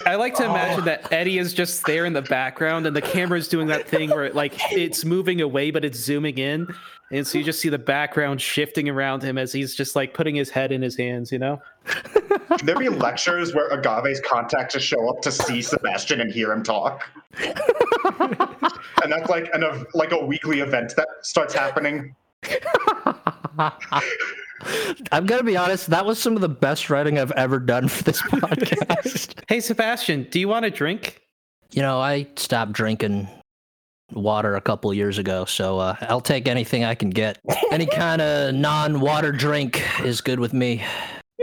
I 0.07 0.15
like 0.15 0.35
to 0.37 0.45
imagine 0.45 0.85
that 0.85 1.13
Eddie 1.13 1.39
is 1.39 1.53
just 1.53 1.85
there 1.85 2.07
in 2.07 2.13
the 2.13 2.23
background 2.23 2.87
and 2.87 2.97
the 2.97 3.03
camera's 3.03 3.49
doing 3.49 3.67
that 3.69 3.87
thing 3.87 4.11
where 4.11 4.33
like 4.33 4.55
it's 4.73 5.05
moving 5.05 5.41
away 5.41 5.71
but 5.71 5.85
it's 5.85 5.99
zooming 5.99 6.39
in. 6.39 6.67
And 7.11 7.27
so 7.27 7.39
you 7.39 7.45
just 7.45 7.61
see 7.61 7.69
the 7.69 7.79
background 7.79 8.41
shifting 8.41 8.89
around 8.89 9.23
him 9.23 9.39
as 9.39 9.53
he's 9.53 9.75
just 9.75 9.97
like 9.97 10.15
putting 10.15 10.35
his 10.35 10.51
head 10.51 10.73
in 10.73 10.83
his 10.83 10.97
hands, 10.97 11.33
you 11.33 11.39
know? 11.39 11.61
Can 11.85 12.67
there 12.67 12.79
be 12.79 12.89
lectures 12.89 13.55
where 13.55 13.69
Agave's 13.69 14.21
contacts 14.21 14.75
just 14.75 14.87
show 14.87 15.09
up 15.09 15.23
to 15.23 15.33
see 15.33 15.63
Sebastian 15.63 16.21
and 16.21 16.31
hear 16.31 16.53
him 16.53 16.63
talk? 16.63 17.05
and 17.39 19.13
that's 19.13 19.29
like 19.29 19.49
an 19.55 19.87
like 19.95 20.13
a 20.13 20.25
weekly 20.25 20.61
event 20.61 20.95
that 20.97 21.09
starts 21.23 21.55
happening. 21.55 22.15
I'm 25.13 25.27
going 25.27 25.41
to 25.41 25.45
be 25.45 25.57
honest, 25.57 25.91
that 25.91 26.05
was 26.05 26.19
some 26.19 26.35
of 26.35 26.41
the 26.41 26.49
best 26.49 26.91
writing 26.91 27.19
I've 27.19 27.33
ever 27.33 27.59
done 27.59 27.89
for 27.89 28.03
this 28.05 28.21
podcast. 28.23 29.35
Hey 29.49 29.61
Sebastian, 29.61 30.27
do 30.31 30.41
you 30.41 30.49
want 30.49 30.65
a 30.65 30.71
drink? 30.71 31.21
You 31.71 31.83
know, 31.83 32.01
I 32.01 32.27
stopped 32.37 32.73
drinking 32.73 33.29
water 34.13 34.57
a 34.57 34.61
couple 34.61 34.93
years 34.95 35.19
ago, 35.19 35.45
so 35.45 35.79
uh, 35.79 35.97
I'll 36.03 36.21
take 36.21 36.49
anything 36.49 36.85
I 36.85 36.95
can 36.95 37.11
get. 37.11 37.39
Any 37.71 37.87
kind 37.95 38.23
of 38.23 38.55
non-water 38.55 39.33
drink 39.33 39.83
is 40.03 40.21
good 40.21 40.41
with 40.41 40.53
me. 40.53 40.85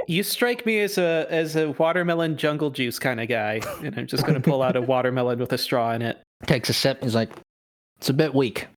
You 0.07 0.23
strike 0.23 0.65
me 0.65 0.81
as 0.81 0.97
a 0.97 1.25
as 1.29 1.55
a 1.55 1.71
watermelon 1.71 2.37
jungle 2.37 2.69
juice 2.69 2.99
kind 2.99 3.19
of 3.19 3.27
guy, 3.27 3.61
and 3.81 3.97
I'm 3.97 4.07
just 4.07 4.25
gonna 4.25 4.41
pull 4.41 4.61
out 4.61 4.75
a 4.75 4.81
watermelon 4.81 5.39
with 5.39 5.53
a 5.53 5.57
straw 5.57 5.93
in 5.93 6.01
it. 6.01 6.21
Takes 6.45 6.69
a 6.69 6.73
sip. 6.73 7.01
He's 7.01 7.15
like, 7.15 7.31
"It's 7.97 8.09
a 8.09 8.13
bit 8.13 8.33
weak." 8.33 8.67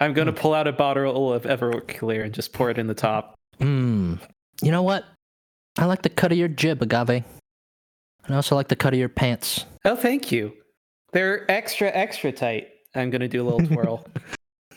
I'm 0.00 0.12
gonna 0.12 0.32
pull 0.32 0.52
out 0.52 0.66
a 0.66 0.72
bottle 0.72 1.32
of 1.32 1.44
Everclear 1.44 2.24
and 2.24 2.34
just 2.34 2.52
pour 2.52 2.70
it 2.70 2.76
in 2.76 2.86
the 2.86 2.94
top. 2.94 3.35
Hmm. 3.58 4.14
You 4.62 4.70
know 4.70 4.82
what? 4.82 5.04
I 5.78 5.84
like 5.84 6.02
the 6.02 6.08
cut 6.08 6.32
of 6.32 6.38
your 6.38 6.48
jib, 6.48 6.82
Agave. 6.82 7.08
And 8.24 8.34
I 8.34 8.36
also 8.36 8.56
like 8.56 8.68
the 8.68 8.76
cut 8.76 8.92
of 8.92 8.98
your 8.98 9.08
pants. 9.08 9.66
Oh, 9.84 9.96
thank 9.96 10.32
you. 10.32 10.52
They're 11.12 11.50
extra 11.50 11.90
extra 11.92 12.32
tight. 12.32 12.68
I'm 12.94 13.10
gonna 13.10 13.28
do 13.28 13.42
a 13.42 13.46
little 13.48 13.66
twirl. 13.66 14.06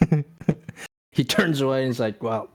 he 1.11 1.23
turns 1.23 1.61
away 1.61 1.79
and 1.79 1.87
he's 1.87 1.99
like, 1.99 2.21
"Well, 2.21 2.49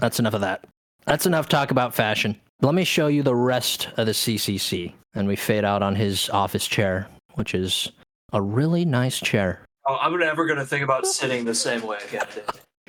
that's 0.00 0.18
enough 0.18 0.34
of 0.34 0.42
that. 0.42 0.64
That's 1.06 1.26
enough 1.26 1.48
talk 1.48 1.70
about 1.70 1.94
fashion. 1.94 2.40
Let 2.60 2.74
me 2.74 2.84
show 2.84 3.08
you 3.08 3.22
the 3.22 3.34
rest 3.34 3.88
of 3.96 4.06
the 4.06 4.12
CCC. 4.12 4.92
And 5.14 5.26
we 5.26 5.36
fade 5.36 5.64
out 5.64 5.82
on 5.82 5.96
his 5.96 6.30
office 6.30 6.66
chair, 6.66 7.08
which 7.34 7.54
is 7.54 7.90
a 8.32 8.40
really 8.40 8.84
nice 8.84 9.18
chair. 9.18 9.64
Oh, 9.88 9.98
I'm 10.00 10.16
never 10.18 10.46
gonna 10.46 10.64
think 10.64 10.84
about 10.84 11.06
sitting 11.06 11.44
the 11.44 11.54
same 11.54 11.82
way 11.82 11.98
again. 12.08 12.26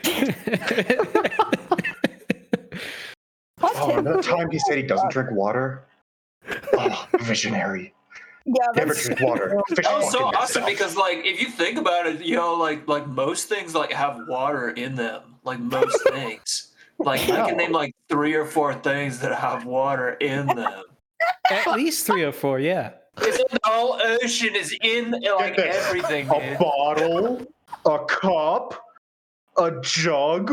Oh, 3.63 4.01
that 4.01 4.23
time 4.23 4.51
he 4.51 4.59
said 4.59 4.77
he 4.77 4.83
doesn't 4.83 5.11
drink 5.11 5.31
water. 5.31 5.85
Oh, 6.73 7.07
visionary. 7.21 7.93
Yeah, 8.45 8.53
Never 8.75 8.93
drink 8.93 9.21
water. 9.21 9.61
Fish 9.69 9.85
That 9.85 9.97
was 9.97 10.11
so 10.11 10.25
awesome 10.25 10.63
myself. 10.63 10.65
because, 10.67 10.95
like, 10.97 11.19
if 11.25 11.39
you 11.41 11.47
think 11.47 11.77
about 11.77 12.05
it, 12.07 12.21
you 12.21 12.35
know, 12.35 12.55
like, 12.55 12.87
like 12.89 13.07
most 13.07 13.47
things 13.47 13.73
like 13.73 13.91
have 13.93 14.27
water 14.27 14.69
in 14.71 14.95
them. 14.95 15.21
Like 15.45 15.59
most 15.59 15.97
things, 16.11 16.73
like 16.99 17.21
I 17.29 17.47
can 17.49 17.57
name 17.57 17.71
like 17.71 17.95
three 18.09 18.33
or 18.33 18.45
four 18.45 18.73
things 18.73 19.19
that 19.19 19.33
have 19.37 19.65
water 19.65 20.11
in 20.13 20.47
them. 20.47 20.83
At 21.49 21.75
least 21.75 22.05
three 22.05 22.23
or 22.23 22.31
four, 22.33 22.59
yeah. 22.59 22.91
It's 23.21 23.37
like 23.37 23.49
the 23.51 23.59
whole 23.63 23.99
ocean 24.21 24.55
is 24.55 24.75
in 24.81 25.11
like 25.11 25.57
everything, 25.59 26.29
a 26.29 26.39
dude. 26.49 26.57
bottle, 26.59 27.45
a 27.85 27.99
cup, 28.05 28.85
a 29.57 29.71
jug. 29.81 30.51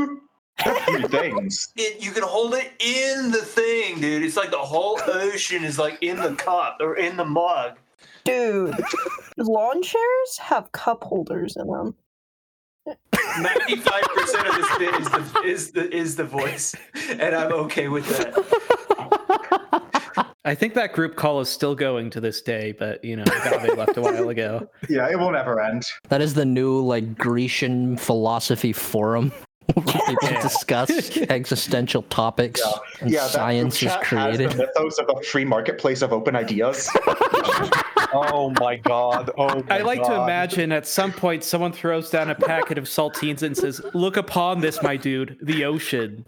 That's 0.65 0.85
three 0.85 1.03
things. 1.09 1.73
It, 1.77 2.03
you 2.03 2.11
can 2.13 2.23
hold 2.23 2.55
it 2.55 2.73
in 2.81 3.31
the 3.31 3.39
thing, 3.43 4.01
dude. 4.01 4.23
It's 4.23 4.37
like 4.37 4.51
the 4.51 4.59
whole 4.59 4.99
ocean 5.07 5.65
is 5.65 5.79
like 5.79 5.99
in 6.03 6.17
the 6.19 6.35
cup 6.35 6.79
or 6.81 6.97
in 6.97 7.17
the 7.17 7.25
mug. 7.25 7.79
dude. 8.25 8.75
lawn 9.37 9.83
chairs 9.83 10.39
have 10.39 10.71
cup 10.73 11.03
holders 11.05 11.57
in 11.57 11.67
them. 11.69 11.95
Ninety-five 13.41 14.03
percent 14.15 14.49
of 14.49 14.55
this 14.57 14.79
bit 14.79 14.95
is 15.01 15.09
the 15.11 15.43
is 15.45 15.71
the 15.73 15.95
is 15.97 16.17
the 16.17 16.25
voice, 16.25 16.75
and 17.09 17.35
I'm 17.35 17.53
okay 17.53 17.89
with 17.89 18.07
that. 18.09 18.35
I 20.45 20.55
think 20.55 20.73
that 20.75 20.95
group 20.95 21.17
call 21.17 21.41
is 21.41 21.49
still 21.51 21.75
going 21.75 22.09
to 22.11 22.21
this 22.21 22.41
day, 22.41 22.73
but 22.73 23.05
you 23.05 23.15
know, 23.17 23.25
Agave 23.25 23.77
left 23.77 23.97
a 23.97 24.01
while 24.01 24.31
ago. 24.31 24.69
Yeah, 24.89 25.09
it 25.11 25.19
will 25.19 25.31
never 25.31 25.61
end. 25.61 25.85
That 26.09 26.21
is 26.23 26.33
the 26.35 26.47
new 26.47 26.81
like 26.81 27.17
Grecian 27.17 27.97
philosophy 27.99 28.73
forum 28.73 29.31
where 29.31 29.47
people 29.87 30.17
Yeah. 30.23 30.41
discuss 30.43 31.17
existential 31.31 32.03
topics 32.05 32.61
and 33.01 33.11
Yeah, 33.11 33.27
science 33.27 33.77
is 33.83 33.93
group 33.93 33.93
chat 33.93 34.01
has 34.01 34.09
created. 34.37 34.51
the 34.53 34.57
mythos 34.57 34.99
of 34.99 35.07
the 35.07 35.23
free 35.31 35.45
marketplace 35.45 36.03
of 36.03 36.13
open 36.13 36.37
ideas. 36.37 36.89
Oh 38.13 38.51
my 38.59 38.75
god. 38.75 39.31
Oh 39.39 39.63
my 39.69 39.77
I 39.77 39.83
like 39.83 40.03
to 40.03 40.13
imagine 40.25 40.73
at 40.73 40.85
some 40.85 41.13
point 41.13 41.45
someone 41.45 41.73
throws 41.73 42.11
down 42.11 42.29
a 42.29 42.35
packet 42.35 42.77
of 42.77 42.87
saltines 42.87 43.43
and 43.45 43.57
says, 43.57 43.81
"Look 43.95 44.17
upon 44.17 44.61
this, 44.61 44.83
my 44.83 44.97
dude, 44.97 45.37
the 45.41 45.65
ocean." 45.65 46.25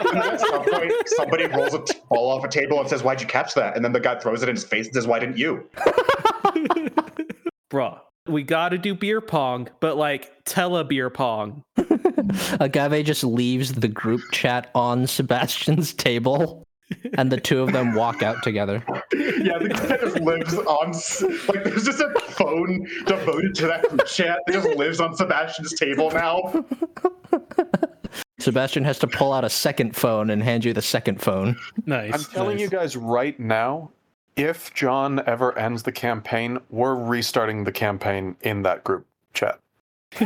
and 0.00 0.18
at 0.18 0.38
some 0.40 0.64
point, 0.64 0.92
somebody 1.06 1.46
rolls 1.46 1.74
a 1.74 1.80
t- 1.82 1.98
ball 2.08 2.30
off 2.30 2.44
a 2.44 2.48
table 2.48 2.78
and 2.78 2.88
says, 2.88 3.02
"Why'd 3.02 3.20
you 3.20 3.26
catch 3.26 3.54
that?" 3.54 3.74
And 3.74 3.84
then 3.84 3.92
the 3.92 3.98
guy 3.98 4.16
throws 4.20 4.44
it 4.44 4.48
in 4.48 4.54
his 4.54 4.62
face 4.64 4.86
and 4.86 4.94
says, 4.94 5.08
"Why 5.08 5.18
didn't 5.18 5.38
you?" 5.38 5.68
Bruh, 7.72 7.98
we 8.28 8.44
gotta 8.44 8.78
do 8.78 8.94
beer 8.94 9.20
pong, 9.20 9.68
but 9.80 9.96
like 9.96 10.30
tele 10.44 10.84
beer 10.84 11.10
pong. 11.10 11.64
Agave 12.60 13.04
just 13.04 13.24
leaves 13.24 13.72
the 13.72 13.88
group 13.88 14.22
chat 14.32 14.70
on 14.74 15.06
Sebastian's 15.06 15.92
table, 15.94 16.66
and 17.14 17.30
the 17.30 17.40
two 17.40 17.60
of 17.60 17.72
them 17.72 17.94
walk 17.94 18.22
out 18.22 18.42
together. 18.42 18.82
Yeah, 19.12 19.58
the 19.58 19.68
guy 19.68 19.96
just 19.96 20.20
lives 20.20 20.54
on. 20.54 20.92
Like, 21.48 21.64
there's 21.64 21.84
just 21.84 22.00
a 22.00 22.10
phone 22.20 22.86
devoted 23.06 23.54
to 23.56 23.66
that 23.66 23.88
group 23.88 24.06
chat 24.06 24.40
that 24.46 24.52
just 24.52 24.68
lives 24.76 25.00
on 25.00 25.16
Sebastian's 25.16 25.74
table 25.74 26.10
now. 26.10 26.64
Sebastian 28.38 28.84
has 28.84 28.98
to 28.98 29.06
pull 29.06 29.32
out 29.32 29.44
a 29.44 29.50
second 29.50 29.96
phone 29.96 30.30
and 30.30 30.42
hand 30.42 30.64
you 30.64 30.72
the 30.72 30.82
second 30.82 31.22
phone. 31.22 31.56
Nice. 31.86 32.12
I'm 32.12 32.24
telling 32.24 32.58
you 32.58 32.68
guys 32.68 32.96
right 32.96 33.38
now, 33.40 33.90
if 34.36 34.74
John 34.74 35.22
ever 35.26 35.56
ends 35.58 35.82
the 35.82 35.92
campaign, 35.92 36.58
we're 36.68 36.94
restarting 36.94 37.64
the 37.64 37.72
campaign 37.72 38.36
in 38.42 38.62
that 38.62 38.84
group 38.84 39.06
chat. 39.32 39.60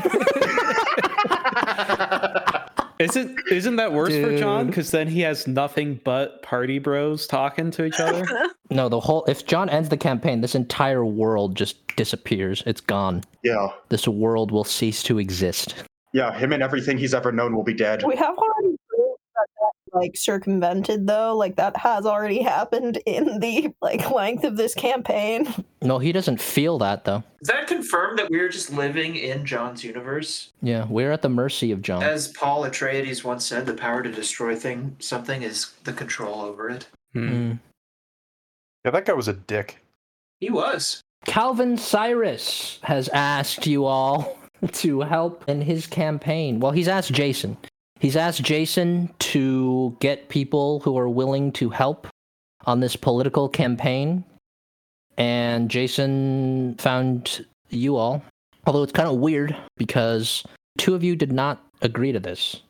Isn't 2.99 3.39
isn't 3.53 3.77
that 3.77 3.93
worse 3.93 4.13
for 4.13 4.37
John? 4.37 4.67
Because 4.67 4.91
then 4.91 5.07
he 5.07 5.21
has 5.21 5.47
nothing 5.47 6.01
but 6.05 6.43
party 6.43 6.81
bros 6.81 7.29
talking 7.29 7.71
to 7.73 7.85
each 7.85 8.01
other. 8.01 8.27
No, 8.71 8.91
the 8.91 9.01
whole 9.01 9.25
if 9.25 9.47
John 9.47 9.71
ends 9.71 9.89
the 9.89 9.97
campaign, 9.97 10.43
this 10.43 10.55
entire 10.55 11.03
world 11.03 11.55
just 11.55 11.97
disappears. 11.97 12.63
It's 12.67 12.83
gone. 12.83 13.23
Yeah, 13.43 13.69
This 13.89 14.07
world 14.07 14.51
will 14.51 14.65
cease 14.65 15.03
to 15.05 15.19
exist. 15.19 15.75
yeah, 16.13 16.37
him 16.37 16.53
and 16.53 16.63
everything 16.63 16.99
he's 16.99 17.15
ever 17.15 17.33
known 17.33 17.57
will 17.57 17.63
be 17.65 17.73
dead. 17.73 18.03
We 18.07 18.15
have 18.17 18.37
already 18.37 18.77
proved 18.91 19.21
that 19.35 19.47
that's 19.59 19.78
like 19.99 20.17
circumvented 20.17 21.07
though. 21.07 21.37
Like 21.37 21.57
that 21.57 21.77
has 21.77 22.07
already 22.07 22.43
happened 22.43 22.99
in 23.07 23.41
the 23.41 23.73
like 23.83 24.11
length 24.11 24.45
of 24.45 24.57
this 24.57 24.75
campaign. 24.75 25.53
No, 25.83 25.99
he 25.99 26.13
doesn't 26.13 26.41
feel 26.41 26.79
that 26.79 27.05
though. 27.05 27.23
Does 27.41 27.49
that 27.49 27.67
confirm 27.67 28.17
that 28.17 28.31
we're 28.31 28.49
just 28.49 28.73
living 28.73 29.17
in 29.17 29.45
John's 29.45 29.85
universe? 29.85 30.53
Yeah, 30.63 30.87
we're 30.89 31.13
at 31.13 31.23
the 31.23 31.29
mercy 31.29 31.73
of 31.73 31.83
John. 31.83 32.03
As 32.03 32.29
Paul 32.29 32.65
Atreides 32.65 33.25
once 33.25 33.45
said, 33.45 33.67
the 33.67 33.75
power 33.75 34.03
to 34.03 34.11
destroy 34.11 34.57
thing 34.57 34.97
something 34.99 35.43
is 35.43 35.73
the 35.85 35.93
control 35.93 36.41
over 36.41 36.69
it. 36.69 36.89
Hmm. 37.13 37.29
Mm. 37.29 37.59
Yeah, 38.85 38.91
that 38.93 39.05
guy 39.05 39.13
was 39.13 39.29
a 39.29 39.33
dick. 39.35 39.79
He 40.41 40.51
was. 40.51 41.03
Calvin 41.27 41.77
Cyrus 41.77 42.79
has 42.83 43.09
asked 43.09 43.67
you 43.67 43.85
all 43.85 44.39
to 44.73 45.01
help 45.01 45.49
in 45.49 45.61
his 45.61 45.87
campaign. 45.87 46.61
Well, 46.61 46.73
he's 46.73 46.89
asked 46.89 47.13
Jason. 47.13 47.57
He's 47.99 48.17
asked 48.17 48.43
Jason 48.43 49.11
to 49.19 49.97
get 50.01 50.29
people 50.29 50.81
who 50.81 50.97
are 50.99 51.09
willing 51.09 51.53
to 51.53 51.71
help 51.71 52.07
on 52.65 52.81
this 52.81 52.97
political 52.97 53.49
campaign. 53.49 54.25
And 55.17 55.69
Jason 55.69 56.77
found 56.79 57.45
you 57.71 57.97
all. 57.97 58.23
Although 58.67 58.83
it's 58.83 58.93
kind 58.93 59.09
of 59.09 59.17
weird 59.17 59.57
because 59.77 60.45
two 60.77 60.95
of 60.95 61.03
you 61.03 61.17
did 61.17 61.33
not 61.33 61.65
agree 61.83 62.13
to 62.13 62.21
this. 62.21 62.63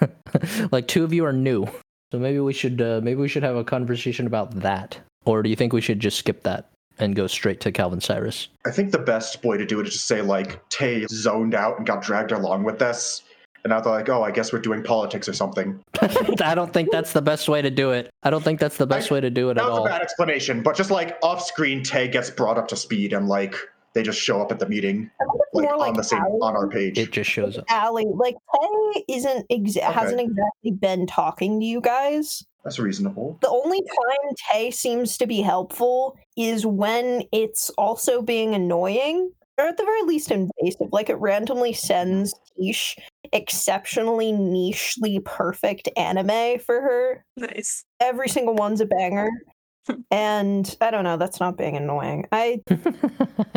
like 0.70 0.86
two 0.86 1.02
of 1.02 1.12
you 1.12 1.24
are 1.24 1.32
new. 1.32 1.66
So 2.12 2.18
maybe 2.18 2.38
we 2.38 2.52
should 2.52 2.80
uh, 2.80 3.00
maybe 3.02 3.20
we 3.20 3.28
should 3.28 3.42
have 3.42 3.56
a 3.56 3.64
conversation 3.64 4.26
about 4.26 4.52
that. 4.60 4.98
Or 5.24 5.42
do 5.42 5.50
you 5.50 5.56
think 5.56 5.72
we 5.72 5.80
should 5.80 5.98
just 6.00 6.18
skip 6.18 6.42
that? 6.44 6.70
and 6.98 7.14
go 7.14 7.26
straight 7.26 7.60
to 7.60 7.72
Calvin 7.72 8.00
Cyrus. 8.00 8.48
I 8.64 8.70
think 8.70 8.90
the 8.90 8.98
best 8.98 9.44
way 9.44 9.56
to 9.56 9.66
do 9.66 9.80
it 9.80 9.86
is 9.86 9.92
to 9.94 9.98
say 9.98 10.22
like 10.22 10.66
Tay 10.68 11.06
zoned 11.08 11.54
out 11.54 11.76
and 11.78 11.86
got 11.86 12.02
dragged 12.02 12.32
along 12.32 12.64
with 12.64 12.78
this, 12.78 13.22
and 13.66 13.74
I 13.74 13.80
they're 13.80 13.92
like, 13.92 14.08
oh, 14.08 14.22
I 14.22 14.30
guess 14.30 14.52
we're 14.52 14.60
doing 14.60 14.80
politics 14.80 15.28
or 15.28 15.32
something. 15.32 15.80
I 16.00 16.54
don't 16.54 16.72
think 16.72 16.92
that's 16.92 17.12
the 17.12 17.20
best 17.20 17.48
way 17.48 17.60
to 17.60 17.70
do 17.70 17.90
it. 17.90 18.10
I 18.22 18.30
don't 18.30 18.44
think 18.44 18.60
that's 18.60 18.76
the 18.76 18.86
best 18.86 19.10
way 19.10 19.20
to 19.20 19.28
do 19.28 19.50
it 19.50 19.58
at 19.58 19.64
all. 19.64 19.64
That 19.64 19.66
at 19.66 19.70
was 19.70 19.78
a 19.78 19.80
all. 19.80 19.86
bad 19.88 20.02
explanation, 20.02 20.62
but 20.62 20.76
just 20.76 20.92
like 20.92 21.18
off 21.20 21.44
screen, 21.44 21.82
Tay 21.82 22.06
gets 22.06 22.30
brought 22.30 22.58
up 22.58 22.68
to 22.68 22.76
speed 22.76 23.12
and 23.12 23.26
like 23.26 23.56
they 23.94 24.04
just 24.04 24.20
show 24.20 24.40
up 24.40 24.52
at 24.52 24.60
the 24.60 24.68
meeting, 24.68 25.10
like, 25.52 25.64
more 25.64 25.72
on 25.72 25.78
like 25.80 25.94
the 25.94 26.04
same 26.04 26.20
Allie. 26.20 26.38
on 26.42 26.54
our 26.54 26.68
page. 26.68 26.96
It 26.96 27.10
just 27.10 27.28
shows 27.28 27.58
up. 27.58 27.64
Allie, 27.68 28.06
like 28.14 28.36
Tay 28.54 29.04
isn't 29.08 29.48
exa- 29.48 29.82
hasn't 29.82 30.20
exactly 30.20 30.70
been 30.70 31.06
talking 31.08 31.58
to 31.58 31.66
you 31.66 31.80
guys. 31.80 32.44
That's 32.62 32.78
reasonable. 32.78 33.38
The 33.42 33.48
only 33.48 33.80
time 33.80 34.34
Tay 34.52 34.70
seems 34.70 35.18
to 35.18 35.26
be 35.26 35.40
helpful 35.40 36.16
is 36.36 36.64
when 36.64 37.24
it's 37.32 37.70
also 37.70 38.22
being 38.22 38.54
annoying, 38.54 39.32
or 39.58 39.64
at 39.66 39.76
the 39.76 39.84
very 39.84 40.02
least 40.02 40.30
invasive. 40.30 40.88
Like 40.92 41.08
it 41.08 41.16
randomly 41.16 41.72
sends 41.72 42.34
Tish 42.60 42.96
exceptionally 43.32 44.32
nichely 44.32 45.20
perfect 45.24 45.88
anime 45.96 46.58
for 46.60 46.80
her. 46.80 47.24
Nice. 47.36 47.84
Every 48.00 48.28
single 48.28 48.54
one's 48.54 48.80
a 48.80 48.86
banger. 48.86 49.28
Hmm. 49.86 50.00
And 50.10 50.76
I 50.80 50.90
don't 50.90 51.04
know, 51.04 51.16
that's 51.16 51.40
not 51.40 51.56
being 51.56 51.76
annoying. 51.76 52.26
I 52.32 52.60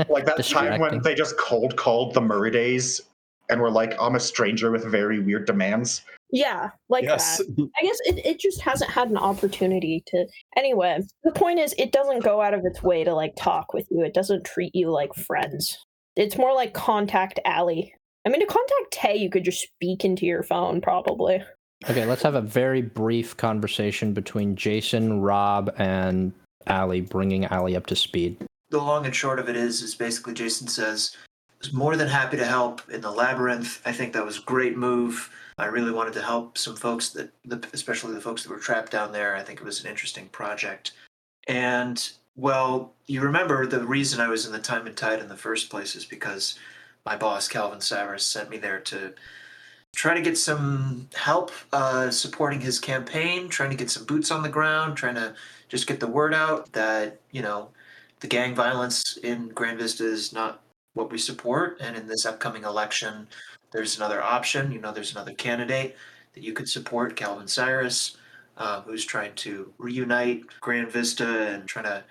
Like 0.10 0.26
that 0.26 0.46
time 0.48 0.80
when 0.80 1.02
they 1.02 1.16
just 1.16 1.38
cold 1.38 1.76
called 1.76 2.14
the 2.14 2.22
Murray 2.22 2.52
days 2.52 3.02
and 3.50 3.62
were 3.62 3.72
like, 3.72 4.00
I'm 4.00 4.16
a 4.16 4.20
stranger 4.20 4.72
with 4.72 4.86
very 4.86 5.20
weird 5.20 5.46
demands. 5.46 6.04
yeah, 6.32 6.70
like 6.88 7.04
yes. 7.04 7.38
that. 7.38 7.70
I 7.80 7.84
guess 7.84 7.98
it, 8.06 8.26
it 8.26 8.40
just 8.40 8.62
hasn't 8.62 8.92
had 8.92 9.10
an 9.10 9.18
opportunity 9.18 10.04
to. 10.08 10.28
Anyway, 10.56 11.00
the 11.24 11.32
point 11.32 11.60
is, 11.60 11.74
it 11.78 11.92
doesn't 11.92 12.24
go 12.24 12.42
out 12.42 12.54
of 12.54 12.62
its 12.64 12.84
way 12.84 13.04
to 13.04 13.14
like 13.14 13.34
talk 13.36 13.74
with 13.74 13.88
you. 13.90 14.04
It 14.04 14.14
doesn't 14.14 14.46
treat 14.46 14.76
you 14.76 14.92
like 14.92 15.16
friends. 15.16 15.80
It's 16.16 16.38
more 16.38 16.54
like 16.54 16.74
contact 16.74 17.40
Allie. 17.46 17.94
I 18.26 18.30
mean, 18.30 18.42
to 18.42 18.46
contact 18.48 18.92
Tay, 18.92 19.16
you 19.16 19.30
could 19.30 19.44
just 19.44 19.62
speak 19.62 20.04
into 20.04 20.26
your 20.26 20.44
phone, 20.44 20.82
probably. 20.82 21.44
Okay, 21.90 22.06
let's 22.06 22.24
have 22.24 22.36
a 22.36 22.42
very 22.42 22.82
brief 22.82 23.38
conversation 23.38 24.14
between 24.14 24.56
Jason, 24.56 25.22
Rob, 25.22 25.74
and 25.78 26.34
Allie, 26.68 27.02
bringing 27.02 27.46
Allie 27.46 27.76
up 27.78 27.86
to 27.88 27.96
speed. 27.96 28.38
the 28.70 28.78
long 28.78 29.06
and 29.06 29.16
short 29.16 29.40
of 29.40 29.50
it 29.50 29.56
is 29.56 29.82
is 29.82 29.96
basically 29.96 30.34
jason 30.34 30.68
says 30.68 31.16
I 31.16 31.56
was 31.62 31.74
more 31.74 31.96
than 31.96 32.08
happy 32.08 32.38
to 32.38 32.46
help 32.46 32.82
in 32.90 33.02
the 33.02 33.10
labyrinth 33.12 33.82
i 33.86 33.92
think 33.92 34.14
that 34.14 34.24
was 34.26 34.38
a 34.38 34.42
great 34.44 34.78
move 34.78 35.32
i 35.58 35.66
really 35.66 35.92
wanted 35.92 36.14
to 36.14 36.22
help 36.22 36.56
some 36.58 36.76
folks 36.76 37.10
that 37.10 37.32
the, 37.46 37.68
especially 37.74 38.14
the 38.14 38.22
folks 38.22 38.44
that 38.44 38.52
were 38.52 38.60
trapped 38.60 38.92
down 38.92 39.12
there 39.12 39.36
i 39.36 39.42
think 39.42 39.60
it 39.60 39.66
was 39.66 39.84
an 39.84 39.90
interesting 39.90 40.28
project 40.28 40.92
and 41.48 42.12
well 42.36 42.94
you 43.08 43.22
remember 43.22 43.66
the 43.66 43.84
reason 43.88 44.20
i 44.22 44.28
was 44.28 44.46
in 44.46 44.52
the 44.52 44.60
time 44.60 44.86
and 44.86 44.96
tide 44.96 45.20
in 45.20 45.30
the 45.30 45.36
first 45.36 45.72
place 45.72 45.96
is 45.96 46.06
because 46.06 46.60
my 47.10 47.16
boss 47.16 47.48
calvin 47.48 47.82
cyrus 47.82 48.24
sent 48.24 48.52
me 48.52 48.60
there 48.60 48.80
to 48.80 49.12
try 49.96 50.14
to 50.14 50.22
get 50.22 50.38
some 50.38 51.10
help 51.16 51.52
uh, 51.74 52.12
supporting 52.12 52.62
his 52.62 52.78
campaign, 52.78 53.50
trying 53.50 53.72
to 53.72 53.76
get 53.76 53.90
some 53.90 54.06
boots 54.06 54.30
on 54.30 54.44
the 54.44 54.50
ground, 54.50 54.96
trying 54.96 55.16
to 55.16 55.34
just 55.70 55.88
get 55.88 56.00
the 56.00 56.06
word 56.06 56.36
out 56.36 56.72
that 56.74 57.20
you 57.32 57.42
know 57.42 57.70
the 58.20 58.28
gang 58.28 58.54
violence 58.54 59.18
in 59.24 59.48
Grand 59.50 59.80
Vista 59.80 60.06
is 60.06 60.32
not 60.32 60.62
what 60.94 61.12
we 61.12 61.18
support, 61.18 61.78
and 61.82 61.98
in 61.98 62.08
this 62.08 62.28
upcoming 62.28 62.64
election, 62.64 63.28
there's 63.72 63.98
another 63.98 64.22
option. 64.22 64.72
You 64.72 64.80
know, 64.80 64.92
there's 64.92 65.14
another 65.14 65.34
candidate 65.34 65.96
that 66.36 66.44
you 66.44 66.54
could 66.54 66.70
support, 66.70 67.16
Calvin 67.16 67.48
Cyrus, 67.48 68.18
uh, 68.58 68.82
who's 68.82 69.04
trying 69.04 69.34
to 69.36 69.74
reunite 69.80 70.44
Grand 70.62 70.92
Vista 70.92 71.48
and 71.48 71.68
trying 71.68 71.86
to 71.86 72.04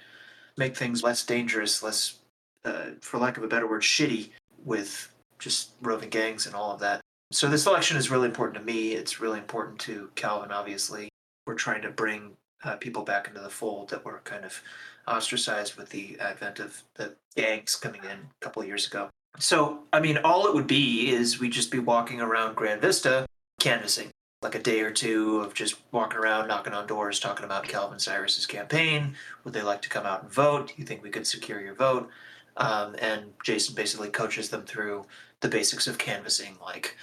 make 0.57 0.77
things 0.77 1.05
less 1.05 1.25
dangerous, 1.25 1.85
less, 1.85 2.19
uh, 2.65 2.87
for 3.01 3.19
lack 3.19 3.37
of 3.37 3.45
a 3.45 3.49
better 3.49 3.69
word, 3.69 3.83
shitty 3.83 4.31
with 4.69 5.13
just 5.39 5.71
roving 5.81 6.11
gangs 6.11 6.47
and 6.47 6.55
all 6.55 6.71
of 6.71 6.81
that. 6.81 7.01
So 7.33 7.49
this 7.49 7.67
election 7.67 7.97
is 7.97 8.11
really 8.11 8.27
important 8.27 8.59
to 8.59 8.65
me. 8.65 8.93
It's 8.93 9.21
really 9.21 9.39
important 9.39 9.79
to 9.81 10.11
Calvin, 10.15 10.53
obviously. 10.53 11.09
We're 11.47 11.55
trying 11.55 11.83
to 11.83 11.91
bring 11.91 12.33
uh, 12.63 12.77
people 12.77 13.03
back 13.03 13.29
into 13.29 13.41
the 13.41 13.51
fold 13.51 13.91
that 13.91 14.05
were 14.05 14.21
kind 14.25 14.45
of 14.45 14.63
ostracized 15.07 15.77
with 15.77 15.89
the 15.91 16.19
advent 16.21 16.59
of 16.59 16.83
the 16.95 17.15
gangs 17.35 17.77
coming 17.77 18.03
in 18.05 18.11
a 18.11 18.41
couple 18.41 18.63
of 18.63 18.69
years 18.69 18.87
ago. 18.87 19.09
So, 19.39 19.85
I 19.93 20.01
mean, 20.01 20.19
all 20.19 20.47
it 20.47 20.55
would 20.55 20.67
be 20.67 21.11
is 21.11 21.39
we'd 21.39 21.53
just 21.53 21.71
be 21.71 21.79
walking 21.79 22.21
around 22.21 22.57
Grand 22.57 22.81
Vista 22.81 23.27
canvassing, 23.61 24.11
like 24.43 24.55
a 24.55 24.63
day 24.63 24.81
or 24.81 24.91
two 24.91 25.41
of 25.41 25.55
just 25.55 25.77
walking 25.93 26.19
around, 26.19 26.49
knocking 26.49 26.73
on 26.73 26.87
doors, 26.87 27.21
talking 27.21 27.45
about 27.45 27.69
Calvin 27.69 27.99
Cyrus's 27.99 28.47
campaign. 28.47 29.15
Would 29.45 29.55
they 29.55 29.63
like 29.63 29.83
to 29.83 29.89
come 29.89 30.07
out 30.07 30.25
and 30.25 30.33
vote? 30.33 30.69
Do 30.69 30.75
you 30.77 30.85
think 30.85 31.03
we 31.03 31.11
could 31.11 31.27
secure 31.27 31.61
your 31.61 31.75
vote? 31.75 32.11
Um, 32.59 32.97
and 33.01 33.33
Jason 33.43 33.75
basically 33.75 34.09
coaches 34.11 34.51
them 34.51 34.63
through 34.63 35.07
the 35.41 35.49
basics 35.49 35.87
of 35.87 35.97
canvassing, 35.97 36.57
like 36.61 36.97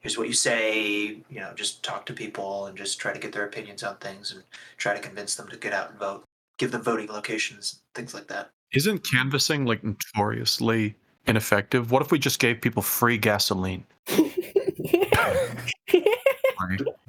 here's 0.00 0.18
what 0.18 0.26
you 0.26 0.32
say, 0.32 1.18
you 1.28 1.40
know, 1.40 1.52
just 1.54 1.82
talk 1.82 2.06
to 2.06 2.12
people 2.12 2.66
and 2.66 2.76
just 2.76 2.98
try 2.98 3.12
to 3.12 3.18
get 3.18 3.32
their 3.32 3.44
opinions 3.44 3.82
on 3.82 3.96
things 3.96 4.32
and 4.32 4.42
try 4.78 4.94
to 4.94 5.00
convince 5.00 5.34
them 5.34 5.48
to 5.48 5.56
get 5.56 5.72
out 5.72 5.90
and 5.90 5.98
vote. 5.98 6.24
Give 6.58 6.72
them 6.72 6.82
voting 6.82 7.08
locations, 7.08 7.80
things 7.94 8.12
like 8.14 8.26
that. 8.28 8.50
Isn't 8.72 9.04
canvassing 9.10 9.64
like 9.64 9.82
notoriously 9.84 10.94
ineffective? 11.26 11.90
What 11.90 12.02
if 12.02 12.10
we 12.10 12.18
just 12.18 12.38
gave 12.38 12.60
people 12.60 12.82
free 12.82 13.18
gasoline? 13.18 13.84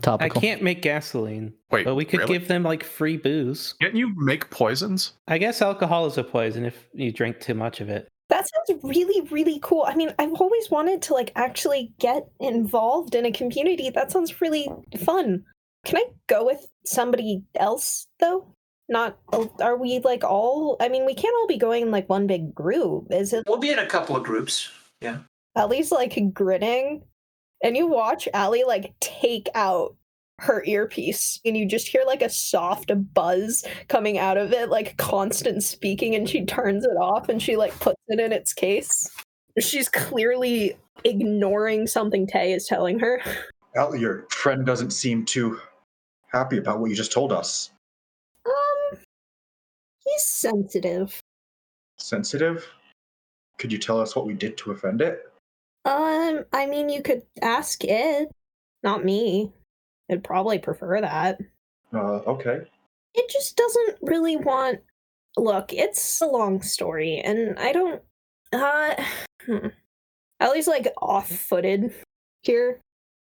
Sorry. 0.04 0.18
I 0.20 0.30
can't 0.30 0.62
make 0.62 0.82
gasoline, 0.82 1.54
Wait, 1.72 1.86
but 1.86 1.96
we 1.96 2.06
could 2.06 2.22
really? 2.22 2.40
give 2.40 2.48
them 2.48 2.64
like 2.64 2.84
free 2.84 3.18
booze. 3.18 3.76
Can't 3.82 3.96
you 3.96 4.14
make 4.18 4.50
poisons? 4.50 5.14
I 5.28 5.38
guess 5.38 5.62
alcohol 5.62 6.06
is 6.06 6.18
a 6.18 6.24
poison 6.24 6.66
if 6.66 6.88
you 6.94 7.12
drink 7.12 7.40
too 7.40 7.54
much 7.54 7.82
of 7.82 7.90
it. 7.90 8.08
That 8.30 8.48
sounds 8.48 8.82
really, 8.84 9.28
really 9.30 9.60
cool. 9.62 9.84
I 9.88 9.96
mean, 9.96 10.14
I've 10.18 10.34
always 10.34 10.72
wanted 10.72 11.02
to 11.04 11.14
like 11.14 11.34
actually 11.36 11.94
get 12.00 12.28
involved 12.40 13.14
in 13.14 13.26
a 13.26 13.32
community. 13.32 13.90
That 13.90 14.12
sounds 14.12 14.40
really 14.40 14.70
fun. 15.04 15.44
Can 15.84 15.98
I 15.98 16.06
go 16.28 16.46
with 16.46 16.66
somebody 16.86 17.44
else 17.56 18.08
though? 18.20 18.48
Not 18.88 19.18
are 19.60 19.78
we 19.78 20.00
like 20.00 20.24
all 20.24 20.78
I 20.80 20.90
mean, 20.90 21.06
we 21.06 21.14
can't 21.14 21.36
all 21.40 21.48
be 21.48 21.58
going 21.58 21.84
in 21.84 21.92
like 21.92 22.10
one 22.10 22.28
big 22.28 22.56
group. 22.56 23.08
Is 23.12 23.34
it 23.34 23.44
We'll 23.48 23.58
be 23.58 23.72
in 23.72 23.80
a 23.80 23.86
couple 23.86 24.16
of 24.16 24.24
groups. 24.24 24.70
Yeah. 25.02 25.20
At 25.56 25.70
least 25.70 25.92
like 25.92 26.18
grinning 26.34 27.04
and 27.64 27.78
you 27.78 27.88
watch 27.88 28.28
Allie 28.34 28.64
like 28.64 28.94
take 29.00 29.48
out 29.56 29.96
her 30.40 30.64
earpiece 30.66 31.40
and 31.46 31.56
you 31.56 31.68
just 31.68 31.88
hear 31.88 32.02
like 32.06 32.24
a 32.24 32.30
soft 32.30 32.92
buzz 33.14 33.64
coming 33.88 34.18
out 34.18 34.38
of 34.38 34.52
it, 34.52 34.70
like 34.70 34.98
constant 34.98 35.64
speaking, 35.64 36.16
and 36.16 36.28
she 36.28 36.46
turns 36.46 36.84
it 36.84 36.98
off 37.00 37.30
and 37.30 37.42
she 37.42 37.56
like 37.56 37.78
puts 37.80 38.02
it 38.08 38.20
in 38.20 38.32
its 38.32 38.52
case. 38.52 39.10
She's 39.60 39.88
clearly 39.88 40.78
ignoring 41.04 41.86
something 41.86 42.26
Tay 42.26 42.54
is 42.54 42.66
telling 42.66 43.00
her. 43.00 43.22
Al, 43.76 43.96
your 43.96 44.26
friend 44.32 44.66
doesn't 44.66 44.92
seem 44.92 45.26
too 45.26 45.60
happy 46.28 46.58
about 46.58 46.80
what 46.80 46.90
you 46.90 46.96
just 46.96 47.12
told 47.12 47.32
us. 47.32 47.72
Um 48.46 48.98
he's 50.00 50.26
sensitive. 50.26 51.20
Sensitive? 52.00 52.66
Could 53.60 53.72
you 53.72 53.78
tell 53.78 54.00
us 54.02 54.16
what 54.16 54.26
we 54.26 54.34
did 54.34 54.58
to 54.58 54.72
offend 54.72 55.02
it? 55.02 55.31
Um, 55.86 56.46
I 56.54 56.66
mean 56.68 56.90
you 56.90 57.02
could 57.02 57.24
ask 57.42 57.84
it, 57.84 58.30
not 58.84 59.04
me. 59.04 59.52
I'd 60.10 60.24
probably 60.24 60.60
prefer 60.60 61.02
that. 61.02 61.40
Uh, 61.94 62.22
okay. 62.28 62.62
it 63.14 63.30
just 63.30 63.58
doesn't 63.58 63.98
really 64.02 64.38
want 64.38 64.80
look 65.38 65.74
it's 65.74 66.22
a 66.22 66.26
long 66.26 66.62
story 66.62 67.20
and 67.20 67.58
i 67.60 67.72
don't 67.72 68.02
uh 68.54 68.96
hmm. 69.46 69.68
Ellie's 70.40 70.68
like 70.68 70.88
off-footed 71.02 71.94
here 72.42 72.80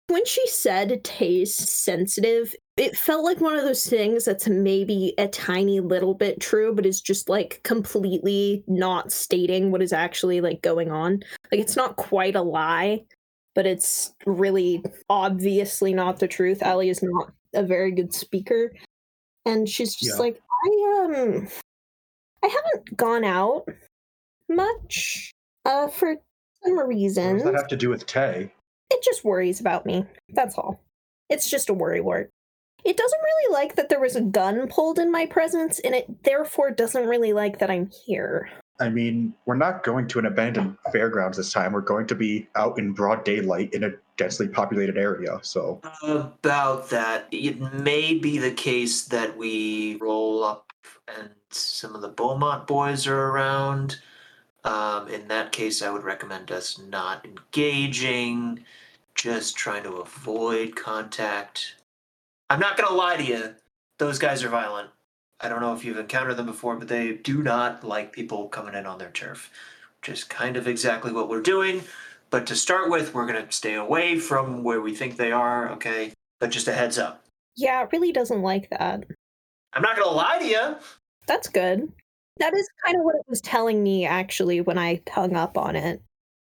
when 0.09 0.25
she 0.25 0.47
said 0.49 1.05
Tay's 1.05 1.55
sensitive 1.55 2.55
it 2.77 2.97
felt 2.97 3.25
like 3.25 3.41
one 3.41 3.55
of 3.55 3.65
those 3.65 3.87
things 3.87 4.25
that's 4.25 4.49
maybe 4.49 5.15
a 5.19 5.29
tiny 5.29 5.81
little 5.81 6.15
bit 6.15 6.41
true 6.41 6.75
but 6.75 6.87
is 6.87 7.01
just 7.01 7.29
like 7.29 7.61
completely 7.65 8.65
not 8.67 9.13
stating 9.13 9.71
what 9.71 9.83
is 9.83 9.93
actually 9.93 10.41
like 10.41 10.63
going 10.63 10.91
on 10.91 11.21
like 11.53 11.61
it's 11.61 11.77
not 11.77 11.97
quite 11.97 12.35
a 12.35 12.43
lie 12.43 13.05
but 13.55 13.67
it's 13.67 14.15
really 14.25 14.83
obviously 15.11 15.93
not 15.93 16.19
the 16.19 16.27
truth. 16.27 16.63
Ellie 16.63 16.89
is 16.89 17.03
not 17.03 17.33
a 17.53 17.63
very 17.63 17.91
good 17.91 18.15
speaker. 18.15 18.73
And 19.45 19.69
she's 19.69 19.95
just 19.95 20.15
Yeah. 20.17 20.23
like 20.23 20.41
i 20.65 21.03
um 21.05 21.49
i 22.43 22.47
haven't 22.47 22.97
gone 22.97 23.25
out 23.25 23.67
much 24.49 25.33
uh 25.65 25.89
for 25.89 26.17
some 26.65 26.77
What 26.77 26.89
does 26.89 27.15
that 27.15 27.55
have 27.55 27.69
to 27.69 27.77
do 27.77 27.91
with 27.91 28.07
Tay? 28.07 28.51
it 28.91 29.03
just 29.03 29.25
worries 29.25 29.61
about 29.61 29.85
me. 29.87 30.05
That's 30.31 30.57
all. 30.59 30.81
It's 31.31 31.49
just 31.51 31.69
a 31.71 31.75
worry 31.75 32.01
wart. 32.01 32.31
It 32.85 32.97
doesn't 32.97 33.21
really 33.23 33.53
like 33.55 33.75
that 33.77 33.89
there 33.89 34.01
was 34.01 34.17
a 34.17 34.21
gun 34.21 34.69
pulled 34.69 34.99
in 34.99 35.11
my 35.11 35.27
presence 35.27 35.79
and 35.81 35.95
it 35.95 36.25
therefore 36.25 36.71
doesn't 36.71 37.07
really 37.07 37.33
like 37.33 37.59
that 37.59 37.71
i'm 37.71 37.91
here 38.07 38.49
I 38.81 38.89
mean, 38.89 39.35
we're 39.47 39.57
not 39.57 39.85
going 39.85 40.09
to 40.09 40.19
an 40.19 40.27
abandoned 40.27 40.77
fairgrounds 40.91 41.37
this 41.37 41.53
time. 41.53 41.73
We're 41.73 41.83
going 41.83 42.07
to 42.09 42.15
be 42.15 42.49
out 42.57 42.79
in 42.79 42.93
broad 42.93 43.25
daylight 43.25 43.73
in 43.73 43.85
a 43.85 43.91
densely 44.17 44.49
populated 44.49 44.97
area. 44.97 45.39
So, 45.43 45.81
About 46.03 46.91
that, 46.91 47.29
it 47.31 47.61
may 47.61 48.15
be 48.15 48.39
the 48.39 48.51
case 48.51 49.05
that 49.05 49.37
we 49.37 49.97
roll 50.01 50.43
up 50.43 50.73
and 51.17 51.31
some 51.51 51.95
of 51.95 52.01
the 52.01 52.09
Beaumont 52.09 52.67
boys 52.67 53.07
are 53.07 53.29
around. 53.29 53.99
Um, 54.65 55.09
in 55.09 55.29
that 55.29 55.53
case, 55.53 55.83
I 55.83 55.91
would 55.91 56.05
recommend 56.05 56.51
us 56.51 56.79
not 56.79 57.25
engaging, 57.25 58.65
just 59.15 59.57
trying 59.57 59.83
to 59.83 59.97
avoid 59.97 60.77
contact. 60.77 61.77
I'm 62.49 62.61
not 62.61 62.77
to 62.89 62.95
lie 62.95 63.17
to 63.17 63.25
you, 63.25 63.55
those 63.99 64.19
guys 64.19 64.45
are 64.45 64.49
violent. 64.49 64.91
I 65.43 65.49
don't 65.49 65.61
know 65.61 65.75
if 65.75 65.85
you've 65.85 65.99
encountered 65.99 66.37
them 66.37 66.47
before, 66.47 66.77
but 66.77 66.89
they 66.89 67.15
do 67.15 67.43
not 67.43 67.83
like 67.85 68.13
people 68.13 68.49
coming 68.49 68.75
in 68.75 68.87
on 68.87 68.99
their 68.99 69.11
turf, 69.11 69.51
which 70.01 70.09
is 70.17 70.25
kind 70.25 70.57
of 70.57 70.69
exactly 70.69 71.13
what 71.13 71.29
we're 71.29 71.41
doing. 71.43 71.83
But 72.31 72.47
to 72.47 72.55
start 72.57 72.91
with, 72.91 73.13
we're 73.13 73.27
going 73.27 73.45
to 73.45 73.53
stay 73.53 73.75
away 73.75 74.19
from 74.19 74.63
where 74.63 74.81
we 74.81 74.95
think 74.95 75.17
they 75.17 75.33
are, 75.33 75.71
okay? 75.73 76.13
But 76.41 76.51
just 76.51 76.69
a 76.69 76.73
heads 76.73 76.99
up. 76.99 77.25
yeah 77.57 77.83
it 77.83 77.89
really 77.93 78.13
doesn't 78.13 78.43
like 78.43 78.71
that 78.71 79.05
I'm 79.75 79.83
not 79.83 79.97
going 79.97 80.09
to 80.09 80.15
lie 80.15 80.39
to 80.39 80.47
you. 80.47 80.77
that's 81.27 81.49
good 81.49 81.93
that 82.39 82.55
is 82.55 82.69
kind 82.85 82.97
of 82.97 83.05
what 83.05 83.15
it 83.17 83.23
was 83.29 83.41
telling 83.43 83.83
me 83.83 84.07
actually 84.07 84.61
when 84.63 84.79
i 84.79 85.01
hung 85.11 85.37
up 85.37 85.57
on 85.59 85.77
it 85.77 86.01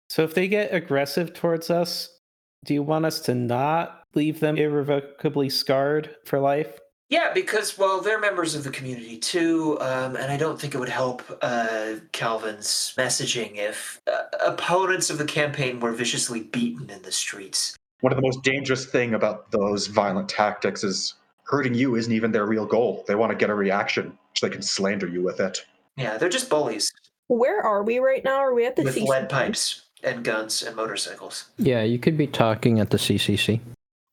So 0.10 0.24
if 0.24 0.34
they 0.34 0.48
get 0.48 0.74
aggressive 0.74 1.34
towards 1.34 1.70
us, 1.70 2.18
do 2.66 2.74
you 2.74 2.82
want 2.82 3.06
us 3.06 3.20
to 3.22 3.36
not 3.36 4.04
leave 4.16 4.40
them 4.40 4.58
irrevocably 4.58 5.50
scarred 5.50 6.16
for 6.26 6.40
life? 6.40 6.80
Yeah, 7.12 7.32
because, 7.34 7.78
well, 7.78 8.02
they're 8.02 8.20
members 8.20 8.56
of 8.56 8.64
the 8.64 8.72
community 8.72 9.18
too, 9.18 9.78
um, 9.82 10.16
and 10.16 10.32
I 10.32 10.38
don't 10.38 10.60
think 10.60 10.74
it 10.74 10.80
would 10.80 10.90
help 10.90 11.22
uh, 11.44 11.96
Calvin's 12.12 12.96
messaging 12.98 13.58
if 13.58 14.02
uh, 14.12 14.24
opponents 14.44 15.12
of 15.12 15.20
the 15.20 15.26
campaign 15.26 15.80
were 15.80 15.92
viciously 15.92 16.42
beaten 16.42 16.90
in 16.90 17.04
the 17.04 17.12
streets. 17.12 17.78
one 18.00 18.12
of 18.12 18.18
the 18.18 18.24
most 18.24 18.42
dangerous 18.42 18.88
thing 18.88 19.14
about 19.14 19.52
those 19.52 19.88
violent 19.88 20.30
tactics 20.30 20.84
is 20.84 21.14
hurting 21.44 21.76
you 21.76 21.96
isn't 21.96 22.14
even 22.14 22.32
their 22.32 22.48
real 22.48 22.66
goal. 22.66 23.04
They 23.08 23.16
want 23.16 23.32
to 23.32 23.38
get 23.38 23.52
a 23.52 23.56
reaction 23.56 24.18
so 24.36 24.48
they 24.48 24.54
can 24.54 24.64
slander 24.64 25.08
you 25.08 25.22
with 25.22 25.40
it. 25.40 25.66
Yeah, 25.98 26.18
they're 26.18 26.30
just 26.30 26.50
bullies 26.50 26.92
where 27.32 27.62
are 27.62 27.82
we 27.82 28.00
right 28.00 28.24
now 28.24 28.36
are 28.36 28.54
we 28.54 28.66
at 28.66 28.76
the 28.76 28.84
with 28.84 28.96
CC? 28.96 29.08
lead 29.08 29.30
pipes 29.30 29.84
and 30.04 30.24
guns 30.24 30.62
and 30.62 30.76
motorcycles. 30.76 31.46
Yeah, 31.58 31.84
you 31.84 31.98
could 31.98 32.18
be 32.18 32.28
talking 32.28 32.80
at 32.80 32.90
the 32.90 32.98
CCC. 32.98 33.62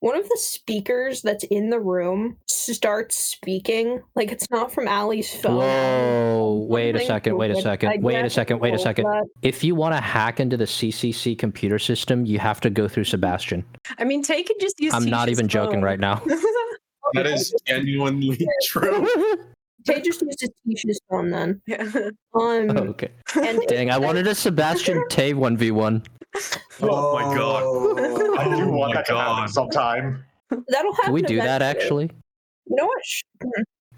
One 0.01 0.17
of 0.17 0.29
the 0.29 0.39
speakers 0.41 1.23
that's 1.23 1.45
in 1.45 1.71
the 1.71 1.81
room 1.81 2.37
starts 2.47 3.17
speaking 3.17 4.01
like 4.15 4.31
it's 4.31 4.49
not 4.51 4.73
from 4.73 4.87
Allie's 4.87 5.35
phone. 5.35 5.57
Whoa, 5.57 6.67
wait 6.69 6.95
a 6.95 7.01
second, 7.05 7.37
wait 7.37 7.51
a 7.51 7.61
second, 7.61 7.89
I 7.91 7.97
wait 8.01 8.25
a 8.25 8.31
second, 8.31 8.61
wait 8.61 8.75
a 8.75 8.79
second. 8.79 9.05
that. 9.07 9.25
If 9.43 9.65
you 9.65 9.75
want 9.75 9.95
to 9.95 10.01
hack 10.01 10.39
into 10.41 10.57
the 10.57 10.65
CCC 10.67 11.37
computer 11.39 11.79
system, 11.79 12.25
you 12.27 12.39
have 12.39 12.61
to 12.61 12.71
go 12.71 12.87
through 12.89 13.05
Sebastian. 13.05 13.65
I 13.99 14.05
mean, 14.05 14.23
Tay 14.23 14.43
could 14.43 14.61
just 14.61 14.79
use. 14.79 14.93
I'm 14.95 15.05
not 15.07 15.27
Tisha's 15.29 15.39
even 15.39 15.49
joking 15.49 15.75
phone. 15.77 15.85
right 15.85 16.01
now. 16.01 16.23
That 17.15 17.27
is 17.27 17.55
genuinely 17.67 18.37
true. 18.67 19.07
Tay 19.87 20.03
just 20.03 20.21
used 20.21 20.41
his 20.43 20.51
Tisha's 20.69 21.01
phone 21.09 21.31
then. 21.31 21.63
yeah. 21.67 21.79
Um, 21.95 22.13
Oh, 22.35 22.87
okay. 22.91 23.09
and 23.43 23.59
Dang, 23.67 23.91
I 23.91 23.97
wanted 23.97 24.27
a 24.27 24.35
Sebastian 24.35 25.03
Tay 25.09 25.33
1v1. 25.33 26.05
Oh 26.81 27.13
my 27.15 27.35
god. 27.37 27.63
god. 27.97 28.39
I 28.39 28.57
do 28.57 28.65
Oh 28.65 28.69
want 28.71 28.95
my 28.95 29.01
that 29.01 29.07
to 29.07 29.17
happen 29.17 29.37
God. 29.45 29.51
sometime. 29.51 30.25
That'll 30.69 30.93
happen. 30.93 31.05
Can 31.07 31.13
we 31.13 31.23
do 31.23 31.37
that 31.39 31.61
actually? 31.63 32.11
You 32.67 32.77
know 32.77 32.87
what? 32.87 33.05
Sh-. 33.05 33.23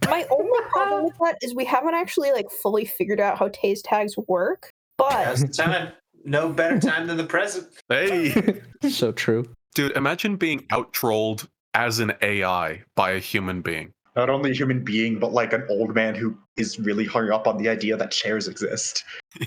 My 0.06 0.26
only 0.30 0.60
problem 0.70 1.04
with 1.04 1.14
that 1.20 1.36
is 1.42 1.54
we 1.54 1.64
haven't 1.66 1.94
actually 1.94 2.32
like 2.32 2.50
fully 2.50 2.84
figured 2.86 3.20
out 3.20 3.38
how 3.38 3.48
Tay's 3.52 3.82
tags 3.82 4.16
work. 4.28 4.70
But 4.96 5.10
Now's 5.24 5.40
the 5.42 5.48
time. 5.48 5.92
No 6.24 6.48
better 6.50 6.78
time 6.88 7.06
than 7.06 7.16
the 7.16 7.24
present. 7.24 7.68
Hey, 7.88 8.60
so 8.88 9.12
true. 9.12 9.44
dude, 9.74 9.92
imagine 9.96 10.36
being 10.36 10.66
out 10.70 10.92
trolled 10.92 11.48
as 11.74 11.98
an 11.98 12.12
AI 12.22 12.82
by 12.96 13.10
a 13.12 13.18
human 13.18 13.60
being. 13.62 13.92
Not 14.16 14.28
only 14.28 14.50
a 14.50 14.54
human 14.54 14.82
being, 14.84 15.18
but 15.18 15.32
like 15.32 15.52
an 15.52 15.64
old 15.70 15.94
man 15.94 16.14
who 16.14 16.36
is 16.60 16.78
really 16.78 17.04
hung 17.06 17.30
up 17.30 17.46
on 17.46 17.56
the 17.58 17.68
idea 17.68 17.96
that 17.96 18.10
chairs 18.10 18.46
exist. 18.48 19.02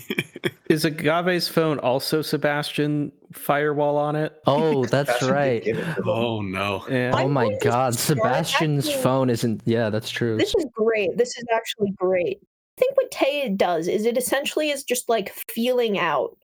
Is 0.69 0.85
Agave's 0.85 1.47
phone 1.47 1.77
also 1.79 2.21
Sebastian 2.21 3.11
firewall 3.31 3.97
on 3.97 4.15
it? 4.15 4.33
Oh, 4.47 4.85
that's 4.87 5.09
That 5.09 5.19
should 5.19 5.27
be 5.27 5.31
right. 5.31 5.63
given 5.63 5.85
to 5.85 5.93
them. 6.01 6.09
oh 6.09 6.41
no. 6.41 6.83
Yeah. 6.89 7.11
Oh 7.13 7.27
my 7.27 7.55
god, 7.61 7.93
Sebastian's 7.95 8.87
acting- 8.87 9.01
phone 9.03 9.29
isn't. 9.29 9.61
Yeah, 9.65 9.89
that's 9.89 10.09
true. 10.09 10.37
this 10.37 10.55
is 10.55 10.65
great. 10.73 11.15
This 11.17 11.37
is 11.37 11.43
actually 11.53 11.91
great. 11.91 12.39
I 12.41 12.79
think 12.79 12.97
what 12.97 13.11
Tay 13.11 13.49
does 13.49 13.87
is 13.87 14.05
it 14.05 14.17
essentially 14.17 14.71
is 14.71 14.83
just 14.83 15.07
like 15.09 15.29
feeling 15.49 15.99
out 15.99 16.35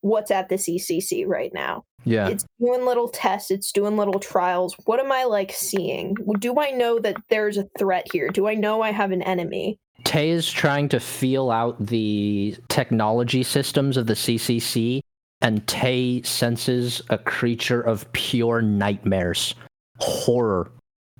what's 0.00 0.30
at 0.30 0.48
the 0.48 0.56
CCC 0.56 1.26
right 1.26 1.52
now. 1.52 1.84
Yeah. 2.04 2.28
It's 2.28 2.44
doing 2.58 2.86
little 2.86 3.08
tests, 3.08 3.50
it's 3.50 3.72
doing 3.72 3.96
little 3.96 4.18
trials. 4.18 4.74
What 4.86 5.00
am 5.00 5.12
I 5.12 5.24
like 5.24 5.52
seeing? 5.52 6.14
Do 6.38 6.58
I 6.58 6.70
know 6.70 6.98
that 7.00 7.16
there's 7.28 7.58
a 7.58 7.68
threat 7.78 8.06
here? 8.10 8.28
Do 8.28 8.48
I 8.48 8.54
know 8.54 8.80
I 8.80 8.90
have 8.90 9.12
an 9.12 9.22
enemy? 9.22 9.78
Tay 10.04 10.30
is 10.30 10.50
trying 10.50 10.88
to 10.90 11.00
feel 11.00 11.50
out 11.50 11.84
the 11.84 12.56
technology 12.68 13.42
systems 13.42 13.98
of 13.98 14.06
the 14.06 14.14
CCC, 14.14 15.02
and 15.42 15.66
Tay 15.66 16.22
senses 16.22 17.02
a 17.10 17.18
creature 17.18 17.82
of 17.82 18.10
pure 18.12 18.62
nightmares, 18.62 19.54
horror. 19.98 20.70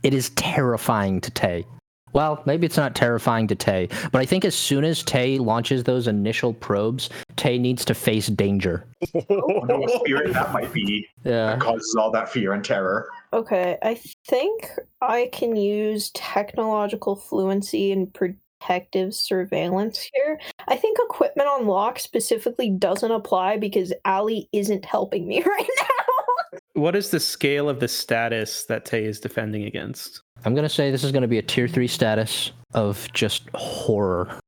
It 0.02 0.15
is 0.15 0.31
terrifying 0.31 1.20
to 1.20 1.31
Tay. 1.31 1.66
Well, 2.12 2.42
maybe 2.46 2.66
it's 2.66 2.76
not 2.76 2.94
terrifying 2.94 3.46
to 3.48 3.54
Tay, 3.54 3.88
but 4.12 4.20
I 4.20 4.26
think 4.26 4.44
as 4.44 4.54
soon 4.54 4.84
as 4.84 5.02
Tay 5.02 5.38
launches 5.38 5.84
those 5.84 6.06
initial 6.08 6.52
probes, 6.52 7.08
Tay 7.36 7.58
needs 7.58 7.84
to 7.86 7.94
face 7.94 8.26
danger. 8.26 8.86
What 9.26 9.90
spirit 10.00 10.32
that 10.32 10.52
might 10.52 10.72
be 10.72 11.06
Yeah. 11.24 11.46
that 11.46 11.60
causes 11.60 11.94
all 11.98 12.10
that 12.12 12.28
fear 12.28 12.52
and 12.52 12.64
terror. 12.64 13.08
Okay, 13.32 13.78
I 13.82 14.00
think 14.26 14.68
I 15.00 15.28
can 15.32 15.54
use 15.56 16.10
technological 16.10 17.14
fluency 17.16 17.92
and 17.92 18.12
protective 18.12 19.14
surveillance 19.14 20.10
here. 20.12 20.40
I 20.66 20.76
think 20.76 20.98
equipment 21.04 21.48
on 21.48 21.66
lock 21.66 21.98
specifically 22.00 22.70
doesn't 22.70 23.10
apply 23.12 23.56
because 23.58 23.92
Allie 24.04 24.48
isn't 24.52 24.84
helping 24.84 25.28
me 25.28 25.42
right 25.46 25.68
now. 25.80 26.58
What 26.74 26.96
is 26.96 27.10
the 27.10 27.20
scale 27.20 27.68
of 27.68 27.78
the 27.80 27.88
status 27.88 28.64
that 28.64 28.84
Tay 28.84 29.04
is 29.04 29.20
defending 29.20 29.64
against? 29.64 30.22
I'm 30.44 30.54
gonna 30.54 30.68
say 30.68 30.90
this 30.90 31.04
is 31.04 31.12
gonna 31.12 31.28
be 31.28 31.38
a 31.38 31.42
tier 31.42 31.68
three 31.68 31.88
status 31.88 32.52
of 32.74 33.12
just 33.12 33.48
horror. 33.54 34.38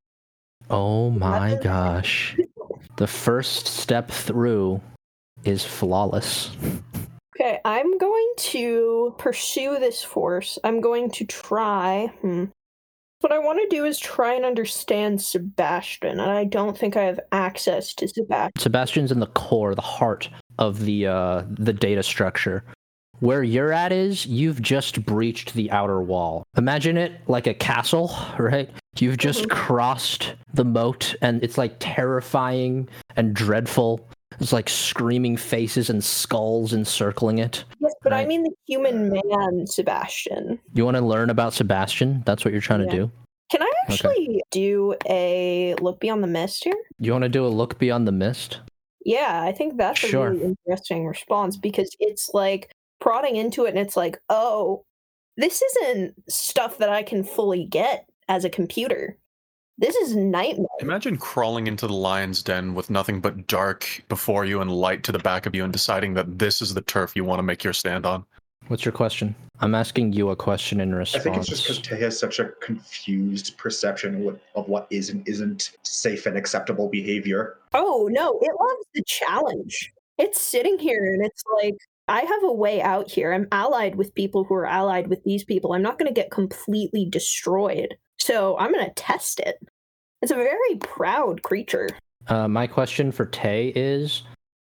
Oh 0.70 1.10
my 1.10 1.58
gosh. 1.62 2.36
The 2.96 3.06
first 3.06 3.66
step 3.66 4.10
through 4.10 4.80
is 5.44 5.64
flawless. 5.64 6.56
Okay, 7.34 7.58
I'm 7.64 7.98
going 7.98 8.32
to 8.36 9.14
pursue 9.18 9.78
this 9.78 10.02
force. 10.02 10.58
I'm 10.64 10.80
going 10.80 11.10
to 11.12 11.24
try. 11.24 12.12
Hmm. 12.20 12.44
What 13.20 13.32
I 13.32 13.38
want 13.38 13.60
to 13.60 13.74
do 13.74 13.84
is 13.84 13.98
try 13.98 14.34
and 14.34 14.44
understand 14.44 15.22
Sebastian, 15.22 16.20
and 16.20 16.30
I 16.30 16.44
don't 16.44 16.76
think 16.76 16.96
I 16.96 17.04
have 17.04 17.20
access 17.30 17.94
to 17.94 18.08
Sebastian. 18.08 18.52
Sebastian's 18.58 19.12
in 19.12 19.20
the 19.20 19.28
core, 19.28 19.74
the 19.74 19.80
heart 19.80 20.28
of 20.58 20.80
the 20.80 21.06
uh, 21.06 21.42
the 21.48 21.72
data 21.72 22.02
structure. 22.02 22.64
Where 23.22 23.44
you're 23.44 23.70
at 23.72 23.92
is 23.92 24.26
you've 24.26 24.60
just 24.60 25.06
breached 25.06 25.54
the 25.54 25.70
outer 25.70 26.00
wall. 26.02 26.42
Imagine 26.56 26.96
it 26.96 27.12
like 27.28 27.46
a 27.46 27.54
castle, 27.54 28.10
right? 28.36 28.68
You've 28.98 29.16
just 29.18 29.44
Mhm. 29.44 29.50
crossed 29.50 30.34
the 30.54 30.64
moat 30.64 31.14
and 31.22 31.40
it's 31.44 31.56
like 31.56 31.76
terrifying 31.78 32.88
and 33.14 33.32
dreadful. 33.32 34.00
It's 34.40 34.52
like 34.52 34.68
screaming 34.68 35.36
faces 35.36 35.88
and 35.88 36.02
skulls 36.02 36.72
encircling 36.72 37.38
it. 37.38 37.62
Yes, 37.78 37.94
but 38.02 38.12
I 38.12 38.26
mean 38.26 38.42
the 38.42 38.50
human 38.66 39.08
man, 39.12 39.68
Sebastian. 39.68 40.58
You 40.74 40.84
want 40.84 40.96
to 40.96 41.04
learn 41.04 41.30
about 41.30 41.52
Sebastian? 41.54 42.24
That's 42.26 42.44
what 42.44 42.50
you're 42.50 42.60
trying 42.60 42.80
Yeah. 42.80 42.90
to 42.90 42.96
do? 42.96 43.10
Can 43.52 43.62
I 43.62 43.66
Okay. 43.66 43.92
actually 43.94 44.42
do 44.50 44.96
a 45.08 45.76
look 45.80 46.00
beyond 46.00 46.24
the 46.24 46.26
mist 46.26 46.64
here? 46.64 46.74
You 46.98 47.12
want 47.12 47.22
to 47.22 47.28
do 47.28 47.46
a 47.46 47.54
look 47.54 47.78
beyond 47.78 48.08
the 48.08 48.12
mist? 48.12 48.58
Yeah, 49.04 49.42
I 49.44 49.52
think 49.52 49.76
that's 49.76 50.00
Sure. 50.00 50.26
a 50.26 50.30
really 50.32 50.56
interesting 50.66 51.06
response 51.06 51.56
because 51.56 51.94
it's 52.00 52.28
like 52.34 52.68
prodding 53.02 53.34
into 53.34 53.64
it 53.64 53.70
and 53.70 53.78
it's 53.78 53.96
like, 53.96 54.20
oh, 54.28 54.84
this 55.36 55.60
isn't 55.60 56.14
stuff 56.28 56.78
that 56.78 56.88
I 56.88 57.02
can 57.02 57.24
fully 57.24 57.64
get 57.64 58.08
as 58.28 58.44
a 58.44 58.50
computer. 58.50 59.18
This 59.76 59.96
is 59.96 60.14
nightmare. 60.14 60.68
Imagine 60.80 61.16
crawling 61.16 61.66
into 61.66 61.88
the 61.88 61.94
lion's 61.94 62.44
den 62.44 62.74
with 62.74 62.90
nothing 62.90 63.20
but 63.20 63.48
dark 63.48 64.04
before 64.08 64.44
you 64.44 64.60
and 64.60 64.70
light 64.70 65.02
to 65.02 65.10
the 65.10 65.18
back 65.18 65.46
of 65.46 65.54
you 65.54 65.64
and 65.64 65.72
deciding 65.72 66.14
that 66.14 66.38
this 66.38 66.62
is 66.62 66.74
the 66.74 66.82
turf 66.82 67.16
you 67.16 67.24
want 67.24 67.40
to 67.40 67.42
make 67.42 67.64
your 67.64 67.72
stand 67.72 68.06
on. 68.06 68.24
What's 68.68 68.84
your 68.84 68.92
question? 68.92 69.34
I'm 69.58 69.74
asking 69.74 70.12
you 70.12 70.30
a 70.30 70.36
question 70.36 70.80
in 70.80 70.94
response. 70.94 71.20
I 71.20 71.24
think 71.24 71.36
it's 71.38 71.48
just 71.48 71.64
because 71.64 71.80
Tay 71.80 71.98
has 72.00 72.16
such 72.16 72.38
a 72.38 72.50
confused 72.60 73.58
perception 73.58 74.14
of 74.14 74.20
what, 74.20 74.40
of 74.54 74.68
what 74.68 74.86
is 74.90 75.10
and 75.10 75.26
isn't 75.26 75.72
safe 75.82 76.26
and 76.26 76.36
acceptable 76.36 76.88
behavior. 76.88 77.56
Oh 77.74 78.08
no, 78.12 78.38
it 78.40 78.52
loves 78.60 78.86
the 78.94 79.02
challenge. 79.04 79.92
It's 80.18 80.40
sitting 80.40 80.78
here 80.78 81.14
and 81.14 81.24
it's 81.24 81.42
like, 81.60 81.74
I 82.12 82.24
have 82.24 82.42
a 82.42 82.52
way 82.52 82.82
out 82.82 83.10
here. 83.10 83.32
I'm 83.32 83.48
allied 83.52 83.94
with 83.94 84.14
people 84.14 84.44
who 84.44 84.52
are 84.52 84.66
allied 84.66 85.06
with 85.06 85.24
these 85.24 85.44
people. 85.44 85.72
I'm 85.72 85.80
not 85.80 85.98
going 85.98 86.12
to 86.12 86.20
get 86.20 86.30
completely 86.30 87.08
destroyed. 87.08 87.96
So 88.18 88.58
I'm 88.58 88.70
going 88.70 88.84
to 88.84 88.92
test 88.92 89.40
it. 89.40 89.56
It's 90.20 90.30
a 90.30 90.34
very 90.34 90.76
proud 90.78 91.42
creature. 91.42 91.88
Uh, 92.26 92.48
my 92.48 92.66
question 92.66 93.12
for 93.12 93.24
Tay 93.24 93.72
is 93.74 94.24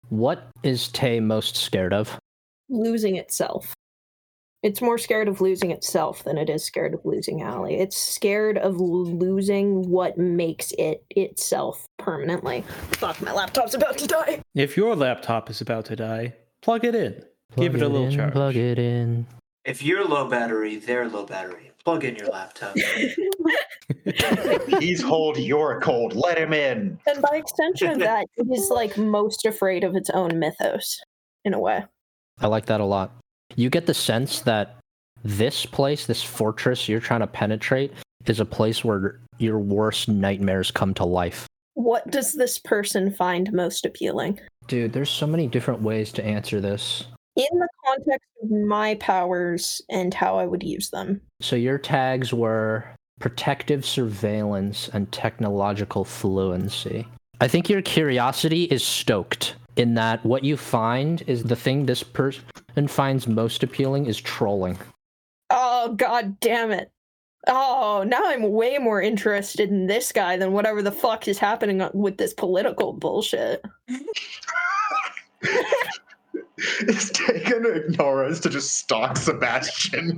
what 0.10 0.50
is 0.64 0.88
Tay 0.88 1.20
most 1.20 1.56
scared 1.56 1.94
of? 1.94 2.18
Losing 2.70 3.18
itself. 3.18 3.72
It's 4.64 4.82
more 4.82 4.98
scared 4.98 5.28
of 5.28 5.40
losing 5.40 5.70
itself 5.70 6.24
than 6.24 6.40
it 6.40 6.50
is 6.50 6.64
scared 6.64 6.96
of 6.96 7.02
losing 7.06 7.44
Allie. 7.44 7.76
It's 7.76 7.96
scared 7.96 8.58
of 8.58 8.80
losing 8.80 9.88
what 9.92 10.18
makes 10.18 10.72
it 10.80 11.06
itself 11.12 11.86
permanently. 12.00 12.62
Fuck, 12.94 13.22
my 13.22 13.32
laptop's 13.32 13.76
about 13.76 14.00
to 14.00 14.08
die. 14.08 14.42
If 14.56 14.76
your 14.76 14.96
laptop 14.96 15.52
is 15.52 15.62
about 15.62 15.86
to 15.86 15.96
die, 15.96 16.34
plug 16.62 16.86
it 16.86 16.96
in. 16.96 17.24
Give 17.56 17.76
it 17.76 17.82
a 17.82 17.88
little 17.88 18.08
in, 18.08 18.16
charge. 18.16 18.34
Plug 18.34 18.56
it 18.56 18.78
in. 18.78 19.26
If 19.66 19.84
you're 19.84 20.06
low 20.06 20.30
battery, 20.30 20.78
they're 20.78 21.10
low 21.10 21.26
battery. 21.26 21.72
Plug 21.84 22.04
in 22.04 22.16
your 22.16 22.28
laptop. 22.28 22.76
He's 24.80 25.02
hold, 25.02 25.38
you're 25.38 25.80
cold. 25.82 26.16
Let 26.16 26.38
him 26.38 26.54
in. 26.54 27.00
And 27.08 27.22
by 27.22 27.38
extension 27.38 27.92
of 27.92 28.00
that, 28.00 28.28
it 28.36 28.48
is 28.52 28.70
like 28.70 28.98
most 28.98 29.46
afraid 29.46 29.84
of 29.84 29.96
its 29.96 30.10
own 30.10 30.38
mythos, 30.40 31.00
in 31.46 31.54
a 31.54 31.60
way. 31.60 31.86
I 32.40 32.48
like 32.48 32.66
that 32.68 32.82
a 32.82 32.86
lot. 32.86 33.12
You 33.56 33.70
get 33.70 33.88
the 33.88 33.94
sense 33.94 34.42
that 34.42 34.76
this 35.24 35.66
place, 35.66 36.06
this 36.06 36.22
fortress 36.22 36.88
you're 36.88 37.00
trying 37.00 37.22
to 37.22 37.28
penetrate, 37.28 37.94
is 38.26 38.40
a 38.40 38.46
place 38.46 38.84
where 38.84 39.20
your 39.38 39.60
worst 39.60 40.08
nightmares 40.10 40.72
come 40.72 40.94
to 40.96 41.06
life. 41.06 41.47
What 41.78 42.10
does 42.10 42.34
this 42.34 42.58
person 42.58 43.12
find 43.12 43.54
most 43.54 43.86
appealing? 43.86 44.40
Dude, 44.66 44.94
there's 44.94 45.12
so 45.12 45.28
many 45.28 45.46
different 45.46 45.80
ways 45.84 46.12
to 46.14 46.26
answer 46.26 46.60
this. 46.60 47.06
In 47.36 47.46
the 47.52 47.68
context 47.86 48.28
of 48.42 48.50
my 48.50 48.96
powers 48.96 49.80
and 49.88 50.12
how 50.12 50.40
I 50.40 50.48
would 50.48 50.64
use 50.64 50.90
them. 50.90 51.22
So 51.40 51.56
your 51.56 51.78
tags 51.78 52.34
were 52.34 52.84
protective 53.20 53.86
surveillance 53.86 54.90
and 54.92 55.12
technological 55.12 56.04
fluency. 56.04 57.08
I 57.42 57.48
think 57.48 57.70
your 57.70 57.84
curiosity 57.84 58.64
is 58.64 58.84
stoked 58.84 59.54
in 59.76 59.94
that 59.94 60.26
what 60.26 60.44
you 60.44 60.58
find 60.58 61.22
is 61.28 61.44
the 61.44 61.56
thing 61.56 61.86
this 61.86 62.02
person 62.02 62.44
finds 62.88 63.28
most 63.28 63.62
appealing 63.62 64.08
is 64.08 64.20
trolling. 64.20 64.80
Oh, 65.52 65.94
god 65.94 66.40
damn 66.40 66.72
it. 66.72 66.90
Oh, 67.48 68.04
now 68.06 68.22
I'm 68.24 68.52
way 68.52 68.78
more 68.78 69.02
interested 69.02 69.70
in 69.70 69.88
this 69.88 70.12
guy 70.12 70.38
than 70.38 70.52
whatever 70.52 70.82
the 70.82 70.92
fuck 70.92 71.28
is 71.28 71.38
happening 71.38 71.88
with 71.94 72.18
this 72.18 72.34
political 72.34 72.94
bullshit. 72.94 73.64
Is 76.80 77.12
Tay 77.12 77.44
gonna 77.44 77.70
ignore 77.70 78.26
us 78.26 78.40
to 78.42 78.50
just 78.50 78.76
stalk 78.76 79.16
Sebastian? 79.16 80.18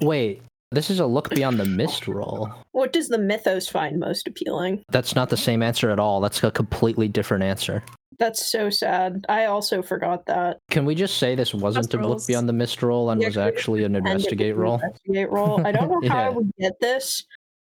Wait, 0.00 0.42
this 0.70 0.90
is 0.90 1.00
a 1.00 1.06
look 1.06 1.30
beyond 1.30 1.58
the 1.58 1.64
mist 1.64 2.08
roll. 2.08 2.50
What 2.72 2.92
does 2.92 3.08
the 3.08 3.18
mythos 3.18 3.68
find 3.68 3.98
most 3.98 4.26
appealing? 4.26 4.84
That's 4.90 5.14
not 5.14 5.30
the 5.30 5.36
same 5.36 5.62
answer 5.62 5.90
at 5.90 5.98
all. 5.98 6.20
That's 6.20 6.42
a 6.42 6.50
completely 6.50 7.08
different 7.08 7.44
answer. 7.44 7.82
That's 8.18 8.44
so 8.44 8.68
sad. 8.68 9.24
I 9.28 9.44
also 9.44 9.80
forgot 9.80 10.26
that. 10.26 10.58
Can 10.70 10.84
we 10.84 10.94
just 10.94 11.18
say 11.18 11.34
this 11.34 11.54
wasn't 11.54 11.84
Just 11.90 11.94
a 11.94 12.06
look 12.06 12.26
beyond 12.26 12.48
the 12.48 12.52
mist 12.52 12.82
roll 12.82 13.10
and 13.10 13.20
Yeah, 13.20 13.28
was 13.28 13.36
actually 13.36 13.84
an 13.84 13.94
investigate 13.94 14.56
was 14.56 14.58
an 14.58 14.62
roll? 14.62 14.74
Investigate 14.74 15.30
roll. 15.30 15.66
I 15.66 15.72
don't 15.72 15.88
know 15.88 16.08
how 16.08 16.18
I 16.18 16.28
would 16.30 16.50
get 16.58 16.72
this, 16.80 17.24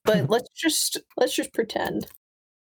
but 0.05 0.29
let's 0.31 0.51
just 0.51 1.01
let's 1.17 1.35
just 1.35 1.53
pretend. 1.55 2.07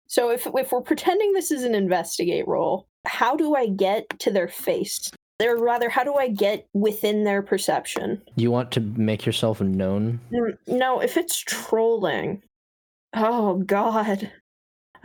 So 0.08 0.30
if 0.30 0.46
if 0.56 0.72
we're 0.72 0.82
pretending 0.82 1.34
this 1.34 1.50
is 1.50 1.64
an 1.64 1.74
investigate 1.74 2.48
roll, 2.48 2.88
how 3.06 3.36
do 3.36 3.56
I 3.56 3.68
get 3.68 4.08
to 4.20 4.30
their 4.32 4.48
face? 4.48 5.10
Or 5.42 5.58
rather, 5.58 5.90
how 5.90 6.04
do 6.04 6.14
I 6.14 6.30
get 6.30 6.68
within 6.74 7.24
their 7.24 7.42
perception? 7.42 8.22
You 8.36 8.52
want 8.52 8.72
to 8.74 8.80
make 8.80 9.26
yourself 9.26 9.60
known? 9.60 10.20
Mm, 10.32 10.58
No, 10.68 11.00
if 11.02 11.18
it's 11.18 11.38
trolling. 11.40 12.44
Oh 13.16 13.56
god. 13.56 14.32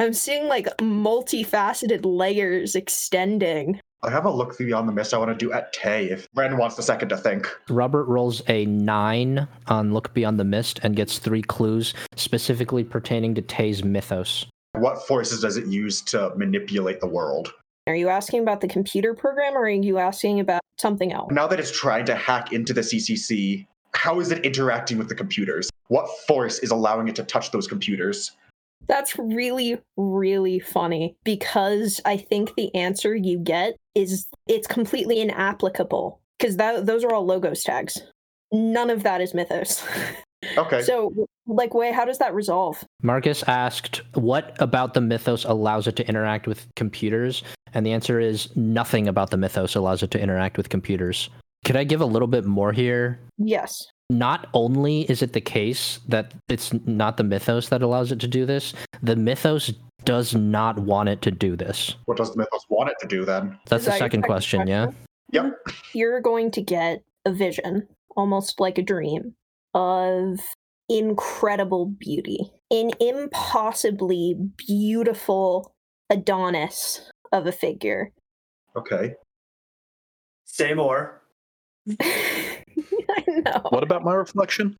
I'm 0.01 0.12
seeing 0.12 0.47
like 0.47 0.66
multifaceted 0.77 2.03
layers 2.05 2.77
extending. 2.77 3.81
I 4.05 4.11
have 4.11 4.27
a 4.27 4.31
look 4.31 4.57
through 4.57 4.66
beyond 4.66 4.89
the 4.89 4.93
mist 4.93 5.12
I 5.12 5.19
want 5.19 5.37
to 5.37 5.37
do 5.37 5.53
at 5.53 5.73
Tay 5.73 6.11
if 6.11 6.29
Ren 6.37 6.57
wants 6.57 6.79
a 6.79 6.85
second 6.85 7.09
to 7.09 7.16
think. 7.16 7.49
Robert 7.69 8.05
rolls 8.05 8.41
a 8.47 8.65
nine 8.66 9.49
on 9.66 9.93
Look 9.93 10.15
Beyond 10.15 10.39
the 10.39 10.45
Mist 10.45 10.79
and 10.85 10.95
gets 10.95 11.19
three 11.19 11.43
clues 11.43 11.95
specifically 12.15 12.85
pertaining 12.85 13.35
to 13.35 13.43
Tay's 13.43 13.83
mythos. 13.83 14.47
What 14.75 15.05
forces 15.05 15.41
does 15.41 15.57
it 15.57 15.66
use 15.66 16.01
to 16.03 16.33
manipulate 16.37 17.01
the 17.01 17.09
world? 17.09 17.53
Are 17.89 17.97
you 17.97 18.09
asking 18.09 18.43
about 18.43 18.61
the 18.61 18.69
computer 18.69 19.15
program 19.15 19.55
or 19.55 19.62
are 19.62 19.69
you 19.69 19.99
asking 19.99 20.39
about 20.39 20.61
something 20.77 21.12
else? 21.12 21.33
Now 21.33 21.49
that 21.49 21.59
it's 21.59 21.77
trying 21.77 22.05
to 22.05 22.15
hack 22.15 22.53
into 22.53 22.73
the 22.73 22.83
CCC, 22.83 23.66
how 23.95 24.20
is 24.20 24.31
it 24.31 24.45
interacting 24.45 24.97
with 24.97 25.09
the 25.09 25.15
computers? 25.16 25.70
What 25.89 26.09
force 26.29 26.61
is 26.61 26.70
allowing 26.70 27.09
it 27.09 27.16
to 27.16 27.25
touch 27.25 27.51
those 27.51 27.66
computers? 27.66 28.31
That's 28.87 29.19
really, 29.19 29.79
really 29.97 30.59
funny 30.59 31.17
because 31.25 32.01
I 32.05 32.17
think 32.17 32.55
the 32.55 32.75
answer 32.75 33.15
you 33.15 33.39
get 33.39 33.77
is 33.95 34.27
it's 34.47 34.67
completely 34.67 35.21
inapplicable 35.21 36.21
because 36.39 36.57
that 36.57 36.87
those 36.87 37.05
are 37.05 37.13
all 37.13 37.27
logos 37.27 37.63
tags. 37.63 38.01
None 38.53 38.89
of 38.89 39.03
that 39.03 39.21
is 39.21 39.35
mythos. 39.35 39.85
Okay. 40.57 40.83
so, 40.83 41.13
like, 41.49 41.75
way 41.75 41.91
how 41.91 42.05
does 42.05 42.19
that 42.19 42.33
resolve? 42.33 42.85
Marcus 43.03 43.43
asked, 43.49 44.03
What 44.15 44.57
about 44.61 44.95
the 44.95 45.01
mythos 45.01 45.45
allows 45.45 45.89
it 45.89 45.97
to 45.97 46.09
interact 46.09 46.47
with 46.47 46.69
computers? 46.77 47.43
And 47.75 47.85
the 47.85 47.93
answer 47.93 48.21
is 48.21 48.55
nothing 48.57 49.09
about 49.09 49.31
the 49.31 49.37
mythos 49.37 49.75
allows 49.75 50.05
it 50.05 50.13
to 50.13 50.21
interact 50.21 50.57
with 50.57 50.69
computers. 50.69 51.29
Could 51.65 51.75
I 51.75 51.83
give 51.83 52.01
a 52.01 52.07
little 52.07 52.29
bit 52.29 52.45
more 52.45 52.73
here? 52.73 53.19
Yes. 53.37 53.85
Not 54.10 54.48
only 54.55 55.02
is 55.02 55.22
it 55.22 55.35
the 55.35 55.40
case 55.40 56.01
that 56.09 56.32
it's 56.48 56.72
not 56.86 57.18
the 57.18 57.24
mythos 57.24 57.68
that 57.68 57.82
allows 57.82 58.10
it 58.10 58.20
to 58.20 58.28
do 58.28 58.47
this, 58.47 58.72
the 59.02 59.16
mythos 59.16 59.72
does 60.05 60.35
not 60.35 60.78
want 60.78 61.09
it 61.09 61.20
to 61.22 61.30
do 61.30 61.56
this. 61.56 61.94
what 62.06 62.16
does 62.16 62.32
the 62.32 62.39
mythos 62.39 62.64
want 62.70 62.89
it 62.89 62.97
to 63.01 63.06
do 63.06 63.24
then? 63.24 63.59
That's 63.66 63.82
Is 63.82 63.85
the 63.85 63.90
that 63.90 63.98
your 63.98 64.06
second 64.06 64.22
question, 64.22 64.66
yeah? 64.66 64.86
Yep. 65.32 65.55
You're 65.93 66.20
going 66.20 66.51
to 66.52 66.62
get 66.62 67.02
a 67.26 67.32
vision, 67.32 67.86
almost 68.16 68.60
like 68.60 68.78
a 68.78 68.82
dream, 68.82 69.35
of 69.74 70.40
incredible 70.89 71.86
beauty. 71.86 72.51
An 72.70 72.93
impossibly 73.01 74.36
beautiful 74.56 75.74
Adonis 76.09 77.10
of 77.32 77.47
a 77.47 77.52
figure. 77.52 78.12
Okay. 78.76 79.14
Say 80.44 80.72
more. 80.72 81.22
I 83.11 83.25
know. 83.45 83.61
What 83.71 83.83
about 83.83 84.05
my 84.05 84.15
reflection? 84.15 84.77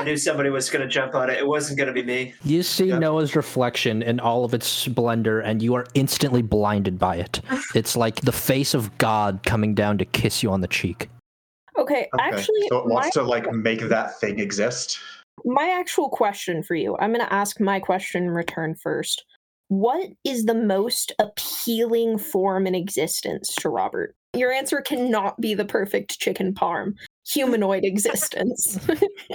I 0.00 0.04
knew 0.04 0.16
somebody 0.16 0.48
was 0.50 0.70
going 0.70 0.82
to 0.82 0.88
jump 0.88 1.14
on 1.14 1.28
it. 1.28 1.38
It 1.38 1.46
wasn't 1.46 1.76
going 1.78 1.88
to 1.88 1.92
be 1.92 2.02
me. 2.04 2.34
You 2.44 2.62
see 2.62 2.86
Yep. 2.86 3.00
Noah's 3.00 3.34
reflection 3.34 4.02
in 4.02 4.20
all 4.20 4.44
of 4.44 4.54
its 4.54 4.66
splendor, 4.66 5.40
and 5.40 5.60
you 5.60 5.74
are 5.74 5.86
instantly 5.94 6.42
blinded 6.42 6.98
by 6.98 7.16
it. 7.16 7.40
It's 7.74 7.96
like 7.96 8.20
the 8.22 8.32
face 8.32 8.74
of 8.74 8.96
God 8.98 9.40
coming 9.44 9.74
down 9.74 9.98
to 9.98 10.04
kiss 10.04 10.42
you 10.42 10.50
on 10.50 10.60
the 10.62 10.68
cheek. 10.68 11.10
Okay, 11.76 12.08
Okay. 12.14 12.24
actually, 12.36 12.68
so 12.68 12.78
it 12.78 12.86
my, 12.86 12.94
wants 12.94 13.10
to 13.10 13.22
like 13.22 13.52
make 13.52 13.80
that 13.80 14.18
thing 14.20 14.38
exist. 14.38 14.98
my 15.44 15.68
actual 15.78 16.08
question 16.08 16.62
for 16.62 16.74
you, 16.74 16.96
I'm 16.98 17.12
going 17.12 17.24
to 17.24 17.32
ask 17.32 17.60
my 17.60 17.78
question 17.78 18.24
in 18.24 18.30
return 18.30 18.74
first. 18.74 19.24
What 19.68 20.10
is 20.24 20.46
the 20.46 20.54
most 20.54 21.12
appealing 21.18 22.18
form 22.18 22.66
in 22.66 22.74
existence 22.74 23.54
to 23.56 23.68
Robert? 23.68 24.14
Your 24.34 24.50
answer 24.50 24.80
cannot 24.80 25.40
be 25.40 25.54
the 25.54 25.64
perfect 25.64 26.18
chicken 26.18 26.54
parm, 26.54 26.94
humanoid 27.26 27.84
existence. 27.84 28.78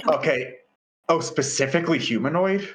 Okay. 0.08 0.54
Oh, 1.08 1.20
specifically 1.20 1.98
humanoid? 1.98 2.68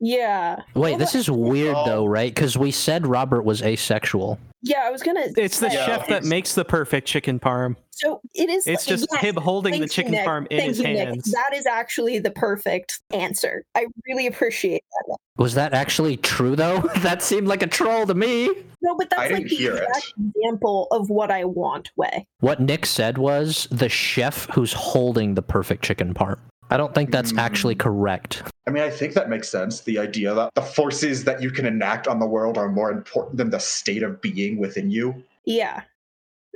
Yeah. 0.00 0.56
Wait, 0.74 0.90
Well, 0.92 0.98
this 0.98 1.14
is 1.14 1.30
weird 1.30 1.74
Oh. 1.76 1.84
though, 1.86 2.04
right? 2.06 2.34
Because 2.34 2.56
we 2.56 2.70
said 2.70 3.06
Robert 3.06 3.42
was 3.42 3.62
asexual. 3.62 4.38
Yeah, 4.62 4.80
I 4.84 4.90
was 4.90 5.02
gonna. 5.04 5.26
It's 5.36 5.60
the 5.60 5.68
Yeah, 5.68 5.86
chef 5.86 6.08
that 6.08 6.24
makes 6.24 6.54
the 6.56 6.64
perfect 6.64 7.06
chicken 7.06 7.38
parm. 7.38 7.76
So 7.92 8.20
it 8.34 8.48
is. 8.48 8.66
It's 8.66 8.84
just 8.86 9.06
yes, 9.12 9.20
him 9.22 9.36
holding 9.36 9.72
the 9.74 9.78
thank 9.78 9.82
you, 9.82 9.88
chicken 9.88 10.12
Nick. 10.12 10.26
parm 10.26 10.46
in 10.50 10.58
Thank 10.58 10.68
his 10.70 10.78
you, 10.80 10.84
Nick. 10.88 11.08
hands. 11.08 11.30
That 11.30 11.50
is 11.56 11.64
actually 11.66 12.18
the 12.18 12.32
perfect 12.32 13.00
answer. 13.12 13.64
I 13.76 13.86
really 14.08 14.26
appreciate 14.26 14.82
that. 15.06 15.16
Was 15.36 15.54
that 15.54 15.74
actually 15.74 16.16
true 16.16 16.56
though? 16.56 16.80
that 16.98 17.22
seemed 17.22 17.46
like 17.46 17.62
a 17.62 17.68
troll 17.68 18.04
to 18.06 18.14
me. 18.14 18.48
No, 18.82 18.96
but 18.96 19.10
that's 19.10 19.22
I 19.22 19.24
like 19.26 19.36
didn't 19.44 19.50
the 19.50 19.56
hear 19.56 19.74
it. 19.76 19.84
exact 19.88 20.12
example 20.36 20.88
of 20.90 21.08
what 21.08 21.30
I 21.30 21.44
want. 21.44 21.90
Way. 21.96 22.26
What 22.40 22.60
Nick 22.60 22.84
said 22.86 23.16
was 23.18 23.68
the 23.70 23.88
chef 23.88 24.48
who's 24.52 24.72
holding 24.72 25.34
the 25.34 25.42
perfect 25.42 25.84
chicken 25.84 26.14
parm. 26.14 26.38
I 26.70 26.76
don't 26.76 26.94
think 26.94 27.10
that's 27.10 27.36
actually 27.36 27.74
Mm. 27.74 27.80
correct. 27.80 28.42
I 28.66 28.70
mean, 28.70 28.82
I 28.82 28.90
think 28.90 29.14
that 29.14 29.30
makes 29.30 29.48
sense. 29.48 29.80
The 29.80 29.98
idea 29.98 30.34
that 30.34 30.50
the 30.54 30.62
forces 30.62 31.24
that 31.24 31.42
you 31.42 31.50
can 31.50 31.64
enact 31.66 32.06
on 32.06 32.18
the 32.18 32.26
world 32.26 32.58
are 32.58 32.68
more 32.68 32.90
important 32.90 33.38
than 33.38 33.50
the 33.50 33.58
state 33.58 34.02
of 34.02 34.20
being 34.20 34.58
within 34.58 34.90
you. 34.90 35.22
Yeah. 35.44 35.82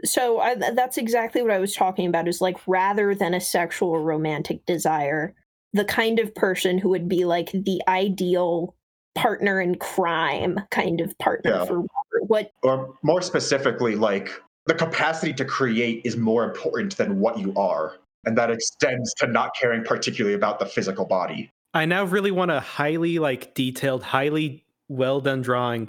So 0.05 0.41
I, 0.41 0.55
that's 0.57 0.99
exactly 0.99 1.43
what 1.43 1.51
I 1.53 1.59
was 1.59 1.75
talking 1.75 2.07
about. 2.07 2.29
Is 2.29 2.41
like 2.41 2.59
rather 2.67 3.15
than 3.15 3.35
a 3.35 3.41
sexual 3.41 3.91
or 3.91 4.03
romantic 4.03 4.65
desire, 4.67 5.35
the 5.73 5.85
kind 5.85 6.19
of 6.19 6.35
person 6.35 6.77
who 6.79 6.91
would 6.91 7.09
be 7.09 7.25
like 7.25 7.51
the 7.53 7.81
ideal 7.89 8.75
partner 9.15 9.61
in 9.61 9.77
crime 9.77 10.59
kind 10.71 11.01
of 11.01 11.17
partner 11.19 11.51
Yeah. 11.53 11.65
for 11.65 11.75
Robert. 11.77 11.89
What 12.27 12.51
Or 12.63 12.95
more 13.03 13.23
specifically, 13.23 13.95
like 13.97 14.31
the 14.67 14.75
capacity 14.75 15.33
to 15.35 15.45
create 15.45 16.03
is 16.05 16.17
more 16.17 16.45
important 16.45 16.97
than 16.97 17.21
what 17.21 17.39
you 17.39 17.53
are. 17.57 17.95
And 18.25 18.37
that 18.39 18.51
extends 18.51 19.13
to 19.15 19.27
not 19.27 19.51
caring 19.61 19.85
particularly 19.85 20.35
about 20.35 20.59
the 20.59 20.67
physical 20.67 21.05
body. 21.05 21.51
I 21.75 21.87
now 21.87 22.05
really 22.05 22.31
want 22.31 22.51
a 22.51 22.61
highly 22.61 23.19
like 23.19 23.55
detailed, 23.55 24.03
highly 24.03 24.65
well 24.89 25.21
done 25.21 25.43
drawing 25.43 25.89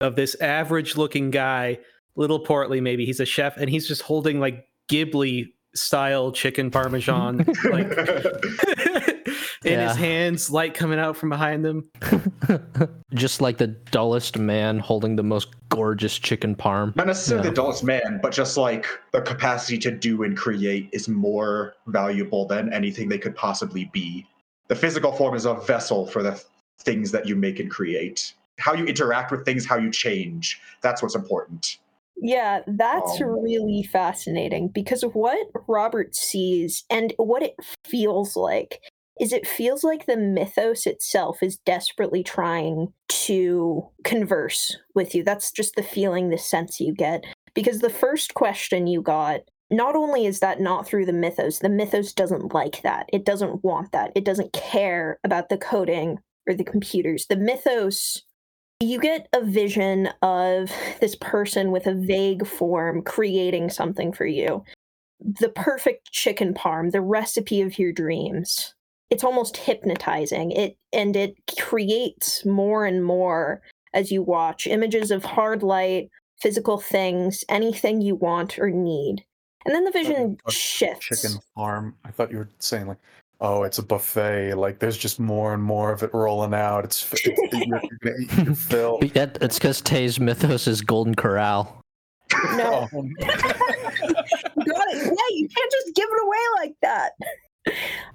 of 0.00 0.16
this 0.16 0.34
average 0.40 0.96
looking 0.96 1.30
guy, 1.30 1.78
little 2.16 2.40
portly 2.40 2.80
maybe. 2.80 3.06
He's 3.06 3.20
a 3.20 3.24
chef 3.24 3.56
and 3.56 3.70
he's 3.70 3.88
just 3.88 4.02
holding 4.02 4.40
like 4.40 4.66
Ghibli 4.90 5.52
style 5.74 6.32
chicken 6.32 6.70
parmesan 6.70 7.38
like 7.70 7.88
in 9.64 9.72
Yeah. 9.72 9.88
his 9.88 9.96
hands, 9.96 10.50
light 10.50 10.74
coming 10.74 10.98
out 10.98 11.16
from 11.16 11.28
behind 11.28 11.64
them. 11.64 11.88
Just 13.14 13.40
like 13.40 13.58
the 13.58 13.66
dullest 13.66 14.38
man 14.38 14.78
holding 14.78 15.16
the 15.16 15.22
most 15.22 15.48
gorgeous 15.68 16.18
chicken 16.18 16.54
parm. 16.54 16.94
Not 16.96 17.06
necessarily 17.06 17.44
Yeah. 17.46 17.50
the 17.50 17.56
dullest 17.56 17.84
man, 17.84 18.20
but 18.22 18.32
just 18.32 18.56
like 18.56 18.86
the 19.12 19.20
capacity 19.22 19.78
to 19.78 19.90
do 19.90 20.22
and 20.22 20.36
create 20.36 20.88
is 20.92 21.08
more 21.08 21.74
valuable 21.86 22.46
than 22.46 22.72
anything 22.72 23.08
they 23.08 23.18
could 23.18 23.34
possibly 23.36 23.86
be. 23.92 24.26
The 24.68 24.76
physical 24.76 25.12
form 25.12 25.34
is 25.34 25.44
a 25.44 25.54
vessel 25.54 26.06
for 26.06 26.22
the 26.22 26.42
things 26.80 27.10
that 27.12 27.26
you 27.26 27.36
make 27.36 27.60
and 27.60 27.70
create. 27.70 28.32
How 28.58 28.74
you 28.74 28.84
interact 28.84 29.30
with 29.30 29.44
things, 29.44 29.66
how 29.66 29.76
you 29.76 29.90
change. 29.90 30.60
That's 30.82 31.02
what's 31.02 31.14
important. 31.14 31.78
Yeah, 32.16 32.60
that's 32.66 33.20
Um, 33.20 33.28
really 33.42 33.82
fascinating 33.82 34.68
because 34.68 35.02
of 35.02 35.14
what 35.14 35.46
Robert 35.66 36.14
sees 36.14 36.84
and 36.90 37.12
what 37.16 37.42
it 37.42 37.56
feels 37.84 38.36
like 38.36 38.80
is 39.20 39.32
it 39.32 39.46
feels 39.46 39.84
like 39.84 40.06
the 40.06 40.16
mythos 40.16 40.86
itself 40.86 41.42
is 41.42 41.58
desperately 41.58 42.22
trying 42.22 42.92
to 43.08 43.86
converse 44.04 44.76
with 44.94 45.14
you. 45.14 45.22
That's 45.22 45.52
just 45.52 45.74
the 45.76 45.82
feeling, 45.82 46.30
the 46.30 46.38
sense 46.38 46.80
you 46.80 46.94
get. 46.94 47.24
Because 47.54 47.80
the 47.80 47.90
first 47.90 48.34
question 48.34 48.86
you 48.86 49.02
got, 49.02 49.42
not 49.70 49.94
only 49.94 50.26
is 50.26 50.40
that 50.40 50.60
not 50.60 50.86
through 50.86 51.06
the 51.06 51.12
mythos, 51.12 51.58
the 51.58 51.68
mythos 51.68 52.12
doesn't 52.12 52.54
like 52.54 52.82
that. 52.82 53.08
It 53.12 53.24
doesn't 53.24 53.62
want 53.62 53.92
that. 53.92 54.12
It 54.14 54.24
doesn't 54.24 54.52
care 54.52 55.18
about 55.24 55.48
the 55.48 55.58
coding 55.58 56.18
or 56.48 56.54
the 56.54 56.64
computers. 56.64 57.26
The 57.26 57.36
mythos 57.36 58.22
you 58.82 58.98
get 58.98 59.28
a 59.32 59.44
vision 59.44 60.08
of 60.22 60.72
this 61.00 61.14
person 61.14 61.70
with 61.70 61.86
a 61.86 61.94
vague 61.94 62.44
form 62.44 63.02
creating 63.02 63.70
something 63.70 64.12
for 64.12 64.26
you. 64.26 64.64
The 65.20 65.50
perfect 65.50 66.10
chicken 66.10 66.52
parm, 66.52 66.90
the 66.90 67.00
recipe 67.00 67.62
of 67.62 67.78
your 67.78 67.92
dreams. 67.92 68.74
It's 69.12 69.24
almost 69.24 69.58
hypnotizing. 69.58 70.52
It 70.52 70.76
and 70.92 71.14
it 71.16 71.34
creates 71.60 72.46
more 72.46 72.86
and 72.86 73.04
more 73.04 73.60
as 73.92 74.10
you 74.10 74.22
watch 74.22 74.66
images 74.66 75.10
of 75.10 75.22
hard 75.22 75.62
light, 75.62 76.08
physical 76.40 76.78
things, 76.78 77.44
anything 77.50 78.00
you 78.00 78.14
want 78.14 78.58
or 78.58 78.70
need. 78.70 79.22
And 79.66 79.74
then 79.74 79.84
the 79.84 79.90
vision 79.90 80.38
shifts. 80.48 81.06
Chicken 81.22 81.38
farm. 81.54 81.94
I 82.06 82.10
thought 82.10 82.32
you 82.32 82.38
were 82.38 82.48
saying 82.58 82.86
like, 82.86 82.96
oh, 83.42 83.64
it's 83.64 83.76
a 83.78 83.82
buffet. 83.82 84.54
Like 84.54 84.78
there's 84.78 84.96
just 84.96 85.20
more 85.20 85.52
and 85.52 85.62
more 85.62 85.92
of 85.92 86.02
it 86.02 86.10
rolling 86.14 86.54
out. 86.54 86.84
It's, 86.86 87.12
it's 87.12 87.26
you're, 87.26 87.36
you're 87.52 87.80
gonna 88.02 88.16
eat 88.18 88.32
your 88.46 88.54
fill. 88.70 88.98
But 88.98 89.12
that- 89.12 89.38
It's 89.42 89.58
because 89.58 89.82
Tay's 89.82 90.18
mythos 90.18 90.66
is 90.66 90.80
Golden 90.80 91.14
Corral. 91.14 91.78
No, 92.56 92.88
Oh, 92.94 93.02
you 93.02 93.14
got 93.16 94.88
it. 94.88 95.04
Yeah, 95.04 95.36
you 95.36 95.48
can't 95.48 95.70
just 95.70 95.94
give 95.94 96.08
it 96.10 96.22
away 96.24 96.38
like 96.56 96.74
that. 96.80 97.12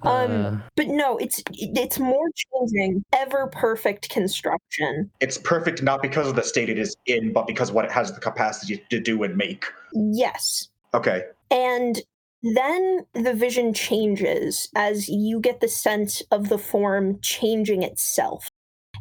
Um, 0.04 0.32
Uh, 0.32 0.58
but 0.76 0.88
no, 0.88 1.18
it's 1.18 1.42
it's 1.54 2.00
more 2.00 2.28
changing, 2.36 3.04
ever 3.14 3.48
perfect 3.48 4.10
construction. 4.10 5.10
It's 5.20 5.38
perfect 5.38 5.82
not 5.82 6.02
because 6.02 6.28
of 6.28 6.36
the 6.36 6.44
state 6.44 6.70
it 6.70 6.78
is 6.78 6.96
in, 7.06 7.34
but 7.34 7.48
because 7.48 7.72
what 7.72 7.86
it 7.86 7.92
has 7.92 8.14
the 8.14 8.20
capacity 8.20 8.84
to 8.90 9.00
do 9.00 9.24
and 9.24 9.38
make. 9.38 9.66
Yes. 9.94 10.68
Okay. 10.94 11.24
And 11.50 12.02
then 12.44 13.06
the 13.14 13.34
vision 13.34 13.74
changes 13.74 14.70
as 14.76 15.10
you 15.10 15.40
get 15.40 15.60
the 15.60 15.68
sense 15.68 16.22
of 16.32 16.50
the 16.50 16.58
form 16.58 17.20
changing 17.22 17.84
itself 17.84 18.50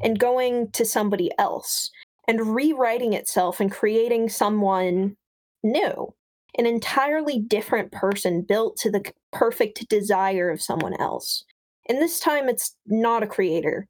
and 0.02 0.18
going 0.18 0.70
to 0.72 0.84
somebody 0.84 1.30
else 1.38 1.90
and 2.28 2.54
rewriting 2.54 3.12
itself 3.12 3.60
and 3.60 3.70
creating 3.70 4.28
someone 4.28 5.16
new, 5.62 6.12
an 6.56 6.66
entirely 6.66 7.38
different 7.38 7.92
person 7.92 8.42
built 8.42 8.76
to 8.78 8.90
the 8.90 9.12
perfect 9.32 9.88
desire 9.88 10.50
of 10.50 10.62
someone 10.62 10.98
else. 11.00 11.44
And 11.88 11.98
this 11.98 12.18
time 12.18 12.48
it's 12.48 12.76
not 12.86 13.22
a 13.22 13.26
creator, 13.26 13.86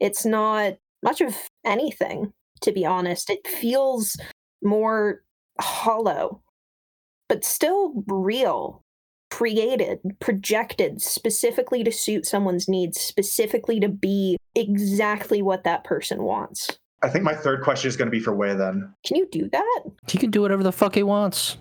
it's 0.00 0.24
not 0.24 0.74
much 1.02 1.20
of 1.20 1.36
anything, 1.64 2.32
to 2.62 2.72
be 2.72 2.86
honest. 2.86 3.30
It 3.30 3.46
feels 3.46 4.16
more 4.62 5.22
hollow 5.60 6.40
but 7.28 7.44
still 7.44 8.04
real, 8.06 8.82
created, 9.30 9.98
projected 10.20 11.00
specifically 11.00 11.82
to 11.84 11.90
suit 11.90 12.26
someone's 12.26 12.68
needs, 12.68 13.00
specifically 13.00 13.80
to 13.80 13.88
be 13.88 14.36
exactly 14.54 15.42
what 15.42 15.64
that 15.64 15.84
person 15.84 16.22
wants. 16.22 16.78
I 17.02 17.08
think 17.08 17.24
my 17.24 17.34
third 17.34 17.62
question 17.62 17.88
is 17.88 17.96
going 17.96 18.06
to 18.06 18.16
be 18.16 18.20
for 18.20 18.34
Wei 18.34 18.54
then. 18.54 18.94
Can 19.04 19.16
you 19.16 19.28
do 19.30 19.48
that? 19.50 19.80
he 20.08 20.18
can 20.18 20.30
do 20.30 20.40
whatever 20.40 20.62
the 20.62 20.72
fuck 20.72 20.94
he 20.94 21.02
wants. 21.02 21.58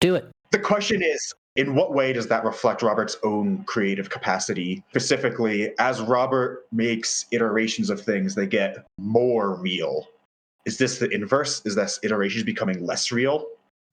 Do 0.00 0.14
it. 0.14 0.30
The 0.52 0.58
question 0.58 1.02
is 1.02 1.32
in 1.56 1.74
what 1.74 1.92
way 1.94 2.12
does 2.12 2.28
that 2.28 2.44
reflect 2.44 2.82
Robert's 2.82 3.16
own 3.22 3.64
creative 3.64 4.10
capacity? 4.10 4.82
Specifically, 4.90 5.72
as 5.78 6.00
Robert 6.00 6.66
makes 6.72 7.26
iterations 7.32 7.90
of 7.90 8.00
things, 8.00 8.34
they 8.34 8.46
get 8.46 8.86
more 8.98 9.54
real. 9.54 10.06
Is 10.66 10.78
this 10.78 10.98
the 10.98 11.08
inverse? 11.10 11.62
Is 11.64 11.74
this 11.74 11.98
iterations 12.02 12.44
becoming 12.44 12.84
less 12.84 13.10
real? 13.10 13.46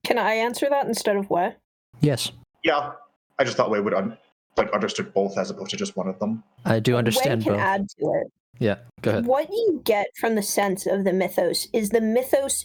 Can 0.04 0.18
I 0.18 0.34
answer 0.34 0.68
that 0.68 0.86
instead 0.86 1.16
of 1.16 1.30
what? 1.30 1.56
Yes, 2.00 2.30
Yeah. 2.62 2.92
I 3.36 3.42
just 3.42 3.56
thought 3.56 3.68
Way 3.70 3.80
would 3.80 3.94
un- 3.94 4.16
like 4.56 4.70
understood 4.72 5.12
both 5.12 5.36
as 5.38 5.50
opposed 5.50 5.70
to 5.70 5.76
just 5.76 5.96
one 5.96 6.06
of 6.06 6.18
them. 6.20 6.44
I 6.64 6.78
do 6.78 6.96
understand 6.96 7.40
Way 7.40 7.44
can 7.46 7.52
both. 7.54 7.60
add 7.62 7.88
to 7.98 8.06
it. 8.22 8.32
Yeah, 8.60 8.76
go 9.02 9.10
ahead. 9.10 9.26
What 9.26 9.48
you 9.50 9.80
get 9.84 10.06
from 10.16 10.36
the 10.36 10.42
sense 10.42 10.86
of 10.86 11.02
the 11.02 11.12
mythos 11.12 11.66
is 11.72 11.88
the 11.90 12.00
mythos 12.00 12.64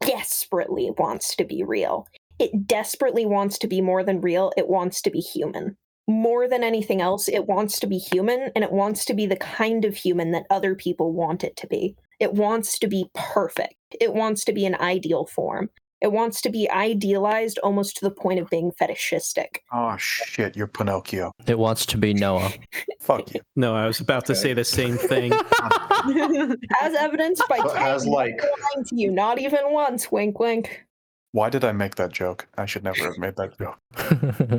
desperately 0.00 0.90
wants 0.96 1.36
to 1.36 1.44
be 1.44 1.62
real. 1.62 2.06
It 2.38 2.66
desperately 2.66 3.26
wants 3.26 3.58
to 3.58 3.66
be 3.66 3.80
more 3.80 4.04
than 4.04 4.20
real. 4.20 4.52
It 4.56 4.68
wants 4.68 5.02
to 5.02 5.10
be 5.10 5.20
human. 5.20 5.76
More 6.06 6.48
than 6.48 6.64
anything 6.64 7.02
else, 7.02 7.28
it 7.28 7.46
wants 7.46 7.78
to 7.80 7.86
be 7.86 7.98
human 7.98 8.50
and 8.54 8.64
it 8.64 8.72
wants 8.72 9.04
to 9.06 9.14
be 9.14 9.26
the 9.26 9.36
kind 9.36 9.84
of 9.84 9.94
human 9.96 10.30
that 10.30 10.46
other 10.48 10.74
people 10.74 11.12
want 11.12 11.44
it 11.44 11.56
to 11.56 11.66
be. 11.66 11.96
It 12.18 12.32
wants 12.32 12.78
to 12.78 12.88
be 12.88 13.10
perfect. 13.14 13.74
It 14.00 14.14
wants 14.14 14.44
to 14.44 14.52
be 14.52 14.64
an 14.64 14.74
ideal 14.76 15.26
form. 15.26 15.68
It 16.00 16.12
wants 16.12 16.40
to 16.42 16.50
be 16.50 16.70
idealized 16.70 17.58
almost 17.58 17.96
to 17.96 18.04
the 18.04 18.12
point 18.12 18.38
of 18.38 18.48
being 18.48 18.70
fetishistic. 18.78 19.62
Oh 19.72 19.96
shit, 19.98 20.56
you're 20.56 20.68
Pinocchio. 20.68 21.32
It 21.46 21.58
wants 21.58 21.84
to 21.86 21.98
be 21.98 22.14
Noah. 22.14 22.52
Fuck 23.00 23.34
you. 23.34 23.40
No, 23.56 23.74
I 23.74 23.86
was 23.86 23.98
about 23.98 24.24
to 24.26 24.36
say 24.36 24.52
the 24.52 24.64
same 24.64 24.96
thing. 24.96 25.32
As 26.80 26.94
evidenced 26.94 27.42
by 27.48 27.58
So 27.58 27.70
it 27.70 27.76
has, 27.76 28.04
Kang 28.04 28.12
like- 28.12 28.40
lying 28.40 28.84
to 28.86 28.96
you, 28.96 29.10
not 29.10 29.40
even 29.40 29.72
once, 29.72 30.10
wink 30.12 30.38
wink. 30.38 30.84
Why 31.32 31.50
did 31.50 31.64
I 31.64 31.72
make 31.72 31.96
that 31.96 32.12
joke? 32.12 32.48
I 32.56 32.66
should 32.66 32.84
never 32.84 33.04
have 33.04 33.18
made 33.18 33.36
that 33.36 33.58
joke. 33.58 33.78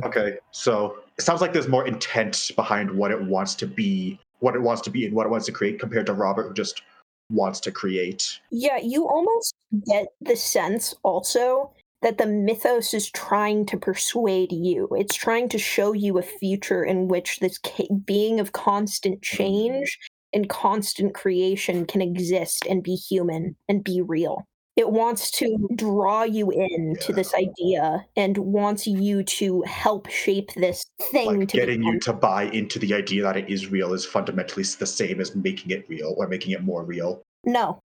Okay, 0.04 0.38
so 0.50 0.98
it 1.18 1.22
sounds 1.22 1.40
like 1.40 1.52
there's 1.52 1.68
more 1.68 1.86
intent 1.86 2.50
behind 2.56 2.90
what 2.90 3.10
it 3.10 3.22
wants 3.22 3.54
to 3.56 3.66
be, 3.66 4.18
what 4.40 4.54
it 4.54 4.62
wants 4.62 4.82
to 4.82 4.90
be, 4.90 5.04
and 5.06 5.14
what 5.14 5.26
it 5.26 5.30
wants 5.30 5.46
to 5.46 5.52
create 5.52 5.78
compared 5.78 6.06
to 6.06 6.12
Robert, 6.12 6.48
who 6.48 6.54
just 6.54 6.82
wants 7.30 7.60
to 7.60 7.72
create. 7.72 8.40
Yeah, 8.50 8.78
you 8.78 9.08
almost 9.08 9.54
get 9.86 10.08
the 10.20 10.36
sense 10.36 10.94
also 11.02 11.72
that 12.02 12.18
the 12.18 12.26
mythos 12.26 12.94
is 12.94 13.10
trying 13.10 13.66
to 13.66 13.76
persuade 13.76 14.52
you. 14.52 14.88
It's 14.96 15.14
trying 15.14 15.48
to 15.50 15.58
show 15.58 15.92
you 15.92 16.18
a 16.18 16.22
future 16.22 16.82
in 16.82 17.08
which 17.08 17.40
this 17.40 17.58
ca- 17.58 17.92
being 18.04 18.40
of 18.40 18.52
constant 18.52 19.22
change 19.22 19.98
and 20.32 20.48
constant 20.48 21.14
creation 21.14 21.84
can 21.84 22.00
exist 22.00 22.66
and 22.68 22.82
be 22.82 22.94
human 22.94 23.56
and 23.68 23.84
be 23.84 24.00
real. 24.00 24.46
It 24.76 24.90
wants 24.90 25.30
to 25.32 25.68
draw 25.74 26.22
you 26.22 26.50
in 26.50 26.96
to 27.00 27.12
this 27.12 27.34
idea 27.34 28.06
and 28.16 28.38
wants 28.38 28.86
you 28.86 29.22
to 29.24 29.62
help 29.62 30.08
shape 30.08 30.52
this 30.54 30.84
thing 31.10 31.40
Like 31.40 31.48
to 31.48 31.56
getting 31.56 31.80
become 31.80 31.94
you 31.94 32.00
to 32.00 32.12
buy 32.12 32.44
into 32.44 32.78
the 32.78 32.94
idea 32.94 33.22
that 33.24 33.36
it 33.36 33.50
is 33.50 33.70
real 33.70 33.92
is 33.92 34.06
fundamentally 34.06 34.62
the 34.62 34.86
same 34.86 35.20
as 35.20 35.34
making 35.34 35.70
it 35.70 35.88
real 35.88 36.14
or 36.16 36.28
making 36.28 36.52
it 36.52 36.62
more 36.62 36.84
real. 36.84 37.22
No. 37.44 37.80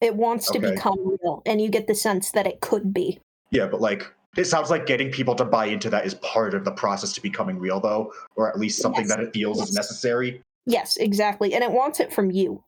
It 0.00 0.14
wants 0.14 0.50
to 0.50 0.58
become 0.58 0.96
real, 1.04 1.42
and 1.44 1.60
you 1.60 1.68
get 1.68 1.86
the 1.86 1.94
sense 1.94 2.30
that 2.30 2.46
it 2.46 2.60
could 2.60 2.94
be. 2.94 3.18
Yeah, 3.50 3.66
but 3.66 3.80
like 3.82 4.10
it 4.36 4.44
sounds 4.44 4.70
like 4.70 4.86
getting 4.86 5.10
people 5.10 5.34
to 5.34 5.44
buy 5.44 5.66
into 5.66 5.90
that 5.90 6.06
is 6.06 6.14
part 6.14 6.54
of 6.54 6.64
the 6.64 6.70
process 6.70 7.12
to 7.14 7.20
becoming 7.20 7.58
real, 7.58 7.80
though, 7.80 8.12
or 8.36 8.48
at 8.48 8.58
least 8.58 8.80
something 8.80 9.02
Yes, 9.02 9.08
that 9.10 9.20
it 9.20 9.32
feels 9.34 9.60
is 9.60 9.74
necessary. 9.74 10.40
Yes, 10.64 10.96
exactly. 10.96 11.52
And 11.54 11.64
it 11.64 11.72
wants 11.72 12.00
it 12.00 12.12
from 12.12 12.30
you 12.30 12.62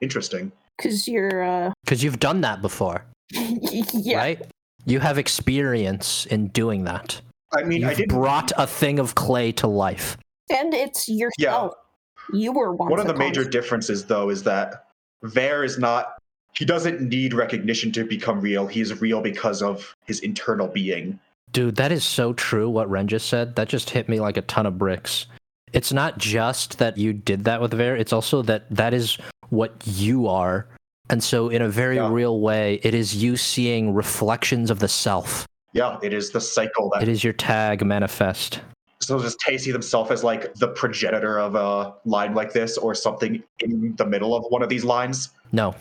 Interesting. 0.00 0.52
Because 0.76 1.06
you're, 1.08 1.42
uh, 1.42 1.72
Because 1.84 2.02
you've 2.02 2.20
done 2.20 2.40
that 2.42 2.62
before, 2.62 3.04
yeah. 3.32 4.16
right? 4.18 4.42
You 4.86 5.00
have 5.00 5.18
experience 5.18 6.26
in 6.26 6.48
doing 6.48 6.84
that. 6.84 7.20
I 7.52 7.62
mean, 7.62 7.84
I 7.84 7.90
You've 7.90 7.98
did 7.98 8.08
brought 8.08 8.52
a 8.58 8.66
thing 8.66 8.98
of 8.98 9.14
clay 9.14 9.52
to 9.52 9.66
life. 9.66 10.16
And 10.50 10.74
it's 10.74 11.08
yourself. 11.08 11.74
You 12.32 12.52
were 12.52 12.72
once 12.72 12.90
One 12.90 13.00
of 13.00 13.06
the 13.06 13.14
major 13.14 13.42
constant. 13.42 13.52
differences, 13.52 14.04
though, 14.06 14.30
is 14.30 14.42
that 14.44 14.86
Vare 15.22 15.64
is 15.64 15.78
not. 15.78 16.14
He 16.54 16.64
doesn't 16.64 17.00
need 17.00 17.32
recognition 17.34 17.92
to 17.92 18.04
become 18.04 18.40
real. 18.40 18.66
He 18.66 18.80
is 18.80 19.00
real 19.00 19.20
because 19.20 19.62
of 19.62 19.94
his 20.04 20.20
internal 20.20 20.68
being. 20.68 21.18
Dude, 21.52 21.76
that 21.76 21.92
is 21.92 22.04
so 22.04 22.32
true 22.32 22.68
what 22.68 22.88
Ren 22.90 23.08
just 23.08 23.28
said. 23.28 23.56
That 23.56 23.68
just 23.68 23.90
hit 23.90 24.08
me 24.08 24.20
like 24.20 24.36
a 24.36 24.42
ton 24.42 24.66
of 24.66 24.78
bricks. 24.78 25.26
It's 25.72 25.92
not 25.92 26.18
just 26.18 26.78
that 26.78 26.96
you 26.98 27.12
did 27.12 27.44
that 27.44 27.60
with 27.60 27.72
Vare, 27.74 27.96
it's 27.96 28.12
also 28.12 28.42
that 28.42 28.64
that 28.70 28.94
is 28.94 29.18
what 29.48 29.72
you 29.84 30.28
are. 30.28 30.66
And 31.10 31.22
so, 31.22 31.48
in 31.48 31.60
a 31.62 31.68
very 31.68 31.96
Yeah. 31.96 32.10
real 32.10 32.40
way, 32.40 32.80
it 32.82 32.94
is 32.94 33.14
you 33.16 33.36
seeing 33.36 33.92
reflections 33.92 34.70
of 34.70 34.78
the 34.78 34.88
self. 34.88 35.46
Yeah, 35.72 35.98
it 36.02 36.12
is 36.12 36.30
the 36.30 36.40
cycle 36.40 36.90
that. 36.94 37.02
It 37.02 37.08
is 37.08 37.24
your 37.24 37.32
tag 37.32 37.84
manifest. 37.84 38.60
So 39.00 39.18
does 39.20 39.36
Tay 39.36 39.58
see 39.58 39.70
himself 39.70 40.10
as 40.10 40.24
like 40.24 40.54
the 40.54 40.68
progenitor 40.68 41.38
of 41.38 41.56
a 41.56 41.92
line 42.06 42.32
like 42.34 42.52
this, 42.54 42.78
or 42.78 42.94
something 42.94 43.42
in 43.60 43.94
the 43.96 44.06
middle 44.06 44.34
of 44.34 44.44
one 44.48 44.62
of 44.62 44.68
these 44.70 44.84
lines? 44.84 45.30
No. 45.52 45.74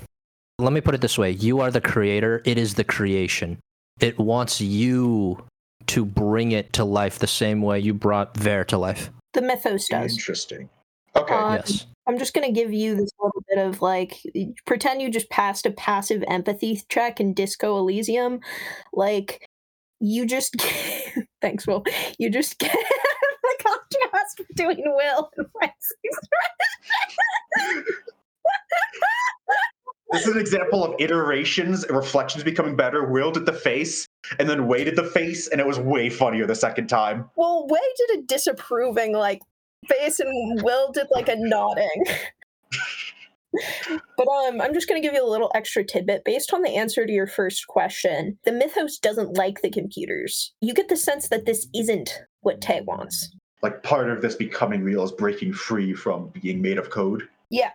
Let 0.60 0.74
me 0.74 0.82
put 0.82 0.94
it 0.94 1.02
this 1.02 1.18
way 1.18 1.32
you 1.32 1.62
are 1.62 1.72
the 1.72 1.80
creator, 1.82 2.42
it 2.46 2.58
is 2.58 2.74
the 2.74 2.84
creation. 2.84 3.60
It 4.00 4.18
wants 4.20 4.60
you 4.60 5.42
to 5.88 6.04
bring 6.04 6.52
it 6.52 6.74
to 6.74 6.84
life 6.84 7.20
the 7.20 7.28
same 7.28 7.62
way 7.62 7.80
you 7.80 7.94
brought 7.94 8.36
Vare 8.36 8.66
to 8.66 8.78
life. 8.78 9.10
The 9.34 9.42
mythos 9.42 9.88
does. 9.88 10.14
Interesting. 10.14 10.70
Okay. 11.16 11.34
Uh, 11.34 11.56
yes. 11.56 11.86
I'm 12.08 12.18
just 12.18 12.34
going 12.34 12.48
to 12.48 12.54
give 12.54 12.74
you 12.74 12.96
this 12.96 13.12
little 13.20 13.44
bit 13.48 13.58
of 13.60 13.82
like, 13.82 14.22
pretend 14.66 15.02
you 15.02 15.10
just 15.10 15.30
passed 15.30 15.66
a 15.66 15.72
passive 15.72 16.24
empathy 16.28 16.82
check 16.90 17.20
in 17.20 17.34
Disco 17.34 17.78
Elysium. 17.78 18.42
Like, 18.92 19.48
you 20.00 20.26
just. 20.26 20.56
Thanks, 21.42 21.66
Will. 21.66 21.84
You 22.18 22.30
just 22.30 22.60
get 22.60 22.72
the 22.72 23.64
contrast 23.64 24.42
between 24.50 24.84
Will 24.86 25.30
and 25.38 25.48
Wesley's. 25.56 26.20
This 30.14 30.28
is 30.28 30.36
an 30.36 30.40
example 30.40 30.84
of 30.84 30.94
iterations, 31.00 31.84
and 31.84 31.98
reflections 31.98 32.44
becoming 32.44 32.76
better. 32.76 33.04
Will 33.04 33.32
did 33.32 33.48
the 33.48 33.54
face, 33.54 34.08
and 34.38 34.48
then 34.48 34.68
Way 34.68 34.84
did 34.84 34.96
the 34.96 35.04
face, 35.04 35.48
and 35.48 35.60
it 35.60 35.66
was 35.66 35.80
way 35.80 36.08
funnier 36.08 36.46
the 36.46 36.54
second 36.54 36.88
time. 36.88 37.28
Well, 37.36 37.68
Way 37.68 37.80
did 37.98 38.20
a 38.20 38.22
disapproving 38.22 39.14
like 39.14 39.42
face, 39.88 40.20
and 40.20 40.62
Will 40.62 40.92
did 40.92 41.08
like 41.10 41.30
a 41.30 41.36
nodding. 41.36 42.04
but 44.18 44.28
um, 44.28 44.62
I'm 44.62 44.76
just 44.76 44.88
gonna 44.88 45.02
give 45.02 45.16
you 45.16 45.26
a 45.26 45.30
little 45.30 45.52
extra 45.56 45.84
tidbit 45.84 46.24
based 46.26 46.54
on 46.54 46.62
the 46.62 46.76
answer 46.76 47.08
to 47.08 47.12
your 47.12 47.28
first 47.28 47.66
question. 47.66 48.38
The 48.46 48.52
mythos 48.52 49.00
doesn't 49.00 49.36
like 49.36 49.64
the 49.64 49.72
computers. 49.72 50.54
You 50.62 50.76
get 50.76 50.90
the 50.90 50.98
sense 50.98 51.30
that 51.30 51.48
this 51.48 51.68
isn't 51.74 52.12
what 52.42 52.62
Tay 52.62 52.82
wants. 52.86 53.36
Like 53.64 53.82
part 53.82 54.12
of 54.12 54.22
this 54.22 54.36
becoming 54.36 54.84
real 54.84 55.04
is 55.04 55.12
breaking 55.12 55.54
free 55.54 55.96
from 55.96 56.28
being 56.40 56.62
made 56.62 56.78
of 56.78 56.92
code. 56.92 57.28
Yeah. 57.50 57.72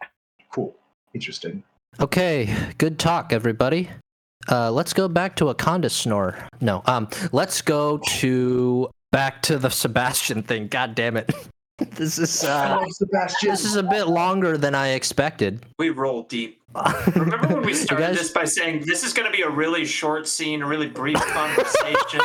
Cool. 0.52 0.76
Interesting. 1.14 1.64
Okay, 2.00 2.54
good 2.78 2.98
talk, 2.98 3.32
everybody. 3.32 3.90
Uh, 4.50 4.70
let's 4.70 4.92
go 4.92 5.08
back 5.08 5.36
to 5.36 5.48
a 5.48 5.54
Conda 5.54 5.90
snore. 5.90 6.38
No, 6.60 6.82
um, 6.86 7.08
let's 7.32 7.60
go 7.60 7.98
to 7.98 8.88
back 9.10 9.42
to 9.42 9.58
the 9.58 9.68
Sebastian 9.68 10.42
thing. 10.42 10.68
God 10.68 10.94
damn 10.94 11.16
it. 11.16 11.30
this 11.78 12.18
is 12.18 12.44
uh, 12.44 12.84
Sebastian. 12.88 13.50
this 13.50 13.64
is 13.64 13.76
a 13.76 13.82
bit 13.82 14.04
longer 14.04 14.56
than 14.56 14.74
I 14.74 14.90
expected. 14.90 15.66
We 15.78 15.90
roll 15.90 16.22
deep 16.22 16.57
Remember 17.14 17.48
when 17.48 17.62
we 17.62 17.74
started 17.74 18.08
guys- 18.08 18.18
this 18.18 18.30
by 18.30 18.44
saying 18.44 18.84
this 18.84 19.02
is 19.02 19.12
going 19.12 19.30
to 19.30 19.36
be 19.36 19.42
a 19.42 19.50
really 19.50 19.84
short 19.84 20.28
scene, 20.28 20.62
a 20.62 20.66
really 20.66 20.88
brief 20.88 21.16
conversation? 21.16 22.20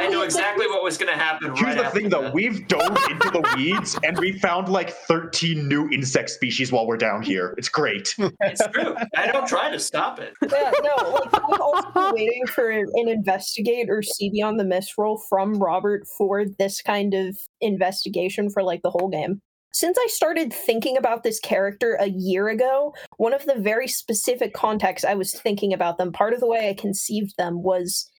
I 0.00 0.06
knew 0.08 0.22
exactly 0.22 0.66
what 0.66 0.82
was 0.84 0.96
going 0.96 1.12
to 1.12 1.18
happen. 1.18 1.48
Here's 1.54 1.62
right 1.62 1.76
the 1.76 1.84
after 1.86 1.98
thing, 1.98 2.08
though. 2.08 2.22
that. 2.22 2.34
We've 2.34 2.66
dove 2.68 2.96
into 3.10 3.30
the 3.30 3.54
weeds 3.56 3.98
and 4.04 4.18
we 4.18 4.38
found 4.38 4.68
like 4.68 4.90
13 4.90 5.66
new 5.66 5.88
insect 5.90 6.30
species 6.30 6.70
while 6.70 6.86
we're 6.86 6.96
down 6.96 7.22
here. 7.22 7.54
It's 7.58 7.68
great. 7.68 8.14
It's 8.40 8.66
true. 8.68 8.94
I 9.16 9.26
don't 9.32 9.48
try 9.48 9.70
to 9.70 9.78
stop 9.78 10.20
it. 10.20 10.34
Yeah, 10.50 10.70
no, 10.82 11.10
like 11.10 11.34
I've 11.34 11.60
also 11.60 12.12
waiting 12.14 12.46
for 12.46 12.70
an 12.70 12.86
investigate 13.08 13.88
or 13.90 14.02
see 14.02 14.30
beyond 14.30 14.60
the 14.60 14.64
mist 14.64 14.92
roll 14.96 15.20
from 15.28 15.54
Robert 15.54 16.06
for 16.16 16.44
this 16.58 16.80
kind 16.80 17.14
of 17.14 17.36
investigation 17.60 18.50
for 18.50 18.62
like 18.62 18.82
the 18.82 18.90
whole 18.90 19.08
game. 19.08 19.40
Since 19.72 19.98
I 19.98 20.06
started 20.08 20.52
thinking 20.52 20.96
about 20.96 21.22
this 21.22 21.38
character 21.38 21.96
a 22.00 22.08
year 22.08 22.48
ago, 22.48 22.94
one 23.16 23.34
of 23.34 23.44
the 23.44 23.54
very 23.54 23.86
specific 23.86 24.54
contexts 24.54 25.04
I 25.04 25.14
was 25.14 25.34
thinking 25.34 25.72
about 25.72 25.98
them, 25.98 26.12
part 26.12 26.32
of 26.32 26.40
the 26.40 26.48
way 26.48 26.68
I 26.68 26.74
conceived 26.74 27.36
them 27.36 27.62
was 27.62 28.10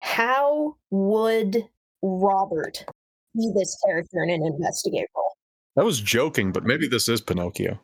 how 0.00 0.76
would 0.90 1.64
Robert 2.02 2.84
be 3.34 3.50
this 3.54 3.76
character 3.84 4.22
in 4.22 4.30
an 4.30 4.46
investigate 4.46 5.08
role? 5.16 5.32
I 5.76 5.82
was 5.82 6.00
joking, 6.00 6.52
but 6.52 6.64
maybe 6.64 6.86
this 6.86 7.08
is 7.08 7.20
Pinocchio. 7.20 7.80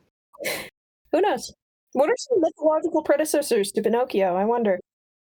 Who 1.11 1.21
knows? 1.21 1.53
What 1.93 2.09
are 2.09 2.17
some 2.17 2.39
mythological 2.39 3.03
predecessors 3.03 3.71
to 3.73 3.81
Pinocchio? 3.81 4.35
I 4.35 4.45
wonder. 4.45 4.79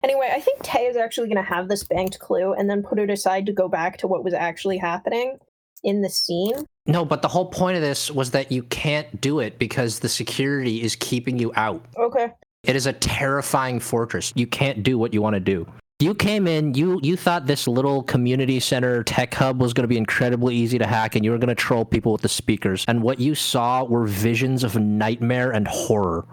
Anyway, 0.03 0.29
I 0.33 0.39
think 0.39 0.63
Tay 0.63 0.87
is 0.87 0.97
actually 0.97 1.27
going 1.27 1.43
to 1.43 1.49
have 1.49 1.67
this 1.67 1.83
banked 1.83 2.19
clue 2.19 2.53
and 2.53 2.69
then 2.69 2.83
put 2.83 2.99
it 2.99 3.09
aside 3.09 3.45
to 3.45 3.53
go 3.53 3.67
back 3.67 3.97
to 3.99 4.07
what 4.07 4.23
was 4.23 4.33
actually 4.33 4.77
happening 4.77 5.37
in 5.83 6.01
the 6.01 6.09
scene. 6.09 6.65
No, 6.87 7.03
but 7.03 7.21
the 7.21 7.27
whole 7.27 7.47
point 7.47 7.75
of 7.75 7.81
this 7.81 8.11
was 8.11 8.31
that 8.31 8.51
you 8.51 8.63
can't 8.63 9.19
do 9.19 9.39
it 9.39 9.57
because 9.57 9.99
the 9.99 10.09
security 10.09 10.83
is 10.83 10.95
keeping 10.95 11.39
you 11.39 11.51
out. 11.55 11.83
Okay. 11.97 12.31
It 12.63 12.75
is 12.75 12.85
a 12.85 12.93
terrifying 12.93 13.79
fortress. 13.79 14.31
You 14.35 14.47
can't 14.47 14.83
do 14.83 14.97
what 14.97 15.13
you 15.13 15.21
want 15.21 15.35
to 15.35 15.39
do. 15.39 15.67
You 15.99 16.13
came 16.13 16.45
in, 16.45 16.73
you 16.73 16.99
you 17.01 17.15
thought 17.15 17.45
this 17.45 17.69
little 17.69 18.03
community 18.03 18.59
center 18.59 19.01
tech 19.03 19.33
hub 19.33 19.61
was 19.61 19.73
going 19.73 19.83
to 19.83 19.87
be 19.87 19.97
incredibly 19.97 20.53
easy 20.53 20.77
to 20.77 20.85
hack 20.85 21.15
and 21.15 21.23
you 21.23 21.31
were 21.31 21.37
going 21.37 21.47
to 21.47 21.55
troll 21.55 21.85
people 21.85 22.11
with 22.11 22.21
the 22.21 22.27
speakers. 22.27 22.83
And 22.87 23.01
what 23.01 23.19
you 23.19 23.33
saw 23.33 23.85
were 23.85 24.05
visions 24.05 24.65
of 24.65 24.75
nightmare 24.75 25.51
and 25.51 25.67
horror. 25.67 26.25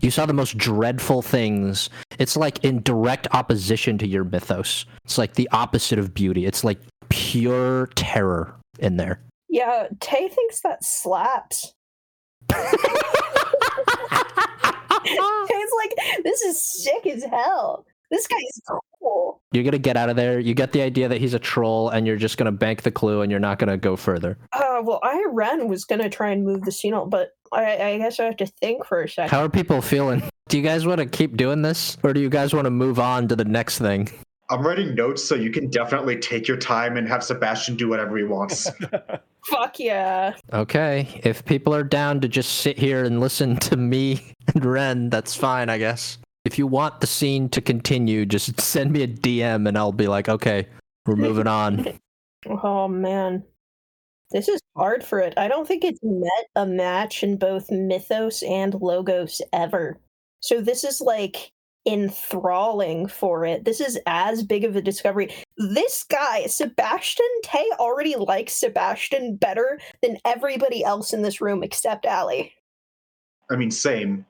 You 0.00 0.12
saw 0.12 0.24
the 0.24 0.32
most 0.32 0.56
dreadful 0.56 1.22
things. 1.22 1.90
It's 2.20 2.36
like 2.36 2.64
in 2.64 2.82
direct 2.82 3.26
opposition 3.32 3.98
to 3.98 4.06
your 4.06 4.22
mythos. 4.22 4.86
It's 5.04 5.18
like 5.18 5.34
the 5.34 5.48
opposite 5.50 5.98
of 5.98 6.14
beauty. 6.14 6.46
It's 6.46 6.62
like 6.62 6.78
pure 7.08 7.88
terror 7.96 8.54
in 8.78 8.96
there. 8.98 9.20
Yeah, 9.48 9.88
Tay 10.00 10.28
thinks 10.28 10.60
that 10.60 10.84
slaps. 10.84 11.74
Tay's 15.08 15.70
like, 15.76 15.94
this 16.24 16.42
is 16.42 16.62
sick 16.62 17.06
as 17.06 17.24
hell. 17.24 17.86
This 18.10 18.26
guy's 18.26 18.60
cool. 19.00 19.42
You're 19.52 19.64
going 19.64 19.72
to 19.72 19.78
get 19.78 19.96
out 19.96 20.08
of 20.08 20.16
there. 20.16 20.40
You 20.40 20.54
get 20.54 20.72
the 20.72 20.80
idea 20.82 21.08
that 21.08 21.20
he's 21.20 21.34
a 21.34 21.38
troll 21.38 21.90
and 21.90 22.06
you're 22.06 22.16
just 22.16 22.38
going 22.38 22.46
to 22.46 22.52
bank 22.52 22.82
the 22.82 22.90
clue 22.90 23.20
and 23.20 23.30
you're 23.30 23.40
not 23.40 23.58
going 23.58 23.68
to 23.68 23.76
go 23.76 23.96
further. 23.96 24.38
Uh, 24.52 24.80
well, 24.82 25.00
I 25.02 25.26
ran 25.30 25.68
was 25.68 25.84
going 25.84 26.00
to 26.00 26.08
try 26.08 26.30
and 26.30 26.44
move 26.44 26.62
the 26.62 26.72
scene, 26.72 26.94
on, 26.94 27.10
but 27.10 27.30
I, 27.52 27.76
I 27.76 27.98
guess 27.98 28.18
I 28.18 28.24
have 28.24 28.36
to 28.38 28.46
think 28.46 28.86
for 28.86 29.02
a 29.02 29.08
second. 29.08 29.30
How 29.30 29.44
are 29.44 29.48
people 29.48 29.82
feeling? 29.82 30.22
Do 30.48 30.56
you 30.56 30.62
guys 30.62 30.86
want 30.86 31.00
to 31.00 31.06
keep 31.06 31.36
doing 31.36 31.60
this 31.60 31.98
or 32.02 32.14
do 32.14 32.20
you 32.20 32.30
guys 32.30 32.54
want 32.54 32.64
to 32.64 32.70
move 32.70 32.98
on 32.98 33.28
to 33.28 33.36
the 33.36 33.44
next 33.44 33.78
thing? 33.78 34.08
I'm 34.50 34.66
writing 34.66 34.94
notes 34.94 35.22
so 35.22 35.34
you 35.34 35.50
can 35.50 35.68
definitely 35.68 36.16
take 36.16 36.48
your 36.48 36.56
time 36.56 36.96
and 36.96 37.06
have 37.06 37.22
Sebastian 37.22 37.76
do 37.76 37.88
whatever 37.88 38.16
he 38.16 38.24
wants. 38.24 38.70
Fuck 39.48 39.80
yeah. 39.80 40.34
Okay, 40.52 41.20
if 41.24 41.44
people 41.44 41.74
are 41.74 41.82
down 41.82 42.20
to 42.20 42.28
just 42.28 42.56
sit 42.56 42.78
here 42.78 43.04
and 43.04 43.20
listen 43.20 43.56
to 43.56 43.76
me 43.76 44.32
and 44.54 44.64
Ren, 44.64 45.10
that's 45.10 45.34
fine, 45.34 45.68
I 45.68 45.78
guess. 45.78 46.18
If 46.44 46.58
you 46.58 46.66
want 46.66 47.00
the 47.00 47.06
scene 47.06 47.48
to 47.50 47.60
continue, 47.60 48.26
just 48.26 48.60
send 48.60 48.92
me 48.92 49.02
a 49.02 49.08
DM 49.08 49.66
and 49.66 49.78
I'll 49.78 49.92
be 49.92 50.08
like, 50.08 50.28
okay, 50.28 50.68
we're 51.06 51.16
moving 51.16 51.46
on. 51.46 51.98
Oh 52.46 52.86
man. 52.86 53.42
This 54.30 54.46
is 54.46 54.60
hard 54.76 55.02
for 55.02 55.18
it. 55.18 55.34
I 55.36 55.48
don't 55.48 55.66
think 55.66 55.84
it's 55.84 55.98
met 56.04 56.46
a 56.54 56.64
match 56.64 57.24
in 57.24 57.36
both 57.36 57.68
Mythos 57.68 58.44
and 58.44 58.74
Logos 58.74 59.42
ever. 59.52 59.98
So 60.38 60.60
this 60.60 60.84
is 60.84 61.00
like 61.00 61.50
enthralling 61.88 63.08
for 63.08 63.44
it. 63.44 63.64
This 63.64 63.80
is 63.80 63.98
as 64.06 64.42
big 64.42 64.64
of 64.64 64.76
a 64.76 64.82
discovery. 64.82 65.34
This 65.56 66.04
guy, 66.04 66.46
Sebastian 66.46 67.26
Tay, 67.42 67.66
already 67.78 68.14
likes 68.16 68.52
Sebastian 68.52 69.36
better 69.36 69.80
than 70.02 70.18
everybody 70.24 70.84
else 70.84 71.12
in 71.12 71.22
this 71.22 71.40
room 71.40 71.62
except 71.62 72.04
Allie. 72.04 72.52
I 73.50 73.56
mean, 73.56 73.70
same. 73.70 74.26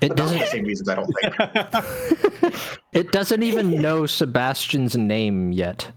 It 0.00 0.08
But 0.10 0.18
not 0.18 0.28
for 0.30 0.38
the 0.38 0.46
same 0.46 0.64
reasons, 0.64 0.88
I 0.88 0.94
don't 0.94 1.12
think. 1.20 2.54
it 2.92 3.10
doesn't 3.10 3.42
even 3.42 3.82
know 3.82 4.06
Sebastian's 4.06 4.96
name 4.96 5.50
yet. 5.50 5.90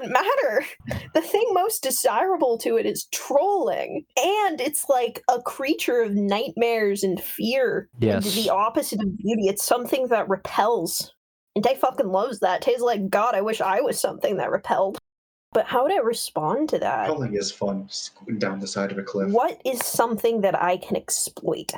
That 0.00 0.12
doesn't 0.12 0.12
matter. 0.12 0.66
The 1.14 1.20
thing 1.20 1.46
most 1.52 1.82
desirable 1.82 2.58
to 2.58 2.76
it 2.76 2.86
is 2.86 3.06
trolling. 3.12 4.04
And 4.16 4.60
it's 4.60 4.88
like 4.88 5.22
a 5.28 5.40
creature 5.42 6.00
of 6.00 6.14
nightmares 6.14 7.02
and 7.02 7.20
fear. 7.20 7.88
And 8.00 8.22
the 8.22 8.50
opposite 8.50 9.00
of 9.00 9.16
beauty. 9.18 9.48
It's 9.48 9.64
something 9.64 10.08
that 10.08 10.28
repels. 10.28 11.12
And 11.54 11.64
Tay 11.64 11.74
fucking 11.74 12.08
loves 12.08 12.40
that. 12.40 12.62
Tay's 12.62 12.80
like, 12.80 13.08
God, 13.10 13.34
I 13.34 13.40
wish 13.40 13.60
I 13.60 13.80
was 13.80 14.00
something 14.00 14.36
that 14.36 14.50
repelled. 14.50 14.98
But 15.52 15.66
how 15.66 15.82
would 15.82 15.92
I 15.92 15.98
respond 15.98 16.68
to 16.70 16.78
that? 16.80 17.06
Trolling 17.06 17.34
is 17.34 17.50
fun, 17.50 17.86
just 17.88 18.14
going 18.24 18.38
down 18.38 18.60
the 18.60 18.66
side 18.66 18.92
of 18.92 18.98
a 18.98 19.02
cliff. 19.02 19.30
What 19.30 19.60
is 19.64 19.84
something 19.84 20.42
that 20.42 20.60
I 20.62 20.76
can 20.76 20.96
exploit? 20.96 21.72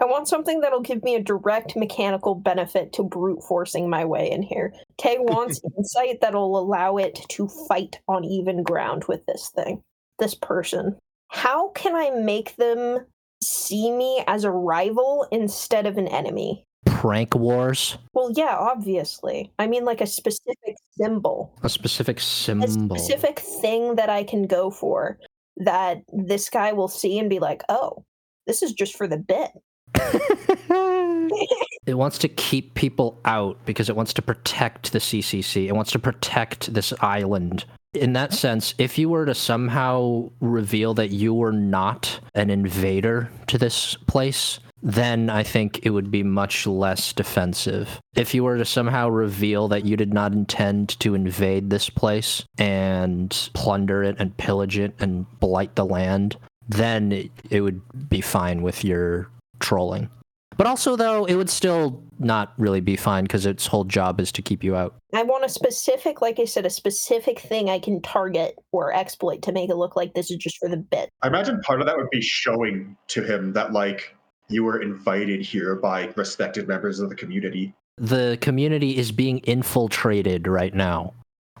I 0.00 0.04
want 0.04 0.28
something 0.28 0.60
that'll 0.60 0.82
give 0.82 1.02
me 1.02 1.14
a 1.14 1.22
direct 1.22 1.74
mechanical 1.74 2.34
benefit 2.34 2.92
to 2.94 3.02
brute 3.02 3.42
forcing 3.42 3.88
my 3.88 4.04
way 4.04 4.30
in 4.30 4.42
here. 4.42 4.74
Tay 4.98 5.16
wants 5.18 5.60
insight 5.76 6.20
that'll 6.20 6.58
allow 6.58 6.96
it 6.96 7.20
to 7.30 7.48
fight 7.68 8.00
on 8.08 8.24
even 8.24 8.62
ground 8.62 9.04
with 9.08 9.24
this 9.26 9.50
thing, 9.54 9.82
this 10.18 10.34
person. 10.34 10.96
How 11.28 11.68
can 11.70 11.94
I 11.94 12.10
make 12.10 12.56
them 12.56 13.06
see 13.42 13.90
me 13.90 14.22
as 14.26 14.44
a 14.44 14.50
rival 14.50 15.26
instead 15.32 15.86
of 15.86 15.98
an 15.98 16.08
enemy? 16.08 16.64
Prank 16.86 17.34
wars, 17.34 17.98
Well, 18.12 18.30
yeah, 18.34 18.56
obviously. 18.58 19.50
I 19.58 19.66
mean, 19.66 19.84
like 19.84 20.00
a 20.00 20.06
specific 20.06 20.76
symbol, 20.98 21.54
a 21.62 21.68
specific 21.68 22.20
symbol. 22.20 22.64
a 22.64 22.98
specific 22.98 23.40
thing 23.40 23.96
that 23.96 24.08
I 24.10 24.22
can 24.22 24.46
go 24.46 24.70
for 24.70 25.18
that 25.58 26.02
this 26.12 26.48
guy 26.50 26.72
will 26.72 26.88
see 26.88 27.18
and 27.18 27.28
be 27.28 27.38
like, 27.40 27.62
oh, 27.68 28.04
this 28.46 28.62
is 28.62 28.72
just 28.72 28.96
for 28.96 29.06
the 29.06 29.18
bit. 29.18 29.50
it 31.86 31.94
wants 31.94 32.18
to 32.18 32.28
keep 32.28 32.74
people 32.74 33.20
out 33.24 33.58
because 33.64 33.88
it 33.88 33.96
wants 33.96 34.12
to 34.14 34.22
protect 34.22 34.92
the 34.92 34.98
CCC. 34.98 35.68
It 35.68 35.74
wants 35.74 35.92
to 35.92 35.98
protect 35.98 36.72
this 36.72 36.92
island. 37.00 37.64
In 37.94 38.12
that 38.14 38.32
sense, 38.32 38.74
if 38.78 38.98
you 38.98 39.08
were 39.08 39.26
to 39.26 39.34
somehow 39.34 40.30
reveal 40.40 40.94
that 40.94 41.10
you 41.10 41.32
were 41.32 41.52
not 41.52 42.18
an 42.34 42.50
invader 42.50 43.30
to 43.46 43.56
this 43.56 43.94
place, 44.06 44.58
then 44.82 45.30
I 45.30 45.42
think 45.42 45.80
it 45.82 45.90
would 45.90 46.10
be 46.10 46.22
much 46.22 46.66
less 46.66 47.12
defensive. 47.12 48.00
If 48.14 48.34
you 48.34 48.44
were 48.44 48.58
to 48.58 48.64
somehow 48.66 49.08
reveal 49.08 49.68
that 49.68 49.86
you 49.86 49.96
did 49.96 50.12
not 50.12 50.32
intend 50.32 51.00
to 51.00 51.14
invade 51.14 51.70
this 51.70 51.88
place 51.88 52.44
and 52.58 53.30
plunder 53.54 54.02
it 54.02 54.16
and 54.18 54.36
pillage 54.36 54.76
it 54.76 54.94
and 54.98 55.26
blight 55.40 55.74
the 55.74 55.86
land, 55.86 56.36
then 56.68 57.12
it, 57.12 57.30
it 57.48 57.60
would 57.62 57.80
be 58.10 58.20
fine 58.20 58.60
with 58.60 58.84
your 58.84 59.30
trolling. 59.64 60.10
But 60.56 60.68
also, 60.68 60.94
though, 60.94 61.24
it 61.24 61.34
would 61.34 61.50
still 61.50 62.04
not 62.20 62.52
really 62.58 62.80
be 62.80 62.94
fine 62.94 63.24
because 63.24 63.44
its 63.44 63.66
whole 63.66 63.82
job 63.82 64.20
is 64.20 64.30
to 64.32 64.42
keep 64.42 64.62
you 64.62 64.76
out. 64.76 64.94
I 65.12 65.24
want 65.24 65.44
a 65.44 65.48
specific, 65.48 66.22
like 66.22 66.38
I 66.38 66.44
said, 66.44 66.64
a 66.64 66.70
specific 66.70 67.40
thing 67.40 67.68
I 67.68 67.80
can 67.80 68.00
target 68.00 68.56
or 68.70 68.94
exploit 68.94 69.42
to 69.42 69.52
make 69.52 69.68
it 69.68 69.74
look 69.74 69.96
like 69.96 70.14
this 70.14 70.30
is 70.30 70.36
just 70.36 70.58
for 70.58 70.68
the 70.68 70.76
bit. 70.76 71.10
I 71.22 71.26
imagine 71.26 71.60
part 71.62 71.80
of 71.80 71.86
that 71.86 71.96
would 71.96 72.10
be 72.10 72.20
showing 72.20 72.96
to 73.08 73.24
him 73.24 73.52
that, 73.54 73.72
like, 73.72 74.14
you 74.48 74.62
were 74.62 74.80
invited 74.80 75.40
here 75.40 75.74
by 75.74 76.12
respected 76.14 76.68
members 76.68 77.00
of 77.00 77.08
the 77.08 77.16
community. 77.16 77.74
The 77.96 78.38
community 78.40 78.96
is 78.96 79.10
being 79.10 79.38
infiltrated 79.38 80.46
right 80.46 80.74
now, 80.74 81.14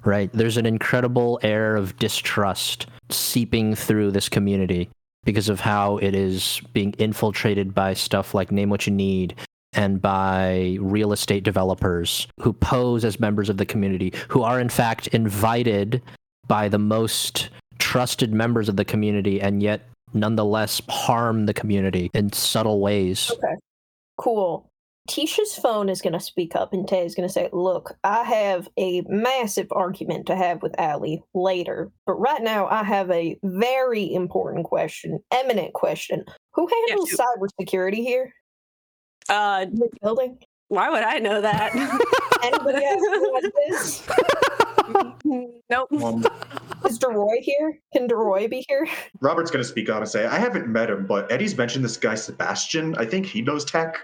right? 0.04 0.30
There's 0.32 0.56
an 0.56 0.66
incredible 0.66 1.40
air 1.42 1.74
of 1.74 1.96
distrust 1.96 2.86
seeping 3.10 3.74
through 3.74 4.12
this 4.12 4.28
community 4.28 4.90
because 5.24 5.48
of 5.48 5.60
how 5.60 5.98
it 5.98 6.14
is 6.14 6.60
being 6.72 6.92
infiltrated 6.98 7.74
by 7.74 7.94
stuff 7.94 8.34
like 8.34 8.52
Name 8.52 8.70
What 8.70 8.86
You 8.86 8.92
Need 8.92 9.34
and 9.72 10.00
by 10.00 10.76
real 10.80 11.12
estate 11.12 11.42
developers 11.42 12.28
who 12.40 12.52
pose 12.52 13.04
as 13.04 13.18
members 13.18 13.48
of 13.48 13.56
the 13.56 13.66
community, 13.66 14.12
who 14.28 14.42
are 14.42 14.60
in 14.60 14.68
fact 14.68 15.08
invited 15.08 16.00
by 16.46 16.68
the 16.68 16.78
most 16.78 17.48
trusted 17.78 18.32
members 18.32 18.68
of 18.68 18.76
the 18.76 18.84
community 18.84 19.40
and 19.40 19.62
yet 19.62 19.88
nonetheless 20.12 20.80
harm 20.88 21.46
the 21.46 21.54
community 21.54 22.10
in 22.14 22.32
subtle 22.32 22.80
ways. 22.80 23.30
Okay. 23.32 23.54
Cool. 24.16 24.68
Tisha's 25.08 25.54
phone 25.54 25.90
is 25.90 26.00
going 26.00 26.14
to 26.14 26.20
speak 26.20 26.56
up 26.56 26.72
and 26.72 26.88
Tay 26.88 27.04
is 27.04 27.14
going 27.14 27.28
to 27.28 27.32
say, 27.32 27.50
Look, 27.52 27.94
I 28.04 28.22
have 28.22 28.68
a 28.78 29.02
massive 29.08 29.66
argument 29.70 30.26
to 30.26 30.36
have 30.36 30.62
with 30.62 30.78
Allie 30.80 31.22
later, 31.34 31.90
but 32.06 32.14
right 32.14 32.42
now 32.42 32.66
I 32.68 32.82
have 32.84 33.10
a 33.10 33.36
very 33.44 34.12
important 34.14 34.64
question, 34.64 35.18
eminent 35.30 35.74
question. 35.74 36.24
Who 36.54 36.68
handles 36.88 37.10
shoot. 37.10 37.20
cybersecurity 37.20 37.96
here? 37.96 38.32
Uh, 39.28 39.66
The 39.66 39.88
building. 40.02 40.38
why 40.68 40.88
would 40.88 41.02
I 41.02 41.18
know 41.18 41.40
that? 41.42 41.74
Anybody 42.42 42.84
else 42.84 43.02
know 43.02 43.30
what 43.30 43.44
it 43.44 43.54
is? 43.70 44.06
nope. 45.70 45.92
Um, 46.02 46.24
Is 46.86 46.98
Deroy 46.98 47.40
here? 47.40 47.78
Can 47.94 48.06
Deroy 48.06 48.48
be 48.48 48.64
here? 48.68 48.86
Robert's 49.20 49.50
gonna 49.50 49.64
speak 49.64 49.88
on 49.90 49.98
and 49.98 50.08
say, 50.08 50.26
I 50.26 50.38
haven't 50.38 50.68
met 50.68 50.90
him, 50.90 51.06
but 51.06 51.30
Eddie's 51.30 51.56
mentioned 51.56 51.84
this 51.84 51.96
guy 51.96 52.14
Sebastian. 52.14 52.94
I 52.96 53.04
think 53.06 53.24
he 53.26 53.40
knows 53.42 53.64
tech. 53.64 53.96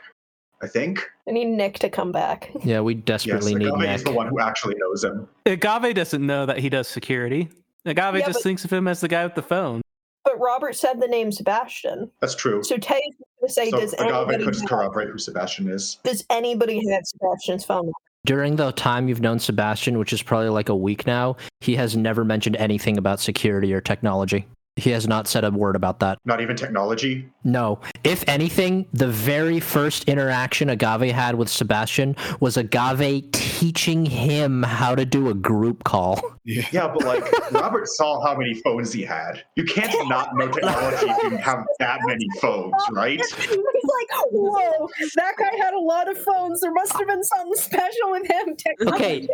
I 0.62 0.66
think. 0.66 1.08
I 1.28 1.32
need 1.32 1.46
Nick 1.46 1.78
to 1.80 1.88
come 1.90 2.12
back. 2.12 2.50
Yeah, 2.64 2.80
we 2.80 2.94
Yes, 2.94 3.04
desperately 3.04 3.54
need 3.54 3.68
Agave 3.68 3.90
is 3.96 4.04
the 4.04 4.12
one 4.12 4.28
who 4.28 4.40
actually 4.40 4.74
knows 4.76 5.02
him. 5.04 5.26
Agave 5.46 5.94
doesn't 5.94 6.24
know 6.24 6.44
that 6.46 6.58
he 6.58 6.68
does 6.68 6.86
security. 6.88 7.48
Agave 7.86 8.16
Yeah, 8.18 8.26
just 8.26 8.38
but- 8.38 8.42
thinks 8.42 8.64
of 8.64 8.72
him 8.72 8.86
as 8.86 9.00
the 9.00 9.08
guy 9.08 9.24
with 9.24 9.34
the 9.34 9.42
phone. 9.42 9.80
But 10.24 10.38
Robert 10.38 10.76
said 10.76 11.00
the 11.00 11.08
name 11.08 11.32
Sebastian. 11.32 12.10
That's 12.20 12.34
true. 12.34 12.62
So 12.62 12.76
Tay 12.76 12.96
is 12.96 13.14
going 13.16 13.48
to 13.48 13.52
say, 13.52 13.70
So 13.70 13.80
does 13.80 13.94
Agave 13.94 14.12
anybody, 14.28 14.44
could 14.44 14.52
just 14.52 14.60
have, 14.60 14.68
corroborate 14.68 15.08
who 15.08 15.16
Sebastian 15.18 15.68
is. 15.70 15.96
does 16.04 16.24
anybody 16.28 16.86
have 16.90 17.02
Sebastian's 17.06 17.64
phone 17.64 17.76
number? 17.86 17.92
During 18.26 18.56
the 18.56 18.72
time 18.72 19.08
you've 19.08 19.22
known 19.22 19.38
Sebastian, 19.38 19.98
which 19.98 20.12
is 20.12 20.22
probably 20.22 20.50
like 20.50 20.68
a 20.68 20.76
week 20.76 21.06
now, 21.06 21.36
he 21.62 21.74
has 21.76 21.96
never 21.96 22.22
mentioned 22.22 22.54
anything 22.56 22.98
about 22.98 23.18
security 23.18 23.72
or 23.72 23.80
technology. 23.80 24.46
He 24.80 24.90
has 24.90 25.06
not 25.06 25.28
said 25.28 25.44
a 25.44 25.50
word 25.50 25.76
about 25.76 26.00
that. 26.00 26.18
Not 26.24 26.40
even 26.40 26.56
technology. 26.56 27.28
No. 27.44 27.80
If 28.04 28.26
anything, 28.28 28.86
the 28.92 29.08
very 29.08 29.60
first 29.60 30.04
interaction 30.04 30.70
Agave 30.70 31.12
had 31.12 31.34
with 31.34 31.48
Sebastian 31.48 32.16
was 32.40 32.56
Agave 32.56 33.30
teaching 33.32 34.06
him 34.06 34.62
how 34.62 34.94
to 34.94 35.04
do 35.04 35.28
a 35.28 35.34
group 35.34 35.84
call. 35.84 36.20
Yeah, 36.44 36.88
but 36.88 37.04
like 37.04 37.52
Robert 37.52 37.86
saw 37.86 38.24
how 38.24 38.36
many 38.36 38.54
phones 38.54 38.92
he 38.92 39.02
had. 39.02 39.44
You 39.56 39.64
can't 39.64 40.08
not 40.08 40.34
know 40.34 40.48
technology 40.48 41.06
if 41.06 41.22
you 41.30 41.36
have 41.36 41.64
that 41.78 42.00
many 42.06 42.26
phones, 42.40 42.74
right? 42.92 43.20
He's 43.36 43.48
like, 43.48 44.08
whoa, 44.30 44.88
that 45.16 45.34
guy 45.38 45.56
had 45.62 45.74
a 45.74 45.78
lot 45.78 46.10
of 46.10 46.18
phones. 46.18 46.60
There 46.60 46.72
must 46.72 46.92
have 46.92 47.06
been 47.06 47.22
something 47.22 47.54
special 47.54 48.10
with 48.10 48.26
him. 48.30 48.56
Okay. 48.88 49.28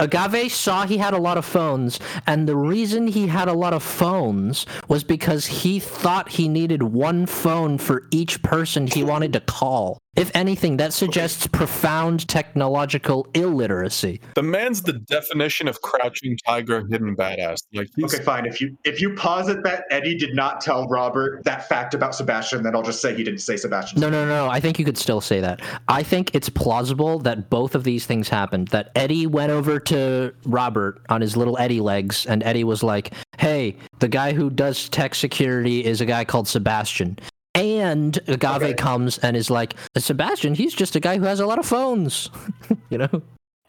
Agave 0.00 0.50
saw 0.50 0.86
he 0.86 0.96
had 0.96 1.12
a 1.12 1.20
lot 1.20 1.36
of 1.36 1.44
phones, 1.44 2.00
and 2.26 2.48
the 2.48 2.56
reason 2.56 3.06
he 3.06 3.26
had 3.26 3.48
a 3.48 3.52
lot 3.52 3.74
of 3.74 3.82
phones 3.82 4.64
was 4.88 5.04
because 5.04 5.44
he 5.44 5.78
thought 5.78 6.30
he 6.30 6.48
needed 6.48 6.82
one 6.82 7.26
phone 7.26 7.76
for 7.76 8.08
each 8.10 8.42
person 8.42 8.86
he 8.86 9.04
wanted 9.04 9.34
to 9.34 9.40
call. 9.40 9.98
If 10.20 10.30
anything, 10.34 10.76
that 10.76 10.92
suggests 10.92 11.46
profound 11.46 12.28
technological 12.28 13.26
illiteracy. 13.32 14.20
The 14.34 14.42
man's 14.42 14.82
the 14.82 14.92
definition 14.92 15.66
of 15.66 15.80
crouching 15.80 16.36
tiger, 16.46 16.86
hidden 16.90 17.16
badass. 17.16 17.62
Like 17.72 17.88
he's 17.96 18.12
Okay, 18.12 18.22
fine. 18.22 18.44
If 18.44 18.60
you 18.60 18.76
if 18.84 19.00
you 19.00 19.14
posit 19.14 19.64
that 19.64 19.84
Eddie 19.90 20.18
did 20.18 20.34
not 20.34 20.60
tell 20.60 20.86
Robert 20.88 21.42
that 21.44 21.70
fact 21.70 21.94
about 21.94 22.14
Sebastian, 22.14 22.62
then 22.62 22.76
I'll 22.76 22.82
just 22.82 23.00
say 23.00 23.14
he 23.14 23.24
didn't 23.24 23.40
say 23.40 23.56
Sebastian. 23.56 23.98
No, 23.98 24.10
no, 24.10 24.26
no. 24.26 24.46
I 24.46 24.60
think 24.60 24.78
you 24.78 24.84
could 24.84 24.98
still 24.98 25.22
say 25.22 25.40
that. 25.40 25.62
I 25.88 26.02
think 26.02 26.34
it's 26.34 26.50
plausible 26.50 27.18
that 27.20 27.48
both 27.48 27.74
of 27.74 27.84
these 27.84 28.04
things 28.04 28.28
happened. 28.28 28.68
That 28.68 28.90
Eddie 28.96 29.26
went 29.26 29.52
over 29.52 29.80
to 29.80 30.34
Robert 30.44 31.00
on 31.08 31.22
his 31.22 31.34
little 31.34 31.56
Eddie 31.56 31.80
legs, 31.80 32.26
and 32.26 32.42
Eddie 32.42 32.64
was 32.64 32.82
like, 32.82 33.14
"Hey, 33.38 33.74
the 34.00 34.08
guy 34.08 34.34
who 34.34 34.50
does 34.50 34.90
tech 34.90 35.14
security 35.14 35.82
is 35.82 36.02
a 36.02 36.06
guy 36.06 36.26
called 36.26 36.46
Sebastian." 36.46 37.18
And 37.54 38.18
Agave 38.28 38.62
Okay. 38.62 38.74
comes 38.74 39.18
and 39.18 39.36
is 39.36 39.50
like, 39.50 39.74
"Sebastian, 39.96 40.54
he's 40.54 40.72
just 40.74 40.94
a 40.96 41.00
guy 41.00 41.18
who 41.18 41.24
has 41.24 41.40
a 41.40 41.46
lot 41.46 41.58
of 41.58 41.66
phones." 41.66 42.30
you 42.90 42.98
know? 42.98 43.22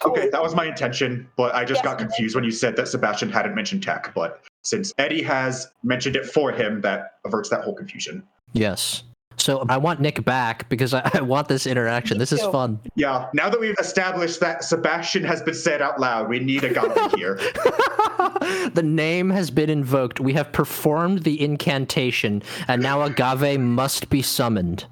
Okay, 0.06 0.30
that 0.30 0.42
was 0.42 0.56
my 0.56 0.66
intention, 0.66 1.28
but 1.38 1.54
I 1.54 1.64
just 1.64 1.80
Yes. 1.80 1.86
got 1.86 1.98
confused 2.00 2.36
when 2.36 2.44
you 2.44 2.52
said 2.52 2.76
that 2.76 2.88
Sebastian 2.88 3.30
hadn't 3.30 3.54
mentioned 3.56 3.84
tech. 3.84 4.14
But 4.16 4.42
since 4.64 4.94
Eddie 4.98 5.22
has 5.24 5.68
mentioned 5.84 6.16
it 6.16 6.26
for 6.26 6.52
him, 6.52 6.82
that 6.82 7.14
averts 7.26 7.50
that 7.50 7.64
whole 7.64 7.76
confusion. 7.76 8.24
Yes. 8.54 9.04
So 9.42 9.66
I 9.70 9.78
want 9.78 10.00
Nick 10.00 10.24
back 10.24 10.70
because 10.70 10.94
I, 10.94 11.10
I 11.14 11.22
want 11.22 11.48
this 11.48 11.66
interaction. 11.66 12.18
This 12.18 12.32
is 12.32 12.42
fun. 12.42 12.80
Yeah, 12.96 13.28
now 13.34 13.50
that 13.50 13.60
we've 13.60 13.78
established 13.80 14.40
that 14.40 14.64
Sebastian 14.64 15.24
has 15.24 15.42
been 15.42 15.54
said 15.54 15.82
out 15.82 16.00
loud, 16.00 16.30
we 16.30 16.40
need 16.40 16.64
a 16.64 16.74
guy 16.74 17.10
here. 17.16 17.36
the 18.74 18.84
name 18.84 19.30
has 19.30 19.52
been 19.52 19.70
invoked. 19.70 20.20
We 20.20 20.34
have 20.34 20.52
performed 20.52 21.24
the 21.24 21.42
incantation, 21.42 22.44
and 22.68 22.82
now 22.82 23.02
Agave 23.02 23.60
must 23.60 24.10
be 24.10 24.22
summoned. 24.22 24.86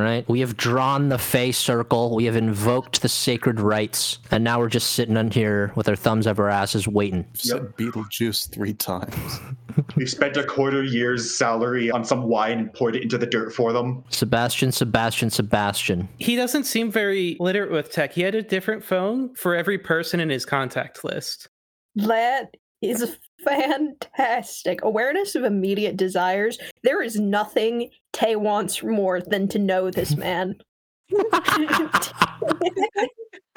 Right? 0.00 0.28
We 0.28 0.40
have 0.40 0.56
drawn 0.56 1.08
the 1.08 1.18
Fey 1.18 1.52
circle. 1.52 2.14
We 2.14 2.24
have 2.24 2.36
invoked 2.36 3.02
the 3.02 3.08
sacred 3.08 3.60
rites, 3.60 4.18
and 4.30 4.42
now 4.42 4.58
we're 4.58 4.68
just 4.68 4.92
sitting 4.92 5.16
in 5.16 5.30
here 5.30 5.72
with 5.76 5.88
our 5.88 5.96
thumbs 5.96 6.26
up 6.26 6.38
our 6.38 6.48
asses, 6.48 6.88
waiting. 6.88 7.26
said 7.34 7.76
Beetlejuice 7.76 8.50
three 8.50 8.74
times. 8.74 9.40
We've 9.96 10.10
spent 10.10 10.36
a 10.36 10.44
quarter 10.44 10.82
year's 10.82 11.36
salary 11.36 11.90
on 11.90 12.04
some 12.04 12.24
wine 12.24 12.58
and 12.58 12.72
poured 12.72 12.96
it 12.96 13.02
into 13.02 13.18
the 13.18 13.26
dirt 13.26 13.52
for 13.52 13.72
them. 13.72 14.04
Sebastian, 14.10 14.72
Sebastian, 14.72 15.30
Sebastian. 15.30 16.08
He 16.18 16.36
doesn't 16.36 16.64
seem 16.64 16.90
very 16.90 17.36
literate 17.38 17.70
with 17.70 17.92
tech. 17.92 18.12
He 18.12 18.22
had 18.22 18.34
a 18.34 18.42
different 18.42 18.84
phone 18.84 19.34
for 19.34 19.54
every 19.54 19.78
person 19.78 20.20
in 20.20 20.30
his 20.30 20.44
contact 20.44 21.04
list. 21.04 21.48
That 21.96 22.56
is 22.82 23.16
fantastic. 23.44 24.82
Awareness 24.82 25.34
of 25.34 25.44
immediate 25.44 25.96
desires. 25.96 26.58
There 26.82 27.02
is 27.02 27.18
nothing 27.18 27.90
Tay 28.12 28.36
wants 28.36 28.82
more 28.82 29.20
than 29.20 29.48
to 29.48 29.58
know 29.58 29.90
this 29.90 30.16
man. 30.18 30.56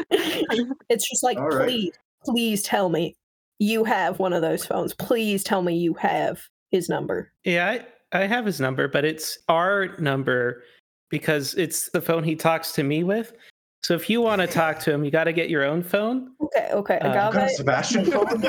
it's 0.10 1.10
just 1.10 1.24
like, 1.24 1.38
All 1.38 1.50
right. 1.50 1.68
please, 1.68 1.94
please 2.26 2.64
tell 2.64 2.90
me 2.90 3.16
you 3.60 3.84
have 3.84 4.20
one 4.20 4.34
of 4.34 4.42
those 4.42 4.66
phones. 4.66 4.94
Please 4.94 5.44
tell 5.44 5.62
me 5.62 5.76
you 5.76 5.94
have 5.96 6.42
his 6.72 6.90
number. 6.90 7.32
Yeah, 7.44 7.70
I, 7.70 7.86
I 8.24 8.28
have 8.28 8.46
his 8.46 8.60
number, 8.60 8.88
but 8.88 9.06
it's 9.06 9.38
our 9.48 9.96
number 10.00 10.64
because 11.10 11.54
it's 11.56 11.90
the 11.92 12.02
phone 12.02 12.24
he 12.24 12.36
talks 12.36 12.72
to 12.74 12.84
me 12.84 13.04
with. 13.04 13.34
So 13.84 13.94
if 13.96 14.10
you 14.10 14.22
want 14.22 14.40
to 14.40 14.48
talk 14.48 14.80
to 14.82 14.94
him, 14.94 15.04
you 15.04 15.12
got 15.12 15.26
to 15.26 15.34
get 15.34 15.50
your 15.50 15.66
own 15.66 15.84
phone. 15.84 16.32
Okay, 16.42 16.70
okay. 16.72 17.00
Uh, 17.00 17.12
Agave, 17.12 17.34
God, 17.34 17.50
Sebastian 17.50 18.06
phone? 18.06 18.42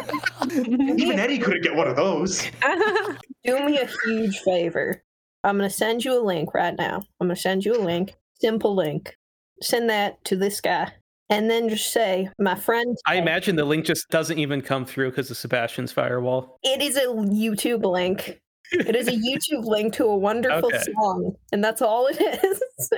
Even 0.99 1.19
Eddie 1.19 1.39
couldn't 1.39 1.63
get 1.63 1.75
one 1.75 1.89
of 1.89 1.97
those. 1.97 2.41
do 3.45 3.65
me 3.67 3.79
a 3.79 3.89
huge 4.05 4.39
favor. 4.41 5.03
I'm 5.43 5.59
going 5.59 5.69
to 5.69 5.75
send 5.75 6.05
you 6.05 6.19
a 6.19 6.23
link 6.23 6.55
right 6.55 6.75
now. 6.79 7.03
I'm 7.21 7.27
going 7.27 7.35
to 7.35 7.41
send 7.41 7.65
you 7.65 7.75
a 7.77 7.83
link, 7.83 8.15
simple 8.41 8.77
link. 8.77 9.17
Send 9.61 9.91
that 9.91 10.25
to 10.27 10.37
this 10.37 10.61
guy. 10.61 10.93
And 11.31 11.51
then 11.51 11.69
just 11.69 11.93
say, 11.93 12.29
my 12.39 12.55
friend. 12.55 12.97
I 13.07 13.17
imagine 13.17 13.57
the 13.57 13.65
link 13.65 13.87
just 13.87 14.09
doesn't 14.11 14.39
even 14.39 14.61
come 14.61 14.85
through 14.85 15.11
because 15.11 15.31
of 15.33 15.37
Sebastian's 15.37 15.91
firewall. 15.91 16.59
It 16.63 16.81
is 16.81 16.97
a 16.97 17.07
YouTube 17.07 17.83
link. 17.83 18.41
It 18.71 18.95
is 18.95 19.09
a 19.09 19.13
YouTube 19.13 19.65
link 19.65 19.95
to 19.95 20.05
a 20.05 20.17
wonderful 20.17 20.69
Okay. 20.69 20.93
song. 20.95 21.35
And 21.51 21.65
that's 21.65 21.83
all 21.83 22.07
it 22.07 22.21
is. 22.21 22.91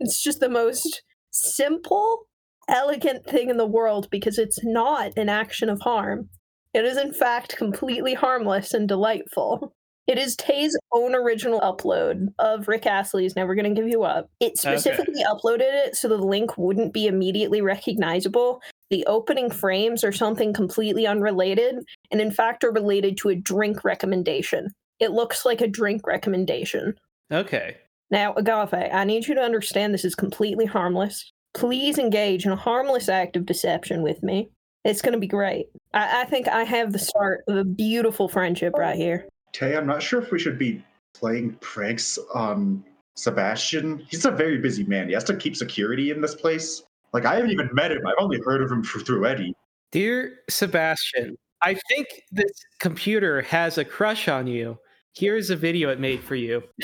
It's 0.00 0.22
just 0.22 0.40
the 0.40 0.48
most 0.48 1.02
simple, 1.40 2.26
elegant 2.68 3.26
thing 3.26 3.50
in 3.50 3.56
the 3.56 3.66
world 3.66 4.08
because 4.10 4.38
it's 4.38 4.58
not 4.64 5.12
an 5.16 5.28
action 5.28 5.68
of 5.68 5.80
harm. 5.80 6.28
It 6.74 6.84
is, 6.84 6.96
in 6.96 7.12
fact, 7.12 7.56
completely 7.56 8.14
harmless 8.14 8.74
and 8.74 8.86
delightful. 8.86 9.72
It 10.06 10.16
is 10.16 10.36
Tay's 10.36 10.76
own 10.92 11.14
original 11.14 11.60
upload 11.60 12.28
of 12.38 12.66
Rick 12.66 12.86
Astley's 12.86 13.36
Never 13.36 13.54
Gonna 13.54 13.74
Give 13.74 13.88
You 13.88 14.04
Up. 14.04 14.30
It 14.40 14.56
specifically 14.56 15.22
uploaded 15.22 15.68
it 15.86 15.96
so 15.96 16.08
the 16.08 16.16
link 16.16 16.56
wouldn't 16.56 16.94
be 16.94 17.06
immediately 17.06 17.60
recognizable. 17.60 18.62
The 18.88 19.04
opening 19.06 19.50
frames 19.50 20.02
are 20.04 20.12
something 20.12 20.54
completely 20.54 21.06
unrelated, 21.06 21.76
and 22.10 22.22
in 22.22 22.30
fact 22.30 22.64
are 22.64 22.72
related 22.72 23.18
to 23.18 23.28
a 23.28 23.34
drink 23.34 23.84
recommendation. 23.84 24.68
It 24.98 25.10
looks 25.10 25.44
like 25.44 25.60
a 25.60 25.68
drink 25.68 26.06
recommendation. 26.06 26.94
Okay. 27.30 27.76
Now, 28.10 28.34
Agave, 28.34 28.90
I 28.92 29.04
need 29.04 29.26
you 29.26 29.34
to 29.34 29.40
understand 29.40 29.92
this 29.92 30.04
is 30.04 30.14
completely 30.14 30.64
harmless. 30.64 31.32
Please 31.54 31.98
engage 31.98 32.46
in 32.46 32.52
a 32.52 32.56
harmless 32.56 33.08
act 33.08 33.36
of 33.36 33.46
deception 33.46 34.02
with 34.02 34.22
me. 34.22 34.48
It's 34.84 35.02
going 35.02 35.12
to 35.12 35.18
be 35.18 35.26
great. 35.26 35.66
I, 35.92 36.22
I 36.22 36.24
think 36.24 36.48
I 36.48 36.64
have 36.64 36.92
the 36.92 36.98
start 36.98 37.44
of 37.48 37.56
a 37.56 37.64
beautiful 37.64 38.28
friendship 38.28 38.74
right 38.78 38.96
here. 38.96 39.28
Tay, 39.52 39.76
I'm 39.76 39.86
not 39.86 40.02
sure 40.02 40.22
if 40.22 40.30
we 40.30 40.38
should 40.38 40.58
be 40.58 40.82
playing 41.14 41.54
pranks 41.60 42.18
on 42.34 42.84
Sebastian. 43.16 44.06
He's 44.08 44.24
a 44.24 44.30
very 44.30 44.58
busy 44.58 44.84
man. 44.84 45.08
He 45.08 45.14
has 45.14 45.24
to 45.24 45.36
keep 45.36 45.56
security 45.56 46.10
in 46.10 46.20
this 46.20 46.34
place. 46.34 46.82
Like, 47.12 47.24
I 47.24 47.34
haven't 47.34 47.50
even 47.50 47.68
met 47.72 47.90
him. 47.90 48.06
I've 48.06 48.14
only 48.20 48.38
heard 48.44 48.62
of 48.62 48.70
him 48.70 48.82
f- 48.84 49.04
through 49.04 49.26
Eddie. 49.26 49.54
Dear 49.90 50.40
Sebastian, 50.48 51.36
I 51.62 51.74
think 51.88 52.06
this 52.30 52.52
computer 52.78 53.42
has 53.42 53.78
a 53.78 53.84
crush 53.84 54.28
on 54.28 54.46
you. 54.46 54.78
Here's 55.18 55.50
a 55.50 55.56
video 55.56 55.90
it 55.90 55.98
made 55.98 56.22
for 56.22 56.36
you. 56.36 56.62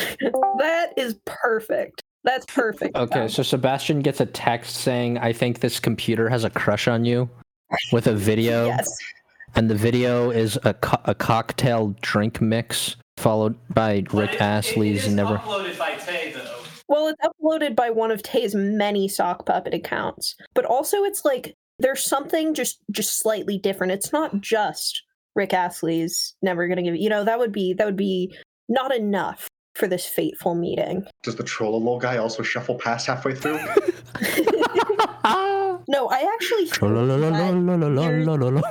that 0.59 0.93
is 0.97 1.15
perfect. 1.25 2.03
That's 2.25 2.47
perfect. 2.47 2.97
Okay, 2.97 3.29
so 3.29 3.45
Sebastian 3.45 4.01
gets 4.01 4.21
a 4.21 4.27
text 4.27 4.77
saying, 4.77 5.19
I 5.19 5.33
think 5.33 5.61
this 5.61 5.79
computer 5.79 6.29
has 6.29 6.43
a 6.43 6.51
crush 6.51 6.89
on 6.89 7.05
you 7.05 7.31
with 7.93 8.09
a 8.09 8.15
video. 8.15 8.67
Yes. 8.77 8.89
And 9.57 9.71
the 9.71 9.77
video 9.77 10.31
is 10.31 10.59
a, 10.65 10.75
co- 10.75 11.01
a 11.05 11.15
cocktail 11.15 11.95
drink 12.01 12.41
mix 12.41 12.97
followed 13.19 13.57
by 13.73 14.03
Rick 14.13 14.41
Astley's 14.41 15.07
Never. 15.09 15.37
uploaded 15.37 15.79
by 15.79 15.95
Tay 15.95 16.33
though. 16.33 16.59
Well, 16.89 17.07
it's 17.07 17.21
uploaded 17.25 17.77
by 17.77 17.91
one 17.91 18.11
of 18.11 18.21
Tay's 18.25 18.53
many 18.57 19.07
sock 19.07 19.47
puppet 19.47 19.73
accounts, 19.73 20.35
but 20.55 20.65
also 20.65 21.05
it's 21.05 21.25
like 21.25 21.55
there's 21.79 22.03
something 22.03 22.55
just 22.55 22.81
just 22.91 23.21
slightly 23.21 23.57
different. 23.59 23.93
It's 23.93 24.13
not 24.13 24.41
just 24.41 25.05
Rick 25.35 25.53
Astley's 25.53 26.35
never 26.43 26.69
gonna 26.69 26.83
give 26.83 26.97
you 26.97 27.09
know 27.09 27.25
that 27.25 27.39
would 27.39 27.53
be 27.53 27.75
that 27.75 27.87
would 27.87 27.97
be 27.97 28.35
not 28.69 28.95
enough. 28.95 29.49
for 29.75 29.89
this 29.89 30.07
fateful 30.07 30.55
meeting. 30.55 31.05
Does 31.25 31.35
the 31.35 31.43
Trololo 31.43 32.01
guy 32.01 32.17
also 32.17 32.45
shuffle 32.45 32.77
past 32.77 33.09
halfway 33.09 33.35
through? 33.35 33.59
No, 35.89 36.09
I 36.09 36.21
actually 36.35 36.71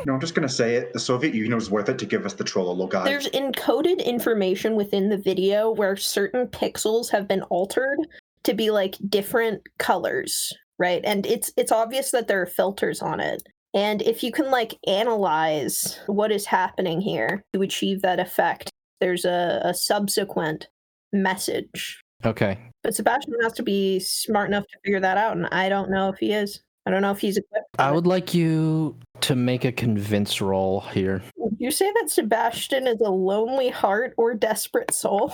no, 0.05 0.13
I'm 0.13 0.19
just 0.19 0.35
gonna 0.35 0.49
say 0.49 0.75
it. 0.75 0.93
The 0.93 0.99
Soviet 0.99 1.33
Union 1.33 1.55
was 1.55 1.69
worth 1.69 1.89
it 1.89 1.99
to 1.99 2.05
give 2.05 2.25
us 2.25 2.33
the 2.33 2.43
Trololo 2.43 2.89
guy. 2.89 3.03
there's 3.03 3.29
encoded 3.29 4.03
information 4.03 4.75
within 4.75 5.09
the 5.09 5.17
video 5.17 5.71
where 5.71 5.95
certain 5.95 6.47
pixels 6.47 7.09
have 7.11 7.27
been 7.27 7.43
altered 7.43 7.99
to 8.43 8.53
be 8.53 8.71
like 8.71 8.97
different 9.09 9.61
colors, 9.77 10.51
right? 10.79 11.01
And 11.05 11.25
it's 11.25 11.51
it's 11.55 11.71
obvious 11.71 12.11
that 12.11 12.27
there 12.27 12.41
are 12.41 12.47
filters 12.47 13.01
on 13.01 13.19
it. 13.19 13.43
And 13.73 14.01
if 14.03 14.23
you 14.23 14.31
can 14.31 14.51
like 14.51 14.77
analyze 14.85 15.99
what 16.05 16.31
is 16.31 16.45
happening 16.45 17.01
here 17.01 17.43
to 17.53 17.61
achieve 17.61 18.01
that 18.01 18.19
effect, 18.19 18.69
there's 19.01 19.25
a, 19.25 19.61
a 19.63 19.73
subsequent 19.73 20.67
message. 21.11 22.01
Okay. 22.25 22.57
But 22.83 22.95
Sebastian 22.95 23.33
has 23.41 23.53
to 23.53 23.63
be 23.63 23.99
smart 23.99 24.49
enough 24.49 24.65
to 24.67 24.77
figure 24.83 24.99
that 24.99 25.17
out, 25.17 25.35
and 25.35 25.47
I 25.47 25.69
don't 25.69 25.89
know 25.89 26.09
if 26.09 26.19
he 26.19 26.31
is. 26.31 26.61
I 26.85 26.91
don't 26.91 27.01
know 27.01 27.11
if 27.11 27.19
he's 27.19 27.37
equipped. 27.37 27.67
I 27.79 27.89
it. 27.89 27.95
would 27.95 28.07
like 28.07 28.33
you 28.33 28.97
to 29.21 29.35
make 29.35 29.65
a 29.65 29.71
convince 29.71 30.41
roll 30.41 30.81
here. 30.81 31.23
Would 31.37 31.55
you 31.57 31.71
say 31.71 31.91
that 31.99 32.09
Sebastian 32.09 32.87
is 32.87 32.99
a 32.99 33.09
lonely 33.09 33.69
heart 33.69 34.13
or 34.17 34.33
desperate 34.33 34.93
soul? 34.93 35.33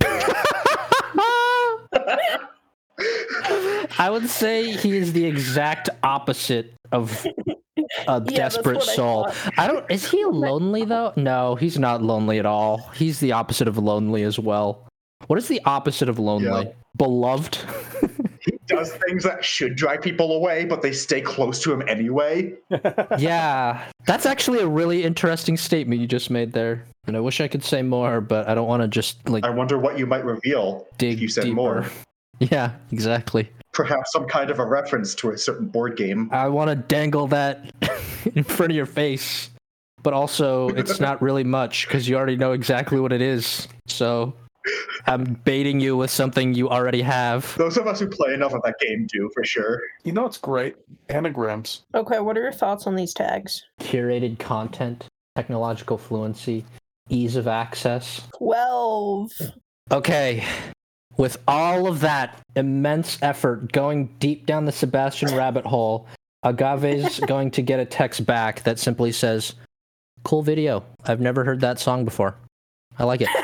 I 3.98 4.08
would 4.10 4.28
say 4.28 4.72
he 4.72 4.96
is 4.96 5.12
the 5.12 5.24
exact 5.24 5.88
opposite 6.02 6.74
of 6.92 7.26
a 7.26 7.32
Yeah, 8.06 8.36
desperate 8.36 8.78
what 8.78 8.88
I 8.88 8.94
soul. 8.94 9.32
I 9.56 9.66
don't. 9.66 9.90
Is 9.90 10.10
he 10.10 10.24
lonely 10.24 10.84
though? 10.84 11.12
No, 11.16 11.54
he's 11.54 11.78
not 11.78 12.02
lonely 12.02 12.38
at 12.38 12.46
all. 12.46 12.78
He's 12.94 13.20
the 13.20 13.32
opposite 13.32 13.68
of 13.68 13.78
lonely 13.78 14.22
as 14.22 14.38
well. 14.38 14.88
What 15.26 15.38
is 15.38 15.48
the 15.48 15.60
opposite 15.64 16.08
of 16.08 16.18
lonely? 16.18 16.66
Yeah. 16.66 16.72
Beloved. 16.96 17.56
he 18.40 18.58
does 18.66 18.92
things 19.06 19.24
that 19.24 19.44
should 19.44 19.76
drive 19.76 20.02
people 20.02 20.32
away, 20.36 20.64
but 20.64 20.82
they 20.82 20.92
stay 20.92 21.20
close 21.20 21.62
to 21.62 21.72
him 21.72 21.82
anyway. 21.88 22.52
yeah, 23.18 23.84
that's 24.04 24.26
actually 24.26 24.60
a 24.60 24.66
really 24.66 25.04
interesting 25.04 25.56
statement 25.56 26.00
you 26.00 26.06
just 26.06 26.28
made 26.28 26.52
there. 26.52 26.84
And 27.06 27.16
I 27.16 27.20
wish 27.20 27.40
I 27.40 27.48
could 27.48 27.64
say 27.64 27.82
more, 27.82 28.20
but 28.20 28.48
I 28.48 28.54
don't 28.54 28.68
want 28.68 28.82
to 28.82 28.88
just 28.88 29.28
like 29.28 29.44
I 29.44 29.50
wonder 29.50 29.78
what 29.78 29.98
you 29.98 30.06
might 30.06 30.24
reveal 30.24 30.86
dig 30.98 31.14
if 31.14 31.20
you 31.20 31.28
said 31.28 31.44
deeper. 31.44 31.54
more. 31.54 31.86
Yeah, 32.50 32.72
exactly. 32.90 33.50
Perhaps 33.72 34.12
some 34.12 34.26
kind 34.26 34.50
of 34.50 34.58
a 34.58 34.64
reference 34.64 35.14
to 35.16 35.30
a 35.30 35.38
certain 35.38 35.68
board 35.68 35.96
game. 35.96 36.28
I 36.32 36.48
want 36.48 36.68
to 36.68 36.76
dangle 36.76 37.26
that 37.28 37.70
in 38.34 38.44
front 38.44 38.72
of 38.72 38.76
your 38.76 38.86
face, 38.86 39.50
but 40.02 40.12
also 40.12 40.68
it's 40.70 41.00
not 41.00 41.22
really 41.22 41.44
much 41.44 41.86
because 41.86 42.08
you 42.08 42.16
already 42.16 42.36
know 42.36 42.52
exactly 42.52 43.00
what 43.00 43.12
it 43.12 43.22
is. 43.22 43.68
So 43.86 44.34
I'm 45.06 45.24
baiting 45.44 45.80
you 45.80 45.96
with 45.96 46.10
something 46.10 46.54
you 46.54 46.68
already 46.68 47.02
have. 47.02 47.56
Those 47.56 47.76
of 47.76 47.86
us 47.86 48.00
who 48.00 48.08
play 48.08 48.34
enough 48.34 48.52
of 48.52 48.62
that 48.62 48.78
game 48.78 49.06
do, 49.10 49.30
for 49.34 49.44
sure. 49.44 49.80
You 50.04 50.12
know 50.12 50.26
it's 50.26 50.38
great? 50.38 50.76
Anagrams. 51.08 51.82
Okay, 51.94 52.20
what 52.20 52.36
are 52.36 52.42
your 52.42 52.52
thoughts 52.52 52.86
on 52.86 52.94
these 52.94 53.14
tags? 53.14 53.64
Curated 53.80 54.38
content, 54.38 55.06
technological 55.36 55.96
fluency, 55.96 56.64
ease 57.08 57.36
of 57.36 57.48
access. 57.48 58.26
12. 58.36 59.30
Okay. 59.90 60.44
With 61.16 61.36
all 61.46 61.86
of 61.86 62.00
that 62.00 62.38
immense 62.56 63.18
effort 63.22 63.72
going 63.72 64.14
deep 64.18 64.46
down 64.46 64.64
the 64.64 64.72
Sebastian 64.72 65.34
rabbit 65.34 65.64
hole, 65.64 66.06
Agave's 66.42 67.20
going 67.26 67.50
to 67.52 67.62
get 67.62 67.80
a 67.80 67.84
text 67.84 68.24
back 68.26 68.62
that 68.64 68.78
simply 68.78 69.12
says, 69.12 69.54
Cool 70.24 70.42
video. 70.42 70.84
I've 71.04 71.20
never 71.20 71.44
heard 71.44 71.60
that 71.60 71.80
song 71.80 72.04
before. 72.04 72.36
I 72.98 73.04
like 73.04 73.20
it. 73.22 73.28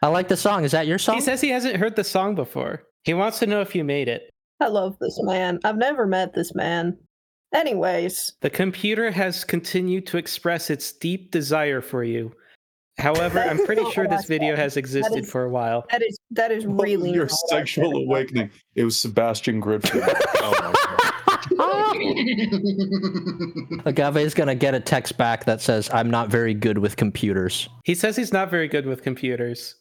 I 0.00 0.06
like 0.08 0.28
the 0.28 0.36
song. 0.36 0.64
Is 0.64 0.72
that 0.72 0.86
your 0.86 0.98
song? 0.98 1.16
He 1.16 1.20
says 1.20 1.40
he 1.40 1.48
hasn't 1.48 1.76
heard 1.76 1.96
the 1.96 2.04
song 2.04 2.34
before. 2.34 2.84
He 3.04 3.14
wants 3.14 3.38
to 3.40 3.46
know 3.46 3.60
if 3.60 3.74
you 3.74 3.84
made 3.84 4.08
it. 4.08 4.30
I 4.60 4.68
love 4.68 4.96
this 5.00 5.18
man. 5.22 5.58
I've 5.64 5.76
never 5.76 6.06
met 6.06 6.34
this 6.34 6.54
man. 6.54 6.96
Anyways, 7.54 8.32
The 8.42 8.50
computer 8.50 9.10
has 9.10 9.42
continued 9.42 10.06
to 10.08 10.18
express 10.18 10.68
its 10.68 10.92
deep 10.92 11.30
desire 11.30 11.80
for 11.80 12.04
you. 12.04 12.32
However, 12.98 13.38
I'm 13.40 13.64
pretty 13.64 13.88
sure 13.92 14.08
this 14.08 14.26
video 14.26 14.56
has 14.56 14.76
existed 14.76 15.20
is- 15.24 15.30
for 15.30 15.44
a 15.44 15.50
while. 15.50 15.84
that 15.90 16.02
is 16.02 16.18
that 16.32 16.50
is 16.50 16.66
What 16.66 16.84
really 16.86 17.10
your 17.10 17.26
not 17.26 17.32
what 17.42 17.52
I 17.52 17.58
sexual 17.60 17.92
said. 17.92 18.02
awakening. 18.02 18.50
It 18.74 18.84
was 18.84 18.98
Sebastian 18.98 19.60
Griffin. 19.60 20.02
oh 20.04 20.54
my 20.60 20.72
god. 20.72 20.84
Agave 23.86 24.16
is 24.18 24.34
going 24.34 24.48
to 24.48 24.54
get 24.54 24.74
a 24.74 24.80
text 24.80 25.16
back 25.16 25.44
that 25.44 25.60
says, 25.60 25.88
I'm 25.92 26.10
not 26.10 26.28
very 26.28 26.54
good 26.54 26.78
with 26.78 26.96
computers. 26.96 27.68
He 27.84 27.94
says 27.94 28.16
he's 28.16 28.32
not 28.32 28.50
very 28.50 28.68
good 28.68 28.86
with 28.86 29.02
computers. 29.02 29.74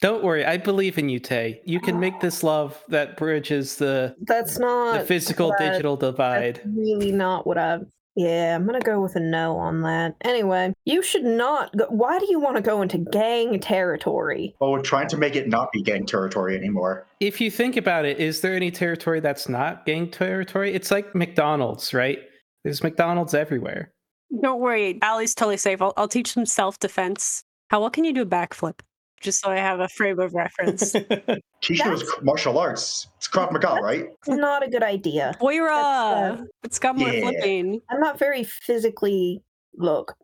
Don't 0.00 0.22
worry, 0.24 0.44
I 0.44 0.56
believe 0.58 0.98
in 0.98 1.08
you, 1.08 1.18
Tay. 1.20 1.60
You 1.64 1.80
can 1.80 1.98
make 1.98 2.20
this 2.20 2.42
love 2.42 2.82
that 2.88 3.16
bridges 3.16 3.76
the, 3.76 4.14
That's 4.22 4.58
not 4.58 4.98
the 5.00 5.04
physical 5.06 5.48
what 5.50 5.58
digital 5.58 5.96
divide. 5.96 6.56
That's 6.56 6.66
really 6.76 7.12
not 7.12 7.46
what 7.46 7.56
I. 7.58 7.78
Yeah, 8.16 8.54
I'm 8.54 8.64
gonna 8.64 8.80
go 8.80 9.00
with 9.00 9.16
a 9.16 9.20
no 9.20 9.56
on 9.56 9.82
that. 9.82 10.14
Anyway, 10.22 10.72
you 10.84 11.02
should 11.02 11.24
not. 11.24 11.76
Go, 11.76 11.86
why 11.88 12.18
do 12.18 12.26
you 12.30 12.38
want 12.38 12.56
to 12.56 12.62
go 12.62 12.80
into 12.80 12.98
gang 12.98 13.58
territory? 13.58 14.54
well, 14.60 14.70
we're 14.70 14.82
trying 14.82 15.08
to 15.08 15.16
make 15.16 15.34
it 15.34 15.48
not 15.48 15.72
be 15.72 15.82
gang 15.82 16.06
territory 16.06 16.56
anymore. 16.56 17.06
If 17.20 17.40
you 17.40 17.50
think 17.50 17.76
about 17.76 18.04
it, 18.04 18.18
is 18.18 18.40
there 18.40 18.54
any 18.54 18.70
territory 18.70 19.20
that's 19.20 19.48
not 19.48 19.84
gang 19.84 20.10
territory? 20.10 20.72
It's 20.74 20.90
like 20.90 21.14
McDonald's, 21.14 21.92
right? 21.92 22.18
There's 22.62 22.82
McDonald's 22.82 23.34
everywhere. 23.34 23.92
Don't 24.40 24.60
worry, 24.60 24.98
Allie's 25.02 25.34
totally 25.34 25.56
safe. 25.56 25.82
I'll, 25.82 25.92
I'll 25.96 26.08
teach 26.08 26.34
them 26.34 26.46
self 26.46 26.78
defense. 26.78 27.42
How 27.70 27.80
well 27.80 27.90
can 27.90 28.04
you 28.04 28.12
do 28.12 28.22
a 28.22 28.26
backflip? 28.26 28.80
Just 29.24 29.40
so 29.42 29.50
I 29.50 29.56
have 29.56 29.80
a 29.80 29.88
frame 29.88 30.20
of 30.20 30.34
reference. 30.34 30.92
Teach 31.62 31.82
knows 31.84 32.00
That's- 32.00 32.22
martial 32.22 32.58
arts. 32.58 33.08
It's 33.16 33.26
Krav 33.26 33.50
Maga, 33.52 33.80
right? 33.82 34.04
Not 34.28 34.62
a 34.64 34.68
good 34.70 34.82
idea. 34.82 35.32
Moira! 35.40 35.74
Uh, 35.74 36.36
It's 36.62 36.78
got 36.78 36.96
more 36.96 37.08
Yeah. 37.08 37.22
flipping. 37.22 37.80
I'm 37.90 38.00
not 38.00 38.18
very 38.18 38.44
physically. 38.44 39.42
Look, 39.76 40.14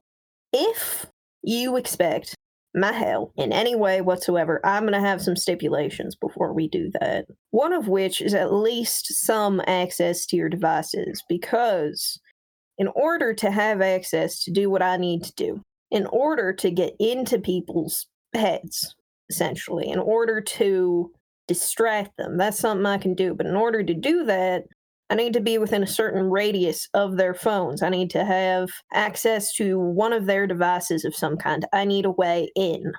if 0.52 1.06
you 1.42 1.76
expect 1.76 2.34
my 2.74 2.92
help 2.92 3.32
in 3.36 3.52
any 3.54 3.74
way 3.74 4.02
whatsoever, 4.02 4.60
I'm 4.64 4.82
going 4.82 4.92
to 4.92 5.00
have 5.00 5.22
some 5.22 5.34
stipulations 5.34 6.14
before 6.14 6.52
we 6.52 6.68
do 6.68 6.90
that. 7.00 7.24
One 7.52 7.72
of 7.72 7.88
which 7.88 8.20
is 8.20 8.34
at 8.34 8.52
least 8.52 9.06
some 9.14 9.62
access 9.66 10.26
to 10.26 10.36
your 10.36 10.50
devices, 10.50 11.24
because 11.26 12.20
in 12.76 12.88
order 12.88 13.32
to 13.32 13.50
have 13.50 13.80
access 13.80 14.44
to 14.44 14.50
do 14.52 14.68
what 14.68 14.82
I 14.82 14.98
need 14.98 15.24
to 15.24 15.32
do, 15.36 15.62
in 15.90 16.04
order 16.06 16.52
to 16.52 16.70
get 16.70 16.94
into 17.00 17.38
people's 17.38 18.06
heads, 18.34 18.94
essentially, 19.28 19.88
in 19.88 19.98
order 19.98 20.40
to 20.40 21.10
distract 21.48 22.16
them, 22.16 22.36
that's 22.36 22.58
something 22.58 22.86
I 22.86 22.98
can 22.98 23.14
do. 23.14 23.34
But 23.34 23.46
in 23.46 23.56
order 23.56 23.82
to 23.82 23.94
do 23.94 24.24
that, 24.24 24.64
I 25.10 25.14
need 25.16 25.32
to 25.32 25.40
be 25.40 25.58
within 25.58 25.82
a 25.82 25.88
certain 25.88 26.30
radius 26.30 26.88
of 26.94 27.16
their 27.16 27.34
phones. 27.34 27.82
I 27.82 27.88
need 27.88 28.10
to 28.10 28.24
have 28.24 28.70
access 28.94 29.52
to 29.54 29.78
one 29.78 30.12
of 30.12 30.26
their 30.26 30.46
devices 30.46 31.04
of 31.04 31.16
some 31.16 31.36
kind. 31.36 31.66
I 31.72 31.84
need 31.84 32.04
a 32.04 32.12
way 32.12 32.50
in. 32.54 32.92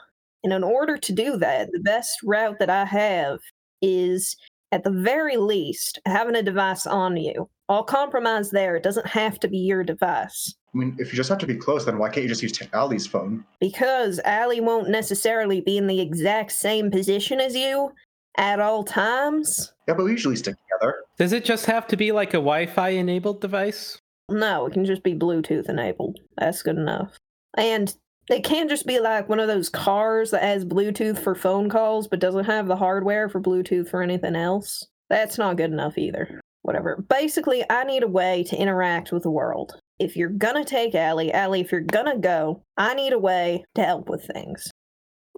And 0.44 0.52
in 0.52 0.64
order 0.64 0.98
to 0.98 1.14
do 1.14 1.38
that, 1.38 1.70
the 1.72 1.80
best 1.80 2.18
route 2.24 2.60
that 2.60 2.70
I 2.70 2.84
have 2.84 3.40
is, 3.82 4.36
at 4.72 4.84
the 4.84 4.92
very 4.92 5.38
least, 5.38 6.00
having 6.06 6.36
a 6.36 6.44
device 6.44 6.86
on 6.86 7.18
you. 7.18 7.50
I'll 7.70 7.84
compromise 7.84 8.52
there. 8.52 8.76
It 8.76 8.84
doesn't 8.84 9.08
have 9.08 9.40
to 9.42 9.48
be 9.48 9.58
your 9.58 9.84
device. 9.84 10.54
I 10.74 10.78
mean, 10.78 10.96
if 11.00 11.12
you 11.12 11.18
just 11.18 11.30
have 11.30 11.38
to 11.40 11.48
be 11.48 11.56
close, 11.56 11.86
then 11.86 11.98
why 11.98 12.10
can't 12.10 12.24
you 12.24 12.30
just 12.30 12.44
use 12.44 12.58
Allie's 12.74 13.08
phone? 13.08 13.44
Because 13.60 14.20
Allie 14.24 14.62
won't 14.62 14.90
necessarily 14.90 15.62
be 15.62 15.78
in 15.78 15.88
the 15.88 16.00
exact 16.00 16.54
same 16.54 16.90
position 16.92 17.40
as 17.40 17.56
you 17.56 17.92
at 18.38 18.60
all 18.60 18.84
times. 18.84 19.74
Yeah, 19.88 19.96
but 19.96 20.06
we 20.06 20.12
usually 20.12 20.38
stick 20.38 20.56
together. 20.56 20.96
Does 21.18 21.34
it 21.34 21.44
just 21.46 21.66
have 21.66 21.88
to 21.88 21.98
be 21.98 22.12
like 22.12 22.30
a 22.30 22.38
Wi 22.38 22.66
Fi 22.68 22.90
enabled 22.90 23.42
device? 23.42 24.00
No, 24.30 24.66
it 24.66 24.74
can 24.74 24.86
just 24.86 25.04
be 25.04 25.14
Bluetooth 25.14 25.68
enabled. 25.68 26.20
That's 26.38 26.64
good 26.64 26.78
enough. 26.78 27.18
And 27.58 27.94
it 28.32 28.44
can't 28.44 28.70
just 28.70 28.86
be 28.86 29.00
like 29.00 29.28
one 29.28 29.40
of 29.40 29.48
those 29.48 29.70
cars 29.70 30.32
that 30.32 30.44
has 30.44 30.66
Bluetooth 30.66 31.20
for 31.20 31.36
phone 31.36 31.70
calls 31.70 32.08
but 32.08 32.20
doesn't 32.20 32.46
have 32.46 32.68
the 32.68 32.76
hardware 32.76 33.30
for 33.30 33.42
Bluetooth 33.42 33.90
for 33.90 34.02
anything 34.02 34.36
else. 34.36 34.88
That's 35.10 35.38
not 35.38 35.58
good 35.58 35.72
enough 35.72 35.98
either. 35.98 36.40
Whatever. 36.62 37.04
Basically, 37.10 37.64
I 37.70 37.84
need 37.84 38.04
a 38.04 38.08
way 38.08 38.44
to 38.44 38.56
interact 38.56 39.12
with 39.12 39.24
the 39.24 39.32
world. 39.32 39.80
If 40.00 40.16
you're 40.16 40.30
gonna 40.30 40.64
take 40.64 40.96
Allie, 40.96 41.34
Allie, 41.34 41.62
if 41.62 41.72
you're 41.72 41.82
gonna 41.82 42.18
go, 42.18 42.64
I 42.78 42.94
need 42.94 43.14
a 43.14 43.20
way 43.20 43.66
to 43.76 43.84
help 43.84 44.10
with 44.10 44.26
things. 44.26 44.72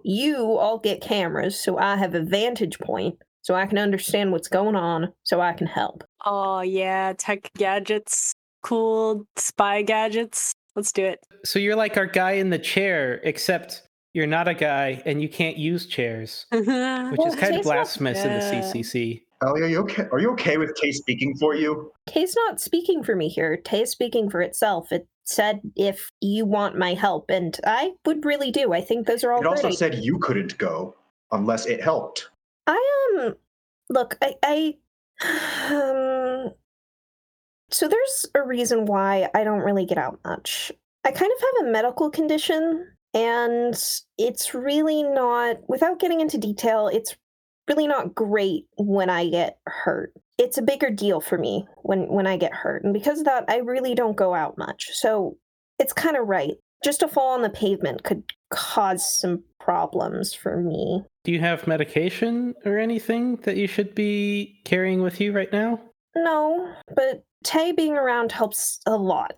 You 0.02 0.56
all 0.58 0.78
get 0.78 1.00
cameras, 1.00 1.58
so 1.58 1.78
I 1.78 1.96
have 1.96 2.14
a 2.14 2.22
vantage 2.22 2.78
point, 2.78 3.16
so 3.42 3.54
I 3.54 3.66
can 3.66 3.78
understand 3.78 4.32
what's 4.32 4.48
going 4.48 4.76
on, 4.76 5.12
so 5.22 5.40
I 5.40 5.54
can 5.54 5.66
help. 5.66 6.04
Oh, 6.24 6.60
yeah. 6.60 7.14
Tech 7.16 7.50
gadgets. 7.56 8.34
Cool 8.62 9.26
spy 9.36 9.82
gadgets. 9.82 10.53
Let's 10.76 10.92
do 10.92 11.04
it. 11.04 11.20
So 11.44 11.58
you're 11.58 11.76
like 11.76 11.96
our 11.96 12.06
guy 12.06 12.32
in 12.32 12.50
the 12.50 12.58
chair, 12.58 13.20
except 13.24 13.82
you're 14.12 14.26
not 14.26 14.48
a 14.48 14.54
guy 14.54 15.02
and 15.06 15.20
you 15.22 15.28
can't 15.28 15.56
use 15.56 15.86
chairs, 15.86 16.46
which 16.50 16.64
is 16.64 16.66
kind 16.68 17.06
of 17.06 17.38
he's 17.38 17.54
not- 17.54 17.62
blasphemous 17.64 18.24
in 18.24 18.32
the 18.32 18.40
CCC. 18.40 19.22
Allie, 19.42 19.60
are 19.62 19.66
you 19.66 19.78
okay? 19.80 20.04
Are 20.10 20.20
you 20.20 20.30
okay 20.32 20.56
with 20.56 20.74
Tay 20.80 20.90
speaking 20.92 21.36
for 21.38 21.54
you? 21.54 21.92
Tay's 22.06 22.34
not 22.34 22.60
speaking 22.60 23.02
for 23.02 23.14
me 23.14 23.28
here. 23.28 23.58
Tay's 23.58 23.90
speaking 23.90 24.30
for 24.30 24.40
itself. 24.40 24.90
It 24.90 25.06
said 25.24 25.60
if 25.76 26.08
you 26.22 26.46
want 26.46 26.78
my 26.78 26.94
help, 26.94 27.26
and 27.28 27.58
I 27.66 27.92
would 28.06 28.24
really 28.24 28.50
do. 28.50 28.72
I 28.72 28.80
think 28.80 29.06
those 29.06 29.22
are 29.22 29.32
all 29.32 29.40
It 29.42 29.46
also 29.46 29.62
great. 29.62 29.74
said 29.74 29.96
you 29.96 30.18
couldn't 30.18 30.56
go 30.56 30.94
unless 31.30 31.66
it 31.66 31.82
helped. 31.82 32.30
I 32.66 33.12
um 33.18 33.34
look, 33.90 34.16
I 34.22 34.34
I 34.42 34.76
um 36.46 36.52
so 37.70 37.88
there's 37.88 38.26
a 38.34 38.42
reason 38.42 38.86
why 38.86 39.28
I 39.34 39.44
don't 39.44 39.60
really 39.60 39.86
get 39.86 39.98
out 39.98 40.18
much. 40.24 40.72
I 41.04 41.10
kind 41.10 41.30
of 41.32 41.40
have 41.40 41.66
a 41.66 41.70
medical 41.70 42.10
condition 42.10 42.86
and 43.12 43.74
it's 44.18 44.54
really 44.54 45.02
not 45.02 45.58
without 45.68 46.00
getting 46.00 46.20
into 46.20 46.38
detail, 46.38 46.88
it's 46.88 47.16
really 47.68 47.86
not 47.86 48.14
great 48.14 48.66
when 48.76 49.08
I 49.08 49.28
get 49.28 49.58
hurt. 49.66 50.12
It's 50.36 50.58
a 50.58 50.62
bigger 50.62 50.90
deal 50.90 51.20
for 51.20 51.38
me 51.38 51.66
when 51.82 52.08
when 52.08 52.26
I 52.26 52.36
get 52.36 52.52
hurt. 52.52 52.84
And 52.84 52.92
because 52.92 53.20
of 53.20 53.24
that, 53.26 53.44
I 53.48 53.58
really 53.58 53.94
don't 53.94 54.16
go 54.16 54.34
out 54.34 54.58
much. 54.58 54.90
So 54.92 55.36
it's 55.78 55.92
kind 55.92 56.16
of 56.16 56.26
right. 56.26 56.54
Just 56.82 57.02
a 57.02 57.08
fall 57.08 57.34
on 57.34 57.42
the 57.42 57.50
pavement 57.50 58.02
could 58.02 58.24
cause 58.50 59.08
some 59.08 59.44
problems 59.60 60.34
for 60.34 60.60
me. 60.60 61.02
Do 61.22 61.32
you 61.32 61.40
have 61.40 61.66
medication 61.66 62.54
or 62.64 62.78
anything 62.78 63.36
that 63.44 63.56
you 63.56 63.66
should 63.66 63.94
be 63.94 64.60
carrying 64.64 65.02
with 65.02 65.20
you 65.20 65.32
right 65.32 65.50
now? 65.52 65.80
No, 66.16 66.72
but 66.94 67.24
Tay 67.44 67.72
being 67.72 67.96
around 67.96 68.32
helps 68.32 68.80
a 68.86 68.96
lot. 68.96 69.34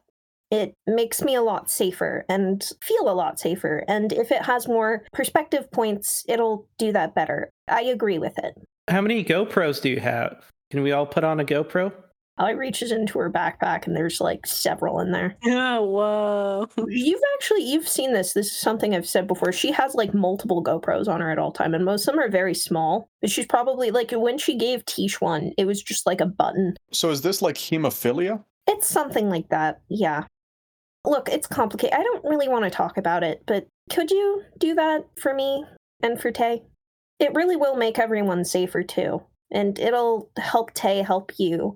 It 0.51 0.75
makes 0.87 1.23
me 1.23 1.35
a 1.35 1.43
lot 1.43 1.69
safer 1.71 2.25
and 2.29 2.65
feel 2.81 3.11
a 3.11 3.13
lot 3.13 3.39
safer. 3.41 3.85
And 3.89 4.13
if 4.13 4.31
it 4.31 4.43
has 4.43 4.69
more 4.69 5.03
perspective 5.13 5.71
points, 5.73 6.25
it'll 6.29 6.69
do 6.79 6.93
that 6.93 7.15
better. 7.15 7.51
I 7.69 7.83
agree 7.83 8.19
with 8.19 8.39
it. 8.39 8.55
How 8.89 9.01
many 9.01 9.25
GoPros 9.25 9.83
do 9.83 9.89
you 9.89 9.99
have? 9.99 10.45
Can 10.71 10.83
we 10.83 10.93
all 10.93 11.07
put 11.07 11.25
on 11.25 11.41
a 11.41 11.45
GoPro? 11.45 11.93
Allie 12.39 12.55
reaches 12.55 12.93
into 12.93 13.19
her 13.19 13.31
backpack 13.31 13.87
and 13.87 13.97
there's 13.97 14.21
like 14.21 14.47
several 14.47 15.01
in 15.01 15.13
there. 15.13 15.37
Oh, 15.47 15.85
whoa. 15.85 16.69
You've 16.89 17.23
actually 17.35 17.65
you've 17.71 17.89
seen 17.89 18.13
this. 18.13 18.35
This 18.35 18.47
is 18.47 18.57
something 18.57 18.95
I've 18.95 19.09
said 19.09 19.27
before. 19.27 19.53
She 19.53 19.73
has 19.73 19.95
like 19.95 20.13
multiple 20.13 20.63
GoPros 20.63 21.09
on 21.09 21.21
her 21.21 21.31
at 21.31 21.39
all 21.39 21.53
time, 21.53 21.75
and 21.75 21.85
most 21.85 22.07
of 22.07 22.15
them 22.15 22.23
are 22.23 22.29
very 22.29 22.55
small. 22.55 23.09
But 23.21 23.31
she's 23.31 23.47
probably 23.47 23.91
like 23.91 24.11
when 24.13 24.37
she 24.39 24.57
gave 24.57 24.85
Tish 24.85 25.21
one, 25.21 25.53
it 25.57 25.67
was 25.67 25.83
just 25.83 26.07
like 26.07 26.21
a 26.21 26.27
button 26.27 26.77
So 26.93 27.11
is 27.11 27.23
this 27.23 27.41
like 27.41 27.57
hemophilia? 27.57 28.43
It's 28.67 28.89
something 28.89 29.31
like 29.31 29.49
that, 29.51 29.81
yeah. 29.89 30.25
Look, 31.05 31.29
it's 31.29 31.47
complicated. 31.47 31.97
I 31.97 32.03
don't 32.03 32.25
really 32.25 32.49
want 32.49 32.65
to 32.65 32.71
talk 32.71 32.97
about 32.99 33.23
it, 33.23 33.45
but 33.47 33.67
could 33.91 34.11
you 34.11 34.43
do 34.59 34.75
that 34.75 35.07
for 35.21 35.33
me 35.33 35.65
and 36.03 36.21
for 36.21 36.33
Tay? 36.33 36.65
It 37.21 37.33
really 37.35 37.57
will 37.57 37.77
make 37.77 37.99
everyone 37.99 38.45
safer 38.45 38.83
too, 38.83 39.23
and 39.51 39.79
it'll 39.79 40.31
help 40.37 40.75
Tay 40.75 41.03
help 41.03 41.33
you. 41.39 41.75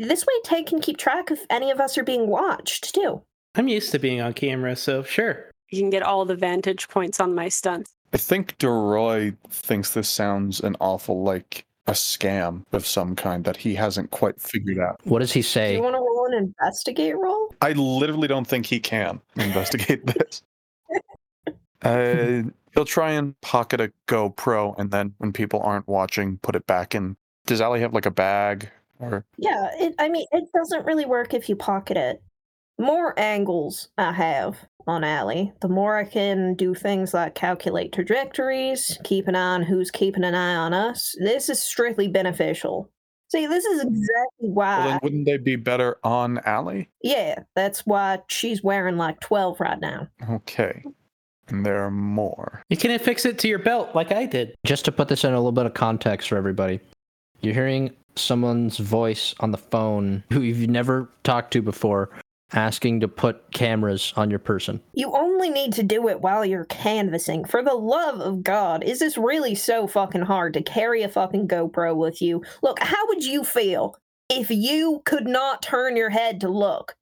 This 0.00 0.24
way, 0.24 0.32
Tay 0.44 0.62
can 0.62 0.80
keep 0.80 0.96
track 0.96 1.30
if 1.30 1.44
any 1.50 1.70
of 1.70 1.78
us 1.78 1.98
are 1.98 2.02
being 2.02 2.26
watched 2.26 2.94
too. 2.94 3.20
I'm 3.54 3.68
used 3.68 3.92
to 3.92 3.98
being 3.98 4.22
on 4.22 4.32
camera, 4.32 4.74
so 4.74 5.02
sure. 5.02 5.50
You 5.68 5.78
can 5.78 5.90
get 5.90 6.02
all 6.02 6.24
the 6.24 6.34
vantage 6.34 6.88
points 6.88 7.20
on 7.20 7.34
my 7.34 7.50
stunts. 7.50 7.92
I 8.14 8.16
think 8.16 8.56
Deroy 8.56 9.36
thinks 9.50 9.92
this 9.92 10.08
sounds 10.08 10.60
an 10.60 10.74
awful 10.80 11.22
like 11.22 11.66
a 11.86 11.92
scam 11.92 12.64
of 12.72 12.86
some 12.86 13.14
kind 13.14 13.44
that 13.44 13.58
he 13.58 13.74
hasn't 13.74 14.10
quite 14.10 14.40
figured 14.40 14.78
out. 14.78 14.96
What 15.04 15.18
does 15.18 15.32
he 15.32 15.42
say? 15.42 15.72
Do 15.72 15.76
you 15.76 15.82
want 15.82 15.96
to 15.96 16.00
roll 16.00 16.26
an 16.28 16.34
investigate 16.34 17.18
roll? 17.18 17.54
I 17.60 17.72
literally 17.72 18.26
don't 18.26 18.46
think 18.46 18.64
he 18.64 18.80
can 18.80 19.20
investigate 19.36 20.06
this. 20.06 20.42
Uh, 21.82 22.44
he'll 22.72 22.86
try 22.86 23.10
and 23.10 23.38
pocket 23.42 23.82
a 23.82 23.92
GoPro, 24.06 24.74
and 24.78 24.90
then 24.90 25.12
when 25.18 25.34
people 25.34 25.60
aren't 25.60 25.86
watching, 25.86 26.38
put 26.38 26.56
it 26.56 26.66
back 26.66 26.94
in. 26.94 27.18
Does 27.44 27.60
Allie 27.60 27.80
have 27.80 27.92
like 27.92 28.06
a 28.06 28.10
bag 28.10 28.70
or? 29.00 29.24
Yeah, 29.38 29.70
it, 29.78 29.94
I 29.98 30.08
mean, 30.08 30.26
it 30.32 30.44
doesn't 30.54 30.86
really 30.86 31.06
work 31.06 31.34
if 31.34 31.48
you 31.48 31.56
pocket 31.56 31.96
it. 31.96 32.22
More 32.78 33.18
angles 33.18 33.88
I 33.98 34.12
have 34.12 34.56
on 34.86 35.04
Allie, 35.04 35.52
the 35.60 35.68
more 35.68 35.96
I 35.96 36.04
can 36.04 36.54
do 36.54 36.74
things 36.74 37.12
like 37.12 37.34
calculate 37.34 37.92
trajectories, 37.92 38.98
keep 39.04 39.28
an 39.28 39.36
eye 39.36 39.54
on 39.54 39.62
who's 39.62 39.90
keeping 39.90 40.24
an 40.24 40.34
eye 40.34 40.56
on 40.56 40.72
us. 40.72 41.14
This 41.18 41.48
is 41.48 41.62
strictly 41.62 42.08
beneficial. 42.08 42.90
See, 43.30 43.46
this 43.46 43.64
is 43.64 43.84
mm. 43.84 43.88
exactly 43.88 44.48
why. 44.48 44.78
Well, 44.78 44.88
then 44.88 45.00
wouldn't 45.02 45.24
they 45.26 45.36
be 45.36 45.56
better 45.56 45.98
on 46.02 46.38
Allie? 46.44 46.88
yeah, 47.02 47.40
that's 47.54 47.86
why 47.86 48.20
she's 48.28 48.62
wearing 48.62 48.96
like 48.96 49.20
12 49.20 49.60
right 49.60 49.80
now. 49.80 50.08
Okay, 50.30 50.82
and 51.48 51.64
there 51.64 51.82
are 51.84 51.90
more. 51.90 52.62
You 52.70 52.76
can 52.76 52.90
affix 52.90 53.24
it 53.24 53.38
to 53.40 53.48
your 53.48 53.58
belt 53.58 53.94
like 53.94 54.12
I 54.12 54.26
did. 54.26 54.56
Just 54.64 54.84
to 54.86 54.92
put 54.92 55.08
this 55.08 55.24
in 55.24 55.32
a 55.32 55.36
little 55.36 55.52
bit 55.52 55.66
of 55.66 55.74
context 55.74 56.28
for 56.28 56.36
everybody, 56.36 56.80
you're 57.40 57.54
hearing 57.54 57.94
someone's 58.16 58.78
voice 58.78 59.34
on 59.40 59.50
the 59.50 59.58
phone 59.58 60.24
who 60.32 60.40
you've 60.40 60.68
never 60.68 61.08
talked 61.24 61.52
to 61.52 61.62
before 61.62 62.10
asking 62.52 63.00
to 63.00 63.08
put 63.08 63.52
cameras 63.52 64.12
on 64.16 64.30
your 64.30 64.38
person. 64.38 64.80
You 64.94 65.12
only 65.12 65.50
need 65.50 65.72
to 65.74 65.82
do 65.82 66.08
it 66.08 66.20
while 66.20 66.44
you're 66.44 66.64
canvassing. 66.64 67.44
For 67.44 67.62
the 67.62 67.74
love 67.74 68.20
of 68.20 68.42
God, 68.42 68.82
is 68.82 68.98
this 68.98 69.16
really 69.16 69.54
so 69.54 69.86
fucking 69.86 70.22
hard 70.22 70.54
to 70.54 70.62
carry 70.62 71.02
a 71.02 71.08
fucking 71.08 71.48
GoPro 71.48 71.96
with 71.96 72.20
you? 72.20 72.42
Look, 72.62 72.80
how 72.80 73.06
would 73.08 73.24
you 73.24 73.44
feel 73.44 73.96
if 74.28 74.50
you 74.50 75.02
could 75.04 75.26
not 75.26 75.62
turn 75.62 75.96
your 75.96 76.10
head 76.10 76.40
to 76.40 76.48
look? 76.48 76.94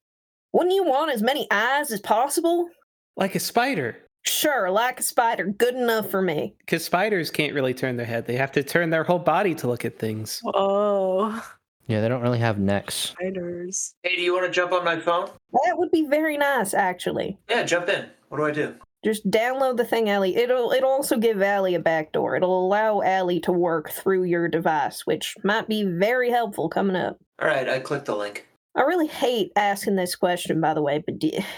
Wouldn't 0.53 0.75
you 0.75 0.85
want 0.85 1.13
as 1.13 1.23
many 1.23 1.47
eyes 1.51 1.91
as 1.91 2.01
possible? 2.01 2.69
Like 3.17 3.35
a 3.35 3.41
spider. 3.41 3.97
Sure, 4.25 4.71
like 4.71 5.01
a 5.01 5.03
spider, 5.03 5.47
good 5.47 5.75
enough 5.75 6.11
for 6.11 6.21
me. 6.21 6.55
Because 6.59 6.85
spiders 6.85 7.31
can't 7.31 7.55
really 7.55 7.75
turn 7.75 7.97
their 7.97 8.07
head. 8.07 8.27
They 8.27 8.37
have 8.37 8.53
to 8.53 8.63
turn 8.63 8.91
their 8.91 9.05
whole 9.05 9.19
body 9.19 9.55
to 9.57 9.67
look 9.67 9.85
at 9.85 9.99
things. 9.99 10.41
Oh. 10.55 11.43
Yeah, 11.89 12.03
they 12.03 12.09
don't 12.11 12.21
really 12.21 12.39
have 12.39 12.59
necks. 12.59 12.95
Spiders. 12.95 13.95
Hey, 14.03 14.15
do 14.15 14.21
you 14.21 14.35
want 14.35 14.45
to 14.45 14.53
jump 14.53 14.73
on 14.73 14.85
my 14.85 15.01
phone? 15.01 15.31
That 15.65 15.79
would 15.79 15.91
be 15.91 16.07
very 16.07 16.37
nice, 16.37 16.75
actually. 16.75 17.39
Yeah, 17.49 17.63
jump 17.63 17.89
in. 17.89 18.11
What 18.29 18.37
do 18.37 18.45
I 18.45 18.51
do? 18.51 18.75
Just 19.05 19.31
download 19.31 19.79
the 19.79 19.87
thing, 19.87 20.11
Allie. 20.11 20.37
It'll 20.37 20.73
it'll 20.73 20.91
also 20.91 21.17
give 21.17 21.41
Allie 21.41 21.75
a 21.75 21.81
backdoor. 21.81 22.37
It'll 22.37 22.67
allow 22.67 23.01
Allie 23.01 23.41
to 23.41 23.53
work 23.53 23.91
through 23.91 24.25
your 24.25 24.49
device, 24.49 25.07
which 25.07 25.35
might 25.45 25.67
be 25.67 25.85
very 25.85 26.31
helpful 26.31 26.69
coming 26.69 26.97
up. 26.97 27.19
All 27.41 27.49
right, 27.49 27.69
I 27.69 27.79
clicked 27.79 28.07
the 28.07 28.17
link. 28.17 28.47
I 28.75 28.83
really 28.83 29.07
hate 29.07 29.53
asking 29.57 29.97
this 29.97 30.15
question, 30.15 30.61
by 30.61 30.75
the 30.75 30.83
way, 30.83 31.03
but 31.05 31.19
do, 31.19 31.31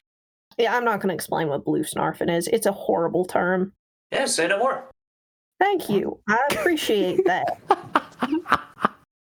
yeah, 0.59 0.77
I'm 0.77 0.85
not 0.85 1.01
going 1.01 1.09
to 1.09 1.15
explain 1.15 1.49
what 1.49 1.65
blue 1.65 1.83
snarfing 1.83 2.35
is. 2.35 2.49
It's 2.49 2.67
a 2.67 2.73
horrible 2.73 3.25
term. 3.25 3.73
Yeah, 4.13 4.27
say 4.27 4.49
no 4.49 4.59
more. 4.59 4.85
Thank 5.59 5.89
you. 5.89 6.19
I 6.29 6.39
appreciate 6.51 7.21
that. 7.27 7.59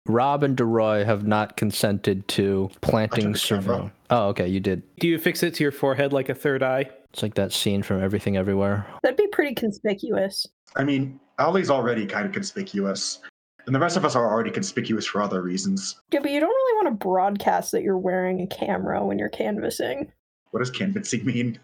Rob 0.08 0.44
and 0.44 0.58
DeRoy 0.58 1.06
have 1.06 1.26
not 1.26 1.58
consented 1.58 2.28
to 2.30 2.70
planting 2.82 3.32
the 3.32 3.38
camera. 3.40 3.62
surveillance. 3.64 3.92
Oh, 4.10 4.28
okay, 4.30 4.48
you 4.48 4.60
did. 4.60 4.84
Do 5.00 5.08
you 5.08 5.18
fix 5.20 5.44
it 5.44 5.54
to 5.56 5.64
your 5.64 5.72
forehead 5.72 6.12
like 6.12 6.30
a 6.30 6.36
third 6.36 6.64
eye? 6.64 6.90
It's 7.14 7.22
like 7.22 7.36
that 7.36 7.52
scene 7.54 7.84
from 7.84 8.02
Everything 8.02 8.36
Everywhere. 8.38 8.86
That'd 9.04 9.18
be 9.18 9.28
pretty 9.28 9.54
conspicuous. 9.56 10.48
I 10.76 10.84
mean, 10.84 11.20
Allie's 11.40 11.70
already 11.70 12.06
kind 12.06 12.26
of 12.26 12.32
conspicuous, 12.32 13.20
and 13.66 13.76
the 13.76 13.80
rest 13.80 13.96
of 13.98 14.04
us 14.06 14.16
are 14.16 14.30
already 14.30 14.52
conspicuous 14.52 15.06
for 15.06 15.22
other 15.22 15.42
reasons. 15.42 16.00
Yeah, 16.12 16.20
but 16.22 16.32
you 16.32 16.40
don't 16.40 16.50
really 16.50 16.84
want 16.86 17.00
to 17.00 17.06
broadcast 17.06 17.72
that 17.74 17.84
you're 17.84 17.98
wearing 17.98 18.42
a 18.42 18.48
camera 18.48 19.06
when 19.06 19.20
you're 19.20 19.30
canvassing. 19.30 20.12
What 20.52 20.60
does 20.60 20.70
canvassing 20.70 21.26
mean? 21.26 21.60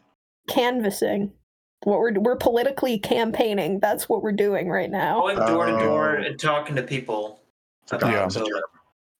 Canvassing. 0.47 1.31
What 1.84 1.99
we're 1.99 2.14
we're 2.19 2.35
politically 2.38 2.97
campaigning. 2.97 3.80
That's 3.80 4.09
what 4.09 4.23
we're 4.23 4.31
doing 4.31 4.69
right 4.69 4.89
now. 4.89 5.19
Going 5.22 5.38
door 5.38 5.65
to 5.68 5.72
door 5.73 6.18
Oh. 6.19 6.23
and 6.23 6.39
talking 6.39 6.76
to 6.76 6.84
people. 6.84 7.39
Forgot 7.85 8.11
Yeah. 8.11 8.22
it 8.22 8.26
was 8.26 8.35
a 8.38 8.39
term. 8.39 8.61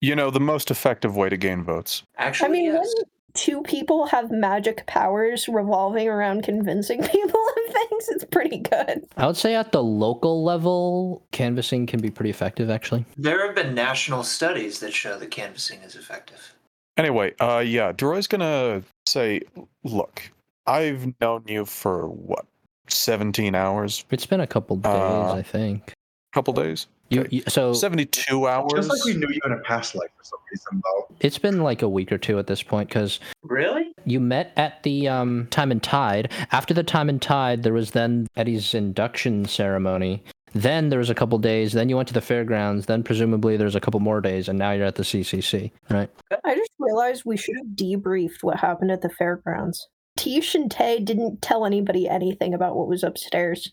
You 0.02 0.16
know, 0.16 0.30
the 0.32 0.40
most 0.40 0.72
effective 0.72 1.16
way 1.16 1.30
to 1.30 1.38
gain 1.38 1.64
votes. 1.64 2.04
Actually, 2.18 2.48
I 2.48 2.52
mean, 2.52 2.66
yes. 2.66 2.94
when 2.96 3.06
two 3.34 3.62
people 3.64 4.06
have 4.08 4.32
magic 4.32 4.86
powers 4.88 5.48
revolving 5.48 6.08
around 6.08 6.44
convincing 6.44 7.02
people 7.04 7.40
of 7.40 7.74
things, 7.74 8.10
it's 8.10 8.26
pretty 8.26 8.58
good. 8.60 9.06
I 9.18 9.26
would 9.28 9.38
say 9.38 9.56
at 9.56 9.72
the 9.72 9.84
local 9.84 10.44
level, 10.44 11.26
canvassing 11.32 11.86
can 11.88 12.00
be 12.00 12.10
pretty 12.12 12.30
effective, 12.30 12.70
actually. 12.70 13.06
There 13.18 13.46
have 13.46 13.56
been 13.56 13.74
national 13.76 14.24
studies 14.24 14.80
that 14.80 14.94
show 14.94 15.18
that 15.20 15.32
canvassing 15.32 15.80
is 15.82 15.96
effective. 15.96 16.54
Anyway, 16.98 17.34
uh, 17.40 17.64
yeah, 17.66 17.92
Deroy's 17.92 18.28
gonna 18.28 18.82
say, 19.06 19.42
"Look, 19.84 20.22
I've 20.66 21.14
known 21.22 21.44
you 21.48 21.66
for 21.66 22.08
what, 22.08 22.46
seventeen 22.88 23.54
hours, 23.56 24.04
It's 24.12 24.26
been 24.26 24.42
a 24.42 24.48
couple 24.48 24.78
days, 24.78 24.92
Uh, 24.94 25.34
I 25.34 25.44
think. 25.44 25.94
couple 26.34 26.54
days, 26.54 26.88
You, 27.10 27.22
okay. 27.22 27.36
you, 27.38 27.44
so 27.48 27.74
seventy-two 27.74 28.48
hours." 28.48 28.72
Just 28.74 28.90
like 28.90 29.04
we 29.06 29.14
knew 29.14 29.30
you 29.30 29.40
in 29.46 29.52
a 29.52 29.58
past 29.60 29.94
life 29.96 30.10
for 30.18 30.24
some 30.24 30.40
reason, 30.52 30.82
though. 30.84 31.08
it's 31.20 31.38
been 31.38 31.62
like 31.62 31.82
a 31.84 31.90
week 31.90 32.12
or 32.12 32.18
two 32.18 32.40
at 32.40 32.48
this 32.48 32.64
point 32.64 32.90
because 32.90 33.20
Really? 33.44 33.94
you 34.06 34.20
met 34.20 34.52
at 34.58 34.82
the 34.84 35.08
um, 35.08 35.48
Time 35.52 35.72
and 35.72 35.82
Tide. 35.84 36.32
After 36.52 36.74
the 36.74 36.84
Time 36.84 37.10
and 37.10 37.22
Tide, 37.22 37.62
there 37.64 37.74
was 37.74 37.92
then 37.92 38.28
Eddie's 38.36 38.74
induction 38.74 39.46
ceremony. 39.46 40.24
Then 40.54 40.90
there 40.90 41.00
was 41.00 41.10
a 41.10 41.16
couple 41.16 41.38
days. 41.38 41.74
Then 41.74 41.90
you 41.90 41.96
went 41.96 42.08
to 42.08 42.14
the 42.14 42.22
fairgrounds. 42.22 42.86
Then 42.86 43.04
presumably 43.04 43.58
there's 43.58 43.76
a 43.76 43.80
couple 43.80 44.00
more 44.00 44.22
days, 44.22 44.48
and 44.48 44.58
now 44.58 44.72
you're 44.72 44.86
at 44.86 44.96
the 44.96 45.04
CCC, 45.04 45.72
right? 45.90 46.10
I 46.44 46.56
just 46.56 46.72
realized 46.80 47.24
we 47.26 47.38
should 47.38 47.58
have 47.58 47.68
debriefed 47.76 48.44
what 48.44 48.60
happened 48.60 48.92
at 48.92 49.02
the 49.02 49.10
fairgrounds. 49.10 49.88
Tish 50.18 50.56
and 50.56 50.72
Tay 50.72 51.00
didn't 51.00 51.42
tell 51.42 51.66
anybody 51.66 52.08
anything 52.08 52.54
about 52.54 52.76
what 52.76 52.88
was 52.88 53.04
upstairs. 53.04 53.72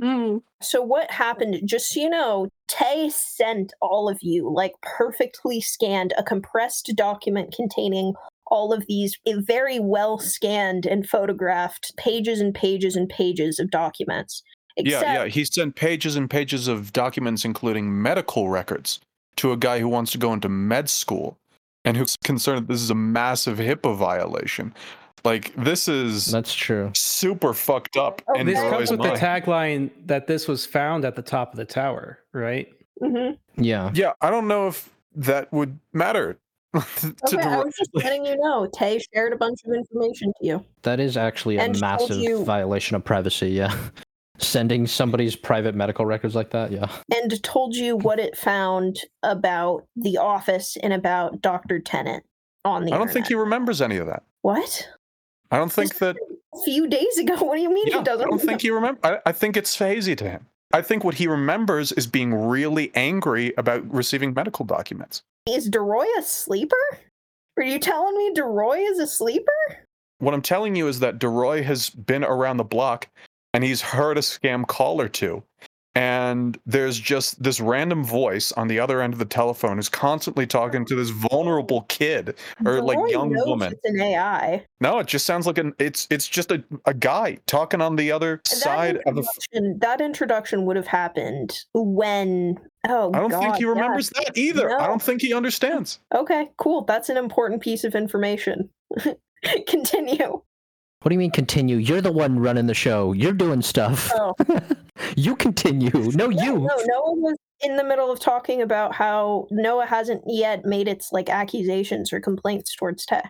Mm. 0.00 0.42
So 0.62 0.82
what 0.82 1.10
happened? 1.10 1.60
Just 1.64 1.92
so 1.92 2.00
you 2.00 2.08
know, 2.08 2.48
Tay 2.66 3.10
sent 3.10 3.72
all 3.80 4.08
of 4.08 4.18
you 4.22 4.50
like 4.52 4.72
perfectly 4.80 5.60
scanned 5.60 6.14
a 6.16 6.22
compressed 6.22 6.92
document 6.96 7.54
containing 7.54 8.14
all 8.46 8.72
of 8.72 8.86
these 8.86 9.18
eh, 9.26 9.34
very 9.38 9.78
well 9.78 10.18
scanned 10.18 10.86
and 10.86 11.08
photographed 11.08 11.92
pages 11.96 12.40
and 12.40 12.54
pages 12.54 12.96
and 12.96 13.08
pages 13.08 13.58
of 13.58 13.70
documents. 13.70 14.42
Except, 14.76 15.04
Yeah, 15.06 15.22
yeah. 15.24 15.28
He 15.28 15.44
sent 15.44 15.74
pages 15.74 16.16
and 16.16 16.28
pages 16.30 16.68
of 16.68 16.92
documents, 16.92 17.44
including 17.44 18.00
medical 18.02 18.48
records, 18.48 19.00
to 19.36 19.52
a 19.52 19.56
guy 19.56 19.78
who 19.80 19.88
wants 19.88 20.12
to 20.12 20.18
go 20.18 20.32
into 20.32 20.48
med 20.48 20.88
school 20.88 21.38
and 21.84 21.96
who's 21.96 22.16
concerned 22.24 22.66
that 22.68 22.72
this 22.72 22.80
is 22.82 22.90
a 22.90 22.94
massive 22.94 23.58
HIPAA 23.58 23.96
violation. 23.96 24.72
Like, 25.24 25.54
this 25.56 25.86
is 25.88 26.26
That's 26.26 26.52
true. 26.54 26.90
super 26.94 27.52
fucked 27.54 27.96
up. 27.96 28.22
Oh, 28.28 28.34
in 28.38 28.46
This 28.46 28.58
comes 28.58 28.90
with 28.90 29.00
the 29.02 29.10
tagline 29.10 29.90
that 30.06 30.26
this 30.26 30.48
was 30.48 30.66
found 30.66 31.04
at 31.04 31.14
the 31.16 31.22
top 31.22 31.52
of 31.52 31.56
the 31.58 31.64
tower, 31.64 32.18
right? 32.32 32.68
Mhm. 33.00 33.36
Yeah. 33.56 33.90
Yeah, 33.94 34.12
I 34.20 34.30
don't 34.30 34.48
know 34.48 34.66
if 34.68 34.90
that 35.14 35.52
would 35.52 35.78
matter. 35.92 36.38
to 36.72 36.78
Okay, 37.26 37.36
I 37.38 37.54
Dor- 37.56 37.64
was 37.66 37.74
just 37.76 37.90
letting 37.94 38.24
you 38.24 38.36
know. 38.36 38.66
Tay 38.74 38.98
shared 39.12 39.32
a 39.32 39.36
bunch 39.36 39.60
of 39.66 39.72
information 39.74 40.32
to 40.40 40.46
you. 40.46 40.64
That 40.82 41.00
is 41.00 41.16
actually 41.16 41.58
a 41.58 41.62
And 41.62 41.78
massive 41.80 42.16
you- 42.16 42.44
violation 42.44 42.96
of 42.96 43.04
privacy. 43.04 43.50
Yeah. 43.50 43.76
Sending 44.42 44.86
somebody's 44.86 45.36
private 45.36 45.74
medical 45.74 46.04
records 46.04 46.34
like 46.34 46.50
that. 46.50 46.72
Yeah. 46.72 46.90
and 47.14 47.42
told 47.42 47.74
you 47.74 47.96
what 47.96 48.18
it 48.18 48.36
found 48.36 48.98
about 49.22 49.84
the 49.96 50.18
office 50.18 50.76
and 50.82 50.92
about 50.92 51.40
Dr. 51.40 51.78
Tennant 51.78 52.24
on 52.64 52.84
the 52.84 52.92
I 52.92 52.98
don't 52.98 53.10
think 53.10 53.26
he 53.28 53.34
remembers 53.34 53.80
any 53.80 53.96
of 53.96 54.06
that. 54.06 54.22
What? 54.42 54.88
I 55.50 55.58
don't 55.58 55.72
think 55.72 55.96
that. 55.98 56.16
A 56.54 56.62
few 56.64 56.88
days 56.88 57.18
ago. 57.18 57.34
What 57.44 57.56
do 57.56 57.62
you 57.62 57.72
mean 57.72 57.86
Yeah, 57.86 57.98
he 57.98 58.04
doesn't? 58.04 58.26
i 58.26 58.28
don't 58.28 58.40
think 58.40 58.62
he 58.62 58.70
remember. 58.70 59.00
I, 59.04 59.18
I 59.26 59.32
think 59.32 59.56
it's 59.56 59.76
hazy 59.76 60.14
to 60.16 60.28
him. 60.28 60.46
I 60.74 60.82
think 60.82 61.04
what 61.04 61.14
he 61.14 61.26
remembers 61.26 61.92
is 61.92 62.06
being 62.06 62.34
really 62.34 62.90
angry 62.94 63.52
about 63.58 63.90
receiving 63.92 64.32
medical 64.34 64.64
documents. 64.64 65.22
Is 65.48 65.68
DeRoy 65.68 66.06
a 66.18 66.22
sleeper? 66.22 66.76
Are 67.58 67.62
you 67.62 67.78
telling 67.78 68.16
me 68.16 68.32
DeRoy 68.32 68.90
is 68.90 68.98
a 68.98 69.06
sleeper? 69.06 69.52
What 70.18 70.34
I'm 70.34 70.42
telling 70.42 70.76
you 70.76 70.88
is 70.88 71.00
that 71.00 71.18
DeRoy 71.18 71.62
has 71.64 71.90
been 71.90 72.24
around 72.24 72.56
the 72.56 72.64
block 72.64 73.08
and 73.54 73.64
he's 73.64 73.80
heard 73.80 74.18
a 74.18 74.20
scam 74.20 74.66
call 74.66 75.00
or 75.00 75.08
two. 75.08 75.42
And 75.94 76.58
there's 76.64 76.98
just 76.98 77.42
this 77.42 77.60
random 77.60 78.02
voice 78.02 78.50
on 78.52 78.68
the 78.68 78.80
other 78.80 79.02
end 79.02 79.12
of 79.12 79.18
the 79.18 79.26
telephone 79.26 79.76
who's 79.76 79.90
constantly 79.90 80.46
talking 80.46 80.86
to 80.86 80.94
this 80.94 81.10
vulnerable 81.10 81.82
kid 81.82 82.34
or 82.64 82.80
like 82.80 82.98
young 83.10 83.34
woman. 83.44 83.74
It's 83.74 83.84
an 83.84 84.00
AI. 84.00 84.64
No, 84.80 85.00
it 85.00 85.06
just 85.06 85.26
sounds 85.26 85.46
like 85.46 85.58
an 85.58 85.74
it's 85.78 86.06
it's 86.10 86.26
just 86.26 86.50
a, 86.50 86.64
a 86.86 86.94
guy 86.94 87.36
talking 87.46 87.82
on 87.82 87.96
the 87.96 88.10
other 88.10 88.40
That 88.48 88.56
side 88.56 89.00
of 89.04 89.16
the 89.16 89.20
f- 89.52 89.62
that 89.80 90.00
introduction 90.00 90.64
would 90.64 90.76
have 90.76 90.86
happened 90.86 91.58
when. 91.74 92.58
Oh, 92.88 93.12
I 93.12 93.20
don't 93.20 93.30
think 93.30 93.42
God, 93.42 93.56
he 93.58 93.64
yeah. 93.64 93.70
remembers 93.70 94.10
that 94.10 94.32
either. 94.34 94.80
I 94.80 94.86
don't 94.86 95.02
think 95.02 95.20
he 95.20 95.34
understands. 95.34 96.00
Okay, 96.14 96.50
cool. 96.56 96.84
That's 96.84 97.10
an 97.10 97.18
important 97.18 97.60
piece 97.60 97.84
of 97.84 97.94
information. 97.94 98.70
Continue. 99.68 100.42
What 101.02 101.10
do 101.10 101.14
you 101.14 101.18
mean 101.18 101.30
continue? 101.32 101.76
You're 101.76 102.00
the 102.00 102.12
one 102.12 102.38
running 102.38 102.66
the 102.66 102.74
show. 102.74 103.12
You're 103.12 103.32
doing 103.32 103.60
stuff. 103.62 104.10
Oh. 104.14 104.34
you 105.16 105.36
continue. 105.36 105.90
No, 106.14 106.26
No, 106.28 106.42
you. 106.42 106.54
no, 106.60 106.68
Noah 106.84 107.14
was 107.16 107.36
in 107.60 107.76
the 107.76 107.84
middle 107.84 108.10
of 108.10 108.20
talking 108.20 108.62
about 108.62 108.94
how 108.94 109.46
Noah 109.50 109.86
hasn't 109.86 110.22
yet 110.26 110.64
made 110.64 110.86
its 110.88 111.10
like 111.12 111.28
accusations 111.28 112.12
or 112.12 112.20
complaints 112.20 112.74
towards 112.76 113.04
Tay. 113.06 113.22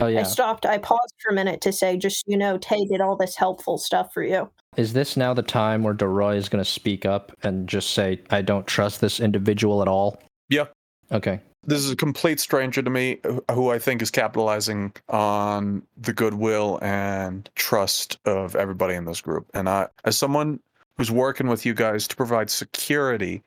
Oh 0.00 0.06
yeah. 0.06 0.20
I 0.20 0.22
stopped. 0.22 0.64
I 0.64 0.78
paused 0.78 1.14
for 1.22 1.32
a 1.32 1.34
minute 1.34 1.60
to 1.62 1.72
say, 1.72 1.96
just 1.96 2.24
you 2.26 2.36
know, 2.36 2.56
Tay 2.58 2.84
did 2.86 3.00
all 3.00 3.16
this 3.16 3.34
helpful 3.36 3.78
stuff 3.78 4.12
for 4.14 4.22
you. 4.22 4.50
Is 4.76 4.92
this 4.92 5.16
now 5.16 5.34
the 5.34 5.42
time 5.42 5.82
where 5.82 5.94
DeRoy 5.94 6.36
is 6.36 6.48
going 6.48 6.62
to 6.64 6.70
speak 6.70 7.04
up 7.04 7.32
and 7.42 7.68
just 7.68 7.90
say, 7.90 8.20
"I 8.30 8.42
don't 8.42 8.66
trust 8.66 9.00
this 9.00 9.18
individual 9.18 9.82
at 9.82 9.88
all"? 9.88 10.22
Yeah. 10.48 10.66
Okay. 11.10 11.40
This 11.64 11.80
is 11.84 11.90
a 11.90 11.96
complete 11.96 12.40
stranger 12.40 12.82
to 12.82 12.90
me 12.90 13.18
who- 13.24 13.44
who 13.50 13.70
I 13.70 13.78
think 13.78 14.00
is 14.00 14.10
capitalizing 14.10 14.92
on 15.08 15.86
the 15.96 16.12
goodwill 16.12 16.78
and 16.82 17.48
trust 17.56 18.18
of 18.24 18.54
everybody 18.56 18.94
in 18.94 19.04
this 19.04 19.20
group. 19.20 19.50
And 19.54 19.68
I 19.68 19.88
as 20.04 20.16
someone 20.16 20.60
who's 20.96 21.10
working 21.10 21.48
with 21.48 21.66
you 21.66 21.74
guys 21.74 22.08
to 22.08 22.16
provide 22.16 22.48
security, 22.50 23.42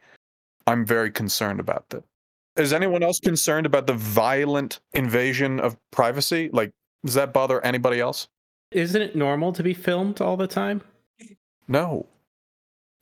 I'm 0.68 0.86
very 0.86 1.10
concerned 1.12 1.60
about 1.60 1.90
that. 1.90 2.04
Is 2.58 2.74
anyone 2.74 3.02
else 3.02 3.20
concerned 3.20 3.66
about 3.66 3.88
the 3.88 3.94
violent 3.94 4.82
invasion 4.94 5.60
of 5.60 5.78
privacy? 5.92 6.50
Like 6.54 6.72
does 7.06 7.16
that 7.16 7.34
bother 7.34 7.64
anybody 7.66 8.00
else? 8.00 8.28
Isn't 8.72 9.02
it 9.02 9.16
normal 9.16 9.52
to 9.54 9.64
be 9.64 9.74
filmed 9.74 10.22
all 10.22 10.38
the 10.38 10.48
time? 10.48 10.82
No. 11.68 12.08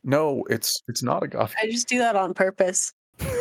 No, 0.04 0.44
it's 0.50 0.82
it's 0.88 1.04
not 1.04 1.24
a 1.24 1.28
god. 1.28 1.52
I 1.62 1.66
just 1.70 1.90
do 1.90 1.98
that 1.98 2.16
on 2.16 2.34
purpose. 2.34 2.94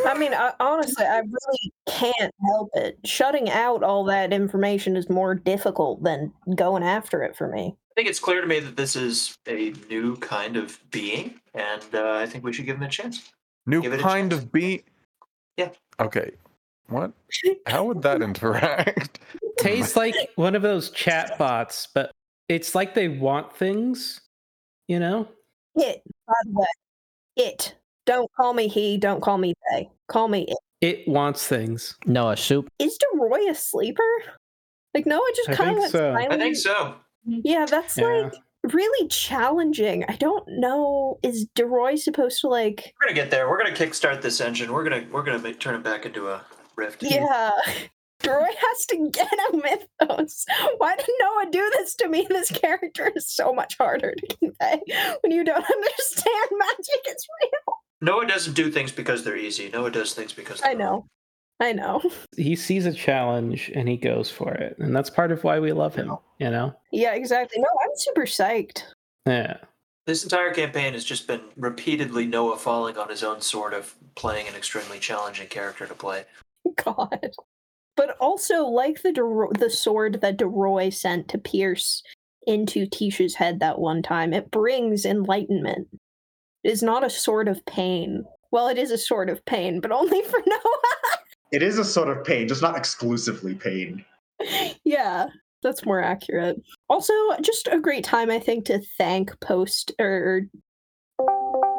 I 0.05 0.15
mean, 0.17 0.33
I, 0.33 0.53
honestly, 0.59 1.05
I 1.05 1.19
really 1.19 1.73
can't 1.87 2.33
help 2.45 2.69
it. 2.75 2.97
Shutting 3.05 3.49
out 3.49 3.83
all 3.83 4.03
that 4.05 4.33
information 4.33 4.95
is 4.95 5.09
more 5.09 5.35
difficult 5.35 6.03
than 6.03 6.33
going 6.55 6.83
after 6.83 7.23
it 7.23 7.35
for 7.35 7.47
me. 7.47 7.75
I 7.91 7.93
think 7.95 8.09
it's 8.09 8.19
clear 8.19 8.41
to 8.41 8.47
me 8.47 8.59
that 8.59 8.77
this 8.77 8.95
is 8.95 9.37
a 9.47 9.73
new 9.89 10.15
kind 10.17 10.57
of 10.57 10.79
being, 10.91 11.39
and 11.53 11.83
uh, 11.93 12.13
I 12.13 12.25
think 12.25 12.43
we 12.43 12.53
should 12.53 12.65
give 12.65 12.77
him 12.77 12.83
a 12.83 12.89
chance. 12.89 13.31
New 13.65 13.81
Give 13.81 13.93
a 13.93 13.97
kind 13.97 14.31
chance. 14.31 14.43
of 14.43 14.51
being. 14.51 14.83
Yeah. 15.57 15.69
Okay. 15.99 16.31
What? 16.87 17.11
How 17.67 17.83
would 17.85 18.01
that 18.01 18.21
interact? 18.21 19.19
Tastes 19.57 19.95
like 19.95 20.15
one 20.35 20.55
of 20.55 20.61
those 20.61 20.89
chat 20.91 21.37
bots, 21.37 21.87
but 21.93 22.11
it's 22.47 22.73
like 22.73 22.93
they 22.93 23.09
want 23.09 23.55
things, 23.55 24.21
you 24.87 24.99
know? 24.99 25.27
It, 25.75 26.01
by 26.25 26.33
the 26.45 26.51
way, 26.51 26.65
it. 27.35 27.75
Don't 28.09 28.31
call 28.35 28.53
me 28.55 28.67
he. 28.67 28.97
Don't 28.97 29.21
call 29.21 29.37
me 29.37 29.53
they. 29.71 29.87
Call 30.07 30.27
me 30.29 30.47
it. 30.47 30.57
It 30.81 31.07
wants 31.07 31.45
things. 31.45 31.95
Noah, 32.07 32.37
soup. 32.37 32.67
Is 32.79 32.97
DeRoy 32.97 33.47
a 33.51 33.53
sleeper? 33.53 34.01
Like 34.95 35.05
Noah 35.05 35.21
just 35.35 35.51
kind 35.51 35.69
of 35.71 35.77
went 35.77 35.91
so. 35.91 36.13
I 36.13 36.25
I 36.31 36.37
think 36.37 36.55
so. 36.55 36.95
Yeah, 37.23 37.67
that's 37.67 37.95
Yeah. 37.95 38.05
like 38.07 38.33
really 38.73 39.07
challenging. 39.09 40.05
I 40.07 40.15
don't 40.15 40.43
know. 40.47 41.19
Is 41.21 41.45
DeRoy 41.55 41.99
supposed 41.99 42.41
to 42.41 42.47
like? 42.47 42.95
We're 42.99 43.09
gonna 43.09 43.21
get 43.21 43.29
there. 43.29 43.47
We're 43.47 43.59
gonna 43.63 43.75
kickstart 43.75 44.23
this 44.23 44.41
engine. 44.41 44.73
We're 44.73 44.83
gonna 44.85 45.05
we're 45.11 45.23
gonna 45.23 45.37
make, 45.37 45.59
turn 45.59 45.75
it 45.75 45.83
back 45.83 46.07
into 46.07 46.29
a 46.29 46.41
rift. 46.75 47.03
Yeah. 47.03 47.51
DeRoy 48.23 48.47
has 48.49 48.85
to 48.87 49.09
get 49.11 49.31
a 49.53 49.55
mythos. 49.55 50.45
Why 50.77 50.95
did 50.97 51.07
Noah 51.21 51.51
do 51.51 51.71
this 51.77 51.95
to 51.95 52.09
me? 52.09 52.25
This 52.27 52.49
character 52.51 53.13
is 53.15 53.29
so 53.31 53.53
much 53.53 53.77
harder 53.77 54.13
to 54.13 54.37
convey 54.37 54.81
when 55.21 55.31
you 55.31 55.45
don't 55.45 55.63
understand 55.63 56.49
magic 56.51 57.01
is 57.07 57.27
real. 57.41 57.68
Noah 58.01 58.25
doesn't 58.27 58.53
do 58.53 58.71
things 58.71 58.91
because 58.91 59.23
they're 59.23 59.35
easy. 59.37 59.69
Noah 59.69 59.91
does 59.91 60.13
things 60.13 60.33
because 60.33 60.61
I 60.63 60.73
know. 60.73 61.05
I 61.59 61.73
know. 61.73 62.01
He 62.37 62.55
sees 62.55 62.85
a 62.85 62.93
challenge 62.93 63.69
and 63.75 63.89
he 63.89 63.97
goes 63.97 64.31
for 64.31 64.53
it. 64.53 64.77
And 64.79 64.95
that's 64.95 65.09
part 65.09 65.31
of 65.31 65.43
why 65.43 65.59
we 65.59 65.73
love 65.73 65.93
him, 65.93 66.15
you 66.37 66.49
know? 66.49 66.73
Yeah, 66.91 67.13
exactly. 67.13 67.59
No, 67.59 67.67
I'm 67.83 67.91
super 67.95 68.25
psyched. 68.25 68.83
Yeah. 69.25 69.57
This 70.05 70.23
entire 70.23 70.53
campaign 70.53 70.93
has 70.93 71.03
just 71.03 71.27
been 71.27 71.41
repeatedly 71.57 72.25
Noah 72.25 72.57
falling 72.57 72.97
on 72.97 73.09
his 73.09 73.23
own 73.23 73.41
sword 73.41 73.73
of 73.73 73.93
playing 74.15 74.47
an 74.47 74.55
extremely 74.55 74.99
challenging 74.99 75.47
character 75.47 75.85
to 75.85 75.93
play. 75.93 76.23
God. 76.83 77.31
But 77.97 78.15
also, 78.21 78.63
like 78.63 79.01
the 79.01 79.11
Dero- 79.11 79.57
the 79.57 79.69
sword 79.69 80.21
that 80.21 80.37
DeRoy 80.37 80.93
sent 80.93 81.27
to 81.27 81.37
pierce 81.37 82.01
into 82.47 82.87
Tisha's 82.87 83.35
head 83.35 83.59
that 83.59 83.79
one 83.79 84.01
time, 84.01 84.33
it 84.33 84.49
brings 84.49 85.05
enlightenment. 85.05 85.89
It 86.63 86.71
is 86.71 86.83
not 86.83 87.03
a 87.03 87.09
sort 87.09 87.47
of 87.47 87.65
pain. 87.65 88.25
Well, 88.51 88.67
it 88.67 88.77
is 88.77 88.91
a 88.91 88.97
sort 88.97 89.29
of 89.29 89.43
pain, 89.45 89.79
but 89.79 89.91
only 89.91 90.21
for 90.29 90.39
Noah. 90.45 90.59
It 91.51 91.63
is 91.63 91.77
a 91.79 91.85
sort 91.85 92.09
of 92.15 92.23
pain, 92.23 92.47
just 92.47 92.61
not 92.61 92.77
exclusively 92.77 93.55
pain. 93.55 94.03
yeah, 94.83 95.27
that's 95.63 95.85
more 95.85 96.01
accurate. 96.01 96.57
Also, 96.89 97.13
just 97.41 97.67
a 97.71 97.79
great 97.79 98.03
time, 98.03 98.29
I 98.29 98.39
think, 98.39 98.65
to 98.65 98.81
thank 98.97 99.37
post 99.39 99.91
or 99.99 100.43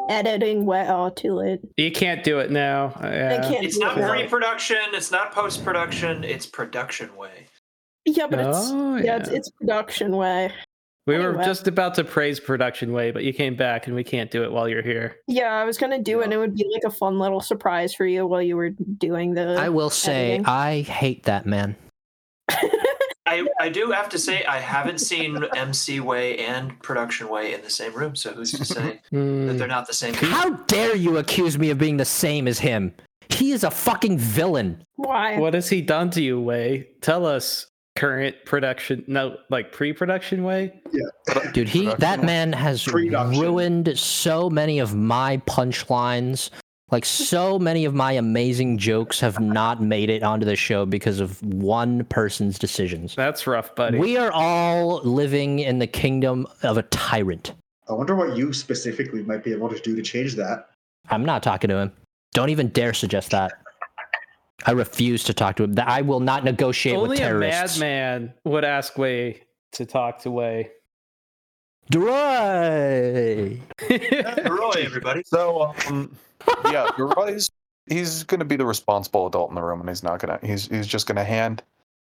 editing. 0.09 0.67
Way- 0.67 0.87
oh, 0.89 1.11
too 1.11 1.35
late. 1.35 1.61
You 1.77 1.91
can't 1.93 2.25
do 2.25 2.39
it 2.41 2.51
now. 2.51 2.87
Uh, 3.03 3.07
Yeah. 3.09 3.49
can't 3.49 3.65
It's 3.65 3.79
not 3.79 3.97
it 3.97 4.09
pre-production. 4.09 4.79
It's 4.93 5.11
not 5.11 5.33
post-production. 5.33 6.25
It's 6.25 6.47
production 6.47 7.15
way. 7.17 7.47
Yeah, 8.05 8.27
but 8.29 8.41
it's 8.41 8.59
Oh, 8.71 8.97
yeah, 8.97 9.19
it's, 9.19 9.31
yeah. 9.31 9.37
it's 9.37 9.51
production 9.51 10.17
way. 10.17 10.53
We 11.07 11.17
were 11.19 11.31
Anyway. 11.31 11.45
just 11.45 11.67
about 11.67 11.95
to 11.95 12.05
praise 12.05 12.39
production 12.39 12.93
way, 12.93 13.11
but 13.11 13.25
you 13.25 13.33
came 13.33 13.57
back 13.57 13.87
and 13.87 13.97
we 13.97 14.05
can't 14.05 14.31
do 14.31 14.45
it 14.45 14.53
while 14.53 14.69
you're 14.69 14.83
here. 14.83 15.17
Yeah, 15.27 15.53
I 15.55 15.65
was 15.65 15.79
gonna 15.79 15.99
do 16.01 16.21
it. 16.21 16.25
and 16.25 16.33
It 16.33 16.37
would 16.37 16.55
be 16.55 16.67
like 16.73 16.85
a 16.85 16.91
fun 16.95 17.19
little 17.19 17.41
surprise 17.41 17.95
for 17.95 18.07
you 18.07 18.27
while 18.27 18.43
you 18.43 18.57
were 18.57 18.71
doing 18.71 19.35
the. 19.35 19.57
I 19.59 19.71
will 19.71 19.91
say, 19.91 20.33
editing. 20.35 20.47
I 20.47 20.81
hate 20.83 21.25
that 21.25 21.47
man. 21.47 21.77
I, 23.27 23.47
I 23.61 23.69
do 23.69 23.93
have 23.93 24.09
to 24.11 24.19
say 24.19 24.45
I 24.45 24.59
haven't 24.59 24.99
seen 24.99 25.45
MC 25.55 26.01
Way 26.01 26.39
and 26.39 26.81
Production 26.83 27.29
Way 27.29 27.55
in 27.55 27.63
the 27.63 27.71
same 27.71 27.93
room, 27.95 28.17
so 28.17 28.33
who's 28.33 28.51
to 28.53 28.65
say 28.65 28.83
that 29.13 29.19
Hmm. 29.19 29.57
they're 29.57 29.69
not 29.69 29.87
the 29.87 29.95
same? 29.95 30.15
How 30.15 30.51
dare 30.67 30.97
you 30.97 31.17
accuse 31.19 31.57
me 31.57 31.71
of 31.71 31.79
being 31.79 31.97
the 31.97 32.05
same 32.05 32.49
as 32.49 32.59
him? 32.59 32.93
He 33.29 33.53
is 33.53 33.63
a 33.63 33.71
fucking 33.71 34.19
villain. 34.19 34.85
Why? 34.97 35.39
What 35.39 35.55
has 35.55 35.69
he 35.69 35.81
done 35.81 36.11
to 36.11 36.23
you, 36.23 36.41
Way? 36.41 36.89
Tell 37.01 37.25
us. 37.25 37.67
Current 37.97 38.37
production, 38.45 39.05
no, 39.07 39.37
like 39.51 39.73
pre-production 39.73 40.45
way. 40.45 40.81
yeah 40.93 41.51
Dude, 41.53 41.69
he 41.69 41.93
that 41.97 42.23
man 42.23 42.53
has 42.53 42.87
ruined 42.89 43.99
so 43.99 44.49
many 44.49 44.79
of 44.79 44.95
my 44.95 45.39
punchlines. 45.47 46.51
Like 46.91 47.05
so 47.05 47.57
many 47.57 47.85
of 47.85 47.95
my 47.95 48.13
amazing 48.13 48.77
jokes 48.77 49.21
have 49.21 49.39
not 49.39 49.81
made 49.81 50.11
it 50.11 50.25
onto 50.25 50.45
the 50.45 50.57
show 50.57 50.85
because 50.85 51.21
of 51.21 51.41
one 51.43 52.05
person's 52.07 52.59
decisions. 52.59 53.15
That's 53.15 53.47
rough, 53.47 53.77
buddy. 53.77 53.99
We 53.99 54.17
are 54.17 54.33
all 54.33 55.01
living 55.05 55.61
in 55.61 55.79
the 55.79 55.87
kingdom 55.87 56.49
of 56.65 56.79
a 56.79 56.83
tyrant. 56.85 57.53
I 57.89 57.93
wonder 57.93 58.17
what 58.17 58.37
you 58.37 58.53
specifically 58.53 59.23
might 59.23 59.45
be 59.45 59.53
able 59.53 59.69
to 59.69 59.79
do 59.81 59.95
to 59.95 60.03
change 60.03 60.35
that. 60.35 60.71
I'm 61.11 61.25
not 61.25 61.45
talking 61.45 61.69
to 61.71 61.77
him. 61.77 61.93
Don't 62.33 62.51
even 62.51 62.69
dare 62.69 62.95
suggest 62.95 63.31
that. 63.31 63.53
I 64.67 64.73
refuse 64.73 65.25
to 65.25 65.35
talk 65.35 65.57
to 65.57 65.65
him. 65.65 65.75
That 65.75 65.89
I 65.89 66.03
will 66.03 66.21
not 66.21 66.45
negotiate 66.45 66.97
Only 66.97 67.11
with 67.11 67.19
a 67.19 67.23
terrorists. 67.23 67.79
madman 67.79 68.35
would 68.45 68.65
ask 68.65 68.97
Way 68.99 69.43
to 69.73 69.87
talk 69.87 70.21
to 70.21 70.31
Way. 70.31 70.71
Droy! 71.91 73.61
Roy, 74.49 74.73
everybody. 74.77 75.23
So, 75.27 75.75
um, 75.89 76.17
yeah, 76.71 76.89
Roy's 76.99 77.51
he's 77.87 78.23
going 78.23 78.39
to 78.39 78.45
be 78.45 78.57
the 78.57 78.65
responsible 78.65 79.27
adult 79.27 79.51
in 79.51 79.57
the 79.57 79.63
room, 79.63 79.81
and 79.81 79.89
he's 79.89 80.03
not 80.03 80.21
going 80.21 80.39
to. 80.39 80.47
He's 80.47 80.69
he's 80.69 80.87
just 80.87 81.07
going 81.07 81.17
to 81.17 81.25
hand 81.25 81.63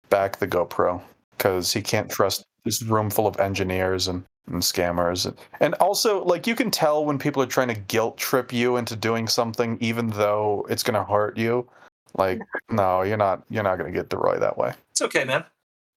back 0.10 0.38
the 0.38 0.48
GoPro 0.48 1.02
because 1.38 1.72
he 1.72 1.82
can't 1.82 2.10
trust 2.10 2.46
this 2.66 2.82
room 2.84 3.10
full 3.10 3.26
of 3.26 3.40
engineers 3.40 4.10
and, 4.10 4.26
and 4.48 4.62
scammers, 4.62 5.26
and, 5.26 5.38
and 5.62 5.74
also 5.76 6.24
like 6.26 6.46
you 6.46 6.56
can 6.56 6.70
tell 6.70 7.06
when 7.06 7.18
people 7.18 7.42
are 7.42 7.48
trying 7.48 7.70
to 7.70 7.76
guilt 7.76 8.18
trip 8.18 8.52
you 8.52 8.76
into 8.78 8.96
doing 8.96 9.28
something, 9.28 9.78
even 9.80 10.10
though 10.10 10.66
it's 10.70 10.84
going 10.84 10.96
to 10.96 11.10
hurt 11.10 11.38
you. 11.38 11.68
Like, 12.16 12.42
no, 12.70 13.04
you're 13.04 13.18
not. 13.18 13.44
You're 13.50 13.64
not 13.64 13.78
going 13.78 13.92
to 13.92 13.98
get 13.98 14.10
Deroy 14.10 14.40
that 14.40 14.58
way. 14.58 14.74
It's 14.92 15.02
okay, 15.02 15.24
man. 15.24 15.46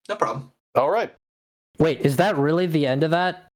No 0.09 0.15
problem. 0.15 0.51
All 0.75 0.89
right. 0.89 1.13
Wait, 1.79 2.01
is 2.01 2.17
that 2.17 2.37
really 2.37 2.67
the 2.67 2.85
end 2.85 3.03
of 3.03 3.11
that? 3.11 3.47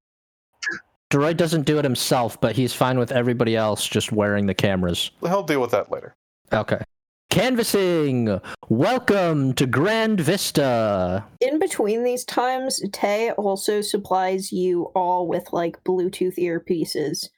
DeRoy 1.11 1.37
doesn't 1.37 1.65
do 1.65 1.77
it 1.77 1.85
himself, 1.85 2.39
but 2.41 2.55
he's 2.55 2.73
fine 2.73 2.99
with 2.99 3.11
everybody 3.11 3.55
else 3.55 3.87
just 3.87 4.11
wearing 4.11 4.45
the 4.45 4.53
cameras. 4.53 5.11
He'll 5.21 5.43
deal 5.43 5.61
with 5.61 5.71
that 5.71 5.89
later. 5.89 6.15
Okay. 6.51 6.81
Canvassing! 7.29 8.41
Welcome 8.69 9.53
to 9.53 9.65
Grand 9.65 10.19
Vista! 10.19 11.25
In 11.39 11.59
between 11.59 12.03
these 12.03 12.25
times, 12.25 12.81
Tay 12.91 13.31
also 13.31 13.81
supplies 13.81 14.51
you 14.51 14.91
all 14.95 15.27
with 15.27 15.53
like 15.53 15.81
Bluetooth 15.83 16.37
earpieces, 16.37 17.29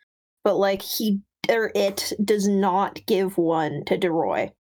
but 0.43 0.55
like 0.55 0.81
he 0.81 1.19
or 1.49 1.71
it 1.75 2.13
does 2.23 2.47
not 2.47 3.05
give 3.07 3.37
one 3.37 3.83
to 3.85 3.97
Deroy. 3.97 4.51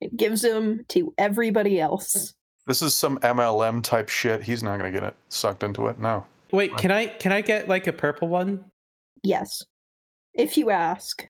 It 0.00 0.16
gives 0.16 0.42
them 0.42 0.84
to 0.88 1.12
everybody 1.18 1.80
else. 1.80 2.34
This 2.66 2.82
is 2.82 2.94
some 2.94 3.18
MLM 3.18 3.82
type 3.82 4.08
shit. 4.08 4.42
He's 4.42 4.62
not 4.62 4.78
going 4.78 4.92
to 4.92 5.00
get 5.00 5.06
it 5.06 5.16
sucked 5.28 5.62
into 5.62 5.86
it. 5.88 5.98
No. 5.98 6.24
Wait, 6.52 6.76
can 6.76 6.90
I 6.90 7.06
can 7.06 7.32
I 7.32 7.40
get 7.42 7.68
like 7.68 7.86
a 7.86 7.92
purple 7.92 8.28
one? 8.28 8.64
Yes, 9.22 9.62
if 10.34 10.56
you 10.56 10.70
ask. 10.70 11.26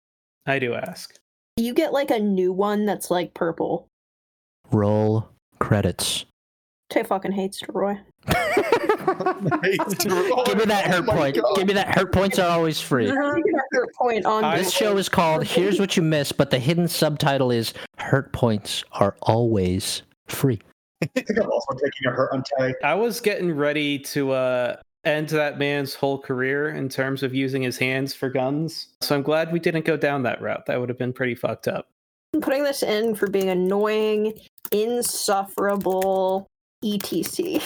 I 0.46 0.58
do 0.58 0.74
ask. 0.74 1.14
You 1.56 1.74
get 1.74 1.92
like 1.92 2.10
a 2.10 2.18
new 2.18 2.52
one 2.52 2.86
that's 2.86 3.10
like 3.10 3.34
purple. 3.34 3.86
Roll 4.70 5.28
credits. 5.58 6.24
Tay 6.88 7.02
fucking 7.02 7.32
hates 7.32 7.60
Deroy. 7.60 7.98
Give 8.26 8.36
me 10.58 10.64
that 10.66 10.84
hurt 10.86 11.04
Oh 11.08 11.12
point. 11.12 11.36
God. 11.36 11.56
Give 11.56 11.66
me 11.66 11.72
that 11.74 11.96
hurt 11.96 12.12
points 12.12 12.38
are 12.38 12.48
always 12.50 12.80
free. 12.80 13.06
You 13.06 13.12
get 13.12 13.54
a 13.54 13.60
hurt 13.72 13.94
point 13.94 14.24
on 14.26 14.44
I- 14.44 14.58
This 14.58 14.72
show 14.72 14.96
is 14.96 15.08
called 15.08 15.44
Here's 15.44 15.80
What 15.80 15.96
You 15.96 16.02
Missed, 16.02 16.36
but 16.36 16.50
the 16.50 16.58
hidden 16.58 16.88
subtitle 16.88 17.50
is 17.50 17.72
Hurt 17.98 18.32
Points 18.32 18.84
Are 18.92 19.16
Always 19.22 20.02
Free. 20.28 20.60
I 21.02 21.06
think 21.06 21.30
I'm 21.38 21.50
also 21.50 21.72
taking 21.74 22.06
a 22.06 22.10
hurt 22.10 22.30
on 22.32 22.42
Tay. 22.58 22.74
I 22.84 22.94
was 22.94 23.20
getting 23.20 23.52
ready 23.52 23.98
to 24.00 24.32
uh 24.32 24.76
end 25.04 25.30
that 25.30 25.58
man's 25.58 25.94
whole 25.94 26.18
career 26.18 26.68
in 26.70 26.90
terms 26.90 27.22
of 27.22 27.34
using 27.34 27.62
his 27.62 27.78
hands 27.78 28.12
for 28.14 28.28
guns. 28.28 28.88
So 29.00 29.16
I'm 29.16 29.22
glad 29.22 29.50
we 29.50 29.58
didn't 29.58 29.86
go 29.86 29.96
down 29.96 30.22
that 30.24 30.42
route. 30.42 30.66
That 30.66 30.78
would 30.78 30.90
have 30.90 30.98
been 30.98 31.14
pretty 31.14 31.34
fucked 31.34 31.68
up. 31.68 31.88
I'm 32.34 32.42
putting 32.42 32.64
this 32.64 32.82
in 32.82 33.14
for 33.14 33.28
being 33.28 33.48
annoying, 33.48 34.34
insufferable, 34.72 36.46
etc. 36.84 37.60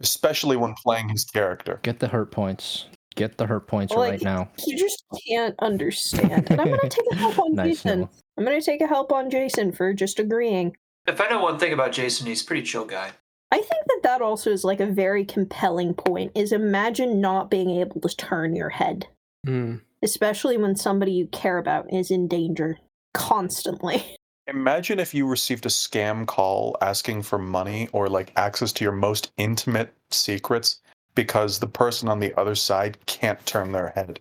Especially 0.00 0.56
when 0.56 0.74
playing 0.82 1.08
his 1.08 1.24
character. 1.24 1.78
Get 1.82 2.00
the 2.00 2.08
hurt 2.08 2.32
points. 2.32 2.86
Get 3.14 3.36
the 3.36 3.46
hurt 3.46 3.66
points 3.68 3.92
Like, 3.92 4.10
right 4.12 4.22
now. 4.22 4.48
You 4.66 4.76
just 4.76 5.04
can't 5.28 5.54
understand. 5.60 6.50
And 6.50 6.60
I'm 6.60 6.68
gonna 6.68 6.78
take 6.88 7.06
a 7.12 7.16
help 7.16 7.38
on 7.38 7.54
Nice, 7.54 7.76
Jason. 7.82 8.00
Noah. 8.00 8.10
I'm 8.38 8.44
gonna 8.44 8.60
take 8.62 8.80
a 8.80 8.86
help 8.86 9.12
on 9.12 9.30
Jason 9.30 9.70
for 9.72 9.92
just 9.92 10.18
agreeing. 10.18 10.74
If 11.06 11.20
I 11.20 11.28
know 11.28 11.42
one 11.42 11.58
thing 11.58 11.72
about 11.72 11.92
Jason, 11.92 12.26
he's 12.26 12.42
a 12.42 12.44
pretty 12.46 12.62
chill 12.62 12.84
guy. 12.84 13.10
I 13.50 13.58
think 13.58 13.84
that 13.86 14.00
that 14.04 14.22
also 14.22 14.50
is 14.50 14.64
like 14.64 14.80
a 14.80 14.86
very 14.86 15.24
compelling 15.26 15.92
point. 15.94 16.32
Is 16.34 16.52
imagine 16.52 17.20
not 17.20 17.50
being 17.50 17.70
able 17.70 18.00
to 18.00 18.16
turn 18.16 18.56
your 18.56 18.70
head, 18.70 19.06
Hmm. 19.44 19.76
especially 20.02 20.56
when 20.56 20.74
somebody 20.74 21.12
you 21.12 21.26
care 21.26 21.58
about 21.58 21.92
is 21.92 22.10
in 22.10 22.28
danger 22.28 22.78
constantly. 23.14 24.16
Imagine 24.52 25.00
if 25.00 25.14
you 25.14 25.26
received 25.26 25.64
a 25.64 25.70
scam 25.70 26.26
call 26.26 26.76
asking 26.82 27.22
for 27.22 27.38
money 27.38 27.88
or 27.92 28.10
like 28.10 28.32
access 28.36 28.70
to 28.74 28.84
your 28.84 28.92
most 28.92 29.32
intimate 29.38 29.94
secrets 30.10 30.82
because 31.14 31.58
the 31.58 31.66
person 31.66 32.06
on 32.06 32.20
the 32.20 32.38
other 32.38 32.54
side 32.54 32.98
can't 33.06 33.44
turn 33.46 33.72
their 33.72 33.88
head. 33.94 34.20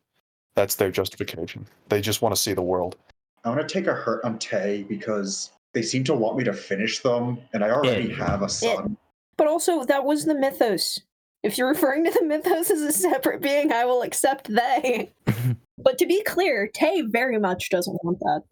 That's 0.55 0.75
their 0.75 0.89
justification. 0.89 1.67
They 1.89 1.99
just 1.99 2.21
want 2.21 2.33
to 2.33 2.41
see 2.41 2.53
the 2.53 2.61
world. 2.61 2.95
I 3.43 3.49
want 3.49 3.67
to 3.67 3.73
take 3.73 3.87
a 3.87 3.93
hurt 3.93 4.23
on 4.23 4.39
Tay 4.39 4.85
because 4.87 5.51
they 5.73 5.81
seem 5.81 6.05
to 6.05 6.13
want 6.13 6.37
me 6.37 6.45
to 6.45 6.53
finish 6.53 6.99
them, 6.99 7.37
and 7.51 7.61
I 7.61 7.69
already 7.69 8.09
Yeah. 8.09 8.15
have 8.15 8.41
a 8.41 8.49
son. 8.49 8.95
But 9.35 9.47
also, 9.47 9.83
that 9.83 10.05
was 10.05 10.23
the 10.23 10.35
mythos. 10.35 10.97
If 11.43 11.57
you're 11.57 11.67
referring 11.67 12.05
to 12.05 12.11
the 12.11 12.23
mythos 12.23 12.69
as 12.71 12.81
a 12.81 12.93
separate 12.93 13.41
being, 13.41 13.73
I 13.73 13.83
will 13.83 14.01
accept 14.01 14.47
they. 14.47 15.11
but 15.77 15.97
to 15.97 16.05
be 16.05 16.23
clear, 16.23 16.67
Tay 16.67 17.01
very 17.01 17.37
much 17.37 17.69
doesn't 17.69 17.99
want 18.03 18.19
that. 18.19 18.43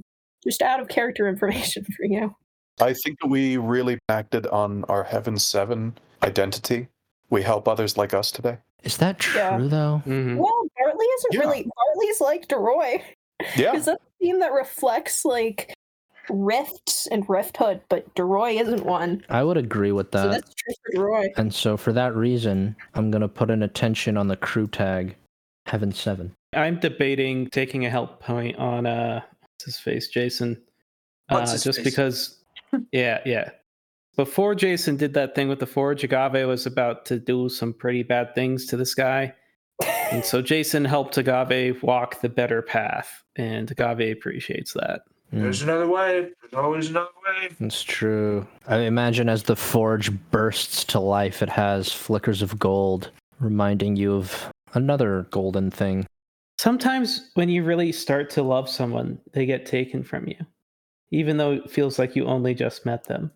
Just 0.44 0.62
out 0.62 0.80
of 0.80 0.88
character 0.88 1.28
information 1.28 1.84
for 1.98 2.06
you. 2.06 2.36
I 2.82 2.94
think 2.94 3.20
that 3.22 3.28
we 3.28 3.58
really 3.58 4.00
acted 4.08 4.48
on 4.48 4.86
our 4.86 5.04
Heaven 5.04 5.38
7 5.38 5.98
identity. 6.24 6.88
We 7.30 7.42
help 7.44 7.68
others 7.68 7.98
like 7.98 8.14
us 8.14 8.32
today. 8.32 8.58
Is 8.84 8.98
that 8.98 9.20
true 9.20 9.40
Yeah. 9.42 9.58
though? 9.60 10.02
Mhm. 10.08 10.38
Well, 10.38 10.64
Bartley 10.78 11.06
isn't 11.06 11.34
Yeah. 11.34 11.40
really. 11.42 11.70
Bartley's 11.76 12.22
like 12.22 12.48
Deroy. 12.48 13.02
Yeah. 13.58 13.74
Is 13.76 13.86
that 13.86 13.96
a 14.02 14.24
theme 14.24 14.40
that 14.40 14.54
reflects 14.54 15.26
like 15.26 15.74
rifts 16.30 17.08
and 17.08 17.28
rifthood, 17.28 17.82
but 17.90 18.14
Deroy 18.16 18.60
isn't 18.62 18.86
one. 18.86 19.26
I 19.30 19.44
would 19.44 19.58
agree 19.58 19.92
with 19.92 20.12
that. 20.12 20.24
so 20.24 20.30
that. 20.30 20.42
that's 20.46 20.56
true 20.56 20.74
for 20.86 20.92
Deroy. 20.98 21.28
And 21.38 21.54
so 21.54 21.76
for 21.76 21.92
that 21.94 22.16
reason, 22.16 22.76
I'm 22.94 23.12
gonna 23.12 23.28
put 23.28 23.50
an 23.52 23.64
attention 23.64 24.16
on 24.16 24.28
the 24.28 24.38
crew 24.38 24.68
tag, 24.68 25.16
Heaven 25.66 25.92
Seven. 25.92 26.34
I'm 26.54 26.80
debating 26.80 27.48
taking 27.50 27.86
a 27.86 27.90
help 27.90 28.22
point 28.22 28.58
on 28.58 28.86
uh 28.86 29.22
what's 29.22 29.39
his 29.64 29.78
face, 29.78 30.08
Jason. 30.08 30.62
What's 31.30 31.52
uh, 31.52 31.54
his 31.54 31.64
just 31.64 31.80
face? 31.80 31.86
because 31.86 32.38
yeah, 32.92 33.20
yeah. 33.26 33.50
Before 34.16 34.54
Jason 34.54 34.98
did 34.98 35.14
that 35.14 35.34
thing 35.34 35.48
with 35.48 35.60
the 35.60 35.66
forge, 35.66 36.04
Agave 36.04 36.46
was 36.48 36.66
about 36.66 37.06
to 37.06 37.20
do 37.20 37.48
some 37.48 37.74
pretty 37.74 38.04
bad 38.04 38.36
things 38.36 38.66
to 38.68 38.78
this 38.78 38.94
guy. 38.94 39.34
And 40.12 40.26
so 40.26 40.42
Jason 40.42 40.84
helped 40.84 41.18
Agave 41.18 41.82
walk 41.84 42.20
the 42.20 42.28
better 42.28 42.62
path, 42.62 43.24
and 43.38 43.72
Agave 43.72 44.12
appreciates 44.12 44.74
that. 44.74 45.02
There's 45.32 45.62
another 45.62 45.88
way. 45.88 46.30
There's 46.42 46.54
always 46.54 46.90
another 46.90 47.10
way. 47.28 47.50
It's 47.60 47.84
true. 47.84 48.48
I 48.68 48.80
imagine 48.80 49.30
as 49.30 49.44
the 49.44 49.56
forge 49.56 50.12
bursts 50.32 50.84
to 50.86 51.00
life, 51.00 51.44
it 51.44 51.50
has 51.50 51.94
flickers 51.94 52.42
of 52.42 52.58
gold, 52.58 53.12
reminding 53.40 53.96
you 53.96 54.16
of 54.16 54.52
another 54.74 55.28
golden 55.30 55.70
thing. 55.70 56.08
Sometimes 56.60 57.32
when 57.36 57.48
you 57.48 57.64
really 57.64 57.94
start 57.94 58.30
to 58.32 58.44
love 58.44 58.68
someone, 58.68 59.18
they 59.32 59.46
get 59.46 59.66
taken 59.66 60.04
from 60.04 60.28
you, 60.28 60.36
even 61.10 61.38
though 61.38 61.54
it 61.54 61.72
feels 61.72 61.98
like 61.98 62.18
you 62.18 62.26
only 62.26 62.54
just 62.54 62.86
met 62.86 63.06
them. 63.06 63.32